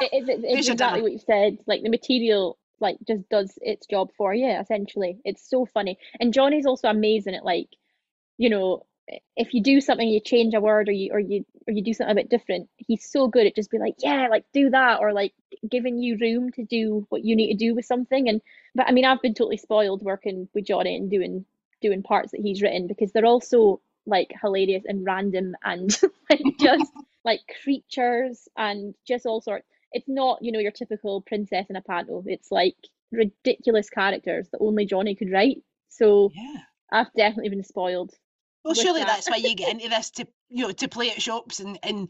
It 0.00 0.10
is 0.12 0.28
it's, 0.28 0.68
exactly 0.68 1.02
what 1.02 1.12
you 1.12 1.18
said. 1.18 1.58
Like 1.66 1.82
the 1.82 1.88
material 1.88 2.58
like 2.80 2.96
just 3.06 3.28
does 3.28 3.58
its 3.60 3.86
job 3.86 4.10
for 4.16 4.34
you, 4.34 4.48
essentially. 4.48 5.18
It's 5.24 5.48
so 5.48 5.66
funny. 5.66 5.98
And 6.20 6.34
Johnny's 6.34 6.66
also 6.66 6.88
amazing 6.88 7.34
at 7.34 7.44
like, 7.44 7.68
you 8.36 8.50
know, 8.50 8.84
if 9.36 9.52
you 9.52 9.62
do 9.62 9.80
something, 9.80 10.08
you 10.08 10.20
change 10.20 10.54
a 10.54 10.60
word 10.60 10.88
or 10.88 10.92
you 10.92 11.10
or 11.12 11.20
you 11.20 11.44
or 11.68 11.72
you 11.72 11.82
do 11.82 11.92
something 11.92 12.12
a 12.12 12.14
bit 12.14 12.30
different, 12.30 12.68
he's 12.76 13.04
so 13.04 13.28
good 13.28 13.46
at 13.46 13.54
just 13.54 13.70
be 13.70 13.78
like, 13.78 13.96
yeah, 13.98 14.28
like 14.30 14.44
do 14.52 14.70
that, 14.70 15.00
or 15.00 15.12
like 15.12 15.32
giving 15.70 15.98
you 15.98 16.16
room 16.20 16.50
to 16.52 16.64
do 16.64 17.06
what 17.10 17.24
you 17.24 17.36
need 17.36 17.52
to 17.52 17.66
do 17.66 17.74
with 17.74 17.84
something. 17.84 18.28
And 18.28 18.40
but 18.74 18.86
I 18.88 18.92
mean, 18.92 19.04
I've 19.04 19.22
been 19.22 19.34
totally 19.34 19.58
spoiled 19.58 20.02
working 20.02 20.48
with 20.54 20.66
Johnny 20.66 20.96
and 20.96 21.10
doing 21.10 21.44
doing 21.82 22.02
parts 22.02 22.32
that 22.32 22.40
he's 22.40 22.62
written 22.62 22.86
because 22.86 23.12
they're 23.12 23.26
also 23.26 23.80
like 24.06 24.32
hilarious 24.40 24.84
and 24.86 25.04
random 25.04 25.54
and 25.62 25.96
like 26.30 26.42
just 26.58 26.92
like 27.24 27.40
creatures 27.62 28.48
and 28.56 28.94
just 29.06 29.26
all 29.26 29.40
sorts. 29.40 29.66
It's 29.92 30.08
not, 30.08 30.38
you 30.42 30.52
know, 30.52 30.58
your 30.58 30.72
typical 30.72 31.22
princess 31.22 31.66
in 31.70 31.76
a 31.76 31.82
panto. 31.82 32.22
It's 32.26 32.50
like 32.50 32.76
ridiculous 33.12 33.88
characters 33.90 34.48
that 34.50 34.58
only 34.60 34.86
Johnny 34.86 35.14
could 35.14 35.30
write. 35.30 35.58
So 35.88 36.30
Yeah. 36.34 36.56
I've 36.92 37.12
definitely 37.16 37.50
been 37.50 37.64
spoiled. 37.64 38.12
Well, 38.64 38.74
surely 38.74 39.00
that. 39.00 39.08
that's 39.08 39.30
why 39.30 39.36
you 39.36 39.54
get 39.54 39.70
into 39.70 39.88
this 39.88 40.10
to 40.12 40.26
you 40.48 40.66
know 40.66 40.72
to 40.72 40.88
play 40.88 41.10
at 41.10 41.20
shops 41.20 41.60
and 41.60 41.78
and 41.82 42.08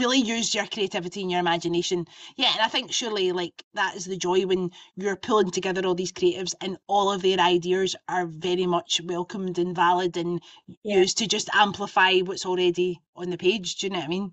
really 0.00 0.18
use 0.18 0.54
your 0.54 0.66
creativity 0.66 1.22
and 1.22 1.30
your 1.30 1.40
imagination. 1.40 2.06
Yeah, 2.36 2.52
and 2.52 2.60
I 2.60 2.68
think 2.68 2.92
surely 2.92 3.32
like 3.32 3.64
that 3.74 3.96
is 3.96 4.04
the 4.04 4.16
joy 4.16 4.46
when 4.46 4.70
you're 4.96 5.16
pulling 5.16 5.50
together 5.50 5.84
all 5.86 5.94
these 5.94 6.12
creatives 6.12 6.54
and 6.60 6.76
all 6.86 7.10
of 7.10 7.22
their 7.22 7.38
ideas 7.40 7.96
are 8.08 8.26
very 8.26 8.66
much 8.66 9.00
welcomed 9.02 9.58
and 9.58 9.74
valid 9.74 10.16
and 10.16 10.42
Yeah. 10.84 10.96
used 11.00 11.18
to 11.18 11.26
just 11.26 11.48
amplify 11.54 12.18
what's 12.20 12.46
already 12.46 13.00
on 13.16 13.30
the 13.30 13.38
page. 13.38 13.76
Do 13.76 13.86
you 13.86 13.90
know 13.92 13.98
what 13.98 14.04
I 14.04 14.08
mean? 14.08 14.32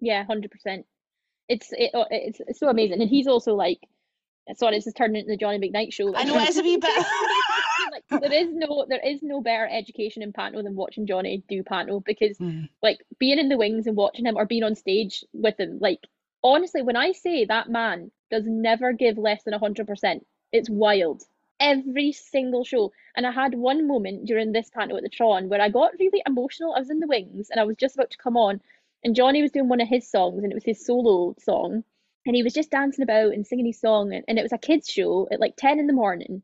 Yeah, 0.00 0.24
hundred 0.24 0.50
percent. 0.50 0.86
It's 1.48 1.68
it, 1.72 1.90
oh, 1.94 2.06
it's 2.10 2.40
it's 2.46 2.60
so 2.60 2.68
amazing, 2.68 3.00
and 3.00 3.10
he's 3.10 3.26
also 3.26 3.54
like, 3.54 3.80
sorry, 4.54 4.76
this 4.76 4.86
is 4.86 4.94
turning 4.94 5.16
into 5.16 5.30
the 5.30 5.36
Johnny 5.36 5.58
McKnight 5.58 5.92
show. 5.92 6.14
I 6.14 6.24
know 6.24 6.36
it 6.38 6.48
is 6.48 6.58
a 6.58 6.62
wee 6.62 6.76
bit. 6.76 7.06
like, 8.10 8.20
there 8.22 8.32
is 8.32 8.48
no 8.52 8.86
there 8.88 9.00
is 9.04 9.22
no 9.22 9.40
better 9.40 9.68
education 9.70 10.22
in 10.22 10.32
panto 10.32 10.62
than 10.62 10.74
watching 10.76 11.06
Johnny 11.06 11.42
do 11.48 11.62
panto 11.62 12.00
because 12.00 12.38
Mm. 12.38 12.68
like 12.82 13.04
being 13.18 13.38
in 13.38 13.48
the 13.48 13.58
wings 13.58 13.86
and 13.86 13.96
watching 13.96 14.26
him 14.26 14.36
or 14.36 14.46
being 14.46 14.62
on 14.62 14.74
stage 14.74 15.24
with 15.32 15.58
him 15.58 15.78
like 15.80 16.06
honestly 16.42 16.80
when 16.82 16.96
i 16.96 17.12
say 17.12 17.44
that 17.44 17.68
man 17.68 18.10
does 18.30 18.44
never 18.46 18.92
give 18.92 19.18
less 19.18 19.42
than 19.42 19.52
100% 19.52 20.20
it's 20.52 20.70
wild 20.70 21.22
every 21.58 22.12
single 22.12 22.64
show 22.64 22.92
and 23.14 23.26
i 23.26 23.30
had 23.30 23.54
one 23.54 23.86
moment 23.86 24.24
during 24.24 24.52
this 24.52 24.70
panto 24.70 24.96
at 24.96 25.02
the 25.02 25.08
tron 25.08 25.48
where 25.50 25.60
i 25.60 25.68
got 25.68 25.92
really 25.98 26.22
emotional 26.26 26.74
i 26.74 26.78
was 26.78 26.90
in 26.90 27.00
the 27.00 27.06
wings 27.06 27.48
and 27.50 27.60
i 27.60 27.64
was 27.64 27.76
just 27.76 27.94
about 27.96 28.10
to 28.10 28.16
come 28.18 28.36
on 28.36 28.60
and 29.04 29.16
johnny 29.16 29.42
was 29.42 29.50
doing 29.50 29.68
one 29.68 29.80
of 29.80 29.88
his 29.88 30.10
songs 30.10 30.42
and 30.42 30.52
it 30.52 30.54
was 30.54 30.64
his 30.64 30.84
solo 30.84 31.34
song 31.38 31.82
and 32.26 32.36
he 32.36 32.42
was 32.42 32.52
just 32.52 32.70
dancing 32.70 33.02
about 33.02 33.32
and 33.32 33.46
singing 33.46 33.66
his 33.66 33.80
song 33.80 34.12
and, 34.12 34.24
and 34.28 34.38
it 34.38 34.42
was 34.42 34.52
a 34.52 34.58
kids 34.58 34.88
show 34.88 35.28
at 35.32 35.40
like 35.40 35.54
10 35.56 35.78
in 35.78 35.86
the 35.86 35.92
morning 35.92 36.42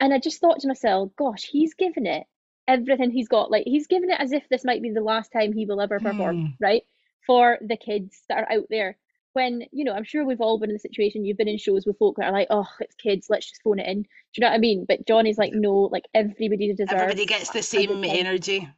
and 0.00 0.12
i 0.12 0.18
just 0.18 0.40
thought 0.40 0.60
to 0.60 0.68
myself 0.68 1.10
gosh 1.16 1.44
he's 1.44 1.74
given 1.74 2.06
it 2.06 2.26
everything 2.68 3.10
he's 3.10 3.28
got. 3.28 3.50
Like 3.50 3.64
he's 3.66 3.86
given 3.86 4.10
it 4.10 4.20
as 4.20 4.32
if 4.32 4.48
this 4.48 4.64
might 4.64 4.82
be 4.82 4.90
the 4.90 5.00
last 5.00 5.32
time 5.32 5.52
he 5.52 5.66
will 5.66 5.80
ever 5.80 6.00
perform, 6.00 6.36
Hmm. 6.36 6.46
right? 6.60 6.82
For 7.26 7.58
the 7.60 7.76
kids 7.76 8.22
that 8.28 8.38
are 8.38 8.52
out 8.52 8.66
there. 8.70 8.96
When, 9.34 9.62
you 9.72 9.84
know, 9.84 9.92
I'm 9.92 10.04
sure 10.04 10.26
we've 10.26 10.42
all 10.42 10.58
been 10.58 10.68
in 10.68 10.74
the 10.74 10.78
situation, 10.78 11.24
you've 11.24 11.38
been 11.38 11.48
in 11.48 11.56
shows 11.56 11.86
with 11.86 11.96
folk 11.96 12.16
that 12.16 12.26
are 12.26 12.32
like, 12.32 12.48
oh, 12.50 12.68
it's 12.80 12.94
kids, 12.96 13.28
let's 13.30 13.48
just 13.48 13.62
phone 13.62 13.78
it 13.78 13.86
in. 13.86 14.02
Do 14.02 14.08
you 14.36 14.42
know 14.42 14.48
what 14.48 14.56
I 14.56 14.58
mean? 14.58 14.84
But 14.86 15.06
Johnny's 15.06 15.38
like, 15.38 15.54
no, 15.54 15.88
like 15.90 16.04
everybody 16.12 16.68
deserves. 16.68 16.92
Everybody 16.92 17.24
gets 17.24 17.48
the 17.48 17.62
same 17.62 17.86
good 17.86 18.08
time." 18.08 18.26
energy. 18.26 18.68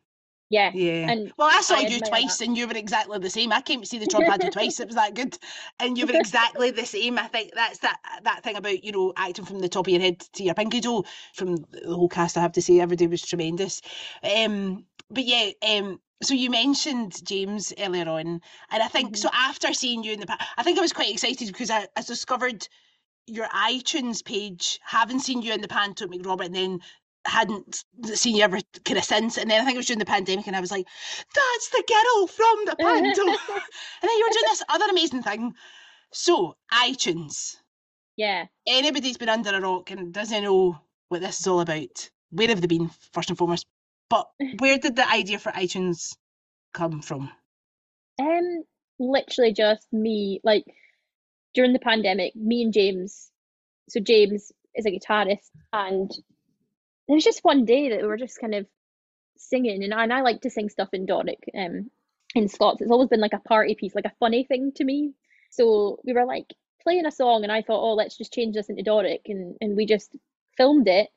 Yeah. 0.54 0.70
Yeah. 0.72 1.10
And 1.10 1.32
well, 1.36 1.48
I 1.50 1.62
saw 1.62 1.74
I 1.74 1.80
you 1.80 1.98
twice 1.98 2.38
that. 2.38 2.46
and 2.46 2.56
you 2.56 2.68
were 2.68 2.76
exactly 2.76 3.18
the 3.18 3.28
same. 3.28 3.52
I 3.52 3.60
came 3.60 3.80
to 3.80 3.86
see 3.86 3.98
the 3.98 4.06
Tron 4.06 4.24
Panto 4.24 4.50
twice. 4.50 4.78
It 4.78 4.86
was 4.86 4.94
that 4.94 5.14
good. 5.14 5.36
And 5.80 5.98
you 5.98 6.06
were 6.06 6.14
exactly 6.14 6.70
the 6.70 6.86
same. 6.86 7.18
I 7.18 7.26
think 7.26 7.52
that's 7.54 7.80
that 7.80 7.98
that 8.22 8.44
thing 8.44 8.56
about, 8.56 8.84
you 8.84 8.92
know, 8.92 9.12
acting 9.16 9.44
from 9.44 9.58
the 9.58 9.68
top 9.68 9.88
of 9.88 9.92
your 9.92 10.00
head 10.00 10.20
to 10.20 10.44
your 10.44 10.54
pinky 10.54 10.80
toe 10.80 11.04
from 11.34 11.56
the 11.56 11.80
whole 11.86 12.08
cast, 12.08 12.36
I 12.36 12.40
have 12.42 12.52
to 12.52 12.62
say. 12.62 12.78
Everybody 12.78 13.08
was 13.08 13.22
tremendous. 13.22 13.80
Um, 14.22 14.84
but 15.10 15.24
yeah, 15.24 15.50
um, 15.68 16.00
so 16.22 16.34
you 16.34 16.50
mentioned 16.50 17.24
James 17.26 17.72
earlier 17.76 18.08
on, 18.08 18.40
and 18.70 18.82
I 18.82 18.86
think 18.86 19.16
so. 19.16 19.28
After 19.32 19.72
seeing 19.74 20.04
you 20.04 20.12
in 20.12 20.20
the, 20.20 20.26
pa- 20.26 20.46
I 20.56 20.62
think 20.62 20.78
I 20.78 20.82
was 20.82 20.92
quite 20.92 21.10
excited 21.10 21.48
because 21.48 21.70
I, 21.70 21.88
I 21.96 22.02
discovered 22.02 22.68
your 23.26 23.48
Aye 23.52 23.82
Tunes 23.84 24.22
page, 24.22 24.78
having 24.84 25.18
seen 25.18 25.42
you 25.42 25.52
in 25.52 25.62
the 25.62 25.68
panto 25.68 26.04
at 26.04 26.10
MacRobert, 26.10 26.46
and 26.46 26.54
then 26.54 26.80
hadn't 27.26 27.84
seen 28.14 28.36
you 28.36 28.42
ever 28.42 28.58
kind 28.84 28.98
of 28.98 29.04
since. 29.04 29.38
And 29.38 29.50
then 29.50 29.60
I 29.60 29.64
think 29.64 29.74
it 29.74 29.78
was 29.78 29.86
during 29.86 29.98
the 29.98 30.04
pandemic, 30.04 30.46
and 30.46 30.56
I 30.56 30.60
was 30.60 30.70
like, 30.70 30.86
"That's 31.34 31.68
the 31.70 31.84
girl 31.86 32.26
from 32.26 32.64
the 32.66 32.76
panto." 32.76 33.22
and 33.28 33.38
then 34.02 34.18
you 34.18 34.26
were 34.26 34.32
doing 34.32 34.44
this 34.46 34.62
other 34.68 34.86
amazing 34.90 35.22
thing. 35.22 35.54
So 36.12 36.56
Aye 36.70 36.94
Tunes. 36.98 37.56
Yeah. 38.16 38.46
Anybody's 38.66 39.16
been 39.16 39.28
under 39.28 39.54
a 39.54 39.60
rock 39.60 39.90
and 39.90 40.12
doesn't 40.12 40.44
know 40.44 40.78
what 41.08 41.20
this 41.20 41.40
is 41.40 41.46
all 41.46 41.60
about. 41.60 42.10
Where 42.30 42.48
have 42.48 42.60
they 42.60 42.66
been 42.66 42.90
first 43.12 43.30
and 43.30 43.38
foremost? 43.38 43.66
But 44.08 44.28
where 44.58 44.78
did 44.78 44.96
the 44.96 45.08
idea 45.08 45.38
for 45.38 45.54
Aye 45.54 45.66
Tunes 45.66 46.16
come 46.72 47.02
from? 47.02 47.30
Um, 48.20 48.64
literally 48.98 49.52
just 49.52 49.92
me, 49.92 50.40
like 50.44 50.64
during 51.54 51.72
the 51.72 51.78
pandemic, 51.78 52.36
me 52.36 52.62
and 52.62 52.72
James. 52.72 53.30
So 53.88 54.00
James 54.00 54.52
is 54.74 54.86
a 54.86 54.90
guitarist, 54.90 55.50
and 55.72 56.10
there 57.08 57.14
was 57.14 57.24
just 57.24 57.44
one 57.44 57.64
day 57.64 57.90
that 57.90 58.00
we 58.00 58.06
were 58.08 58.16
just 58.16 58.40
kind 58.40 58.54
of 58.54 58.66
singing, 59.36 59.82
and 59.84 59.92
I, 59.94 60.04
and 60.04 60.12
I 60.12 60.22
like 60.22 60.42
to 60.42 60.50
sing 60.50 60.68
stuff 60.68 60.88
in 60.92 61.06
Doric, 61.06 61.44
um, 61.56 61.90
in 62.34 62.48
Scots. 62.48 62.80
It's 62.80 62.90
always 62.90 63.08
been 63.08 63.20
like 63.20 63.34
a 63.34 63.40
party 63.40 63.74
piece, 63.74 63.94
like 63.94 64.06
a 64.06 64.12
funny 64.20 64.44
thing 64.44 64.72
to 64.76 64.84
me. 64.84 65.12
So 65.50 65.98
we 66.04 66.12
were 66.12 66.24
like 66.24 66.52
playing 66.82 67.06
a 67.06 67.12
song, 67.12 67.42
and 67.42 67.52
I 67.52 67.62
thought, 67.62 67.82
oh, 67.82 67.94
let's 67.94 68.16
just 68.16 68.32
change 68.32 68.54
this 68.54 68.68
into 68.68 68.82
Doric, 68.82 69.22
and 69.26 69.56
and 69.60 69.76
we 69.76 69.86
just 69.86 70.10
filmed 70.56 70.88
it. 70.88 71.08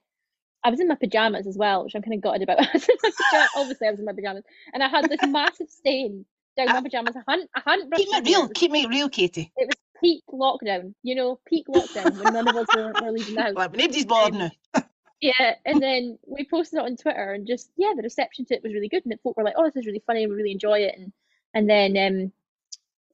I 0.63 0.69
was 0.69 0.79
in 0.79 0.87
my 0.87 0.95
pajamas 0.95 1.47
as 1.47 1.57
well, 1.57 1.83
which 1.83 1.95
I'm 1.95 2.01
kind 2.01 2.15
of 2.15 2.21
gutted 2.21 2.43
about. 2.43 2.59
Obviously, 3.55 3.87
I 3.87 3.91
was 3.91 3.99
in 3.99 4.05
my 4.05 4.13
pajamas, 4.13 4.43
and 4.73 4.83
I 4.83 4.89
had 4.89 5.09
this 5.09 5.19
massive 5.27 5.69
stain 5.69 6.25
down 6.57 6.67
my 6.67 6.81
pajamas. 6.81 7.15
I 7.15 7.31
hadn't, 7.31 7.49
I 7.55 7.61
hadn't 7.65 7.93
Keep 7.93 8.07
it 8.11 8.25
real. 8.25 8.49
Keep 8.49 8.71
me 8.71 8.87
real, 8.87 9.09
Katie. 9.09 9.51
It 9.55 9.67
was 9.67 9.75
peak 10.01 10.23
lockdown, 10.31 10.93
you 11.03 11.15
know, 11.15 11.39
peak 11.47 11.67
lockdown 11.67 12.21
when 12.21 12.33
none 12.33 12.47
of 12.47 12.55
us 12.55 12.67
were, 12.75 12.93
were 13.01 13.11
leaving 13.11 13.35
the 13.35 13.41
house. 13.43 13.53
Like, 13.55 13.75
nobody's 13.75 14.05
bothered 14.05 14.33
Um, 14.41 14.51
now. 14.73 14.83
Yeah, 15.19 15.55
and 15.65 15.81
then 15.81 16.19
we 16.27 16.45
posted 16.45 16.79
it 16.79 16.85
on 16.85 16.95
Twitter, 16.95 17.33
and 17.33 17.47
just 17.47 17.71
yeah, 17.75 17.93
the 17.95 18.03
reception 18.03 18.45
to 18.45 18.53
it 18.55 18.63
was 18.63 18.73
really 18.73 18.87
good, 18.89 19.03
and 19.05 19.19
folk 19.21 19.35
were 19.35 19.43
like, 19.43 19.55
"Oh, 19.57 19.65
this 19.65 19.75
is 19.75 19.87
really 19.87 20.03
funny, 20.05 20.23
and 20.23 20.31
we 20.31 20.37
really 20.37 20.51
enjoy 20.51 20.79
it," 20.81 20.95
and 20.97 21.11
and 21.53 21.69
then 21.69 21.97
um, 21.97 22.31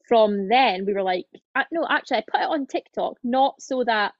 from 0.08 0.47
then 0.49 0.86
we 0.86 0.93
were 0.93 1.04
like, 1.04 1.28
"No, 1.72 1.88
actually, 1.89 2.18
I 2.18 2.24
put 2.30 2.41
it 2.41 2.49
on 2.49 2.68
TikTok, 2.68 3.20
not 3.24 3.62
so 3.62 3.84
that 3.86 4.14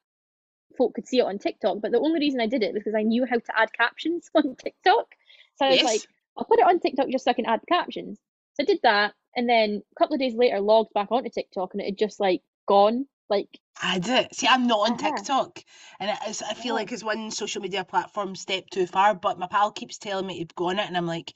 folk 0.78 0.96
could 0.96 1.08
see 1.08 1.20
it 1.20 1.26
on 1.26 1.40
TikTok, 1.40 1.82
but 1.82 1.92
the 1.92 2.00
only 2.00 2.20
reason 2.20 2.42
I 2.42 2.48
did 2.48 2.64
it 2.64 2.74
was 2.74 2.82
because 2.84 2.96
I 2.96 3.04
knew 3.04 3.26
how 3.26 3.38
to 3.40 3.60
add 3.60 3.74
captions 3.74 4.30
on 4.36 4.56
TikTok, 4.56 5.08
so 5.56 5.66
I 5.66 5.72
was 5.72 5.82
Yes. 5.82 5.84
like, 5.84 6.08
I'll 6.38 6.46
put 6.46 6.60
it 6.60 6.66
on 6.68 6.80
TikTok 6.80 7.10
just 7.10 7.26
so 7.26 7.32
I 7.32 7.36
can 7.36 7.46
add 7.48 7.62
captions." 7.70 8.20
So 8.56 8.64
I 8.64 8.66
did 8.66 8.80
that, 8.84 9.14
and 9.36 9.50
then 9.50 9.84
a 9.92 9.96
couple 10.00 10.16
of 10.16 10.22
days 10.22 10.36
later, 10.36 10.62
logged 10.62 10.94
back 10.94 11.12
onto 11.12 11.30
TikTok, 11.30 11.74
and 11.74 11.82
it 11.82 11.86
had 11.86 11.98
just 12.00 12.20
like 12.20 12.44
gone, 12.68 13.08
like 13.30 13.50
I 13.82 14.00
did. 14.00 14.34
See, 14.34 14.48
I'm 14.48 14.68
not 14.68 14.92
on. 14.92 14.98
TikTok, 14.98 15.64
and 16.00 16.10
it 16.10 16.18
is, 16.30 16.42
I 16.42 16.54
feel 16.54 16.76
like 16.76 16.92
it's 16.92 17.04
one 17.04 17.32
social 17.32 17.62
media 17.62 17.84
platform 17.84 18.36
step 18.36 18.70
too 18.70 18.88
far. 18.88 19.14
But 19.16 19.40
my 19.40 19.48
pal 19.48 19.72
keeps 19.72 19.98
telling 19.98 20.28
me 20.28 20.46
to 20.46 20.56
go 20.56 20.70
on 20.70 20.80
it, 20.80 20.88
and 20.88 20.96
I'm 20.96 21.08
like, 21.08 21.34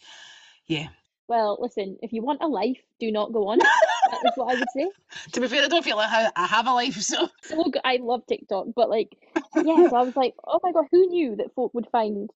yeah. 0.66 0.88
Well, 1.28 1.58
listen, 1.60 1.98
if 2.02 2.14
you 2.14 2.22
want 2.22 2.42
a 2.42 2.48
life, 2.48 2.78
do 3.00 3.12
not 3.12 3.34
go 3.34 3.48
on 3.50 3.60
it. 3.60 3.68
That 4.12 4.22
is 4.26 4.34
what 4.36 4.56
I 4.56 4.60
would 4.60 4.70
say. 4.70 4.90
To 5.34 5.42
be 5.42 5.48
fair, 5.48 5.64
I 5.64 5.68
don't 5.68 5.84
feel 5.84 5.98
like 5.98 6.12
I 6.12 6.32
I 6.36 6.48
have 6.48 6.68
a 6.68 6.74
life, 6.74 6.96
so 7.02 7.30
So 7.42 7.72
I 7.84 7.98
love 7.98 8.26
TikTok, 8.28 8.68
but 8.76 8.90
like, 8.90 9.18
yeah, 9.56 9.84
so 9.90 9.96
I 9.96 10.04
was 10.04 10.16
like, 10.16 10.36
oh 10.46 10.60
my 10.64 10.72
god, 10.72 10.86
who 10.92 11.08
knew 11.08 11.36
that 11.38 11.54
folk 11.56 11.74
would 11.74 11.88
find 11.92 12.30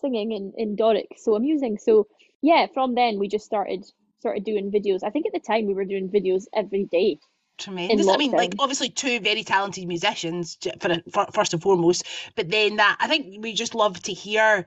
singing 0.00 0.32
in, 0.32 0.52
in 0.56 0.76
Doric 0.76 1.16
so 1.16 1.34
amusing? 1.34 1.78
So 1.78 2.06
yeah, 2.42 2.66
from 2.72 2.94
then 2.94 3.18
we 3.18 3.28
just 3.28 3.44
started 3.46 3.84
started 4.20 4.44
doing 4.44 4.70
videos. 4.70 5.02
I 5.04 5.10
think 5.10 5.26
at 5.26 5.32
the 5.32 5.40
time 5.40 5.66
we 5.66 5.74
were 5.74 5.84
doing 5.84 6.08
videos 6.08 6.44
every 6.52 6.84
day. 6.84 7.18
Tremendous. 7.58 8.08
I 8.08 8.16
mean, 8.16 8.32
like 8.32 8.54
obviously 8.58 8.88
two 8.90 9.20
very 9.20 9.44
talented 9.44 9.86
musicians 9.86 10.58
for, 10.80 10.96
for 11.12 11.26
first 11.32 11.52
and 11.52 11.62
foremost, 11.62 12.04
but 12.36 12.50
then 12.50 12.76
that 12.76 12.96
I 13.00 13.08
think 13.08 13.42
we 13.42 13.52
just 13.52 13.74
love 13.74 14.00
to 14.02 14.12
hear 14.12 14.66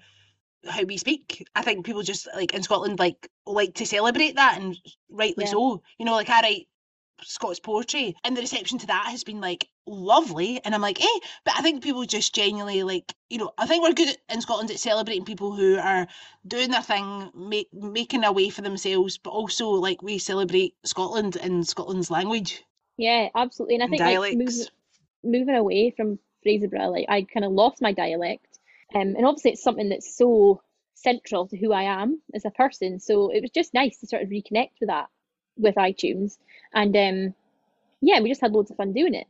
how 0.68 0.84
we 0.84 0.98
speak. 0.98 1.48
I 1.56 1.62
think 1.62 1.86
people 1.86 2.04
just 2.04 2.28
like 2.36 2.54
in 2.54 2.64
Scotland 2.64 3.00
like 3.00 3.30
like 3.46 3.76
to 3.76 3.86
celebrate 3.86 4.36
that, 4.36 4.58
and 4.60 4.78
rightly 5.10 5.46
Yeah. 5.46 5.52
so. 5.52 5.84
You 5.98 6.06
know, 6.06 6.14
like 6.14 6.30
I 6.30 6.42
write 6.42 6.68
Scots 7.24 7.60
poetry, 7.60 8.16
and 8.24 8.36
the 8.38 8.42
reception 8.42 8.78
to 8.80 8.88
that 8.88 9.08
has 9.08 9.24
been 9.24 9.42
like 9.42 9.68
lovely. 9.88 10.64
And 10.64 10.76
I'm 10.76 10.82
like, 10.82 11.02
eh, 11.02 11.20
but 11.46 11.56
I 11.58 11.62
think 11.62 11.82
people 11.84 12.06
just 12.06 12.36
genuinely 12.36 12.84
like, 12.84 13.14
you 13.30 13.38
know, 13.38 13.52
I 13.58 13.66
think 13.66 13.84
we're 13.84 13.94
good 13.94 14.16
in 14.30 14.42
Scotland 14.42 14.70
at 14.70 14.80
celebrating 14.80 15.26
people 15.26 15.54
who 15.56 15.78
are 15.78 16.08
doing 16.46 16.72
their 16.72 16.82
thing, 16.82 17.32
make, 17.34 17.74
making 17.74 18.24
a 18.24 18.32
way 18.32 18.50
for 18.50 18.62
themselves, 18.62 19.18
but 19.18 19.32
also 19.32 19.70
like 19.70 20.02
we 20.02 20.20
celebrate 20.20 20.76
Scotland 20.84 21.38
and 21.38 21.68
Scotland's 21.68 22.12
language 22.12 22.64
Yeah, 22.98 23.30
absolutely. 23.36 23.76
And 23.76 23.84
I 23.84 23.88
think 23.88 24.02
like 24.02 24.38
moving 24.38 24.66
moving 25.24 25.56
away 25.56 25.94
from 25.96 26.20
Fraserburgh, 26.46 26.92
like 26.92 27.06
I 27.10 27.22
kind 27.24 27.46
of 27.46 27.52
lost 27.52 27.82
my 27.82 27.92
dialect. 27.92 28.60
Um, 28.96 29.16
and 29.16 29.26
obviously 29.26 29.52
it's 29.52 29.64
something 29.64 29.90
that's 29.90 30.16
so 30.18 30.62
central 30.94 31.48
to 31.48 31.58
who 31.58 31.74
I 31.74 31.84
am 31.84 32.22
as 32.34 32.46
a 32.46 32.52
person. 32.52 33.00
So 33.00 33.30
it 33.30 33.42
was 33.42 33.52
just 33.52 33.74
nice 33.74 34.00
to 34.00 34.08
sort 34.08 34.24
of 34.24 34.30
reconnect 34.30 34.72
with 34.80 34.88
that 34.88 35.08
with 35.58 35.78
Aye 35.78 35.92
Tunes. 35.92 36.38
And 36.74 36.96
um, 36.96 37.34
yeah, 38.02 38.20
we 38.22 38.30
just 38.30 38.42
had 38.42 38.54
loads 38.54 38.72
of 38.72 38.78
fun 38.78 38.94
doing 38.94 39.14
it. 39.14 39.28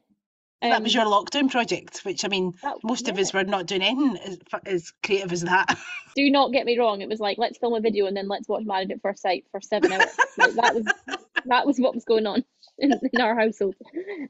that 0.61 0.82
was 0.82 0.95
Um, 0.95 1.01
your 1.01 1.11
lockdown 1.11 1.49
project, 1.51 1.99
which 2.05 2.24
I 2.24 2.28
mean, 2.28 2.53
that- 2.63 2.78
most 2.84 3.09
of 3.09 3.18
us 3.18 3.34
were 3.34 3.43
not 3.43 3.65
doing 3.65 3.82
anything 3.82 4.18
as, 4.24 4.39
as 4.65 4.93
creative 5.03 5.32
as 5.34 5.41
that. 5.41 5.78
do 6.15 6.30
not 6.30 6.51
get 6.53 6.65
me 6.65 6.78
wrong. 6.78 7.01
It 7.01 7.09
was 7.09 7.20
like 7.20 7.38
let's 7.38 7.57
film 7.57 7.74
a 7.74 7.82
video 7.82 8.05
and 8.05 8.15
then 8.15 8.28
let's 8.28 8.47
watch 8.47 8.63
Married 8.65 8.91
at 8.91 9.01
First 9.01 9.22
Sight 9.24 9.45
for 9.51 9.59
seven 9.61 9.91
hours. 9.91 10.15
like 10.38 10.53
that 10.53 10.76
was 10.76 10.86
that 11.45 11.65
was 11.65 11.80
what 11.80 11.95
was 11.95 12.05
going 12.05 12.28
on 12.28 12.43
in, 12.93 12.99
in 13.13 13.21
our 13.21 13.36
household. 13.36 13.75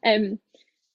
Um, 0.05 0.39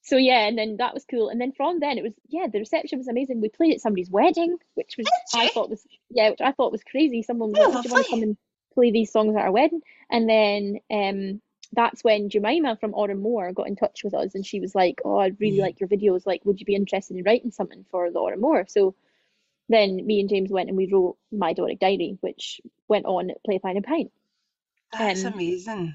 so 0.03 0.17
yeah, 0.17 0.47
and 0.49 0.59
then 0.59 0.77
that 0.79 0.95
was 0.95 1.05
cool. 1.09 1.29
And 1.29 1.41
then 1.41 1.53
from 1.53 1.79
then 1.81 1.99
it 1.99 2.03
was 2.05 2.13
yeah, 2.29 2.47
the 2.53 2.59
reception 2.59 2.99
was 2.99 3.09
amazing. 3.09 3.41
We 3.41 3.49
played 3.49 3.75
at 3.75 3.81
somebody's 3.81 4.11
wedding, 4.11 4.57
which 4.75 4.97
was 4.99 5.07
I 5.35 5.49
thought 5.49 5.71
was 5.71 5.87
yeah, 6.11 6.31
which 6.31 6.41
I 6.41 6.53
thought 6.53 6.73
was 6.73 6.83
crazy. 6.85 7.23
Someone 7.23 7.51
was 7.51 7.59
Oh, 7.59 7.73
like, 7.75 7.83
"Do 7.85 7.89
you 7.89 7.95
want 7.95 8.07
to 8.07 8.11
come 8.11 8.23
and 8.23 8.37
play 8.75 8.91
these 8.91 9.13
songs 9.13 9.37
at 9.37 9.43
our 9.43 9.53
wedding?" 9.53 9.81
And 10.11 10.29
then 10.29 10.79
um, 10.91 11.41
that's 11.73 12.03
when 12.03 12.29
Jemima 12.31 12.77
from 12.81 12.93
Òran 12.93 13.23
Mór 13.23 13.55
got 13.55 13.69
in 13.69 13.77
touch 13.77 14.03
with 14.05 14.15
us, 14.15 14.35
and 14.35 14.45
she 14.45 14.59
was 14.61 14.75
like, 14.75 15.01
"Oh, 15.05 15.19
I 15.19 15.29
really 15.39 15.59
Mhm. 15.59 15.61
like 15.61 15.81
your 15.81 15.89
videos. 15.89 16.27
Like, 16.27 16.45
would 16.45 16.59
you 16.61 16.67
be 16.67 16.75
interested 16.75 17.17
in 17.17 17.23
writing 17.25 17.53
something 17.53 17.85
for 17.91 18.11
the 18.11 18.19
Òran 18.19 18.41
Mór?" 18.41 18.69
So 18.69 18.95
then 19.69 20.05
me 20.05 20.21
and 20.21 20.29
James 20.29 20.51
went 20.51 20.69
and 20.69 20.77
we 20.77 20.93
wrote 20.93 21.17
my 21.31 21.53
Doric 21.55 21.79
Diary, 21.79 22.19
which 22.21 22.61
went 22.89 23.07
on 23.07 23.31
at 23.31 23.43
Play 23.45 23.59
Pie 23.61 23.71
and 23.73 23.85
Pint. 23.85 24.13
That's 24.93 25.25
Um, 25.25 25.33
amazing. 25.35 25.95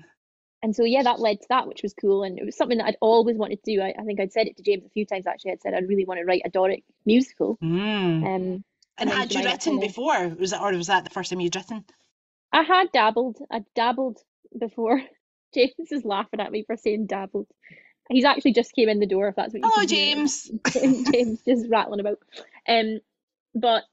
And 0.64 0.76
so 0.76 0.84
yeah, 0.84 1.04
that 1.04 1.20
led 1.20 1.42
to 1.42 1.48
that, 1.50 1.68
which 1.68 1.84
was 1.84 1.94
cool, 1.94 2.24
and 2.24 2.40
it 2.40 2.46
was 2.46 2.58
something 2.58 2.80
that 2.80 2.88
I'd 2.88 2.98
always 3.00 3.38
wanted 3.38 3.64
to 3.64 3.76
do. 3.76 3.82
I, 3.82 3.94
I 3.98 4.04
think 4.04 4.20
I'd 4.20 4.34
said 4.34 4.48
it 4.48 4.58
to 4.58 4.64
James 4.64 4.86
a 4.86 4.90
few 4.90 5.06
times 5.06 5.28
actually. 5.28 5.52
I'd 5.52 5.62
said 5.62 5.74
I'd 5.74 5.88
really 5.88 6.06
want 6.06 6.20
to 6.20 6.26
write 6.26 6.42
a 6.46 6.50
Doric 6.50 6.84
musical. 7.06 7.58
Mm. 7.64 8.26
Um, 8.26 8.64
and 8.98 9.10
then 9.10 9.18
had 9.18 9.34
you 9.34 9.44
written 9.44 9.80
before? 9.80 10.30
Was 10.30 10.52
that 10.52 10.62
or 10.62 10.76
was 10.76 10.88
that 10.88 11.04
the 11.04 11.12
first 11.12 11.30
time 11.30 11.40
you'd 11.40 11.56
written? 11.56 11.86
I 12.52 12.64
had 12.64 12.92
dabbled. 12.92 13.38
I 13.52 13.64
dabbled 13.76 14.20
before. 14.58 15.02
James 15.54 15.92
is 15.92 16.04
laughing 16.04 16.40
at 16.40 16.52
me 16.52 16.64
for 16.66 16.76
saying 16.76 17.06
dabbled. 17.06 17.48
He's 18.10 18.26
actually 18.26 18.54
just 18.54 18.74
came 18.74 18.90
in 18.90 19.00
the 19.00 19.06
door. 19.06 19.28
If 19.28 19.36
that's 19.36 19.54
what 19.54 19.62
you 19.62 19.70
Hello. 19.72 19.86
James. 19.86 20.50
James 21.12 21.42
just 21.44 21.70
rattling 21.70 22.00
about. 22.00 22.20
Um, 22.68 23.00
but 23.54 23.84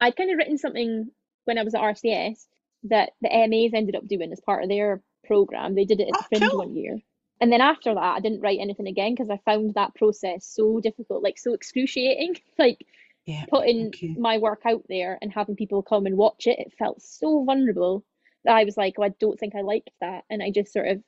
I'd 0.00 0.16
kind 0.16 0.30
of 0.30 0.38
written 0.38 0.58
something 0.58 1.10
when 1.44 1.58
I 1.58 1.62
was 1.62 1.74
at 1.74 1.80
RCS 1.80 2.44
that 2.84 3.12
the 3.20 3.28
MAs 3.28 3.72
ended 3.74 3.96
up 3.96 4.06
doing 4.06 4.32
as 4.32 4.40
part 4.40 4.62
of 4.62 4.68
their 4.68 5.00
program. 5.26 5.74
They 5.74 5.84
did 5.84 6.00
it 6.00 6.08
at 6.08 6.14
the 6.18 6.24
Oh, 6.24 6.38
Fringe 6.38 6.50
cool. 6.50 6.58
one 6.58 6.76
year. 6.76 7.00
And 7.40 7.52
then 7.52 7.60
after 7.60 7.92
that, 7.94 8.02
I 8.16 8.20
didn't 8.20 8.40
write 8.40 8.60
anything 8.60 8.86
again 8.86 9.12
because 9.14 9.28
I 9.30 9.36
found 9.44 9.74
that 9.74 9.94
process 9.94 10.46
so 10.46 10.80
difficult, 10.80 11.22
like 11.22 11.38
so 11.38 11.52
excruciating. 11.54 12.36
Like 12.58 12.78
Yeah. 13.26 13.44
putting 13.50 13.88
okay. 13.88 14.14
my 14.18 14.38
work 14.38 14.62
out 14.64 14.84
there 14.88 15.18
and 15.20 15.32
having 15.32 15.56
people 15.56 15.82
come 15.82 16.06
and 16.06 16.16
watch 16.16 16.46
it, 16.46 16.58
it 16.58 16.72
felt 16.78 17.02
so 17.02 17.44
vulnerable 17.44 18.04
that 18.44 18.56
I 18.56 18.64
was 18.64 18.76
like, 18.76 18.94
oh, 18.98 19.02
I 19.02 19.08
don't 19.20 19.38
think 19.38 19.54
I 19.54 19.60
liked 19.62 19.90
that. 20.00 20.24
And 20.30 20.42
I 20.42 20.50
just 20.50 20.72
sort 20.72 20.88
of 20.88 21.02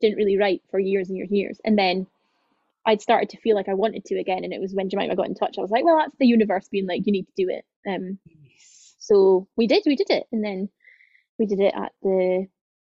didn't 0.00 0.16
really 0.18 0.36
write 0.36 0.62
for 0.70 0.78
years 0.80 1.08
and 1.08 1.16
years 1.16 1.30
and 1.30 1.38
years. 1.38 1.60
And 1.64 1.78
then 1.78 2.06
I'd 2.84 3.00
started 3.00 3.30
to 3.30 3.36
feel 3.40 3.54
like 3.54 3.68
I 3.68 3.74
wanted 3.74 4.04
to 4.06 4.18
again. 4.18 4.42
And 4.44 4.52
it 4.52 4.60
was 4.60 4.74
when 4.74 4.90
Jemima 4.90 5.14
got 5.16 5.28
in 5.28 5.34
touch, 5.36 5.56
I 5.56 5.60
was 5.62 5.70
like, 5.70 5.84
well, 5.84 5.98
that's 5.98 6.16
the 6.18 6.26
universe 6.26 6.68
being 6.68 6.86
like, 6.88 7.06
you 7.06 7.12
need 7.12 7.26
to 7.28 7.32
do 7.36 7.48
it. 7.48 7.64
Um, 7.88 8.18
Nice. 8.26 8.96
so 8.98 9.46
we 9.56 9.66
did, 9.68 9.84
we 9.86 9.94
did 9.96 10.10
it. 10.10 10.26
And 10.32 10.44
then 10.44 10.68
we 11.38 11.46
did 11.46 11.60
it 11.60 11.72
at 11.76 11.92
the 12.02 12.48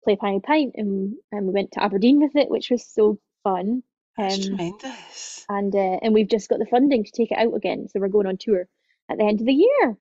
Play 0.07 0.15
Pine 0.15 0.39
Pint 0.39 0.75
and, 0.75 1.15
and 1.33 1.47
we 1.47 1.53
went 1.53 1.73
to 1.73 1.83
Aberdeen 1.83 2.21
with 2.21 2.33
it, 2.37 2.49
which 2.49 2.69
was 2.71 2.85
so 2.87 3.19
fun. 3.43 3.83
That's 4.17 4.37
Um, 4.37 4.43
tremendous. 4.55 5.45
and 5.49 5.75
uh, 5.75 5.99
and 6.01 6.13
we've 6.13 6.29
just 6.29 6.47
got 6.47 6.59
the 6.59 6.65
funding 6.65 7.03
to 7.03 7.11
take 7.11 7.31
it 7.31 7.37
out 7.37 7.53
again. 7.53 7.89
So 7.89 7.99
we're 7.99 8.07
going 8.07 8.25
on 8.25 8.37
tour 8.37 8.67
at 9.09 9.17
the 9.17 9.25
end 9.25 9.41
of 9.41 9.45
the 9.45 9.53
year. 9.53 9.97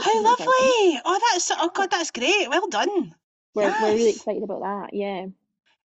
exciting. 0.00 0.22
lovely! 0.22 1.00
Oh, 1.04 1.20
that's 1.32 1.50
oh 1.58 1.70
god, 1.74 1.90
that's 1.90 2.12
great. 2.12 2.48
Well 2.48 2.68
done. 2.68 3.14
We're, 3.56 3.74
we're 3.82 3.94
really 3.94 4.10
excited 4.10 4.44
about 4.44 4.60
that. 4.60 4.94
Yeah. 4.94 5.26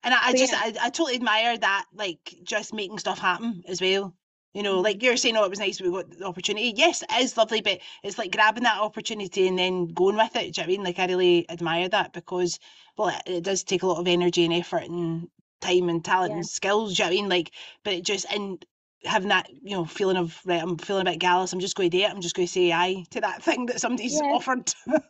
And 0.05 0.13
I, 0.13 0.19
I 0.27 0.31
So, 0.33 0.37
just 0.37 0.53
yeah. 0.53 0.59
I, 0.63 0.85
I 0.85 0.89
totally 0.91 1.15
admire 1.15 1.57
that, 1.57 1.85
like 1.95 2.35
just 2.43 2.73
making 2.75 2.99
stuff 2.99 3.17
happen 3.17 3.63
as 3.67 3.81
well. 3.81 4.13
You 4.53 4.61
know, 4.63 4.79
like 4.81 5.01
you're 5.01 5.17
saying, 5.17 5.35
oh, 5.37 5.43
it 5.45 5.49
was 5.49 5.59
nice 5.59 5.81
we 5.81 5.89
got 5.89 6.09
the 6.11 6.25
opportunity. 6.25 6.73
Yes, 6.75 7.01
it 7.01 7.11
is 7.21 7.37
lovely, 7.37 7.61
but 7.61 7.79
it's 8.03 8.17
like 8.17 8.31
grabbing 8.31 8.63
that 8.63 8.79
opportunity 8.79 9.47
and 9.47 9.57
then 9.57 9.87
going 9.87 10.15
with 10.15 10.35
it. 10.35 10.39
Do 10.39 10.39
you 10.39 10.51
know 10.51 10.51
what 10.51 10.63
I 10.63 10.67
mean? 10.67 10.83
Like 10.83 10.99
I 10.99 11.05
really 11.07 11.49
admire 11.49 11.89
that 11.89 12.13
because, 12.13 12.59
well, 12.97 13.09
it, 13.09 13.21
it 13.25 13.43
does 13.43 13.63
take 13.63 13.83
a 13.83 13.87
lot 13.87 13.99
of 13.99 14.07
energy 14.07 14.45
and 14.45 14.53
effort 14.53 14.83
and 14.83 15.27
time 15.61 15.89
and 15.89 16.03
talent 16.05 16.31
Yeah. 16.31 16.37
and 16.37 16.47
skills. 16.47 16.95
Do 16.95 17.03
you 17.03 17.09
know 17.09 17.13
what 17.15 17.17
I 17.17 17.21
mean? 17.21 17.29
Like, 17.29 17.51
but 17.83 17.93
it 17.93 18.05
just 18.05 18.25
and 18.31 18.63
having 19.05 19.29
that 19.29 19.49
you 19.49 19.75
know 19.75 19.85
feeling 19.85 20.17
of 20.17 20.39
right, 20.45 20.61
I'm 20.61 20.77
feeling 20.77 21.07
a 21.07 21.11
bit 21.11 21.19
gallus. 21.19 21.51
I'm 21.53 21.59
just 21.59 21.75
going 21.75 21.89
to 21.89 21.97
do 21.97 22.03
it. 22.03 22.09
I'm 22.11 22.21
just 22.21 22.35
going 22.35 22.47
to 22.47 22.51
say 22.53 22.71
aye 22.71 23.05
to 23.11 23.21
that 23.21 23.43
thing 23.43 23.65
that 23.67 23.81
somebody's 23.81 24.21
Yeah. 24.21 24.33
offered. 24.33 24.73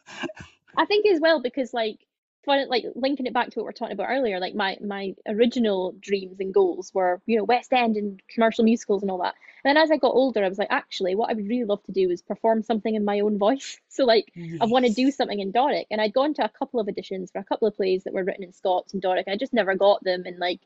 I 0.77 0.85
think 0.85 1.05
as 1.07 1.19
well 1.19 1.41
because 1.41 1.73
like 1.73 1.99
fun 2.45 2.67
like 2.69 2.85
linking 2.95 3.25
it 3.25 3.33
back 3.33 3.49
to 3.49 3.59
what 3.59 3.65
we 3.65 3.69
are 3.69 3.73
talking 3.73 3.93
about 3.93 4.09
earlier, 4.09 4.39
like 4.39 4.55
my 4.55 4.77
my 4.81 5.15
original 5.27 5.95
dreams 5.99 6.39
and 6.39 6.53
goals 6.53 6.91
were, 6.93 7.21
you 7.25 7.37
know, 7.37 7.43
West 7.43 7.73
End 7.73 7.97
and 7.97 8.21
commercial 8.29 8.63
musicals 8.63 9.01
and 9.01 9.11
all 9.11 9.21
that. 9.21 9.35
And 9.63 9.75
then 9.75 9.81
as 9.81 9.91
I 9.91 9.97
got 9.97 10.13
older, 10.13 10.43
I 10.43 10.49
was 10.49 10.57
like, 10.57 10.71
actually, 10.71 11.15
what 11.15 11.29
I 11.29 11.33
would 11.33 11.47
really 11.47 11.63
love 11.63 11.83
to 11.83 11.91
do 11.91 12.09
is 12.09 12.21
perform 12.21 12.63
something 12.63 12.93
in 12.93 13.05
my 13.05 13.21
own 13.21 13.37
voice. 13.37 13.79
So 13.93 14.05
like 14.05 14.33
I 14.59 14.65
want 14.65 14.87
to 14.87 14.91
do 14.91 15.11
something 15.11 15.39
in 15.39 15.51
Doric. 15.51 15.85
And 15.91 16.01
I'd 16.01 16.13
gone 16.13 16.33
to 16.33 16.43
a 16.43 16.49
couple 16.49 16.79
of 16.79 16.87
auditions 16.87 17.31
for 17.31 17.37
a 17.37 17.43
couple 17.43 17.67
of 17.67 17.75
plays 17.75 18.03
that 18.05 18.13
were 18.13 18.23
written 18.23 18.43
in 18.43 18.51
Scots 18.51 18.93
and 18.93 19.03
Doric. 19.03 19.27
and 19.27 19.33
I 19.35 19.37
just 19.37 19.53
never 19.53 19.75
got 19.75 20.03
them. 20.03 20.23
And 20.25 20.39
like, 20.39 20.61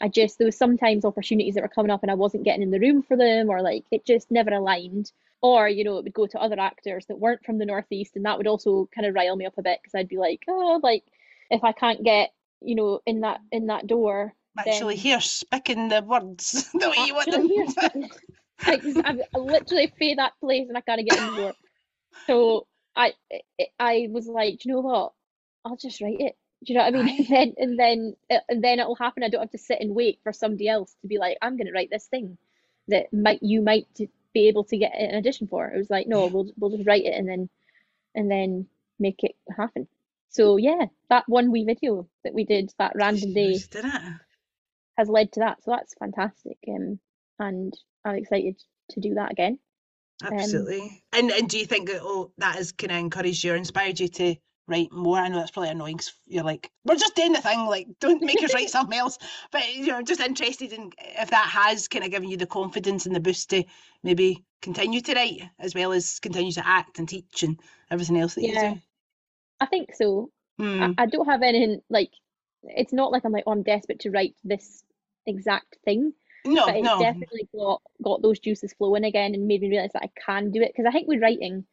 I 0.00 0.06
just, 0.06 0.38
there 0.38 0.46
was 0.46 0.56
sometimes 0.56 1.04
opportunities 1.04 1.54
that 1.54 1.62
were 1.62 1.68
coming 1.68 1.90
up 1.90 2.02
and 2.02 2.10
I 2.10 2.14
wasn't 2.14 2.44
getting 2.44 2.62
in 2.62 2.70
the 2.70 2.78
room 2.78 3.02
for 3.02 3.16
them 3.16 3.50
or 3.50 3.62
like 3.62 3.84
it 3.90 4.06
just 4.06 4.30
never 4.30 4.52
aligned. 4.52 5.10
Or, 5.42 5.68
you 5.68 5.82
know, 5.82 5.98
it 5.98 6.04
would 6.04 6.14
go 6.14 6.28
to 6.28 6.40
other 6.40 6.60
actors 6.60 7.06
that 7.06 7.18
weren't 7.18 7.44
from 7.44 7.58
the 7.58 7.66
Northeast. 7.66 8.14
And 8.14 8.24
that 8.24 8.38
would 8.38 8.46
also 8.46 8.88
kind 8.94 9.08
of 9.08 9.14
rile 9.16 9.34
me 9.34 9.46
up 9.46 9.58
a 9.58 9.62
bit 9.62 9.80
because 9.82 9.96
I'd 9.96 10.08
be 10.08 10.18
like, 10.18 10.44
oh, 10.46 10.78
like 10.84 11.02
if 11.50 11.64
I 11.64 11.72
can't 11.72 12.02
get, 12.04 12.30
you 12.60 12.74
know, 12.74 13.00
in 13.06 13.20
that, 13.20 13.40
in 13.52 13.66
that 13.66 13.86
door, 13.86 14.34
Actually, 14.58 14.94
then- 14.94 15.02
here, 15.02 15.20
speaking 15.20 15.88
the 15.88 16.02
words 16.02 16.68
the 16.74 16.90
way 16.90 17.06
you 17.06 17.14
want 17.14 17.30
them. 17.30 17.42
Actually, 17.42 17.54
here's 17.54 17.74
the- 17.74 18.10
like 18.66 18.82
I'm 19.06 19.20
I 19.34 19.38
literally 19.38 19.86
pay 19.98 20.14
that 20.14 20.32
place 20.40 20.66
and 20.68 20.76
I 20.76 20.80
can't 20.80 21.08
get 21.08 21.18
in 21.18 21.26
the 21.34 21.40
door. 21.42 21.52
So 22.26 22.66
I 22.96 23.12
I- 23.78 24.08
was 24.10 24.26
like, 24.26 24.58
"Do 24.58 24.68
you 24.68 24.74
know 24.74 24.80
what? 24.80 25.12
I'll 25.64 25.76
just 25.76 26.00
write 26.00 26.18
it. 26.20 26.36
Do 26.64 26.72
you 26.72 26.78
know 26.78 26.84
what 26.86 26.96
I 26.96 27.02
mean? 27.04 27.18
And 27.20 27.28
then 27.30 27.54
and 27.58 27.78
then 27.78 28.16
it- 28.28 28.42
and 28.48 28.64
then 28.64 28.80
it'll 28.80 28.96
happen. 28.96 29.22
I 29.22 29.28
don't 29.28 29.42
have 29.42 29.50
to 29.52 29.58
sit 29.58 29.78
and 29.80 29.94
wait 29.94 30.18
for 30.24 30.32
somebody 30.32 30.68
else 30.68 30.92
to 31.02 31.06
be 31.06 31.18
like, 31.18 31.38
I'm 31.40 31.56
going 31.56 31.68
to 31.68 31.72
write 31.72 31.90
this 31.90 32.06
thing 32.06 32.36
that 32.88 33.12
might 33.12 33.40
you 33.42 33.60
might 33.62 33.86
be 34.34 34.48
able 34.48 34.64
to 34.64 34.76
get 34.76 34.92
an 34.98 35.14
audition 35.14 35.46
for. 35.46 35.68
It 35.68 35.78
was 35.78 35.88
like, 35.90 36.08
no, 36.08 36.26
we'll 36.26 36.50
we'll 36.58 36.76
just 36.76 36.88
write 36.88 37.04
it 37.04 37.14
and 37.14 37.28
then 37.28 37.48
and 38.16 38.28
then 38.28 38.66
make 38.98 39.22
it 39.22 39.36
happen. 39.56 39.86
So 40.38 40.56
yeah, 40.56 40.86
that 41.10 41.24
one 41.26 41.50
wee 41.50 41.64
video 41.64 42.08
that 42.22 42.32
we 42.32 42.44
did 42.44 42.72
that 42.78 42.92
random 42.94 43.34
day 43.34 43.58
did 43.70 43.84
it. 43.84 44.02
has 44.96 45.08
led 45.08 45.32
to 45.32 45.40
that. 45.40 45.62
So 45.64 45.72
that's 45.72 45.94
fantastic. 45.94 46.58
Um, 46.68 47.00
and 47.40 47.74
I'm 48.04 48.14
excited 48.14 48.56
to 48.90 49.00
do 49.00 49.14
that 49.14 49.32
again. 49.32 49.58
Um, 50.22 50.32
Absolutely. 50.32 51.02
and 51.12 51.30
and 51.32 51.48
do 51.48 51.58
you 51.58 51.66
think 51.66 51.88
that 51.88 52.00
oh 52.02 52.32
that 52.38 52.54
has 52.54 52.70
kind 52.72 52.92
of 52.92 52.98
encouraged 52.98 53.42
you 53.42 53.52
or 53.52 53.56
inspired 53.56 53.98
you 53.98 54.06
to 54.08 54.36
write 54.68 54.92
more? 54.92 55.18
I 55.18 55.26
know 55.28 55.38
that's 55.38 55.50
probably 55.50 55.70
annoying 55.70 55.96
'cause 55.98 56.12
you're 56.26 56.44
like, 56.44 56.70
we're 56.84 56.94
just 56.96 57.16
doing 57.16 57.32
the 57.32 57.40
thing, 57.40 57.66
like 57.66 57.88
don't 58.00 58.22
make 58.22 58.42
us 58.42 58.54
write 58.54 58.70
something 58.76 58.96
else. 58.98 59.18
But 59.50 59.74
you 59.74 59.86
know, 59.86 59.96
I'm 59.96 60.04
just 60.04 60.20
interested 60.20 60.72
in 60.72 60.92
if 60.98 61.30
that 61.30 61.48
has 61.48 61.88
kind 61.88 62.04
of 62.04 62.12
given 62.12 62.28
you 62.28 62.36
the 62.36 62.46
confidence 62.46 63.06
and 63.06 63.14
the 63.14 63.20
boost 63.20 63.50
to 63.50 63.64
maybe 64.04 64.44
continue 64.62 65.00
to 65.00 65.14
write 65.14 65.42
as 65.58 65.74
well 65.74 65.92
as 65.92 66.20
continue 66.20 66.52
to 66.52 66.66
act 66.66 66.98
and 67.00 67.08
teach 67.08 67.42
and 67.42 67.60
everything 67.90 68.18
else 68.20 68.34
that 68.34 68.42
Yeah. 68.44 68.70
you 68.70 68.74
do. 68.74 68.80
I 69.60 69.66
think 69.66 69.94
so. 69.94 70.30
Hmm. 70.58 70.82
I, 70.82 71.02
I 71.02 71.06
don't 71.06 71.28
have 71.28 71.42
anything 71.42 71.80
like 71.88 72.10
it's 72.64 72.92
not 72.92 73.12
like 73.12 73.24
I'm 73.24 73.32
like, 73.32 73.44
oh, 73.46 73.52
I'm 73.52 73.62
desperate 73.62 74.00
to 74.00 74.10
write 74.10 74.34
this 74.44 74.82
exact 75.26 75.76
thing, 75.84 76.12
no, 76.44 76.66
but 76.66 76.76
it's 76.76 76.84
no. 76.84 76.98
definitely 76.98 77.48
got 77.54 77.82
got 78.02 78.22
those 78.22 78.38
juices 78.38 78.72
flowing 78.72 79.04
again 79.04 79.34
and 79.34 79.46
made 79.46 79.60
me 79.60 79.70
realize 79.70 79.90
that 79.94 80.04
I 80.04 80.10
can 80.24 80.50
do 80.50 80.62
it. 80.62 80.72
Because 80.74 80.88
I 80.88 80.92
think 80.92 81.08
with 81.08 81.22
writing, 81.22 81.64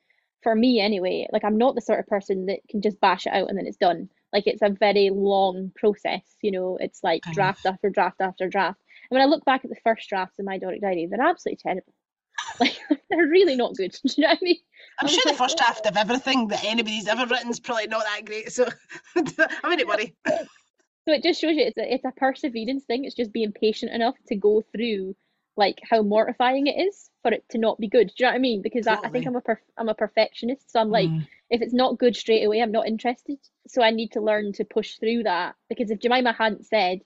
for 0.44 0.56
me 0.56 0.80
anyway, 0.80 1.28
like 1.32 1.44
I'm 1.44 1.58
not 1.58 1.76
the 1.76 1.82
sort 1.82 2.00
of 2.00 2.08
person 2.08 2.48
that 2.48 2.60
can 2.70 2.82
just 2.82 3.00
bash 3.02 3.26
it 3.26 3.34
out 3.34 3.50
and 3.50 3.58
then 3.58 3.68
it's 3.68 3.78
done. 3.78 4.10
Like 4.32 4.48
it's 4.48 4.62
a 4.62 4.70
very 4.70 5.10
long 5.12 5.72
process, 5.76 6.24
you 6.42 6.52
know. 6.52 6.78
It's 6.80 7.04
like 7.04 7.24
Kind 7.24 7.34
of. 7.34 7.36
draft 7.36 7.66
after 7.66 7.90
draft 7.90 8.22
after 8.22 8.48
draft. 8.48 8.80
And 9.10 9.18
when 9.18 9.22
I 9.22 9.30
look 9.30 9.46
back 9.46 9.64
at 9.64 9.70
the 9.70 9.78
first 9.84 10.08
drafts 10.10 10.40
of 10.40 10.46
my 10.46 10.58
Doric 10.58 10.82
Diary, 10.82 11.08
they're 11.10 11.26
absolutely 11.26 11.60
terrible. 11.64 11.94
Like 12.60 12.78
they're 13.10 13.28
really 13.28 13.56
not 13.56 13.76
good. 13.76 13.92
Do 14.06 14.14
you 14.18 14.24
know 14.24 14.30
what 14.30 14.40
I 14.42 14.46
mean? 14.46 14.60
I'm 15.00 15.08
sure 15.08 15.24
the 15.26 15.34
first 15.34 15.58
draft 15.58 15.86
of 15.86 15.98
everything 15.98 16.48
that 16.50 16.64
anybody's 16.64 17.08
ever 17.08 17.26
written 17.26 17.50
is 17.50 17.60
probably 17.60 17.88
not 17.88 18.04
that 18.06 18.26
great. 18.26 18.52
So 18.52 18.68
I 19.16 19.68
wouldn't 19.68 19.88
worry. 19.88 20.16
So 20.26 21.14
it 21.14 21.24
just 21.24 21.40
shows 21.42 21.56
you 21.56 21.64
it's 21.64 21.78
a, 21.78 21.94
it's 21.94 22.06
a 22.06 22.12
perseverance 22.12 22.84
thing. 22.86 23.06
It's 23.06 23.16
just 23.16 23.32
being 23.34 23.52
patient 23.52 23.92
enough 23.92 24.16
to 24.28 24.36
go 24.36 24.64
through 24.74 25.16
like 25.58 25.80
how 25.90 26.02
mortifying 26.02 26.68
it 26.68 26.78
is 26.88 27.10
for 27.22 27.32
it 27.32 27.46
to 27.50 27.58
not 27.58 27.78
be 27.80 27.88
good. 27.88 28.08
Do 28.08 28.14
you 28.18 28.26
know 28.26 28.32
what 28.32 28.36
I 28.36 28.40
mean? 28.40 28.62
Because 28.62 28.88
I, 28.88 28.96
I 28.96 29.10
think 29.10 29.26
I'm 29.26 29.36
a 29.36 29.42
perf- 29.42 29.58
I'm 29.78 29.90
a 29.90 29.94
perfectionist, 29.96 30.70
so 30.72 30.80
I'm 30.80 30.90
like 30.90 31.10
Mm. 31.10 31.28
if 31.50 31.62
it's 31.62 31.74
not 31.74 31.98
good 31.98 32.16
straight 32.16 32.44
away, 32.44 32.62
I'm 32.62 32.72
not 32.72 32.88
interested. 32.88 33.38
So 33.68 33.82
I 33.82 33.92
need 33.92 34.12
to 34.14 34.22
learn 34.22 34.52
to 34.54 34.66
push 34.66 34.98
through 34.98 35.24
that 35.24 35.56
because 35.70 35.92
if 35.92 36.00
Jemima 36.00 36.34
hadn't 36.34 36.66
said 36.66 37.00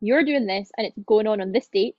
you're 0.00 0.24
doing 0.24 0.46
this 0.46 0.70
and 0.76 0.86
it's 0.86 0.98
going 1.06 1.26
on 1.26 1.40
on 1.40 1.52
this 1.52 1.68
date, 1.68 1.96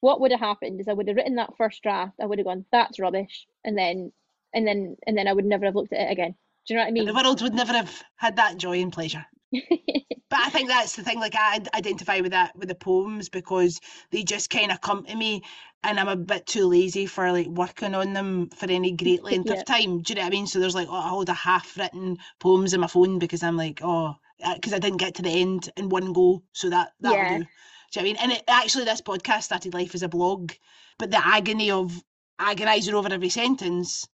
what 0.00 0.20
would 0.20 0.32
have 0.32 0.40
happened 0.40 0.80
is 0.80 0.88
I 0.88 0.92
would 0.94 1.06
have 1.08 1.16
written 1.16 1.36
that 1.36 1.56
first 1.56 1.82
draft. 1.82 2.14
I 2.20 2.26
would 2.26 2.38
have 2.38 2.46
gone 2.46 2.64
that's 2.72 2.98
rubbish, 2.98 3.46
and 3.64 3.76
then 3.78 4.12
and 4.56 4.66
then 4.66 4.96
and 5.06 5.16
then 5.18 5.28
I 5.28 5.34
would 5.34 5.46
never 5.46 5.66
have 5.66 5.76
looked 5.76 5.92
at 5.94 6.08
it 6.08 6.12
again. 6.12 6.32
Do 6.66 6.74
you 6.74 6.76
know 6.76 6.82
what 6.84 6.88
I 6.88 6.92
And 6.98 7.06
mean? 7.06 7.08
the 7.08 7.14
world 7.14 7.42
would 7.42 7.54
never 7.54 7.72
have 7.72 8.02
had 8.16 8.36
that 8.36 8.56
joy 8.58 8.80
and 8.80 8.92
pleasure. 8.92 9.26
But 10.30 10.40
I 10.40 10.50
think 10.50 10.68
that's 10.68 10.96
the 10.96 11.02
thing. 11.04 11.20
Like 11.20 11.34
I 11.36 11.60
identify 11.74 12.20
with 12.20 12.32
that 12.32 12.56
with 12.56 12.68
the 12.68 12.74
poems 12.76 13.28
because 13.28 13.80
they 14.10 14.22
just 14.24 14.50
kind 14.50 14.72
of 14.72 14.80
come 14.80 15.04
to 15.04 15.14
me, 15.16 15.42
and 15.84 16.00
I'm 16.00 16.08
a 16.08 16.16
bit 16.16 16.46
too 16.46 16.66
lazy 16.66 17.06
for 17.06 17.30
like 17.32 17.46
working 17.46 17.94
on 17.94 18.12
them 18.12 18.50
for 18.50 18.70
any 18.70 18.92
great 18.92 19.22
length 19.24 19.50
Yeah. 19.50 19.52
of 19.52 19.64
time. 19.64 20.02
Do 20.02 20.12
you 20.12 20.16
know 20.16 20.22
what 20.22 20.26
I 20.28 20.30
mean? 20.30 20.46
So 20.48 20.58
there's 20.60 20.74
like 20.74 20.88
oh, 20.90 20.94
I 20.96 21.08
hold 21.08 21.28
a 21.28 21.34
half-written 21.34 22.18
poems 22.40 22.74
in 22.74 22.80
my 22.80 22.88
phone 22.88 23.18
because 23.18 23.42
I'm 23.42 23.56
like 23.56 23.80
oh 23.82 24.16
uh, 24.44 24.54
because 24.54 24.72
I 24.72 24.78
didn't 24.78 24.98
get 24.98 25.14
to 25.16 25.22
the 25.22 25.30
end 25.30 25.70
in 25.76 25.88
one 25.88 26.12
go, 26.12 26.42
so 26.52 26.70
that 26.70 26.92
that'll 27.00 27.24
Yeah. 27.24 27.26
do. 27.26 27.44
Do 27.44 27.44
you 27.44 27.44
know 27.44 27.48
what 27.94 28.00
I 28.00 28.02
mean? 28.04 28.16
And 28.16 28.32
it, 28.32 28.44
actually, 28.48 28.84
this 28.84 29.02
podcast 29.02 29.44
started 29.44 29.74
life 29.74 29.94
as 29.94 30.02
a 30.02 30.08
blog, 30.08 30.52
but 30.98 31.10
the 31.10 31.24
agony 31.24 31.70
of 31.70 32.02
agonising 32.38 32.94
over 32.94 33.12
every 33.12 33.28
sentence 33.28 34.06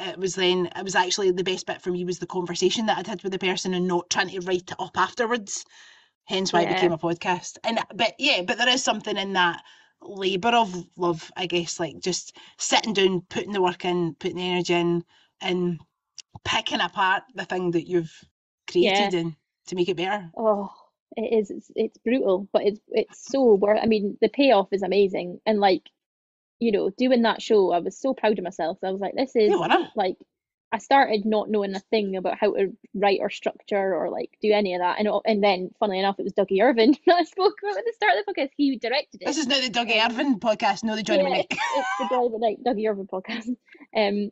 it 0.00 0.18
was 0.18 0.34
then 0.34 0.68
it 0.76 0.84
was 0.84 0.94
actually 0.94 1.30
the 1.30 1.44
best 1.44 1.66
bit 1.66 1.82
for 1.82 1.90
me 1.90 2.04
was 2.04 2.18
the 2.18 2.26
conversation 2.26 2.86
that 2.86 2.98
I'd 2.98 3.06
had 3.06 3.22
with 3.22 3.32
the 3.32 3.38
person 3.38 3.74
and 3.74 3.86
not 3.86 4.10
trying 4.10 4.28
to 4.30 4.40
write 4.40 4.70
it 4.70 4.76
up 4.78 4.96
afterwards. 4.96 5.64
Hence 6.24 6.52
why 6.52 6.62
it 6.62 6.68
became 6.68 6.92
a 6.92 6.98
podcast. 6.98 7.56
And 7.64 7.78
but 7.94 8.14
yeah, 8.18 8.42
but 8.42 8.58
there 8.58 8.68
is 8.68 8.82
something 8.82 9.16
in 9.16 9.32
that 9.32 9.62
labour 10.02 10.50
of 10.50 10.86
love, 10.96 11.30
I 11.36 11.46
guess, 11.46 11.80
like 11.80 12.00
just 12.00 12.36
sitting 12.58 12.92
down, 12.92 13.22
putting 13.30 13.52
the 13.52 13.62
work 13.62 13.84
in, 13.84 14.14
putting 14.14 14.36
the 14.36 14.50
energy 14.50 14.74
in, 14.74 15.04
and 15.40 15.80
picking 16.44 16.80
apart 16.80 17.22
the 17.34 17.44
thing 17.44 17.70
that 17.72 17.88
you've 17.88 18.12
created 18.70 19.14
and 19.14 19.36
to 19.68 19.74
make 19.74 19.88
it 19.88 19.96
better. 19.96 20.30
Oh, 20.36 20.70
it 21.16 21.38
is. 21.40 21.50
It's, 21.50 21.70
it's 21.74 21.98
brutal, 21.98 22.48
but 22.52 22.62
it's 22.62 22.80
it's 22.88 23.30
so 23.30 23.54
worth. 23.54 23.80
I 23.82 23.86
mean, 23.86 24.18
the 24.20 24.28
payoff 24.28 24.68
is 24.72 24.82
amazing, 24.82 25.40
and 25.46 25.60
like, 25.60 25.82
you 26.60 26.72
know, 26.72 26.90
doing 26.90 27.22
that 27.22 27.42
show, 27.42 27.72
I 27.72 27.78
was 27.78 28.00
so 28.00 28.14
proud 28.14 28.38
of 28.38 28.44
myself. 28.44 28.78
I 28.84 28.90
was 28.90 29.00
like, 29.00 29.14
this 29.14 29.34
is 29.36 29.50
wanna? 29.50 29.90
like, 29.96 30.16
I 30.70 30.78
started 30.78 31.24
not 31.24 31.48
knowing 31.48 31.74
a 31.74 31.80
thing 31.80 32.16
about 32.16 32.36
how 32.38 32.52
to 32.54 32.76
write 32.94 33.20
or 33.22 33.30
structure 33.30 33.94
or 33.94 34.10
like 34.10 34.36
do 34.42 34.52
any 34.52 34.74
of 34.74 34.80
that, 34.80 34.98
and 34.98 35.08
and 35.24 35.42
then, 35.42 35.70
funnily 35.80 35.98
enough, 35.98 36.16
it 36.18 36.24
was 36.24 36.34
Dougie 36.34 36.62
Irvine 36.62 36.94
that 37.06 37.16
I 37.16 37.24
spoke 37.24 37.54
about 37.62 37.78
at 37.78 37.84
the 37.86 37.92
start 37.94 38.12
of 38.18 38.26
the 38.26 38.32
podcast. 38.34 38.50
He 38.56 38.76
directed 38.76 39.22
it. 39.22 39.26
This 39.26 39.38
is 39.38 39.46
not 39.46 39.62
the 39.62 39.70
Dougie 39.70 40.04
Irvine 40.04 40.38
podcast, 40.40 40.84
no 40.84 40.94
the 40.96 41.02
Johnny 41.02 41.22
Yeah, 41.22 41.38
Winnick. 41.38 41.46
it's 41.50 41.88
the 42.00 42.08
Joy 42.10 42.26
of 42.26 42.32
the 42.32 42.38
Night 42.38 42.58
Dougie 42.64 42.88
Irvine 42.90 43.06
podcast. 43.06 43.48
Um, 43.96 44.30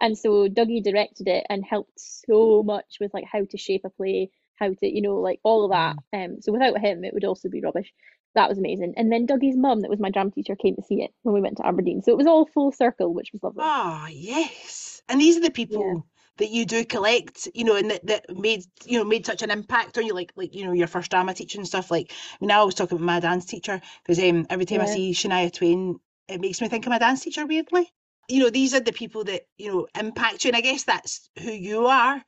and 0.00 0.16
so 0.16 0.46
Dougie 0.48 0.82
directed 0.84 1.26
it 1.26 1.44
and 1.48 1.64
helped 1.64 1.98
so 1.98 2.62
much 2.62 2.98
with 3.00 3.12
like 3.14 3.24
how 3.24 3.44
to 3.44 3.56
shape 3.56 3.82
a 3.84 3.90
play, 3.90 4.30
how 4.56 4.68
to, 4.68 4.86
you 4.86 5.00
know, 5.02 5.16
like 5.16 5.40
all 5.42 5.64
of 5.64 5.70
that. 5.72 5.96
Um, 6.16 6.40
so 6.40 6.52
without 6.52 6.78
him, 6.78 7.04
it 7.04 7.14
would 7.14 7.24
also 7.24 7.48
be 7.48 7.60
rubbish. 7.62 7.92
That 8.38 8.48
was 8.48 8.58
amazing. 8.58 8.94
And 8.96 9.10
then 9.10 9.26
Dougie's 9.26 9.56
mum, 9.56 9.80
that 9.80 9.90
was 9.90 9.98
my 9.98 10.10
drama 10.10 10.30
teacher, 10.30 10.54
came 10.54 10.76
to 10.76 10.82
see 10.82 11.02
it 11.02 11.10
when 11.22 11.34
we 11.34 11.40
went 11.40 11.56
to 11.56 11.66
Aberdeen. 11.66 12.02
So 12.02 12.12
it 12.12 12.16
was 12.16 12.28
all 12.28 12.46
full 12.46 12.70
circle, 12.70 13.12
which 13.12 13.32
was 13.32 13.42
lovely. 13.42 13.62
Ah, 13.64 14.06
yes. 14.06 15.02
And 15.08 15.20
these 15.20 15.36
are 15.36 15.40
the 15.40 15.50
people 15.50 16.06
that 16.36 16.50
you 16.50 16.64
do 16.64 16.84
collect, 16.84 17.48
you 17.52 17.64
know, 17.64 17.74
and 17.74 17.90
that, 17.90 18.06
that 18.06 18.38
made 18.38 18.62
you 18.86 18.96
know 18.96 19.04
made 19.04 19.26
such 19.26 19.42
an 19.42 19.50
impact 19.50 19.98
on 19.98 20.06
you, 20.06 20.14
like 20.14 20.30
like 20.36 20.54
you 20.54 20.64
know 20.64 20.72
your 20.72 20.86
first 20.86 21.10
drama 21.10 21.34
teacher 21.34 21.58
and 21.58 21.66
stuff. 21.66 21.90
Like 21.90 22.12
I 22.12 22.36
mean, 22.40 22.52
I 22.52 22.58
always 22.58 22.76
talk 22.76 22.92
about 22.92 23.00
my 23.00 23.18
dance 23.18 23.44
teacher 23.44 23.80
because 24.04 24.22
um, 24.22 24.46
every 24.48 24.66
time 24.66 24.82
I 24.82 24.86
see 24.86 25.10
Shania 25.12 25.52
Twain, 25.52 25.98
it 26.28 26.40
makes 26.40 26.60
me 26.60 26.68
think 26.68 26.86
of 26.86 26.90
my 26.90 26.98
dance 26.98 27.24
teacher 27.24 27.44
weirdly. 27.44 27.92
You 28.28 28.44
know, 28.44 28.50
these 28.50 28.72
are 28.72 28.80
the 28.80 28.92
people 28.92 29.24
that 29.24 29.48
you 29.56 29.72
know 29.72 29.88
impact 29.98 30.44
you, 30.44 30.50
and 30.50 30.56
I 30.56 30.60
guess 30.60 30.84
that's 30.84 31.28
who 31.40 31.50
you 31.50 31.86
are 31.86 32.22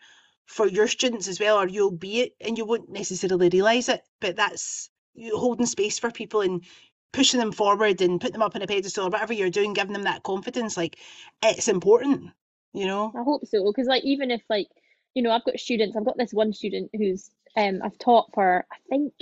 for 0.46 0.66
your 0.66 0.88
students 0.88 1.28
as 1.28 1.38
well, 1.38 1.56
or 1.56 1.68
you'll 1.68 1.92
be 1.92 2.22
it, 2.22 2.32
and 2.40 2.58
you 2.58 2.64
won't 2.64 2.90
necessarily 2.90 3.48
realise 3.48 3.88
it, 3.88 4.02
but 4.20 4.34
that's 4.34 4.89
holding 5.34 5.66
space 5.66 5.98
for 5.98 6.10
people 6.10 6.40
and 6.40 6.64
pushing 7.12 7.40
them 7.40 7.52
forward 7.52 8.00
and 8.00 8.20
putting 8.20 8.34
them 8.34 8.42
up 8.42 8.54
on 8.54 8.62
a 8.62 8.66
pedestal 8.66 9.06
or 9.06 9.10
whatever 9.10 9.32
you're 9.32 9.50
doing, 9.50 9.72
giving 9.72 9.92
them 9.92 10.04
that 10.04 10.22
confidence. 10.22 10.76
Like 10.76 10.98
it's 11.42 11.68
important, 11.68 12.30
you 12.72 12.86
know. 12.86 13.12
I 13.16 13.22
hope 13.22 13.46
so, 13.46 13.64
because 13.64 13.86
like 13.86 14.04
even 14.04 14.30
if 14.30 14.42
like 14.48 14.68
you 15.14 15.22
know 15.22 15.30
I've 15.30 15.44
got 15.44 15.58
students, 15.58 15.96
I've 15.96 16.04
got 16.04 16.16
this 16.16 16.32
one 16.32 16.52
student 16.52 16.90
who's 16.94 17.30
um 17.56 17.80
I've 17.82 17.98
taught 17.98 18.30
for 18.34 18.64
I 18.72 18.76
think 18.88 19.12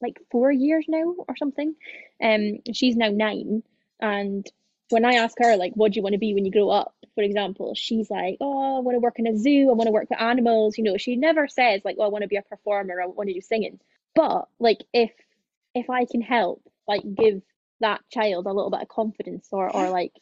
like 0.00 0.20
four 0.30 0.50
years 0.52 0.86
now 0.88 1.14
or 1.28 1.36
something, 1.36 1.74
um 2.22 2.58
she's 2.72 2.96
now 2.96 3.10
nine, 3.10 3.62
and 4.00 4.46
when 4.90 5.04
I 5.06 5.14
ask 5.14 5.36
her 5.38 5.56
like, 5.56 5.72
what 5.74 5.92
do 5.92 5.96
you 5.96 6.02
want 6.02 6.12
to 6.12 6.18
be 6.18 6.34
when 6.34 6.44
you 6.44 6.52
grow 6.52 6.68
up, 6.68 6.94
for 7.14 7.22
example, 7.24 7.74
she's 7.74 8.10
like, 8.10 8.36
oh, 8.42 8.76
I 8.76 8.80
want 8.80 8.94
to 8.94 9.00
work 9.00 9.18
in 9.18 9.26
a 9.26 9.36
zoo. 9.36 9.70
I 9.70 9.72
want 9.72 9.86
to 9.88 9.90
work 9.90 10.10
with 10.10 10.20
animals. 10.20 10.76
You 10.76 10.84
know, 10.84 10.98
she 10.98 11.16
never 11.16 11.48
says 11.48 11.80
like, 11.82 11.96
oh, 11.98 12.02
I 12.04 12.08
want 12.08 12.22
to 12.22 12.28
be 12.28 12.36
a 12.36 12.42
performer. 12.42 13.00
I 13.00 13.06
want 13.06 13.28
to 13.28 13.34
do 13.34 13.40
singing. 13.40 13.80
But 14.14 14.48
like, 14.58 14.84
if 14.92 15.10
if 15.74 15.88
I 15.88 16.04
can 16.04 16.20
help, 16.20 16.62
like, 16.86 17.02
give 17.14 17.42
that 17.80 18.00
child 18.10 18.46
a 18.46 18.52
little 18.52 18.70
bit 18.70 18.82
of 18.82 18.88
confidence 18.88 19.48
or 19.52 19.68
or 19.68 19.90
like 19.90 20.12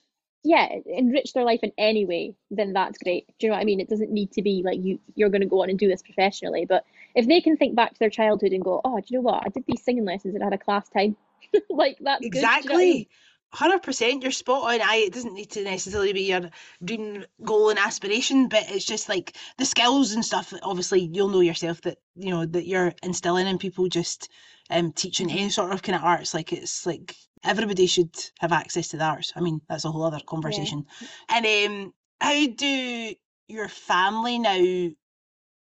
yeah 0.43 0.67
enrich 0.87 1.35
their 1.35 1.45
life 1.45 1.61
in 1.63 1.71
any 1.77 2.07
way 2.07 2.35
then 2.51 2.73
that's 2.73 2.97
great. 2.99 3.27
Do 3.39 3.47
you 3.47 3.51
know 3.51 3.57
what 3.57 3.61
i 3.61 3.65
mean? 3.65 3.81
It 3.81 3.89
doesn't 3.89 4.11
need 4.11 4.33
to 4.33 4.43
be 4.43 4.63
like 4.65 4.83
you 4.83 4.99
you're 5.15 5.29
going 5.29 5.43
to 5.43 5.47
go 5.47 5.63
on 5.63 5.71
and 5.71 5.79
do 5.79 5.87
this 5.87 6.03
professionally. 6.03 6.65
But 6.65 6.85
if 7.15 7.29
they 7.29 7.41
can 7.43 7.57
think 7.57 7.77
back 7.77 7.93
to 7.93 7.99
their 7.99 8.11
childhood 8.11 8.53
and 8.53 8.65
go 8.65 8.81
oh 8.85 8.99
do 8.99 9.05
you 9.09 9.19
know 9.19 9.23
what? 9.23 9.45
I 9.45 9.51
did 9.51 9.65
these 9.67 9.83
singing 9.83 10.07
lessons 10.07 10.35
and 10.35 10.43
I 10.43 10.47
had 10.47 10.55
a 10.55 10.59
class 10.59 10.89
time. 10.89 11.17
Like 11.69 11.97
that's 12.01 12.25
exactly 12.25 12.69
good, 12.69 12.83
you 12.83 12.99
know 13.01 13.05
Hundred 13.53 13.83
percent, 13.83 14.23
you're 14.23 14.31
spot 14.31 14.73
on. 14.73 14.81
I 14.81 14.97
it 15.07 15.13
doesn't 15.13 15.35
need 15.35 15.51
to 15.51 15.65
necessarily 15.65 16.13
be 16.13 16.23
your 16.23 16.51
dream 16.85 17.25
goal 17.43 17.71
and 17.71 17.81
aspiration, 17.81 18.49
but 18.49 18.71
it's 18.71 18.85
just 18.85 19.09
like 19.09 19.37
the 19.59 19.65
skills 19.65 20.13
and 20.13 20.25
stuff. 20.25 20.55
Obviously, 20.63 21.11
you'll 21.13 21.31
know 21.31 21.41
yourself 21.41 21.81
that 21.81 21.99
you 22.15 22.31
know 22.31 22.47
that 22.47 22.69
you're 22.69 22.93
instilling 23.03 23.49
in 23.49 23.59
people. 23.59 23.89
Just 23.89 24.29
um, 24.71 24.93
teaching 24.93 25.33
any 25.33 25.51
sort 25.51 25.73
of 25.73 25.83
kind 25.83 25.97
of 25.97 26.05
arts, 26.05 26.33
like 26.33 26.53
it's 26.53 26.87
like 26.87 27.17
everybody 27.43 27.87
should 27.87 28.15
have 28.39 28.53
access 28.53 28.89
to 28.89 28.97
the 28.97 29.05
arts. 29.05 29.33
I 29.35 29.41
mean, 29.41 29.61
that's 29.69 29.85
a 29.85 29.91
whole 29.91 30.05
other 30.05 30.21
conversation. 30.25 30.85
And 31.29 31.47
um, 31.47 31.95
how 32.21 32.47
do 32.47 33.15
your 33.49 33.69
family 33.69 34.39
now? 34.39 34.91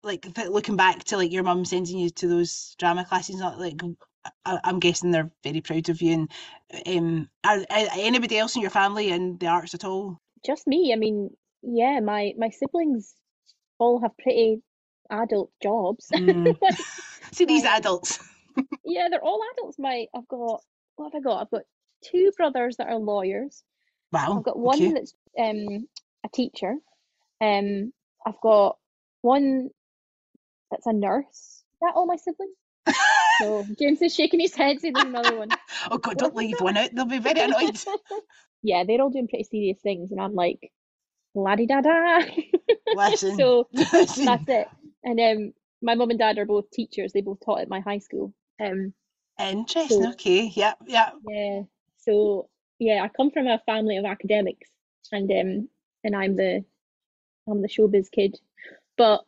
Like 0.04 0.28
looking 0.50 0.78
back 0.78 1.04
to 1.06 1.18
like 1.18 1.32
your 1.32 1.44
mum 1.44 1.66
sending 1.66 1.98
you 1.98 2.10
to 2.12 2.28
those 2.28 2.76
drama 2.80 3.06
classes, 3.06 3.38
not 3.38 3.60
like 3.60 3.80
I, 4.46 4.60
I'm 4.64 4.80
guessing 4.80 5.12
they're 5.12 5.32
very 5.44 5.62
proud 5.62 5.90
of 5.90 6.02
you. 6.02 6.28
And 6.86 7.08
um, 7.10 7.28
are, 7.44 7.58
are 7.70 7.88
anybody 7.96 8.38
else 8.38 8.56
in 8.56 8.62
your 8.62 8.72
family 8.72 9.10
in 9.10 9.38
the 9.38 9.48
arts 9.48 9.74
at 9.74 9.86
all? 9.86 10.20
just 10.44 10.66
me 10.66 10.92
i 10.92 10.96
mean 10.96 11.30
yeah 11.62 12.00
my 12.00 12.34
my 12.36 12.50
siblings 12.50 13.14
all 13.78 14.02
have 14.02 14.18
pretty 14.18 14.60
adult 15.12 15.52
jobs 15.62 16.08
Mm. 16.12 16.58
Like, 16.62 16.80
See 17.32 17.46
these 17.46 17.64
adults. 17.64 18.18
yeah 18.86 19.08
they're 19.12 19.24
all 19.24 19.40
adults 19.54 19.78
my 19.78 20.08
i've 20.16 20.28
got 20.28 20.62
what 20.96 21.14
have 21.14 21.20
i 21.20 21.24
got 21.24 21.42
i've 21.42 21.52
got 21.52 21.62
two 22.04 22.32
brothers 22.36 22.78
that 22.78 22.88
are 22.88 22.98
lawyers 22.98 23.64
Wow. 24.12 24.38
I've 24.38 24.44
got 24.44 24.60
one 24.60 24.76
okay. 24.76 24.92
that's 24.94 25.14
um 25.40 25.88
a 26.24 26.30
teacher. 26.34 26.76
Um, 27.40 27.94
I've 28.26 28.40
got 28.42 28.78
one 29.22 29.70
that's 30.70 30.86
a 30.86 30.94
nurse. 30.94 31.26
Is 31.32 31.80
that 31.82 31.94
all 31.96 32.06
my 32.06 32.18
siblings? 32.18 32.56
So 33.42 33.66
James 33.80 34.02
is 34.02 34.14
shaking 34.14 34.40
his 34.40 34.56
head, 34.56 34.80
saying 34.80 34.94
there's 34.94 35.08
another 35.08 35.36
one. 35.38 35.50
Oh 35.90 35.98
God, 35.98 36.18
don't 36.18 36.36
leave 36.36 36.60
one 36.62 36.78
out. 36.78 36.90
They'll 36.94 37.06
be 37.06 37.18
very 37.18 37.40
annoyed. 37.42 37.78
yeah, 38.64 38.84
they're 38.84 39.02
all 39.02 39.10
doing 39.10 39.28
pretty 39.28 39.46
serious 39.46 39.80
things, 39.82 40.12
and 40.12 40.22
I'm 40.22 40.36
like, 40.36 40.72
laddie 41.34 41.66
di 41.66 41.82
da 41.82 42.20
da. 42.20 42.26
So 43.38 43.68
Listen. 43.74 44.26
that's 44.26 44.48
it. 44.48 44.68
And 45.04 45.20
um, 45.20 45.54
my 45.82 45.96
mum 45.96 46.10
and 46.12 46.20
dad 46.20 46.38
are 46.38 46.46
both 46.46 46.70
teachers. 46.72 47.14
They 47.14 47.22
both 47.22 47.40
taught 47.44 47.62
at 47.62 47.70
my 47.70 47.80
high 47.80 47.98
school. 48.00 48.34
Um, 48.62 48.94
Interesting. 49.40 50.04
so- 50.04 50.10
Okay. 50.12 50.52
Yep. 50.56 50.78
Yep. 50.88 51.14
Yeah. 51.28 51.62
So 51.98 52.50
yeah, 52.80 53.04
I 53.04 53.10
come 53.10 53.32
from 53.32 53.48
a 53.48 53.60
family 53.66 53.98
of 53.98 54.06
academics, 54.06 54.70
and 55.12 55.32
um, 55.32 55.70
and 56.04 56.16
I'm 56.16 56.36
the 56.36 56.64
I'm 57.50 57.62
the 57.62 57.70
showbiz 57.70 58.12
kid. 58.12 58.38
But 58.98 59.22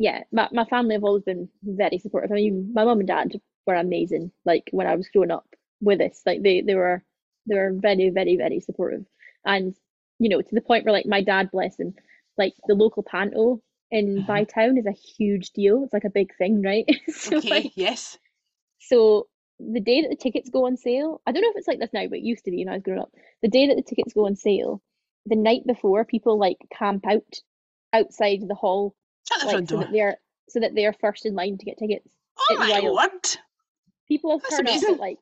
yeah, 0.00 0.24
my 0.32 0.48
my 0.52 0.66
family 0.66 0.94
have 0.96 1.04
always 1.04 1.24
been 1.24 1.50
very 1.64 1.98
supportive. 2.00 2.32
I 2.32 2.36
mean, 2.36 2.72
my 2.74 2.84
mum 2.84 3.00
and 3.00 3.08
dad 3.08 3.40
were 3.66 3.76
amazing. 3.76 4.32
Like 4.46 4.68
when 4.72 4.88
I 4.88 4.96
was 4.96 5.08
growing 5.10 5.32
up 5.32 5.46
with 5.82 6.02
us, 6.02 6.22
like 6.26 6.42
they 6.42 6.62
they 6.62 6.76
were 6.76 7.04
they 7.46 7.56
were 7.56 7.72
very 7.74 8.10
very 8.10 8.36
very 8.36 8.60
supportive, 8.60 9.06
and 9.46 9.76
you 10.20 10.30
know 10.30 10.42
to 10.42 10.56
the 10.56 10.62
point 10.62 10.86
where 10.86 10.94
like 10.94 11.06
my 11.06 11.22
dad, 11.22 11.50
bless 11.52 11.78
him, 11.78 11.94
like 12.38 12.54
the 12.68 12.74
local 12.76 13.04
panto 13.04 13.62
in 13.92 14.24
Mhm. 14.24 14.26
my 14.28 14.44
town 14.44 14.78
is 14.78 14.86
a 14.86 14.92
huge 14.92 15.50
deal. 15.52 15.84
It's 15.84 15.94
like 15.94 16.04
a 16.04 16.10
big 16.10 16.36
thing, 16.38 16.62
right? 16.62 16.86
so 17.08 17.38
Okay. 17.38 17.50
like 17.50 17.72
yes. 17.76 18.18
so 18.80 19.28
the 19.60 19.80
day 19.80 20.02
that 20.02 20.08
the 20.10 20.16
tickets 20.16 20.50
go 20.50 20.66
on 20.66 20.76
sale, 20.76 21.20
I 21.26 21.32
don't 21.32 21.42
know 21.42 21.50
if 21.50 21.56
it's 21.56 21.68
like 21.68 21.78
this 21.80 21.92
now, 21.94 22.06
but 22.08 22.18
it 22.18 22.24
used 22.24 22.44
to 22.46 22.50
be 22.50 22.58
when 22.64 22.70
I 22.70 22.76
was 22.76 22.82
growing 22.82 23.00
up. 23.02 23.12
The 23.42 23.48
day 23.48 23.66
that 23.68 23.76
the 23.76 23.82
tickets 23.82 24.14
go 24.14 24.26
on 24.26 24.36
sale, 24.36 24.82
the 25.26 25.36
night 25.36 25.66
before, 25.66 26.04
people 26.04 26.38
like 26.38 26.58
camp 26.76 27.06
out 27.08 27.40
outside 27.92 28.40
the 28.48 28.54
hall, 28.54 28.94
Shut 29.30 29.40
the 29.40 29.46
like 29.46 29.52
front 29.54 29.68
so 29.70 29.78
that 29.78 29.92
they're 29.92 30.16
so 30.48 30.60
that 30.60 30.74
they're 30.74 30.92
first 30.92 31.26
in 31.26 31.34
line 31.34 31.58
to 31.58 31.64
get 31.64 31.78
tickets. 31.78 32.08
Oh 32.38 32.46
it's 32.50 32.60
my 32.60 32.80
wild. 32.80 32.96
word. 32.96 33.36
People 34.08 34.32
have 34.32 34.42
That's 34.42 34.56
turned 34.56 34.68
up 34.68 34.90
at 34.94 35.00
like 35.00 35.18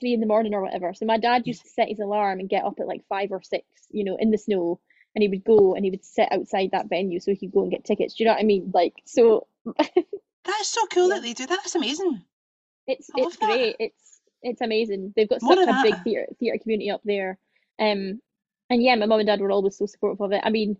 three 0.00 0.12
in 0.14 0.20
the 0.20 0.26
morning 0.26 0.54
or 0.54 0.62
whatever. 0.62 0.94
So 0.94 1.06
my 1.06 1.18
dad 1.18 1.46
used 1.46 1.62
to 1.62 1.68
set 1.68 1.88
his 1.88 1.98
alarm 1.98 2.40
and 2.40 2.48
get 2.48 2.64
up 2.64 2.78
at 2.80 2.86
like 2.86 3.04
five 3.08 3.32
or 3.32 3.42
six, 3.42 3.64
you 3.90 4.04
know, 4.04 4.16
in 4.20 4.30
the 4.30 4.38
snow, 4.38 4.80
and 5.14 5.22
he 5.22 5.28
would 5.28 5.44
go 5.44 5.74
and 5.74 5.84
he 5.84 5.90
would 5.90 6.04
sit 6.04 6.28
outside 6.30 6.70
that 6.72 6.88
venue 6.88 7.18
so 7.20 7.32
he 7.32 7.36
could 7.38 7.52
go 7.52 7.62
and 7.62 7.70
get 7.70 7.84
tickets. 7.84 8.14
Do 8.14 8.22
you 8.22 8.28
know 8.28 8.34
what 8.34 8.40
I 8.42 8.44
mean? 8.46 8.70
Like 8.72 8.94
so 9.06 9.46
That's 10.44 10.68
so 10.68 10.86
cool 10.86 11.08
Yeah. 11.08 11.14
that 11.16 11.22
they 11.22 11.32
do 11.32 11.46
that. 11.46 11.56
That's 11.62 11.74
amazing. 11.74 12.22
it's 12.86 13.10
I 13.16 13.20
it's 13.22 13.36
great. 13.36 13.76
that. 13.78 13.84
It's 13.84 14.20
it's 14.42 14.60
amazing. 14.60 15.12
They've 15.16 15.28
got 15.28 15.42
More 15.42 15.56
such 15.56 15.68
a 15.68 15.82
big 15.82 16.02
theatre 16.04 16.26
theatre 16.38 16.58
community 16.62 16.90
up 16.90 17.02
there. 17.04 17.38
Um, 17.80 18.20
and 18.70 18.82
yeah, 18.82 18.94
my 18.94 19.06
mum 19.06 19.20
and 19.20 19.26
dad 19.26 19.40
were 19.40 19.50
always 19.50 19.76
so 19.76 19.86
supportive 19.86 20.20
of 20.20 20.32
it. 20.32 20.42
I 20.44 20.50
mean, 20.50 20.76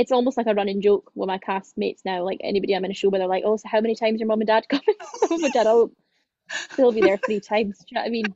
it's 0.00 0.12
almost 0.12 0.38
like 0.38 0.46
a 0.46 0.54
running 0.54 0.80
joke 0.80 1.12
with 1.14 1.26
my 1.28 1.36
castmates 1.36 2.00
now. 2.06 2.24
Like 2.24 2.40
anybody 2.42 2.74
I'm 2.74 2.86
in 2.86 2.90
a 2.90 2.94
show 2.94 3.10
with, 3.10 3.20
they're 3.20 3.28
like, 3.28 3.44
"Oh, 3.44 3.56
so 3.58 3.68
how 3.68 3.82
many 3.82 3.94
times 3.94 4.18
your 4.18 4.28
mum 4.28 4.40
and 4.40 4.48
dad 4.48 4.66
coming?" 4.70 4.96
mum 5.28 5.44
and 5.44 5.52
dad, 5.58 5.66
"Oh, 5.66 5.92
they'll 6.76 6.90
be 6.90 7.02
there 7.02 7.18
three 7.18 7.40
times." 7.40 7.78
Do 7.78 7.84
you 7.90 7.94
know 7.96 8.00
what 8.00 8.06
I 8.06 8.10
mean? 8.10 8.34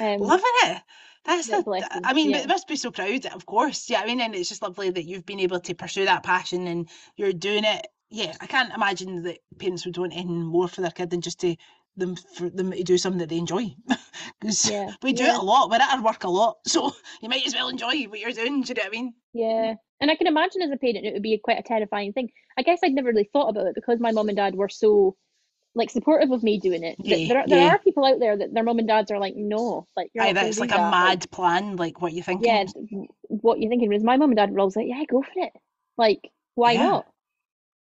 Um, 0.00 0.20
Loving 0.26 0.56
it. 0.64 0.82
That's 1.26 1.48
the, 1.48 2.00
I 2.02 2.14
mean, 2.14 2.30
yeah. 2.30 2.38
it 2.38 2.48
must 2.48 2.66
be 2.66 2.76
so 2.76 2.90
proud, 2.90 3.26
of 3.26 3.44
course. 3.44 3.90
Yeah, 3.90 4.00
I 4.00 4.06
mean, 4.06 4.22
and 4.22 4.34
it's 4.34 4.48
just 4.48 4.62
lovely 4.62 4.88
that 4.88 5.04
you've 5.04 5.26
been 5.26 5.40
able 5.40 5.60
to 5.60 5.74
pursue 5.74 6.06
that 6.06 6.22
passion 6.22 6.66
and 6.66 6.88
you're 7.14 7.34
doing 7.34 7.64
it. 7.64 7.86
Yeah, 8.08 8.34
I 8.40 8.46
can't 8.46 8.72
imagine 8.72 9.22
that 9.24 9.38
parents 9.58 9.84
would 9.84 9.98
want 9.98 10.14
anything 10.14 10.44
more 10.44 10.66
for 10.66 10.80
their 10.80 10.90
kid 10.90 11.10
than 11.10 11.20
just 11.20 11.40
to 11.40 11.56
them 11.94 12.16
for 12.16 12.48
them 12.48 12.70
to 12.72 12.82
do 12.82 12.96
something 12.96 13.18
that 13.18 13.28
they 13.28 13.36
enjoy. 13.36 13.74
Because 14.40 14.70
Yeah, 14.70 14.92
we 15.02 15.12
do 15.12 15.24
yeah. 15.24 15.34
it 15.34 15.40
a 15.40 15.44
lot. 15.44 15.68
We're 15.68 15.76
at 15.76 15.92
our 15.92 16.02
work 16.02 16.24
a 16.24 16.30
lot, 16.30 16.56
so 16.66 16.92
you 17.20 17.28
might 17.28 17.46
as 17.46 17.54
well 17.54 17.68
enjoy 17.68 18.04
what 18.04 18.18
you're 18.18 18.32
doing. 18.32 18.62
Do 18.62 18.68
you 18.70 18.74
know 18.74 18.82
what 18.82 18.86
I 18.86 18.90
mean? 18.90 19.14
Yeah, 19.34 19.74
and 20.00 20.10
I 20.10 20.16
can 20.16 20.26
imagine 20.26 20.62
as 20.62 20.70
a 20.70 20.76
parent 20.76 21.04
it 21.04 21.12
would 21.12 21.22
be 21.22 21.38
quite 21.38 21.58
a 21.58 21.62
terrifying 21.62 22.12
thing. 22.12 22.30
I 22.58 22.62
guess 22.62 22.80
I'd 22.82 22.92
never 22.92 23.08
really 23.08 23.28
thought 23.32 23.48
about 23.50 23.66
it 23.66 23.74
because 23.74 24.00
my 24.00 24.12
mum 24.12 24.28
and 24.28 24.36
dad 24.36 24.54
were 24.54 24.68
so 24.68 25.16
like 25.74 25.90
supportive 25.90 26.30
of 26.32 26.42
me 26.42 26.58
doing 26.58 26.82
it. 26.82 26.96
Yeah, 26.98 27.28
there 27.28 27.38
are, 27.38 27.46
there 27.46 27.60
yeah. 27.60 27.68
are 27.68 27.78
people 27.78 28.04
out 28.04 28.18
there 28.18 28.36
that 28.36 28.52
their 28.52 28.64
mum 28.64 28.78
and 28.78 28.88
dads 28.88 29.10
are 29.10 29.18
like, 29.18 29.34
no, 29.36 29.86
like 29.96 30.10
you're 30.14 30.24
Aye, 30.24 30.32
that's 30.32 30.58
like 30.58 30.70
that. 30.70 30.80
a 30.88 30.90
mad 30.90 31.30
plan. 31.30 31.76
Like 31.76 32.00
what 32.00 32.12
you 32.12 32.22
thinking? 32.22 32.46
yeah, 32.46 32.64
what 33.28 33.60
you're 33.60 33.70
thinking 33.70 33.88
was 33.88 34.02
my 34.02 34.16
mum 34.16 34.30
and 34.30 34.36
dad 34.36 34.50
were 34.50 34.60
always 34.60 34.76
like, 34.76 34.88
yeah, 34.88 35.02
go 35.08 35.22
for 35.22 35.32
it. 35.36 35.52
Like, 35.96 36.30
why 36.54 36.72
Yeah. 36.72 36.86
not? 36.86 37.06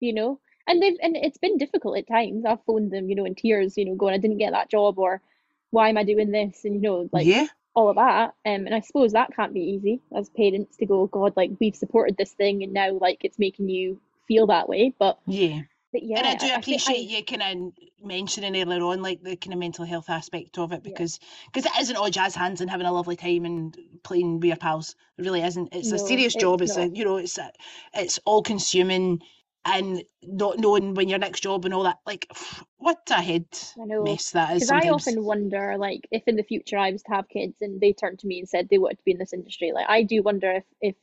You 0.00 0.12
know, 0.14 0.40
and 0.66 0.82
they've 0.82 0.96
and 1.00 1.16
it's 1.16 1.38
been 1.38 1.58
difficult 1.58 1.96
at 1.98 2.08
times. 2.08 2.44
I've 2.44 2.62
phoned 2.64 2.90
them, 2.90 3.08
you 3.08 3.14
know, 3.14 3.24
in 3.24 3.34
tears, 3.34 3.76
you 3.76 3.84
know, 3.84 3.94
going, 3.94 4.14
I 4.14 4.18
didn't 4.18 4.38
get 4.38 4.52
that 4.52 4.70
job, 4.70 4.98
or 4.98 5.22
why 5.70 5.88
am 5.88 5.96
I 5.96 6.04
doing 6.04 6.30
this, 6.32 6.64
and 6.64 6.74
you 6.74 6.80
know, 6.80 7.08
like 7.12 7.26
yeah, 7.26 7.46
all 7.76 7.90
of 7.90 7.96
that. 7.96 8.34
Um, 8.44 8.66
and 8.66 8.74
I 8.74 8.80
suppose 8.80 9.12
that 9.12 9.36
can't 9.36 9.54
be 9.54 9.60
easy 9.60 10.00
as 10.16 10.28
parents 10.30 10.78
to 10.78 10.86
go, 10.86 11.06
God, 11.06 11.34
like 11.36 11.52
we've 11.60 11.76
supported 11.76 12.16
this 12.16 12.32
thing, 12.32 12.64
and 12.64 12.72
now 12.72 12.92
like 12.92 13.18
it's 13.24 13.38
making 13.38 13.68
you 13.68 14.00
feel 14.26 14.48
that 14.48 14.68
way. 14.68 14.92
But 14.98 15.18
yeah. 15.26 15.60
but 15.92 16.02
yeah, 16.02 16.18
and 16.18 16.26
I 16.26 16.34
do 16.34 16.52
appreciate 16.54 16.96
I- 16.96 17.18
you 17.18 17.24
kind 17.24 17.42
of 17.42 17.72
mentioning 18.04 18.60
earlier 18.60 18.82
on, 18.82 19.02
like 19.02 19.22
the 19.22 19.36
kind 19.36 19.52
of 19.52 19.58
mental 19.58 19.84
health 19.84 20.08
aspect 20.10 20.58
of 20.58 20.72
it, 20.72 20.80
Yeah. 20.84 20.90
because 20.90 21.20
because 21.52 21.66
it 21.66 21.72
isn't 21.80 21.96
all 21.96 22.10
jazz 22.10 22.34
hands 22.34 22.60
and 22.60 22.70
having 22.70 22.86
a 22.86 22.92
lovely 22.92 23.16
time 23.16 23.44
and 23.44 23.76
playing 24.02 24.36
with 24.40 24.44
your 24.44 24.56
pals. 24.56 24.96
It 25.18 25.22
really 25.22 25.42
isn't. 25.42 25.68
It's 25.72 25.92
a 25.92 25.98
serious 25.98 26.34
it's 26.34 26.42
job. 26.42 26.62
It's 26.62 26.76
a 26.76 26.88
you 26.88 27.04
know, 27.04 27.18
it's 27.18 27.38
a, 27.38 27.52
it's 27.94 28.18
all 28.24 28.42
consuming, 28.42 29.20
and 29.66 30.02
not 30.22 30.58
knowing 30.58 30.94
when 30.94 31.08
your 31.08 31.18
next 31.18 31.40
job 31.40 31.64
and 31.64 31.74
all 31.74 31.82
that. 31.84 31.98
Like, 32.06 32.30
what 32.78 32.98
a 33.10 33.20
head 33.20 33.46
I 33.80 33.84
know. 33.84 34.04
mess 34.04 34.30
that 34.30 34.56
is. 34.56 34.62
Because 34.62 34.70
I 34.70 34.88
often 34.88 35.24
wonder, 35.24 35.76
like, 35.78 36.06
if 36.10 36.22
in 36.26 36.36
the 36.36 36.42
future 36.42 36.78
I 36.78 36.92
was 36.92 37.02
to 37.04 37.12
have 37.12 37.28
kids 37.28 37.56
and 37.60 37.80
they 37.80 37.92
turned 37.92 38.20
to 38.20 38.26
me 38.26 38.38
and 38.38 38.48
said 38.48 38.68
they 38.68 38.78
wanted 38.78 38.98
to 38.98 39.04
be 39.04 39.12
in 39.12 39.18
this 39.18 39.32
industry, 39.32 39.72
like, 39.72 39.86
I 39.88 40.02
do 40.02 40.22
wonder 40.22 40.50
if, 40.52 40.64
if 40.80 40.94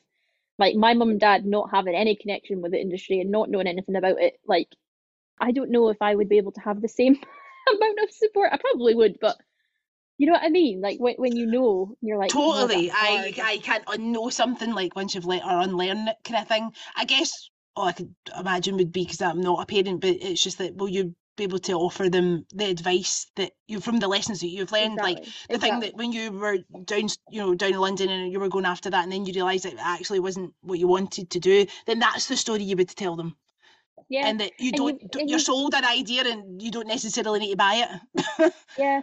like, 0.57 0.75
my 0.75 0.93
mum 0.93 1.09
and 1.09 1.19
dad 1.19 1.45
not 1.45 1.71
having 1.71 1.95
any 1.95 2.15
connection 2.15 2.61
with 2.61 2.71
the 2.71 2.79
industry 2.81 3.19
and 3.19 3.31
not 3.31 3.49
knowing 3.49 3.67
anything 3.67 3.95
about 3.95 4.21
it, 4.21 4.39
like, 4.47 4.69
I 5.39 5.51
don't 5.51 5.71
know 5.71 5.89
if 5.89 6.01
I 6.01 6.15
would 6.15 6.29
be 6.29 6.37
able 6.37 6.51
to 6.53 6.61
have 6.61 6.81
the 6.81 6.87
same 6.87 7.15
amount 7.69 7.99
of 8.03 8.11
support. 8.11 8.51
I 8.53 8.57
probably 8.57 8.95
would, 8.95 9.17
but 9.19 9.37
you 10.17 10.27
know 10.27 10.33
what 10.33 10.43
I 10.43 10.49
mean? 10.49 10.79
Like, 10.79 10.99
when, 10.99 11.15
when 11.15 11.35
you 11.35 11.47
know, 11.47 11.97
you're 12.01 12.19
like, 12.19 12.31
Totally. 12.31 12.87
that's 12.87 12.97
I. 13.01 13.33
I 13.43 13.57
can't 13.57 13.85
unknow 13.85 14.31
something 14.31 14.73
like 14.73 14.95
once 14.95 15.15
you've 15.15 15.25
let 15.25 15.43
or 15.43 15.59
unlearn 15.59 16.07
it 16.07 16.17
kind 16.23 16.41
of 16.41 16.47
thing. 16.47 16.71
I 16.95 17.05
guess 17.05 17.49
all 17.75 17.85
I 17.87 17.91
could 17.93 18.13
imagine 18.37 18.77
would 18.77 18.91
be 18.91 19.03
because 19.03 19.21
I'm 19.21 19.41
not 19.41 19.61
a 19.61 19.65
parent, 19.65 20.01
but 20.01 20.11
it's 20.11 20.43
just 20.43 20.57
that 20.59 20.75
will 20.75 20.89
you 20.89 21.15
be 21.35 21.45
able 21.45 21.57
to 21.59 21.73
offer 21.73 22.09
them 22.09 22.45
the 22.53 22.65
advice 22.69 23.25
that 23.35 23.53
you 23.67 23.79
from 23.79 23.97
the 23.97 24.07
lessons 24.07 24.41
that 24.41 24.47
you've 24.47 24.71
learned, 24.71 25.01
like 25.01 25.17
Exactly, 25.17 25.33
the 25.49 25.57
thing 25.59 25.79
that 25.79 25.95
when 25.95 26.11
you 26.11 26.31
were 26.31 26.57
down, 26.85 27.07
you 27.31 27.41
know, 27.41 27.55
down 27.55 27.73
in 27.73 27.79
London 27.79 28.09
and 28.09 28.31
you 28.31 28.39
were 28.39 28.49
going 28.49 28.65
after 28.65 28.89
that, 28.91 29.03
and 29.03 29.11
then 29.11 29.25
you 29.25 29.33
realised 29.33 29.65
that 29.65 29.73
it 29.73 29.79
actually 29.81 30.19
wasn't 30.19 30.53
what 30.61 30.77
you 30.79 30.87
wanted 30.87 31.29
to 31.31 31.39
do, 31.39 31.65
then 31.87 31.99
that's 31.99 32.27
the 32.27 32.37
story 32.37 32.63
you 32.63 32.75
would 32.75 32.89
tell 32.89 33.15
them, 33.15 33.35
Yeah, 34.09 34.27
and 34.27 34.39
that 34.41 34.51
you 34.59 34.69
and 34.69 34.77
don't, 34.77 35.01
you've- 35.01 35.25
you're 35.31 35.39
sold 35.39 35.73
an 35.73 35.85
idea 35.85 36.23
and 36.23 36.61
you 36.61 36.69
don't 36.69 36.87
necessarily 36.87 37.39
need 37.39 37.51
to 37.51 37.57
buy 37.57 37.99
it. 38.15 38.53
Yeah. 38.77 39.01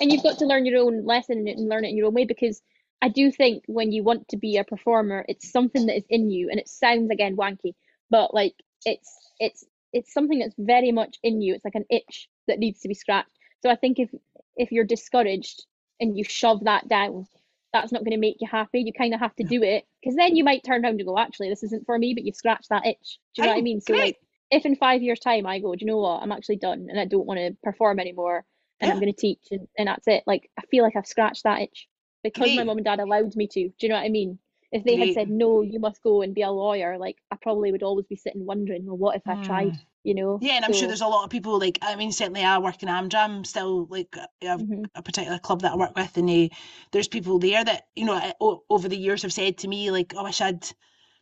And 0.00 0.12
you've 0.12 0.22
got 0.22 0.38
to 0.38 0.46
learn 0.46 0.66
your 0.66 0.80
own 0.80 1.04
lesson 1.04 1.46
and 1.48 1.68
learn 1.68 1.84
it 1.84 1.88
in 1.88 1.96
your 1.96 2.06
own 2.06 2.14
way 2.14 2.24
because 2.24 2.60
I 3.02 3.08
do 3.08 3.30
think 3.30 3.64
when 3.66 3.92
you 3.92 4.02
want 4.02 4.28
to 4.28 4.36
be 4.36 4.56
a 4.56 4.64
performer, 4.64 5.24
it's 5.28 5.50
something 5.50 5.86
that 5.86 5.96
is 5.96 6.04
in 6.08 6.30
you, 6.30 6.48
and 6.50 6.58
it 6.58 6.68
sounds 6.68 7.10
again 7.10 7.36
wanky, 7.36 7.74
but 8.10 8.34
like 8.34 8.54
it's 8.84 9.32
it's 9.40 9.64
it's 9.92 10.12
something 10.12 10.38
that's 10.38 10.54
very 10.58 10.92
much 10.92 11.16
in 11.22 11.40
you. 11.40 11.54
It's 11.54 11.64
like 11.64 11.74
an 11.74 11.86
itch 11.90 12.28
that 12.48 12.58
needs 12.58 12.80
to 12.80 12.88
be 12.88 12.94
scratched. 12.94 13.30
So 13.62 13.70
I 13.70 13.76
think 13.76 13.98
if 13.98 14.10
if 14.56 14.72
you're 14.72 14.84
discouraged 14.84 15.64
and 16.00 16.16
you 16.16 16.24
shove 16.24 16.64
that 16.64 16.88
down, 16.88 17.26
that's 17.72 17.92
not 17.92 18.00
going 18.00 18.12
to 18.12 18.18
make 18.18 18.36
you 18.40 18.48
happy. 18.50 18.80
You 18.80 18.92
kind 18.92 19.14
of 19.14 19.20
have 19.20 19.34
to 19.36 19.44
do 19.44 19.62
it 19.62 19.84
because 20.02 20.16
then 20.16 20.36
you 20.36 20.44
might 20.44 20.64
turn 20.64 20.84
around 20.84 20.98
and 21.00 21.06
go, 21.06 21.18
actually, 21.18 21.48
this 21.48 21.62
isn't 21.62 21.86
for 21.86 21.98
me, 21.98 22.14
but 22.14 22.24
you've 22.24 22.36
scratched 22.36 22.68
that 22.70 22.86
itch. 22.86 23.18
Do 23.34 23.42
you 23.42 23.44
know 23.44 23.52
oh, 23.52 23.54
what 23.54 23.60
I 23.60 23.62
mean? 23.62 23.80
So 23.80 23.94
like, 23.94 24.16
if 24.50 24.64
in 24.64 24.76
five 24.76 25.02
years' 25.02 25.20
time 25.20 25.46
I 25.46 25.58
go, 25.58 25.74
do 25.74 25.84
you 25.84 25.90
know 25.90 25.98
what? 25.98 26.22
I'm 26.22 26.32
actually 26.32 26.56
done 26.56 26.86
and 26.88 27.00
I 27.00 27.04
don't 27.04 27.26
want 27.26 27.38
to 27.38 27.56
perform 27.62 27.98
anymore, 27.98 28.44
and 28.80 28.90
I'm 28.90 29.00
going 29.00 29.12
to 29.12 29.20
teach, 29.20 29.40
and, 29.50 29.66
and 29.78 29.88
that's 29.88 30.06
it. 30.06 30.24
Like 30.26 30.50
I 30.58 30.62
feel 30.70 30.84
like 30.84 30.96
I've 30.96 31.06
scratched 31.06 31.44
that 31.44 31.62
itch 31.62 31.88
because 32.22 32.54
my 32.56 32.64
mum 32.64 32.78
and 32.78 32.84
dad 32.84 33.00
allowed 33.00 33.34
me 33.36 33.46
to. 33.48 33.68
Do 33.68 33.74
you 33.80 33.88
know 33.88 33.96
what 33.96 34.04
I 34.04 34.10
mean? 34.10 34.38
If 34.72 34.84
they 34.84 34.96
had 34.96 35.12
said 35.12 35.30
no, 35.30 35.62
you 35.62 35.78
must 35.80 36.02
go 36.02 36.22
and 36.22 36.34
be 36.34 36.42
a 36.42 36.50
lawyer, 36.50 36.98
like 36.98 37.16
I 37.30 37.36
probably 37.36 37.72
would 37.72 37.82
always 37.82 38.06
be 38.06 38.16
sitting 38.16 38.44
wondering, 38.44 38.86
well, 38.86 38.96
what 38.96 39.16
if 39.16 39.22
I 39.26 39.36
tried? 39.36 39.72
Mm. 39.72 39.78
You 40.04 40.14
know? 40.14 40.38
Yeah, 40.40 40.54
and 40.54 40.64
I'm 40.64 40.72
sure 40.72 40.86
there's 40.86 41.00
a 41.00 41.06
lot 41.08 41.24
of 41.24 41.30
people 41.30 41.58
like 41.58 41.78
I 41.82 41.96
mean 41.96 42.12
certainly 42.12 42.44
I 42.44 42.58
work 42.58 42.82
in 42.82 42.88
Amdram 42.88 43.44
still 43.46 43.86
like 43.86 44.16
I 44.18 44.26
have 44.46 44.60
Mhm. 44.60 44.84
a 44.94 45.02
particular 45.02 45.38
club 45.38 45.62
that 45.62 45.72
I 45.72 45.76
work 45.76 45.96
with 45.96 46.16
and 46.16 46.28
they, 46.28 46.50
there's 46.92 47.08
people 47.08 47.38
there 47.38 47.64
that 47.64 47.86
you 47.96 48.04
know 48.04 48.14
uh, 48.14 48.56
over 48.70 48.88
the 48.88 48.96
years 48.96 49.22
have 49.22 49.32
said 49.32 49.58
to 49.58 49.68
me 49.68 49.90
like 49.90 50.12
oh, 50.14 50.20
I 50.20 50.22
wish 50.24 50.40
I'd 50.40 50.64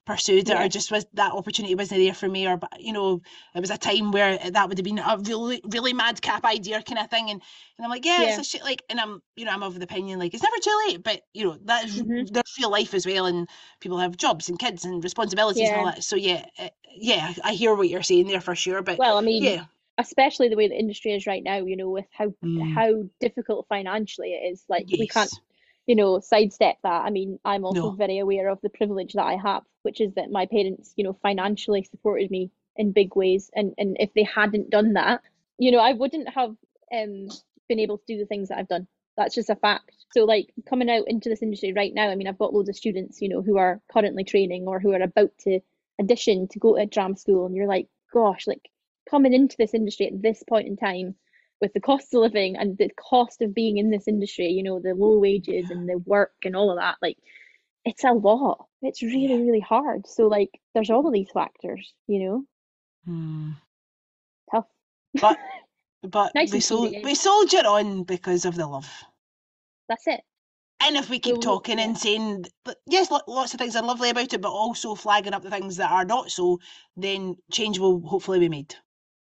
pursued 0.07 0.48
it 0.48 0.57
or 0.57 0.68
just 0.68 0.90
was 0.90 1.07
that 1.14 1.32
opportunity 1.32 1.74
wasn't 1.74 1.98
there 2.00 2.12
for 2.14 2.28
me 2.28 2.46
or 2.46 2.57
but 2.57 2.80
you 2.80 2.92
know 2.92 3.22
it 3.55 3.61
was 3.61 3.70
a 3.70 3.78
time 3.78 4.12
where 4.12 4.38
that 4.50 4.68
would 4.68 4.76
have 4.78 4.84
been 4.84 4.98
a 4.98 5.18
really 5.24 5.61
really 5.70 5.92
madcap 5.94 6.44
idea 6.44 6.82
kind 6.82 6.98
of 6.98 7.09
thing 7.09 7.30
and 7.30 7.40
and 7.78 7.84
I'm 7.84 7.90
like 7.90 8.05
yeah, 8.05 8.22
Yeah. 8.22 8.28
it's 8.28 8.38
a 8.38 8.44
shit 8.44 8.62
like 8.62 8.82
and 8.90 9.00
I'm 9.00 9.22
you 9.36 9.44
know 9.44 9.52
I'm 9.52 9.62
of 9.62 9.78
the 9.78 9.84
opinion 9.84 10.18
like 10.18 10.34
it's 10.34 10.42
never 10.42 10.57
too 10.62 10.84
late 10.88 11.02
but 11.02 11.22
you 11.32 11.44
know 11.44 11.59
that 11.64 11.84
is 11.86 12.02
Mhm. 12.02 12.32
there's 12.32 12.55
real 12.59 12.70
life 12.70 12.92
as 12.94 13.07
well 13.07 13.26
and 13.26 13.48
people 13.80 13.98
have 13.98 14.16
jobs 14.16 14.48
and 14.48 14.59
kids 14.59 14.84
and 14.84 15.02
responsibilities 15.02 15.68
and 15.70 15.78
all 15.78 15.86
that 15.86 16.05
so 16.05 16.16
yeah 16.16 16.44
uh, 16.59 16.68
yeah 16.94 17.32
I 17.42 17.52
hear 17.52 17.74
what 17.74 17.88
you're 17.88 18.02
saying 18.02 18.28
there 18.28 18.40
for 18.40 18.55
sure 18.55 18.82
but 18.82 18.98
Well, 18.98 19.16
I 19.16 19.22
mean, 19.22 19.42
yeah 19.44 19.64
especially 19.98 20.48
the 20.48 20.57
way 20.57 20.68
the 20.68 20.78
industry 20.78 21.12
is 21.12 21.26
right 21.26 21.42
now, 21.42 21.59
you 21.59 21.76
know, 21.76 21.88
with 21.88 22.07
how 22.12 22.32
Mm. 22.44 22.74
how 22.74 23.05
difficult 23.20 23.66
financially 23.68 24.32
it 24.34 24.52
is. 24.52 24.64
Like 24.68 24.86
we 24.90 25.07
can't, 25.07 25.30
Yes. 25.30 25.40
You 25.87 25.95
know, 25.97 26.20
sidestep 26.20 26.76
that. 26.82 27.05
I 27.05 27.11
mean, 27.11 27.39
I'm 27.45 27.64
also 27.64 27.91
No. 27.91 27.91
very 27.91 28.18
aware 28.18 28.49
of 28.49 28.61
the 28.62 28.70
privilege 28.70 29.12
that 29.14 29.24
I 29.26 29.37
have, 29.37 29.64
which 29.82 30.01
is 30.01 30.14
that 30.14 30.30
my 30.30 30.47
parents, 30.47 30.93
you 30.97 31.05
know, 31.05 31.12
financially 31.22 31.82
supported 31.85 32.30
me 32.30 32.51
in 32.76 32.93
big 32.93 33.14
ways. 33.16 33.51
And 33.55 33.74
and 33.78 33.97
if 34.01 34.12
they 34.14 34.24
hadn't 34.24 34.70
done 34.70 34.95
that, 34.95 35.22
you 35.59 35.70
know, 35.72 35.78
I 35.78 35.93
wouldn't 35.93 36.28
have 36.30 36.57
um 36.93 37.28
been 37.68 37.80
able 37.80 37.99
to 37.99 38.05
do 38.07 38.18
the 38.18 38.26
things 38.26 38.49
that 38.49 38.59
I've 38.59 38.68
done. 38.68 38.87
That's 39.16 39.35
just 39.35 39.51
a 39.51 39.57
fact. 39.57 39.93
So 40.11 40.24
like 40.24 40.53
coming 40.68 40.91
out 40.91 41.07
into 41.09 41.28
this 41.28 41.43
industry 41.43 41.72
right 41.72 41.93
now, 41.95 42.09
I 42.09 42.14
mean, 42.16 42.26
I've 42.28 42.39
got 42.39 42.53
loads 42.55 42.68
of 42.68 42.76
students, 42.76 43.20
you 43.22 43.28
know, 43.28 43.43
who 43.43 43.59
are 43.59 43.80
currently 43.93 44.24
training 44.24 44.66
or 44.66 44.80
who 44.80 44.93
are 44.93 45.03
about 45.03 45.37
to 45.41 45.61
audition 46.01 46.49
to 46.49 46.59
go 46.59 46.76
to 46.76 46.87
drama 46.87 47.16
school, 47.16 47.47
and 47.47 47.55
you're 47.55 47.66
like, 47.68 47.89
gosh, 48.12 48.47
like 48.47 48.70
coming 49.09 49.32
into 49.32 49.57
this 49.59 49.74
industry 49.74 50.07
at 50.07 50.20
this 50.22 50.43
point 50.43 50.66
in 50.66 50.76
time 50.76 51.14
with 51.64 51.72
the 51.72 51.80
cost 51.80 52.14
of 52.14 52.20
living 52.20 52.56
and 52.58 52.76
the 52.78 52.90
cost 52.90 53.42
of 53.42 53.54
being 53.54 53.78
in 53.78 53.90
this 53.90 54.06
industry, 54.08 54.48
you 54.48 54.62
know, 54.62 54.80
the 54.80 54.94
low 54.94 55.18
wages 55.18 55.70
and 55.70 55.88
the 55.88 55.98
work 55.98 56.34
and 56.44 56.54
all 56.56 56.70
of 56.70 56.78
that, 56.78 56.96
like 57.02 57.18
it's 57.84 58.04
a 58.04 58.12
lot. 58.12 58.66
It's 58.82 59.02
really, 59.02 59.26
Yeah. 59.26 59.38
really 59.38 59.60
hard. 59.60 60.06
So 60.06 60.28
like 60.28 60.50
there's 60.74 60.90
all 60.90 61.06
of 61.06 61.14
these 61.14 61.30
factors, 61.32 61.94
you 62.06 62.20
know, 62.26 62.44
Hmm. 63.06 63.52
tough. 64.50 64.66
But 65.20 65.38
but 66.02 66.34
Nice 66.34 66.52
we 66.52 66.56
and 66.56 66.62
sol- 66.62 66.90
cheesy, 66.90 66.96
eh? 66.96 67.00
we 67.02 67.14
soldier 67.14 67.66
on 67.66 68.04
because 68.04 68.44
of 68.44 68.56
the 68.56 68.66
love. 68.66 69.04
That's 69.88 70.06
it. 70.06 70.24
And 70.80 70.96
if 70.96 71.10
we 71.10 71.18
keep 71.18 71.40
talking 71.40 71.78
yeah. 71.78 71.84
and 71.84 71.98
saying, 71.98 72.44
but 72.64 72.80
yes, 72.86 73.10
lots 73.10 73.54
of 73.54 73.58
things 73.58 73.74
are 73.74 73.82
lovely 73.82 74.10
about 74.10 74.32
it, 74.34 74.40
but 74.40 74.52
also 74.52 74.94
flagging 74.94 75.34
up 75.34 75.42
the 75.42 75.50
things 75.50 75.78
that 75.78 75.90
are 75.90 76.04
not 76.04 76.30
so, 76.30 76.60
then 76.96 77.36
change 77.50 77.78
will 77.80 78.00
hopefully 78.06 78.38
be 78.38 78.48
made. 78.48 78.76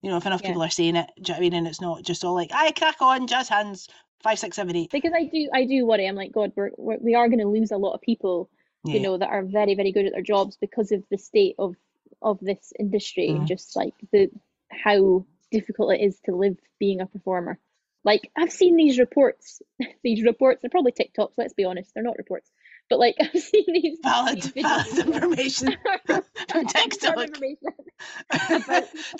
You 0.02 0.10
know, 0.10 0.18
if 0.18 0.26
enough 0.26 0.42
Yeah. 0.42 0.50
people 0.50 0.64
are 0.64 0.70
saying 0.70 0.96
it, 0.96 1.10
do 1.18 1.22
you 1.22 1.24
know 1.28 1.34
what 1.34 1.38
I 1.38 1.42
mean? 1.42 1.54
And 1.56 1.68
it's 1.68 1.82
not 1.82 2.04
just 2.04 2.24
all 2.24 2.34
like, 2.34 2.52
I 2.54 2.72
crack 2.72 3.02
on, 3.02 3.28
jazz 3.28 3.50
hands, 3.50 3.90
five, 4.24 4.40
six, 4.40 4.56
seven, 4.56 4.76
eight. 4.76 4.92
Because 4.92 5.14
I 5.14 5.26
do, 5.26 5.50
I 5.54 5.66
do 5.66 5.86
worry. 5.86 6.08
I'm 6.08 6.16
like, 6.16 6.32
God, 6.32 6.54
we're, 6.56 6.72
we're 6.78 6.98
we 7.00 7.16
are 7.16 7.28
going 7.28 7.40
to 7.40 7.48
lose 7.48 7.72
a 7.72 7.78
lot 7.78 7.94
of 7.94 8.02
people, 8.02 8.50
Yeah. 8.86 8.96
you 8.96 9.00
know, 9.02 9.18
that 9.18 9.30
are 9.30 9.44
very, 9.44 9.76
very 9.76 9.92
good 9.92 10.06
at 10.06 10.14
their 10.14 10.22
jobs 10.22 10.58
because 10.58 10.92
of 10.92 11.04
the 11.12 11.18
state 11.18 11.56
of 11.60 11.76
of 12.22 12.38
this 12.42 12.74
industry 12.78 13.30
Mhm. 13.30 13.48
just 13.48 13.78
like 13.78 13.94
the 14.12 14.30
how 14.72 15.26
difficult 15.52 15.94
it 15.94 16.02
is 16.02 16.20
to 16.26 16.36
live 16.36 16.58
being 16.80 17.00
a 17.00 17.06
performer. 17.06 17.58
Like 18.04 18.30
I've 18.36 18.52
seen 18.52 18.76
these 18.76 19.00
reports, 19.00 19.62
these 20.04 20.24
reports. 20.24 20.62
They're 20.62 20.70
probably 20.70 20.92
TikToks. 20.92 21.34
Let's 21.38 21.54
be 21.54 21.64
honest, 21.66 21.94
they're 21.94 22.04
not 22.04 22.18
reports. 22.18 22.52
But 22.90 23.00
like 23.00 23.16
I've 23.22 23.42
seen 23.42 23.66
these 23.68 24.00
valid, 24.02 24.42
these 24.42 24.64
valid 24.64 24.98
information 25.08 25.78
from 26.08 26.66
TikTok. 26.68 27.18
information. 27.20 27.74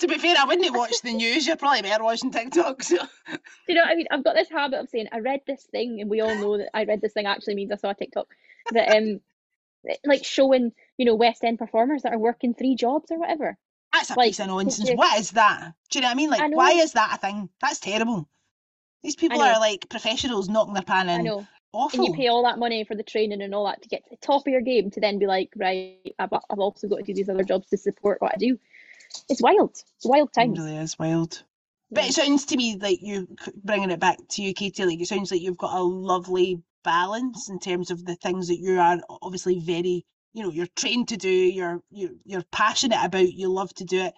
to 0.00 0.08
be 0.08 0.18
fair, 0.18 0.36
I 0.38 0.44
wouldn't 0.46 0.74
watch 0.76 1.00
the 1.02 1.12
news. 1.12 1.46
You're 1.46 1.56
probably 1.56 1.82
better 1.82 2.02
watching 2.02 2.30
TikTok. 2.30 2.82
So. 2.82 2.96
Do 2.96 3.38
you 3.68 3.74
know 3.76 3.82
what 3.82 3.90
I 3.90 3.94
mean? 3.94 4.06
I've 4.10 4.24
got 4.24 4.34
this 4.34 4.50
habit 4.50 4.80
of 4.80 4.88
saying 4.88 5.06
I 5.12 5.20
read 5.20 5.40
this 5.46 5.62
thing, 5.70 6.00
and 6.00 6.10
we 6.10 6.20
all 6.20 6.34
know 6.34 6.58
that 6.58 6.70
I 6.74 6.84
read 6.84 7.00
this 7.00 7.12
thing 7.12 7.26
actually 7.26 7.54
means 7.54 7.70
I 7.72 7.76
saw 7.76 7.90
a 7.90 7.94
TikTok 7.94 8.26
that 8.72 8.96
um 8.96 9.20
like 10.04 10.24
showing 10.24 10.72
you 10.98 11.06
know 11.06 11.14
West 11.14 11.44
End 11.44 11.58
performers 11.58 12.02
that 12.02 12.12
are 12.12 12.18
working 12.18 12.54
three 12.54 12.74
jobs 12.74 13.10
or 13.10 13.18
whatever. 13.18 13.56
That's 13.92 14.10
a 14.10 14.14
Like, 14.14 14.28
piece 14.28 14.40
of 14.40 14.46
nonsense. 14.48 14.90
What 14.94 15.18
is 15.18 15.32
that? 15.32 15.74
Do 15.90 15.98
you 15.98 16.02
know 16.02 16.08
what 16.08 16.12
I 16.12 16.16
mean? 16.16 16.30
Like, 16.30 16.40
I 16.42 16.48
why 16.48 16.70
is 16.72 16.92
that 16.92 17.12
a 17.14 17.18
thing? 17.18 17.48
That's 17.60 17.80
terrible. 17.80 18.28
These 19.02 19.16
people 19.16 19.40
are 19.40 19.58
like 19.58 19.88
professionals 19.88 20.48
knocking 20.48 20.74
their 20.74 20.82
pan 20.82 21.08
in. 21.08 21.46
Know, 21.72 21.88
and 21.92 22.04
you 22.04 22.14
pay 22.14 22.28
all 22.28 22.42
that 22.44 22.58
money 22.58 22.84
for 22.84 22.94
the 22.94 23.02
training 23.02 23.42
and 23.42 23.54
all 23.54 23.66
that 23.66 23.82
to 23.82 23.88
get 23.88 24.04
to 24.04 24.10
the 24.10 24.16
top 24.16 24.46
of 24.46 24.52
your 24.52 24.60
game 24.60 24.90
to 24.90 25.00
then 25.00 25.18
be 25.18 25.26
like, 25.26 25.50
right, 25.56 26.14
I've, 26.18 26.32
I've 26.32 26.58
also 26.58 26.88
got 26.88 26.96
to 26.96 27.02
do 27.02 27.14
these 27.14 27.28
other 27.28 27.44
jobs 27.44 27.68
to 27.68 27.76
support 27.76 28.20
what 28.20 28.32
I 28.34 28.38
do. 28.38 28.58
It's 29.28 29.42
wild. 29.42 29.70
It's 29.96 30.06
wild 30.06 30.30
It 30.36 30.48
really 30.58 30.76
is 30.76 30.98
wild. 30.98 31.42
But 31.90 32.04
it 32.04 32.14
sounds 32.14 32.44
to 32.46 32.56
me 32.56 32.76
like 32.76 33.00
you 33.02 33.26
bringing 33.64 33.90
it 33.90 33.98
back 33.98 34.18
to 34.30 34.42
you, 34.42 34.54
Katie. 34.54 34.84
Like 34.84 35.00
it 35.00 35.08
sounds 35.08 35.32
like 35.32 35.40
you've 35.40 35.58
got 35.58 35.76
a 35.76 35.82
lovely 35.82 36.62
balance 36.84 37.48
in 37.48 37.58
terms 37.58 37.90
of 37.90 38.04
the 38.04 38.14
things 38.16 38.48
that 38.48 38.58
you 38.58 38.78
are 38.78 38.98
obviously 39.22 39.58
very, 39.58 40.06
you 40.32 40.42
know, 40.42 40.50
you're 40.50 40.68
trained 40.76 41.08
to 41.08 41.16
do. 41.16 41.28
You're 41.28 41.80
you 41.90 42.20
you're 42.24 42.44
passionate 42.52 43.02
about. 43.02 43.32
You 43.32 43.52
love 43.52 43.74
to 43.74 43.84
do 43.84 44.02
it. 44.02 44.14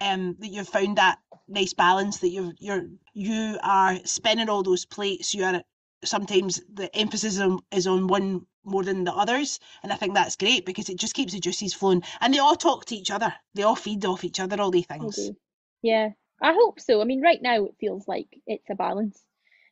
Um, 0.00 0.36
that 0.38 0.48
you've 0.48 0.68
found 0.68 0.98
that 0.98 1.18
nice 1.48 1.72
balance. 1.72 2.18
That 2.18 2.30
you're 2.30 2.52
you're 2.60 2.86
you 3.12 3.58
are 3.62 3.98
spinning 4.04 4.48
all 4.48 4.62
those 4.62 4.84
plates. 4.84 5.34
You 5.34 5.44
are 5.44 5.62
sometimes 6.06 6.60
the 6.72 6.94
emphasis 6.96 7.38
on, 7.40 7.60
is 7.70 7.86
on 7.86 8.06
one 8.06 8.46
more 8.64 8.82
than 8.82 9.04
the 9.04 9.12
others, 9.12 9.60
and 9.82 9.92
I 9.92 9.96
think 9.96 10.14
that's 10.14 10.36
great 10.36 10.66
because 10.66 10.88
it 10.88 10.98
just 10.98 11.14
keeps 11.14 11.32
the 11.32 11.40
juices 11.40 11.74
flowing. 11.74 12.02
And 12.20 12.34
they 12.34 12.38
all 12.38 12.56
talk 12.56 12.84
to 12.86 12.96
each 12.96 13.10
other. 13.10 13.32
They 13.54 13.62
all 13.62 13.76
feed 13.76 14.04
off 14.04 14.24
each 14.24 14.40
other. 14.40 14.60
All 14.60 14.70
these 14.70 14.86
things. 14.86 15.16
do. 15.16 15.36
Yeah, 15.82 16.10
I 16.42 16.52
hope 16.52 16.80
so. 16.80 17.00
I 17.00 17.04
mean, 17.04 17.22
right 17.22 17.40
now 17.40 17.64
it 17.64 17.76
feels 17.78 18.08
like 18.08 18.28
it's 18.46 18.68
a 18.70 18.74
balance. 18.74 19.20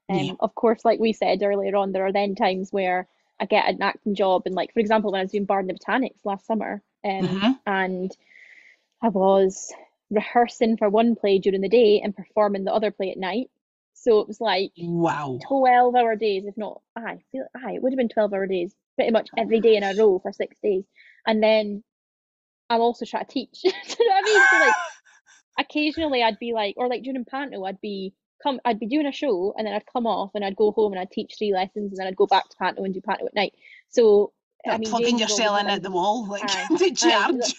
Um, 0.09 0.18
Yeah. 0.18 0.32
Of 0.41 0.55
course, 0.55 0.85
like 0.85 1.01
we 1.01 1.12
said 1.12 1.43
earlier 1.43 1.74
on, 1.76 1.93
there 1.93 2.07
are 2.07 2.12
then 2.12 2.35
times 2.35 2.72
where 2.72 3.09
I 3.41 3.47
get 3.47 3.68
an 3.68 3.82
acting 3.82 4.14
job, 4.14 4.43
and 4.47 4.55
like 4.55 4.72
for 4.72 4.80
example, 4.80 5.11
when 5.11 5.20
I 5.20 5.24
was 5.24 5.32
doing 5.32 5.45
Bard 5.45 5.68
in 5.68 5.68
the 5.68 5.74
Botanics 5.74 6.24
last 6.24 6.47
summer, 6.47 6.82
um, 7.05 7.26
Mhm. 7.26 7.59
and 7.66 8.16
I 9.03 9.09
was 9.09 9.72
rehearsing 10.11 10.76
for 10.76 10.89
one 10.89 11.16
play 11.16 11.39
during 11.39 11.61
the 11.62 11.68
day 11.68 12.01
and 12.01 12.14
performing 12.16 12.64
the 12.64 12.72
other 12.72 12.91
play 12.91 13.11
at 13.11 13.18
night. 13.18 13.51
So 14.05 14.21
it 14.21 14.29
was 14.29 14.39
like 14.39 14.73
Wow. 14.77 15.39
12 15.49 15.95
hour 15.95 16.15
days, 16.15 16.45
if 16.47 16.57
not, 16.59 16.83
I 16.95 17.19
feel, 17.33 17.47
aye, 17.57 17.73
it 17.73 17.83
would 17.83 17.93
have 17.93 17.97
been 17.97 18.11
12 18.11 18.35
hour 18.35 18.47
days, 18.47 18.75
pretty 18.97 19.11
much 19.11 19.31
every 19.37 19.61
day 19.61 19.77
in 19.77 19.83
a 19.83 19.95
row 19.95 20.19
for 20.19 20.31
six 20.31 20.59
days. 20.63 20.85
And 21.27 21.43
then 21.43 21.83
I'm 22.69 22.83
also 22.83 23.07
trying 23.07 23.25
to 23.25 23.33
teach. 23.33 23.61
Do 23.63 23.71
you 23.71 24.09
know 24.09 24.15
what 24.15 24.25
I 24.25 24.31
mean? 24.31 24.43
So 24.51 24.59
like 24.67 24.75
occasionally 25.59 26.23
I'd 26.23 26.39
be 26.39 26.53
like, 26.53 26.75
or 26.77 26.87
like 26.87 27.03
during 27.03 27.25
Panto, 27.25 27.65
I'd 27.65 27.81
be 27.81 28.13
come, 28.43 28.61
I'd 28.67 28.79
be 28.79 28.87
doing 28.87 29.07
a 29.07 29.13
show 29.13 29.55
and 29.57 29.67
then 29.67 29.73
I'd 29.75 29.87
come 29.91 30.07
off 30.07 30.33
and 30.35 30.45
I'd 30.45 30.57
go 30.57 30.73
home 30.73 30.93
and 30.93 31.01
I'd 31.01 31.11
teach 31.11 31.37
three 31.39 31.55
lessons 31.55 31.93
and 31.93 31.97
then 31.97 32.07
I'd 32.07 32.17
go 32.17 32.27
back 32.27 32.47
to 32.51 32.57
Panto 32.59 32.85
and 32.85 32.93
do 32.93 33.01
Panto 33.01 33.25
at 33.25 33.35
night. 33.35 33.55
So 33.89 34.33
I 34.69 34.77
mean, 34.77 34.91
plugging 34.91 35.19
yourself 35.19 35.61
in 35.61 35.67
at 35.69 35.83
the 35.83 35.91
wall, 35.91 36.29
like 36.29 36.47
jam. 36.95 37.41
so 37.43 37.53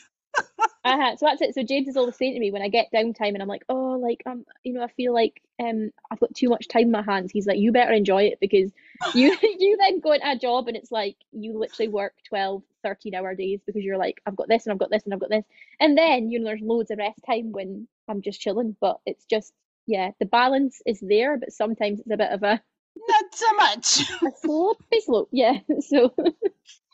uh-huh. 0.86 1.16
So 1.18 1.26
that's 1.26 1.42
it. 1.42 1.56
So 1.56 1.64
James 1.64 1.88
is 1.88 1.98
always 1.98 2.16
saying 2.16 2.34
to 2.34 2.40
me 2.40 2.52
when 2.52 2.62
I 2.62 2.70
get 2.70 2.92
downtime 2.94 3.34
and 3.34 3.42
I'm 3.42 3.48
like, 3.48 3.66
oh, 3.70 3.98
like 4.02 4.22
um, 4.26 4.46
you 4.64 4.74
know, 4.74 4.84
I 4.84 4.88
feel 4.90 5.14
like 5.14 5.42
um, 5.60 5.92
I've 6.12 6.20
got 6.20 6.36
too 6.36 6.50
much 6.50 6.68
time 6.68 6.84
in 6.84 6.92
my 6.92 7.02
hands. 7.02 7.32
He's 7.32 7.48
like, 7.48 7.58
you 7.58 7.72
better 7.72 7.94
enjoy 7.94 8.24
it 8.24 8.40
because 8.40 8.72
you 9.16 9.36
you 9.42 9.78
then 9.80 10.00
go 10.00 10.12
into 10.12 10.30
a 10.30 10.38
job 10.38 10.68
and 10.68 10.78
it's 10.78 10.92
like 10.92 11.18
you 11.32 11.58
literally 11.58 11.90
work 11.90 12.14
12, 12.28 12.64
13 12.84 13.16
hour 13.16 13.36
days 13.36 13.62
because 13.66 13.84
you're 13.84 13.98
like, 13.98 14.22
I've 14.26 14.36
got 14.36 14.48
this 14.48 14.66
and 14.66 14.74
I've 14.74 14.80
got 14.80 14.92
this 14.92 15.04
and 15.06 15.14
I've 15.14 15.20
got 15.20 15.30
this, 15.30 15.46
and 15.80 15.98
then 15.98 16.30
you 16.30 16.40
know 16.40 16.46
there's 16.46 16.62
loads 16.62 16.92
of 16.92 17.00
rest 17.00 17.20
time 17.26 17.52
when 17.52 17.88
I'm 18.08 18.22
just 18.22 18.40
chilling. 18.42 18.76
But 18.80 19.00
it's 19.06 19.26
just 19.26 19.54
yeah, 19.88 20.12
the 20.20 20.26
balance 20.26 20.82
is 20.86 21.00
there, 21.00 21.38
but 21.38 21.52
sometimes 21.52 22.00
it's 22.00 22.12
a 22.12 22.18
bit 22.18 22.32
of 22.32 22.44
a, 22.44 22.62
Not 22.96 23.36
so 23.36 23.54
much. 23.54 24.02
a 24.24 24.32
slippery 24.38 25.02
slope. 25.02 25.30
Yeah. 25.32 25.60
So 25.82 26.14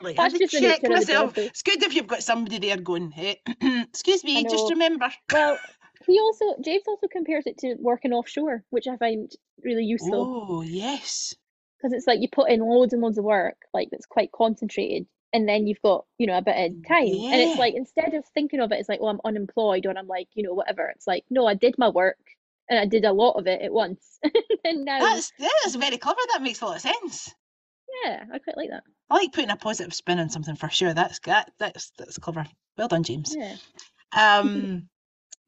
Like, 0.02 0.18
I 0.20 0.30
That's 0.30 0.40
just 0.40 0.54
check 0.54 0.84
nature 0.84 0.94
of 0.96 1.00
the 1.06 1.14
job, 1.14 1.26
myself. 1.28 1.38
It's 1.38 1.62
good 1.62 1.84
if 1.84 1.94
you've 1.94 2.08
got 2.08 2.24
somebody 2.24 2.58
there 2.60 2.78
going, 2.78 3.12
hey, 3.12 3.42
excuse 3.62 4.24
me, 4.24 4.44
just 4.44 4.70
remember. 4.72 5.12
well, 5.32 5.58
he 6.08 6.20
also 6.20 6.56
James 6.64 6.84
also 6.88 7.08
compares 7.08 7.46
it 7.46 7.60
to 7.60 7.76
working 7.80 8.12
offshore, 8.12 8.64
which 8.70 8.88
I 8.88 8.98
find 8.98 9.32
really 9.64 9.84
useful. 9.84 10.48
Oh, 10.50 10.62
yes. 10.64 11.36
because 11.78 11.94
it's 11.94 12.08
like 12.08 12.20
you 12.22 12.30
put 12.32 12.50
in 12.50 12.62
loads 12.62 12.94
and 12.94 13.02
loads 13.02 13.18
of 13.18 13.24
work, 13.24 13.58
like 13.74 13.90
it's 13.92 14.08
quite 14.08 14.32
concentrated, 14.32 15.06
and 15.34 15.48
then 15.48 15.68
you've 15.68 15.82
got 15.84 16.06
you 16.18 16.26
know 16.26 16.38
a 16.38 16.42
bit 16.42 16.58
of 16.58 16.88
time, 16.88 17.06
yeah. 17.06 17.34
and 17.34 17.42
it's 17.42 17.60
like 17.60 17.76
instead 17.76 18.16
of 18.16 18.26
thinking 18.34 18.60
of 18.60 18.72
it 18.72 18.80
as 18.80 18.90
like, 18.90 19.00
well, 19.00 19.12
I'm 19.12 19.22
unemployed 19.24 19.86
or 19.86 19.96
I'm 19.96 20.08
like, 20.08 20.30
you 20.34 20.44
know, 20.44 20.54
whatever. 20.54 20.88
It's 20.96 21.08
like, 21.08 21.26
no, 21.30 21.46
I 21.46 21.54
did 21.54 21.76
my 21.78 21.90
work 21.90 22.18
and 22.70 22.80
I 22.80 22.86
did 22.86 23.06
a 23.06 23.12
lot 23.14 23.34
of 23.34 23.48
it 23.48 23.62
at 23.62 23.72
once, 23.74 24.20
and 24.64 24.86
now, 24.86 25.00
That's 25.00 25.32
yeah, 25.40 25.48
that's 25.64 25.76
very 25.76 25.98
clever. 25.98 26.20
That 26.34 26.42
makes 26.42 26.62
a 26.62 26.66
lot 26.66 26.76
of 26.76 26.82
sense. 26.82 27.34
yeah, 28.04 28.24
I 28.34 28.40
quite 28.40 28.58
like 28.58 28.70
that. 28.70 28.84
I 29.10 29.16
like 29.16 29.34
putting 29.34 29.50
a 29.52 29.58
positive 29.58 29.94
spin 29.94 30.20
on 30.20 30.30
something 30.30 30.56
for 30.56 30.70
sure. 30.70 30.94
That's 30.94 31.20
that, 31.26 31.52
that's 31.60 31.92
that's 31.98 32.18
clever. 32.18 32.46
Well 32.78 32.88
done, 32.88 33.04
James. 33.04 33.36
Yeah. 33.38 33.56
Um, 34.18 34.88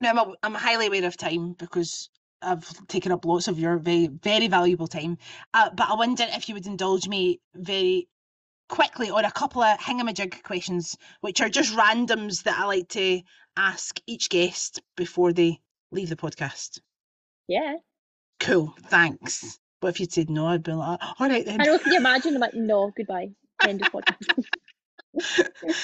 now 0.01 0.09
I'm, 0.11 0.18
a- 0.18 0.34
I'm 0.43 0.53
highly 0.53 0.88
aware 0.88 1.05
of 1.05 1.18
time 1.18 1.53
because 1.53 2.09
I've 2.41 2.68
taken 2.88 3.11
up 3.11 3.24
lots 3.26 3.47
of 3.47 3.59
your 3.59 3.78
very 3.78 4.07
very 4.07 4.47
valuable 4.47 4.88
time. 4.88 5.18
Uh, 5.53 5.70
but 5.74 5.89
I 5.89 5.95
wonder 5.95 6.26
if 6.28 6.49
you 6.49 6.55
would 6.55 6.68
indulge 6.68 7.07
me 7.07 7.39
very 7.55 8.07
quickly 8.70 9.09
on 9.09 9.24
a 9.26 9.32
couple 9.32 9.61
of 9.61 9.78
hingamajig 9.80 10.43
questions, 10.43 10.97
which 11.22 11.41
are 11.41 11.49
just 11.49 11.74
randoms 11.76 12.43
that 12.43 12.59
I 12.59 12.66
like 12.66 12.88
to 12.89 13.22
ask 13.55 13.99
each 14.07 14.30
guest 14.30 14.82
before 14.97 15.32
they 15.32 15.59
leave 15.91 16.09
the 16.09 16.16
podcast. 16.16 16.80
Yeah. 17.47 17.75
Cool, 18.39 18.73
thanks. 18.87 19.59
But 19.81 19.89
if 19.89 19.99
you'd 19.99 20.13
said 20.13 20.29
no, 20.29 20.47
I'd 20.47 20.63
be 20.63 20.71
like, 20.71 20.99
all 21.19 21.29
right 21.29 21.45
then. 21.45 21.61
I 21.61 21.65
know, 21.65 21.77
can 21.77 21.91
you 21.91 21.99
imagine? 21.99 22.35
I'm 22.35 22.41
like, 22.41 22.53
no, 22.53 22.91
goodbye. 22.95 23.29
End 23.65 23.81
of 23.81 23.87
podcast. 23.91 24.45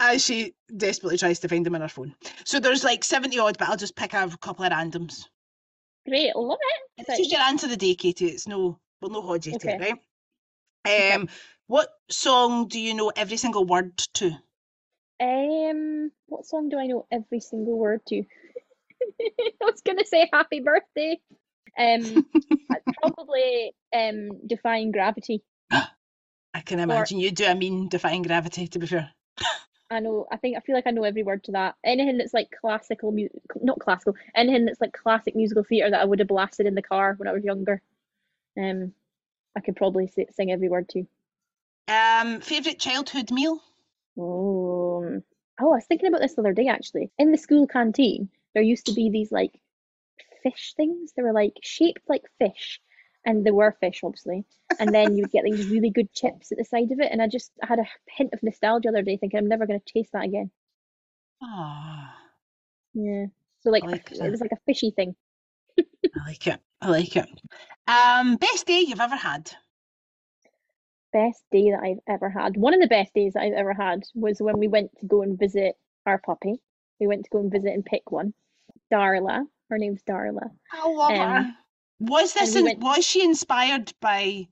As 0.00 0.24
she 0.24 0.54
desperately 0.76 1.18
tries 1.18 1.40
to 1.40 1.48
find 1.48 1.66
them 1.66 1.74
on 1.74 1.80
her 1.80 1.88
phone. 1.88 2.14
So 2.44 2.60
there's 2.60 2.84
like 2.84 3.02
70 3.02 3.36
odd, 3.38 3.58
but 3.58 3.68
I'll 3.68 3.76
just 3.76 3.96
pick 3.96 4.14
out 4.14 4.32
a 4.32 4.38
couple 4.38 4.64
of 4.64 4.72
randoms. 4.72 5.26
Great, 6.06 6.34
love 6.36 6.58
it. 6.60 7.00
It's 7.00 7.08
Right. 7.08 7.18
just 7.18 7.32
your 7.32 7.40
answer 7.40 7.66
of 7.66 7.70
the 7.70 7.76
day, 7.76 7.94
Katie. 7.94 8.26
It's 8.26 8.46
no, 8.46 8.78
well, 9.00 9.10
no 9.10 9.22
hodgy 9.22 9.52
it, 9.52 9.56
Okay. 9.56 9.76
right? 9.78 9.98
Okay. 10.86 11.12
Um, 11.12 11.28
what 11.66 11.88
song 12.08 12.68
do 12.68 12.80
you 12.80 12.94
know 12.94 13.10
every 13.14 13.36
single 13.36 13.64
word 13.64 13.98
to? 14.14 14.30
Um, 15.20 16.12
what 16.26 16.46
song 16.46 16.68
do 16.68 16.78
I 16.78 16.86
know 16.86 17.06
every 17.10 17.40
single 17.40 17.76
word 17.76 18.06
to? 18.06 18.24
I 19.20 19.52
was 19.60 19.80
gonna 19.82 20.06
say 20.06 20.28
happy 20.32 20.60
birthday. 20.60 21.20
Um, 21.78 22.26
probably 23.00 23.72
um 23.94 24.46
defying 24.46 24.92
gravity. 24.92 25.42
I 25.70 26.60
can 26.64 26.80
imagine 26.80 27.18
you 27.18 27.30
do 27.30 27.46
I 27.46 27.54
mean 27.54 27.88
defying 27.88 28.22
gravity, 28.22 28.66
to 28.68 28.78
be 28.78 28.86
fair. 28.86 29.12
I 29.90 30.00
know. 30.00 30.26
I 30.30 30.36
think 30.36 30.56
I 30.56 30.60
feel 30.60 30.74
like 30.74 30.86
I 30.86 30.90
know 30.90 31.04
every 31.04 31.22
word 31.22 31.44
to 31.44 31.52
that. 31.52 31.76
Anything 31.84 32.18
that's 32.18 32.34
like 32.34 32.50
classical 32.60 33.10
music, 33.10 33.40
not 33.62 33.78
classical. 33.78 34.14
Anything 34.34 34.66
that's 34.66 34.80
like 34.80 34.92
classic 34.92 35.34
musical 35.34 35.64
theatre 35.64 35.90
that 35.90 36.00
I 36.00 36.04
would 36.04 36.18
have 36.18 36.28
blasted 36.28 36.66
in 36.66 36.74
the 36.74 36.82
car 36.82 37.14
when 37.16 37.28
I 37.28 37.32
was 37.32 37.44
younger. 37.44 37.80
Um, 38.58 38.92
I 39.56 39.60
could 39.60 39.76
probably 39.76 40.08
si- 40.08 40.26
sing 40.34 40.50
every 40.52 40.68
word 40.68 40.88
to. 40.90 41.06
Um, 41.88 42.40
favourite 42.40 42.78
childhood 42.78 43.30
meal? 43.30 43.62
Oh, 44.18 45.22
oh, 45.60 45.72
I 45.72 45.76
was 45.76 45.86
thinking 45.86 46.08
about 46.08 46.20
this 46.20 46.34
the 46.34 46.42
other 46.42 46.52
day 46.52 46.68
actually. 46.68 47.10
In 47.18 47.32
the 47.32 47.38
school 47.38 47.66
canteen, 47.66 48.28
there 48.54 48.62
used 48.62 48.86
to 48.86 48.92
be 48.92 49.10
these 49.10 49.32
like 49.32 49.52
fish 50.42 50.74
things. 50.76 51.12
They 51.16 51.22
were 51.22 51.32
like 51.32 51.54
shaped 51.62 52.02
like 52.08 52.22
fish, 52.38 52.80
and 53.24 53.44
they 53.44 53.50
were 53.50 53.76
fish, 53.80 54.00
obviously. 54.02 54.44
And 54.78 54.94
then 54.94 55.16
you 55.16 55.22
would 55.24 55.32
get 55.32 55.44
these 55.44 55.68
really 55.68 55.90
good 55.90 56.12
chips 56.12 56.52
at 56.52 56.58
the 56.58 56.64
side 56.64 56.92
of 56.92 57.00
it. 57.00 57.10
And 57.10 57.20
I 57.20 57.26
just 57.26 57.52
I 57.62 57.66
had 57.66 57.78
a 57.80 57.86
hint 58.08 58.32
of 58.32 58.42
nostalgia 58.42 58.90
the 58.90 58.98
other 58.98 59.02
day, 59.02 59.16
thinking 59.16 59.38
I'm 59.38 59.48
never 59.48 59.66
going 59.66 59.80
to 59.80 59.92
taste 59.92 60.12
that 60.12 60.24
again. 60.24 60.50
Ah, 61.42 62.16
Yeah. 62.94 63.26
So 63.60 63.70
like, 63.70 63.84
like 63.84 64.10
it 64.12 64.30
was 64.30 64.40
like 64.40 64.52
a 64.52 64.60
fishy 64.66 64.90
thing. 64.92 65.16
I 65.78 66.26
like 66.26 66.46
it. 66.46 66.60
I 66.80 66.88
like 66.90 67.16
it. 67.16 67.28
Um, 67.86 68.36
best 68.36 68.66
day 68.66 68.80
you've 68.80 69.00
ever 69.00 69.16
had? 69.16 69.50
Best 71.12 71.42
day 71.50 71.70
that 71.70 71.80
I've 71.82 72.00
ever 72.06 72.28
had. 72.28 72.56
One 72.56 72.74
of 72.74 72.80
the 72.80 72.86
best 72.86 73.14
days 73.14 73.32
that 73.32 73.42
I've 73.42 73.54
ever 73.54 73.72
had 73.72 74.02
was 74.14 74.40
when 74.40 74.58
we 74.58 74.68
went 74.68 74.96
to 74.98 75.06
go 75.06 75.22
and 75.22 75.38
visit 75.38 75.76
our 76.06 76.18
puppy. 76.18 76.60
We 77.00 77.06
went 77.06 77.24
to 77.24 77.30
go 77.30 77.38
and 77.40 77.50
visit 77.50 77.72
and 77.72 77.84
pick 77.84 78.10
one. 78.10 78.32
Darla. 78.92 79.46
Her 79.70 79.78
name's 79.78 80.02
Darla. 80.02 80.50
I 80.72 80.88
love 80.88 81.10
her. 81.12 81.36
Um, 81.38 81.56
Was 82.00 82.32
this 82.32 82.54
we 82.54 82.60
in, 82.60 82.64
went- 82.66 82.78
was 82.80 83.04
she 83.04 83.22
inspired 83.24 83.92
by 84.00 84.48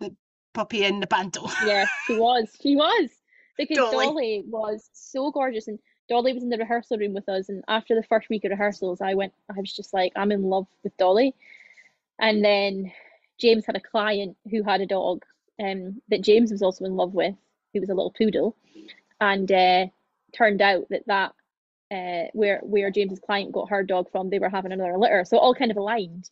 the 0.00 0.14
puppy 0.54 0.84
in 0.84 1.00
the 1.00 1.06
panto? 1.06 1.46
Yeah, 1.66 1.86
she 2.06 2.16
was. 2.18 2.48
She 2.60 2.76
was. 2.76 3.10
Because 3.56 3.76
Dolly. 3.76 4.06
Dolly. 4.06 4.44
was 4.48 4.90
so 4.92 5.30
gorgeous 5.30 5.66
and 5.68 5.78
Dolly 6.10 6.32
was 6.34 6.42
in 6.42 6.50
the 6.50 6.58
rehearsal 6.58 6.98
room 6.98 7.14
with 7.14 7.28
us 7.28 7.48
and 7.48 7.64
after 7.68 7.94
the 7.94 8.02
first 8.02 8.28
week 8.28 8.44
of 8.44 8.50
rehearsals 8.50 9.00
I 9.00 9.14
went 9.14 9.32
I 9.50 9.58
was 9.58 9.72
just 9.72 9.94
like 9.94 10.12
I'm 10.14 10.30
in 10.30 10.42
love 10.42 10.66
with 10.84 10.94
Dolly. 10.98 11.34
And 12.18 12.44
then 12.44 12.92
James 13.38 13.64
had 13.64 13.76
a 13.76 13.80
client 13.80 14.36
who 14.50 14.62
had 14.62 14.82
a 14.82 14.86
dog 14.86 15.24
um 15.58 16.02
that 16.10 16.20
James 16.20 16.50
was 16.50 16.60
also 16.62 16.84
in 16.84 16.96
love 16.96 17.14
with, 17.14 17.34
who 17.72 17.80
was 17.80 17.88
a 17.88 17.94
little 17.94 18.10
poodle. 18.12 18.54
And 19.22 19.50
uh 19.50 19.86
turned 20.34 20.60
out 20.60 20.86
that 20.90 21.06
that 21.06 21.32
uh 21.90 22.24
where 22.32 22.60
where 22.62 22.90
James's 22.90 23.20
client 23.20 23.52
got 23.52 23.70
her 23.70 23.82
dog 23.82 24.10
from, 24.10 24.30
they 24.30 24.38
were 24.38 24.48
having 24.48 24.72
another 24.72 24.98
litter. 24.98 25.24
So 25.24 25.36
it 25.36 25.40
all 25.40 25.54
kind 25.54 25.70
of 25.70 25.76
aligned. 25.76 26.28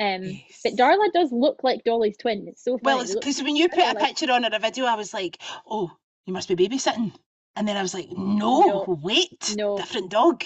Um 0.00 0.40
but 0.62 0.74
Darla 0.74 1.12
does 1.12 1.32
look 1.32 1.64
like 1.64 1.84
Dolly's 1.84 2.16
twin. 2.16 2.46
It's 2.48 2.62
so 2.62 2.78
funny. 2.78 2.82
Well, 2.84 2.96
They 2.98 3.02
it's 3.04 3.14
look 3.14 3.22
because 3.22 3.42
when 3.42 3.56
you 3.56 3.68
put 3.68 3.78
a 3.78 3.94
like- 3.94 3.98
picture 3.98 4.30
on 4.32 4.44
or 4.44 4.50
a 4.52 4.58
video, 4.58 4.84
I 4.84 4.94
was 4.96 5.12
like, 5.14 5.38
oh, 5.66 5.90
you 6.26 6.32
must 6.32 6.48
be 6.48 6.56
babysitting. 6.56 7.12
And 7.56 7.66
then 7.66 7.76
I 7.76 7.82
was 7.82 7.94
like, 7.94 8.08
no, 8.10 8.60
No, 8.86 8.98
wait, 9.02 9.54
no. 9.56 9.76
different 9.78 10.10
dog. 10.10 10.44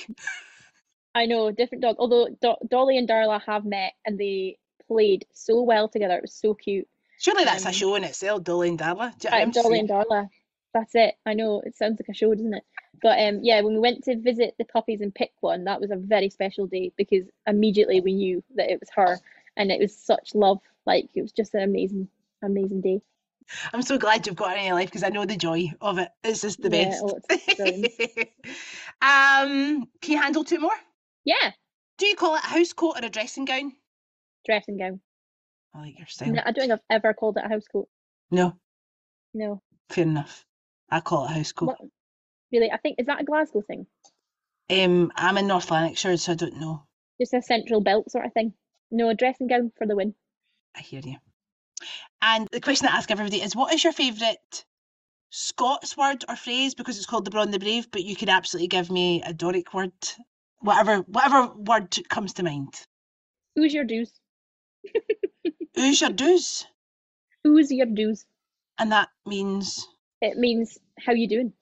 I 1.14 1.26
know, 1.26 1.50
different 1.50 1.82
dog. 1.82 1.96
Although 1.98 2.28
Do- 2.40 2.56
Dolly 2.68 2.96
and 2.96 3.08
Darla 3.08 3.42
have 3.44 3.64
met 3.66 3.92
and 4.06 4.18
they 4.18 4.56
played 4.88 5.26
so 5.32 5.60
well 5.62 5.88
together. 5.88 6.16
It 6.16 6.22
was 6.22 6.32
so 6.34 6.54
cute. 6.54 6.88
Surely 7.18 7.44
that's 7.44 7.64
a 7.64 7.68
Um, 7.68 7.74
show 7.74 7.94
in 7.96 8.04
itself, 8.04 8.42
Dolly 8.44 8.68
and 8.70 8.78
Darla. 8.78 9.16
Do 9.18 9.28
you 9.28 9.30
know 9.30 9.36
Uh, 9.36 9.40
I'm 9.40 9.50
Dolly 9.50 9.78
and 9.80 9.88
Darla. 9.88 10.28
That's 10.72 10.94
it. 10.94 11.14
I 11.26 11.34
know 11.34 11.60
it 11.60 11.76
sounds 11.76 12.00
like 12.00 12.08
a 12.08 12.14
show, 12.14 12.34
doesn't 12.34 12.54
it? 12.54 12.64
But 13.00 13.18
um, 13.20 13.40
yeah, 13.42 13.60
when 13.62 13.74
we 13.74 13.80
went 13.80 14.04
to 14.04 14.16
visit 14.16 14.54
the 14.58 14.64
puppies 14.64 15.00
and 15.00 15.14
pick 15.14 15.32
one, 15.40 15.64
that 15.64 15.80
was 15.80 15.90
a 15.90 15.96
very 15.96 16.28
special 16.28 16.66
day 16.66 16.92
because 16.96 17.24
immediately 17.46 18.00
we 18.00 18.12
knew 18.14 18.42
that 18.56 18.70
it 18.70 18.80
was 18.80 18.90
her, 18.94 19.18
and 19.56 19.72
it 19.72 19.80
was 19.80 19.96
such 19.96 20.34
love. 20.34 20.60
Like 20.86 21.08
it 21.14 21.22
was 21.22 21.32
just 21.32 21.54
an 21.54 21.62
amazing, 21.62 22.08
amazing 22.42 22.80
day. 22.80 23.00
I'm 23.72 23.82
so 23.82 23.98
glad 23.98 24.26
you've 24.26 24.36
got 24.36 24.50
her 24.52 24.56
in 24.56 24.66
your 24.66 24.74
life 24.74 24.88
because 24.88 25.02
I 25.02 25.08
know 25.08 25.24
the 25.24 25.36
joy 25.36 25.72
of 25.80 25.98
it. 25.98 26.08
It's 26.22 26.42
just 26.42 26.62
the 26.62 26.70
Yeah, 26.70 27.00
best. 27.00 27.02
oh, 27.04 27.18
um, 29.02 29.88
can 30.00 30.12
you 30.12 30.20
handle 30.20 30.44
two 30.44 30.58
more? 30.60 30.70
Yeah, 31.24 31.52
Do 31.98 32.06
you 32.06 32.16
call 32.16 32.34
it 32.36 32.44
a 32.44 32.46
house 32.48 32.72
coat 32.72 32.96
or 33.00 33.06
a 33.06 33.10
dressing 33.10 33.44
gown? 33.44 33.72
dressing 34.44 34.76
gown. 34.78 35.00
I 35.74 35.80
like 35.80 35.98
your 35.98 36.06
style. 36.06 36.32
No, 36.32 36.42
I 36.44 36.52
don't 36.52 36.68
think 36.68 36.72
I've 36.72 36.80
ever 36.90 37.14
called 37.14 37.36
it 37.36 37.44
a 37.44 37.48
house 37.48 37.66
coat. 37.70 37.88
No, 38.30 38.56
No, 39.34 39.62
fair 39.88 40.04
enough. 40.04 40.44
I 40.90 41.00
call 41.00 41.24
it 41.26 41.30
a 41.30 41.34
house 41.34 41.52
coat. 41.52 41.76
Really, 42.52 42.70
I 42.70 42.76
think 42.76 42.96
is 42.98 43.06
that 43.06 43.20
a 43.20 43.24
Glasgow 43.24 43.62
thing? 43.62 43.86
Um, 44.70 45.10
I'm 45.16 45.38
in 45.38 45.46
North 45.46 45.70
Lanarkshire, 45.70 46.16
so 46.16 46.32
I 46.32 46.34
don't 46.34 46.60
know. 46.60 46.84
Just 47.20 47.34
a 47.34 47.42
central 47.42 47.80
belt 47.80 48.10
sort 48.10 48.26
of 48.26 48.32
thing. 48.32 48.52
No, 48.90 49.08
a 49.08 49.14
dressing 49.14 49.46
gown 49.46 49.72
for 49.76 49.86
the 49.86 49.96
win. 49.96 50.14
I 50.76 50.80
hear 50.80 51.00
you. 51.04 51.16
And 52.20 52.48
the 52.52 52.60
question 52.60 52.88
I 52.88 52.96
ask 52.96 53.10
everybody 53.10 53.42
is 53.42 53.56
what 53.56 53.74
is 53.74 53.82
your 53.82 53.92
favourite 53.92 54.64
Scots 55.30 55.96
word 55.96 56.24
or 56.28 56.36
phrase? 56.36 56.74
Because 56.74 56.98
it's 56.98 57.06
called 57.06 57.24
the 57.24 57.30
Braw 57.30 57.42
and 57.42 57.54
the 57.54 57.58
Brave, 57.58 57.90
but 57.90 58.04
you 58.04 58.14
could 58.14 58.28
absolutely 58.28 58.68
give 58.68 58.90
me 58.90 59.22
a 59.22 59.32
Doric 59.32 59.72
word. 59.72 59.92
Whatever 60.60 60.98
whatever 60.98 61.52
word 61.54 61.96
comes 62.08 62.34
to 62.34 62.42
mind. 62.42 62.74
Who's 63.56 63.74
your 63.74 63.84
doos? 63.84 64.12
Who's 65.74 66.00
your 66.00 66.10
doos? 66.10 66.66
Who's 67.44 67.72
your 67.72 67.86
doos? 67.86 68.24
And 68.78 68.92
that 68.92 69.08
means 69.26 69.88
It 70.20 70.36
means 70.36 70.78
how 70.98 71.12
you 71.12 71.28
doing. 71.28 71.52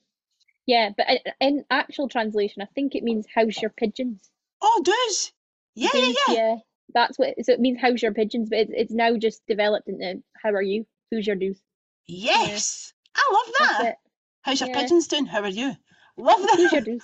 Yeah, 0.70 0.90
but 0.96 1.06
in 1.40 1.64
actual 1.68 2.08
translation, 2.08 2.62
I 2.62 2.66
think 2.76 2.94
it 2.94 3.02
means 3.02 3.26
how's 3.34 3.60
your 3.60 3.72
pigeons. 3.76 4.30
oh 4.62 4.80
doos. 4.84 5.32
Yeah, 5.74 5.88
yeah, 5.94 6.00
Doos, 6.00 6.16
yeah. 6.28 6.56
That's 6.94 7.18
what. 7.18 7.34
So 7.42 7.52
it 7.52 7.60
means 7.60 7.78
how's 7.80 8.00
your 8.00 8.14
pigeons, 8.14 8.50
but 8.50 8.60
it's 8.60 8.72
it's 8.74 8.92
now 8.92 9.16
just 9.16 9.42
developed 9.48 9.88
into 9.88 10.22
how 10.40 10.50
are 10.50 10.62
you? 10.62 10.86
Who's 11.10 11.26
your 11.26 11.34
doos? 11.34 11.60
Yes. 12.06 12.92
I 13.16 13.22
love 13.32 13.54
that. 13.58 13.96
How's 14.42 14.60
your 14.60 14.68
Yeah. 14.68 14.80
pigeons 14.82 15.08
doing? 15.08 15.26
How 15.26 15.40
are 15.42 15.48
you? 15.48 15.72
Love 16.16 16.38
Who's 16.54 16.72
your 16.72 16.82
that. 16.82 17.00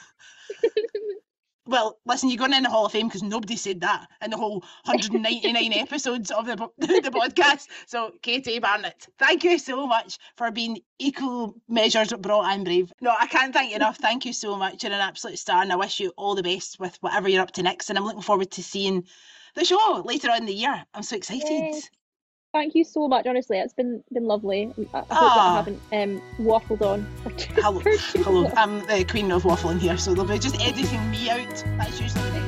Well, 1.67 1.99
listen, 2.07 2.29
you're 2.31 2.39
going 2.39 2.53
in 2.53 2.63
the 2.63 2.71
Hall 2.71 2.87
of 2.87 2.93
Fame 2.93 3.09
because 3.09 3.23
nobody 3.23 3.57
said 3.57 3.81
that 3.81 4.09
in 4.23 4.31
the 4.31 4.37
whole 4.37 4.61
199 4.85 5.73
episodes 5.75 6.31
of 6.31 6.47
the, 6.47 6.57
the 6.79 7.11
podcast. 7.11 7.67
So, 7.87 8.13
Katie 8.23 8.61
Barnett, 8.61 9.09
thank 9.19 9.43
you 9.43 9.59
so 9.59 9.87
much 9.87 10.19
for 10.37 10.51
being 10.53 10.79
equal 10.99 11.55
measures 11.69 12.13
braw 12.13 12.43
and 12.43 12.65
brave. 12.65 12.93
No, 13.01 13.15
I 13.19 13.27
can't 13.27 13.53
thank 13.53 13.71
you 13.71 13.77
enough. 13.83 13.99
Thank 13.99 14.25
you 14.25 14.33
so 14.33 14.57
much. 14.57 14.85
You're 14.85 14.93
an 14.93 15.01
absolute 15.01 15.39
star, 15.39 15.63
and 15.63 15.73
I 15.73 15.77
wish 15.77 15.99
you 15.99 16.13
all 16.17 16.35
the 16.37 16.43
best 16.43 16.79
with 16.79 16.97
whatever 17.01 17.29
you're 17.29 17.43
up 17.43 17.53
to 17.53 17.63
next. 17.63 17.91
And 17.91 17.99
I'm 17.99 18.05
looking 18.05 18.23
forward 18.23 18.53
to 18.53 18.63
seeing 18.63 19.05
the 19.55 19.65
show 19.65 20.03
later 20.05 20.31
on 20.31 20.39
in 20.39 20.47
the 20.47 20.55
year. 20.55 20.85
I'm 20.95 21.03
so 21.03 21.17
excited. 21.17 21.51
Yay. 21.51 21.81
Thank 22.53 22.75
you 22.75 22.85
so 22.85 23.07
much. 23.07 23.27
Honestly, 23.27 23.59
it's 23.59 23.75
been 23.75 24.03
been 24.13 24.25
lovely. 24.25 24.73
I, 24.95 24.99
I 24.99 24.99
hope 25.01 25.09
that 25.09 25.17
Ah. 25.21 25.53
I 25.53 25.57
haven't 25.57 25.81
um 25.93 26.23
waffled 26.39 26.81
on. 26.83 27.07
For 27.23 27.31
too, 27.33 27.53
Hello, 27.61 27.81
for 27.81 27.93
too 27.97 28.23
hello. 28.23 28.41
long. 28.43 28.53
I'm 28.57 28.87
the 28.87 29.05
queen 29.05 29.31
of 29.31 29.43
waffling 29.43 29.79
here, 29.79 29.99
so 29.99 30.15
they'll 30.15 30.25
be 30.25 30.39
just 30.39 30.59
editing 30.61 31.11
me 31.11 31.29
out. 31.29 31.65
That's 31.79 32.01
usually 32.01 32.23
the 32.31 32.31
way. 32.37 32.43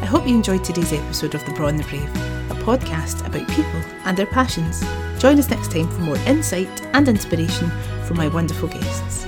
I 0.00 0.06
hope 0.06 0.26
you 0.26 0.34
enjoyed 0.34 0.64
today's 0.64 0.92
episode 0.92 1.34
of 1.34 1.44
The 1.46 1.52
Braw 1.52 1.68
and 1.68 1.78
the 1.78 1.84
Brave, 1.84 2.08
a 2.50 2.54
podcast 2.64 3.24
about 3.26 3.48
people 3.48 3.80
and 4.04 4.16
their 4.16 4.26
passions. 4.26 4.80
Join 5.18 5.38
us 5.38 5.48
next 5.48 5.70
time 5.70 5.88
for 5.88 6.00
more 6.00 6.16
insight 6.26 6.82
and 6.92 7.08
inspiration 7.08 7.70
from 8.04 8.16
my 8.18 8.28
wonderful 8.28 8.68
guests. 8.68 9.26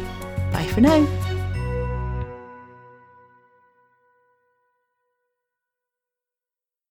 Bye 0.52 0.66
for 0.66 0.80
now. 0.80 1.06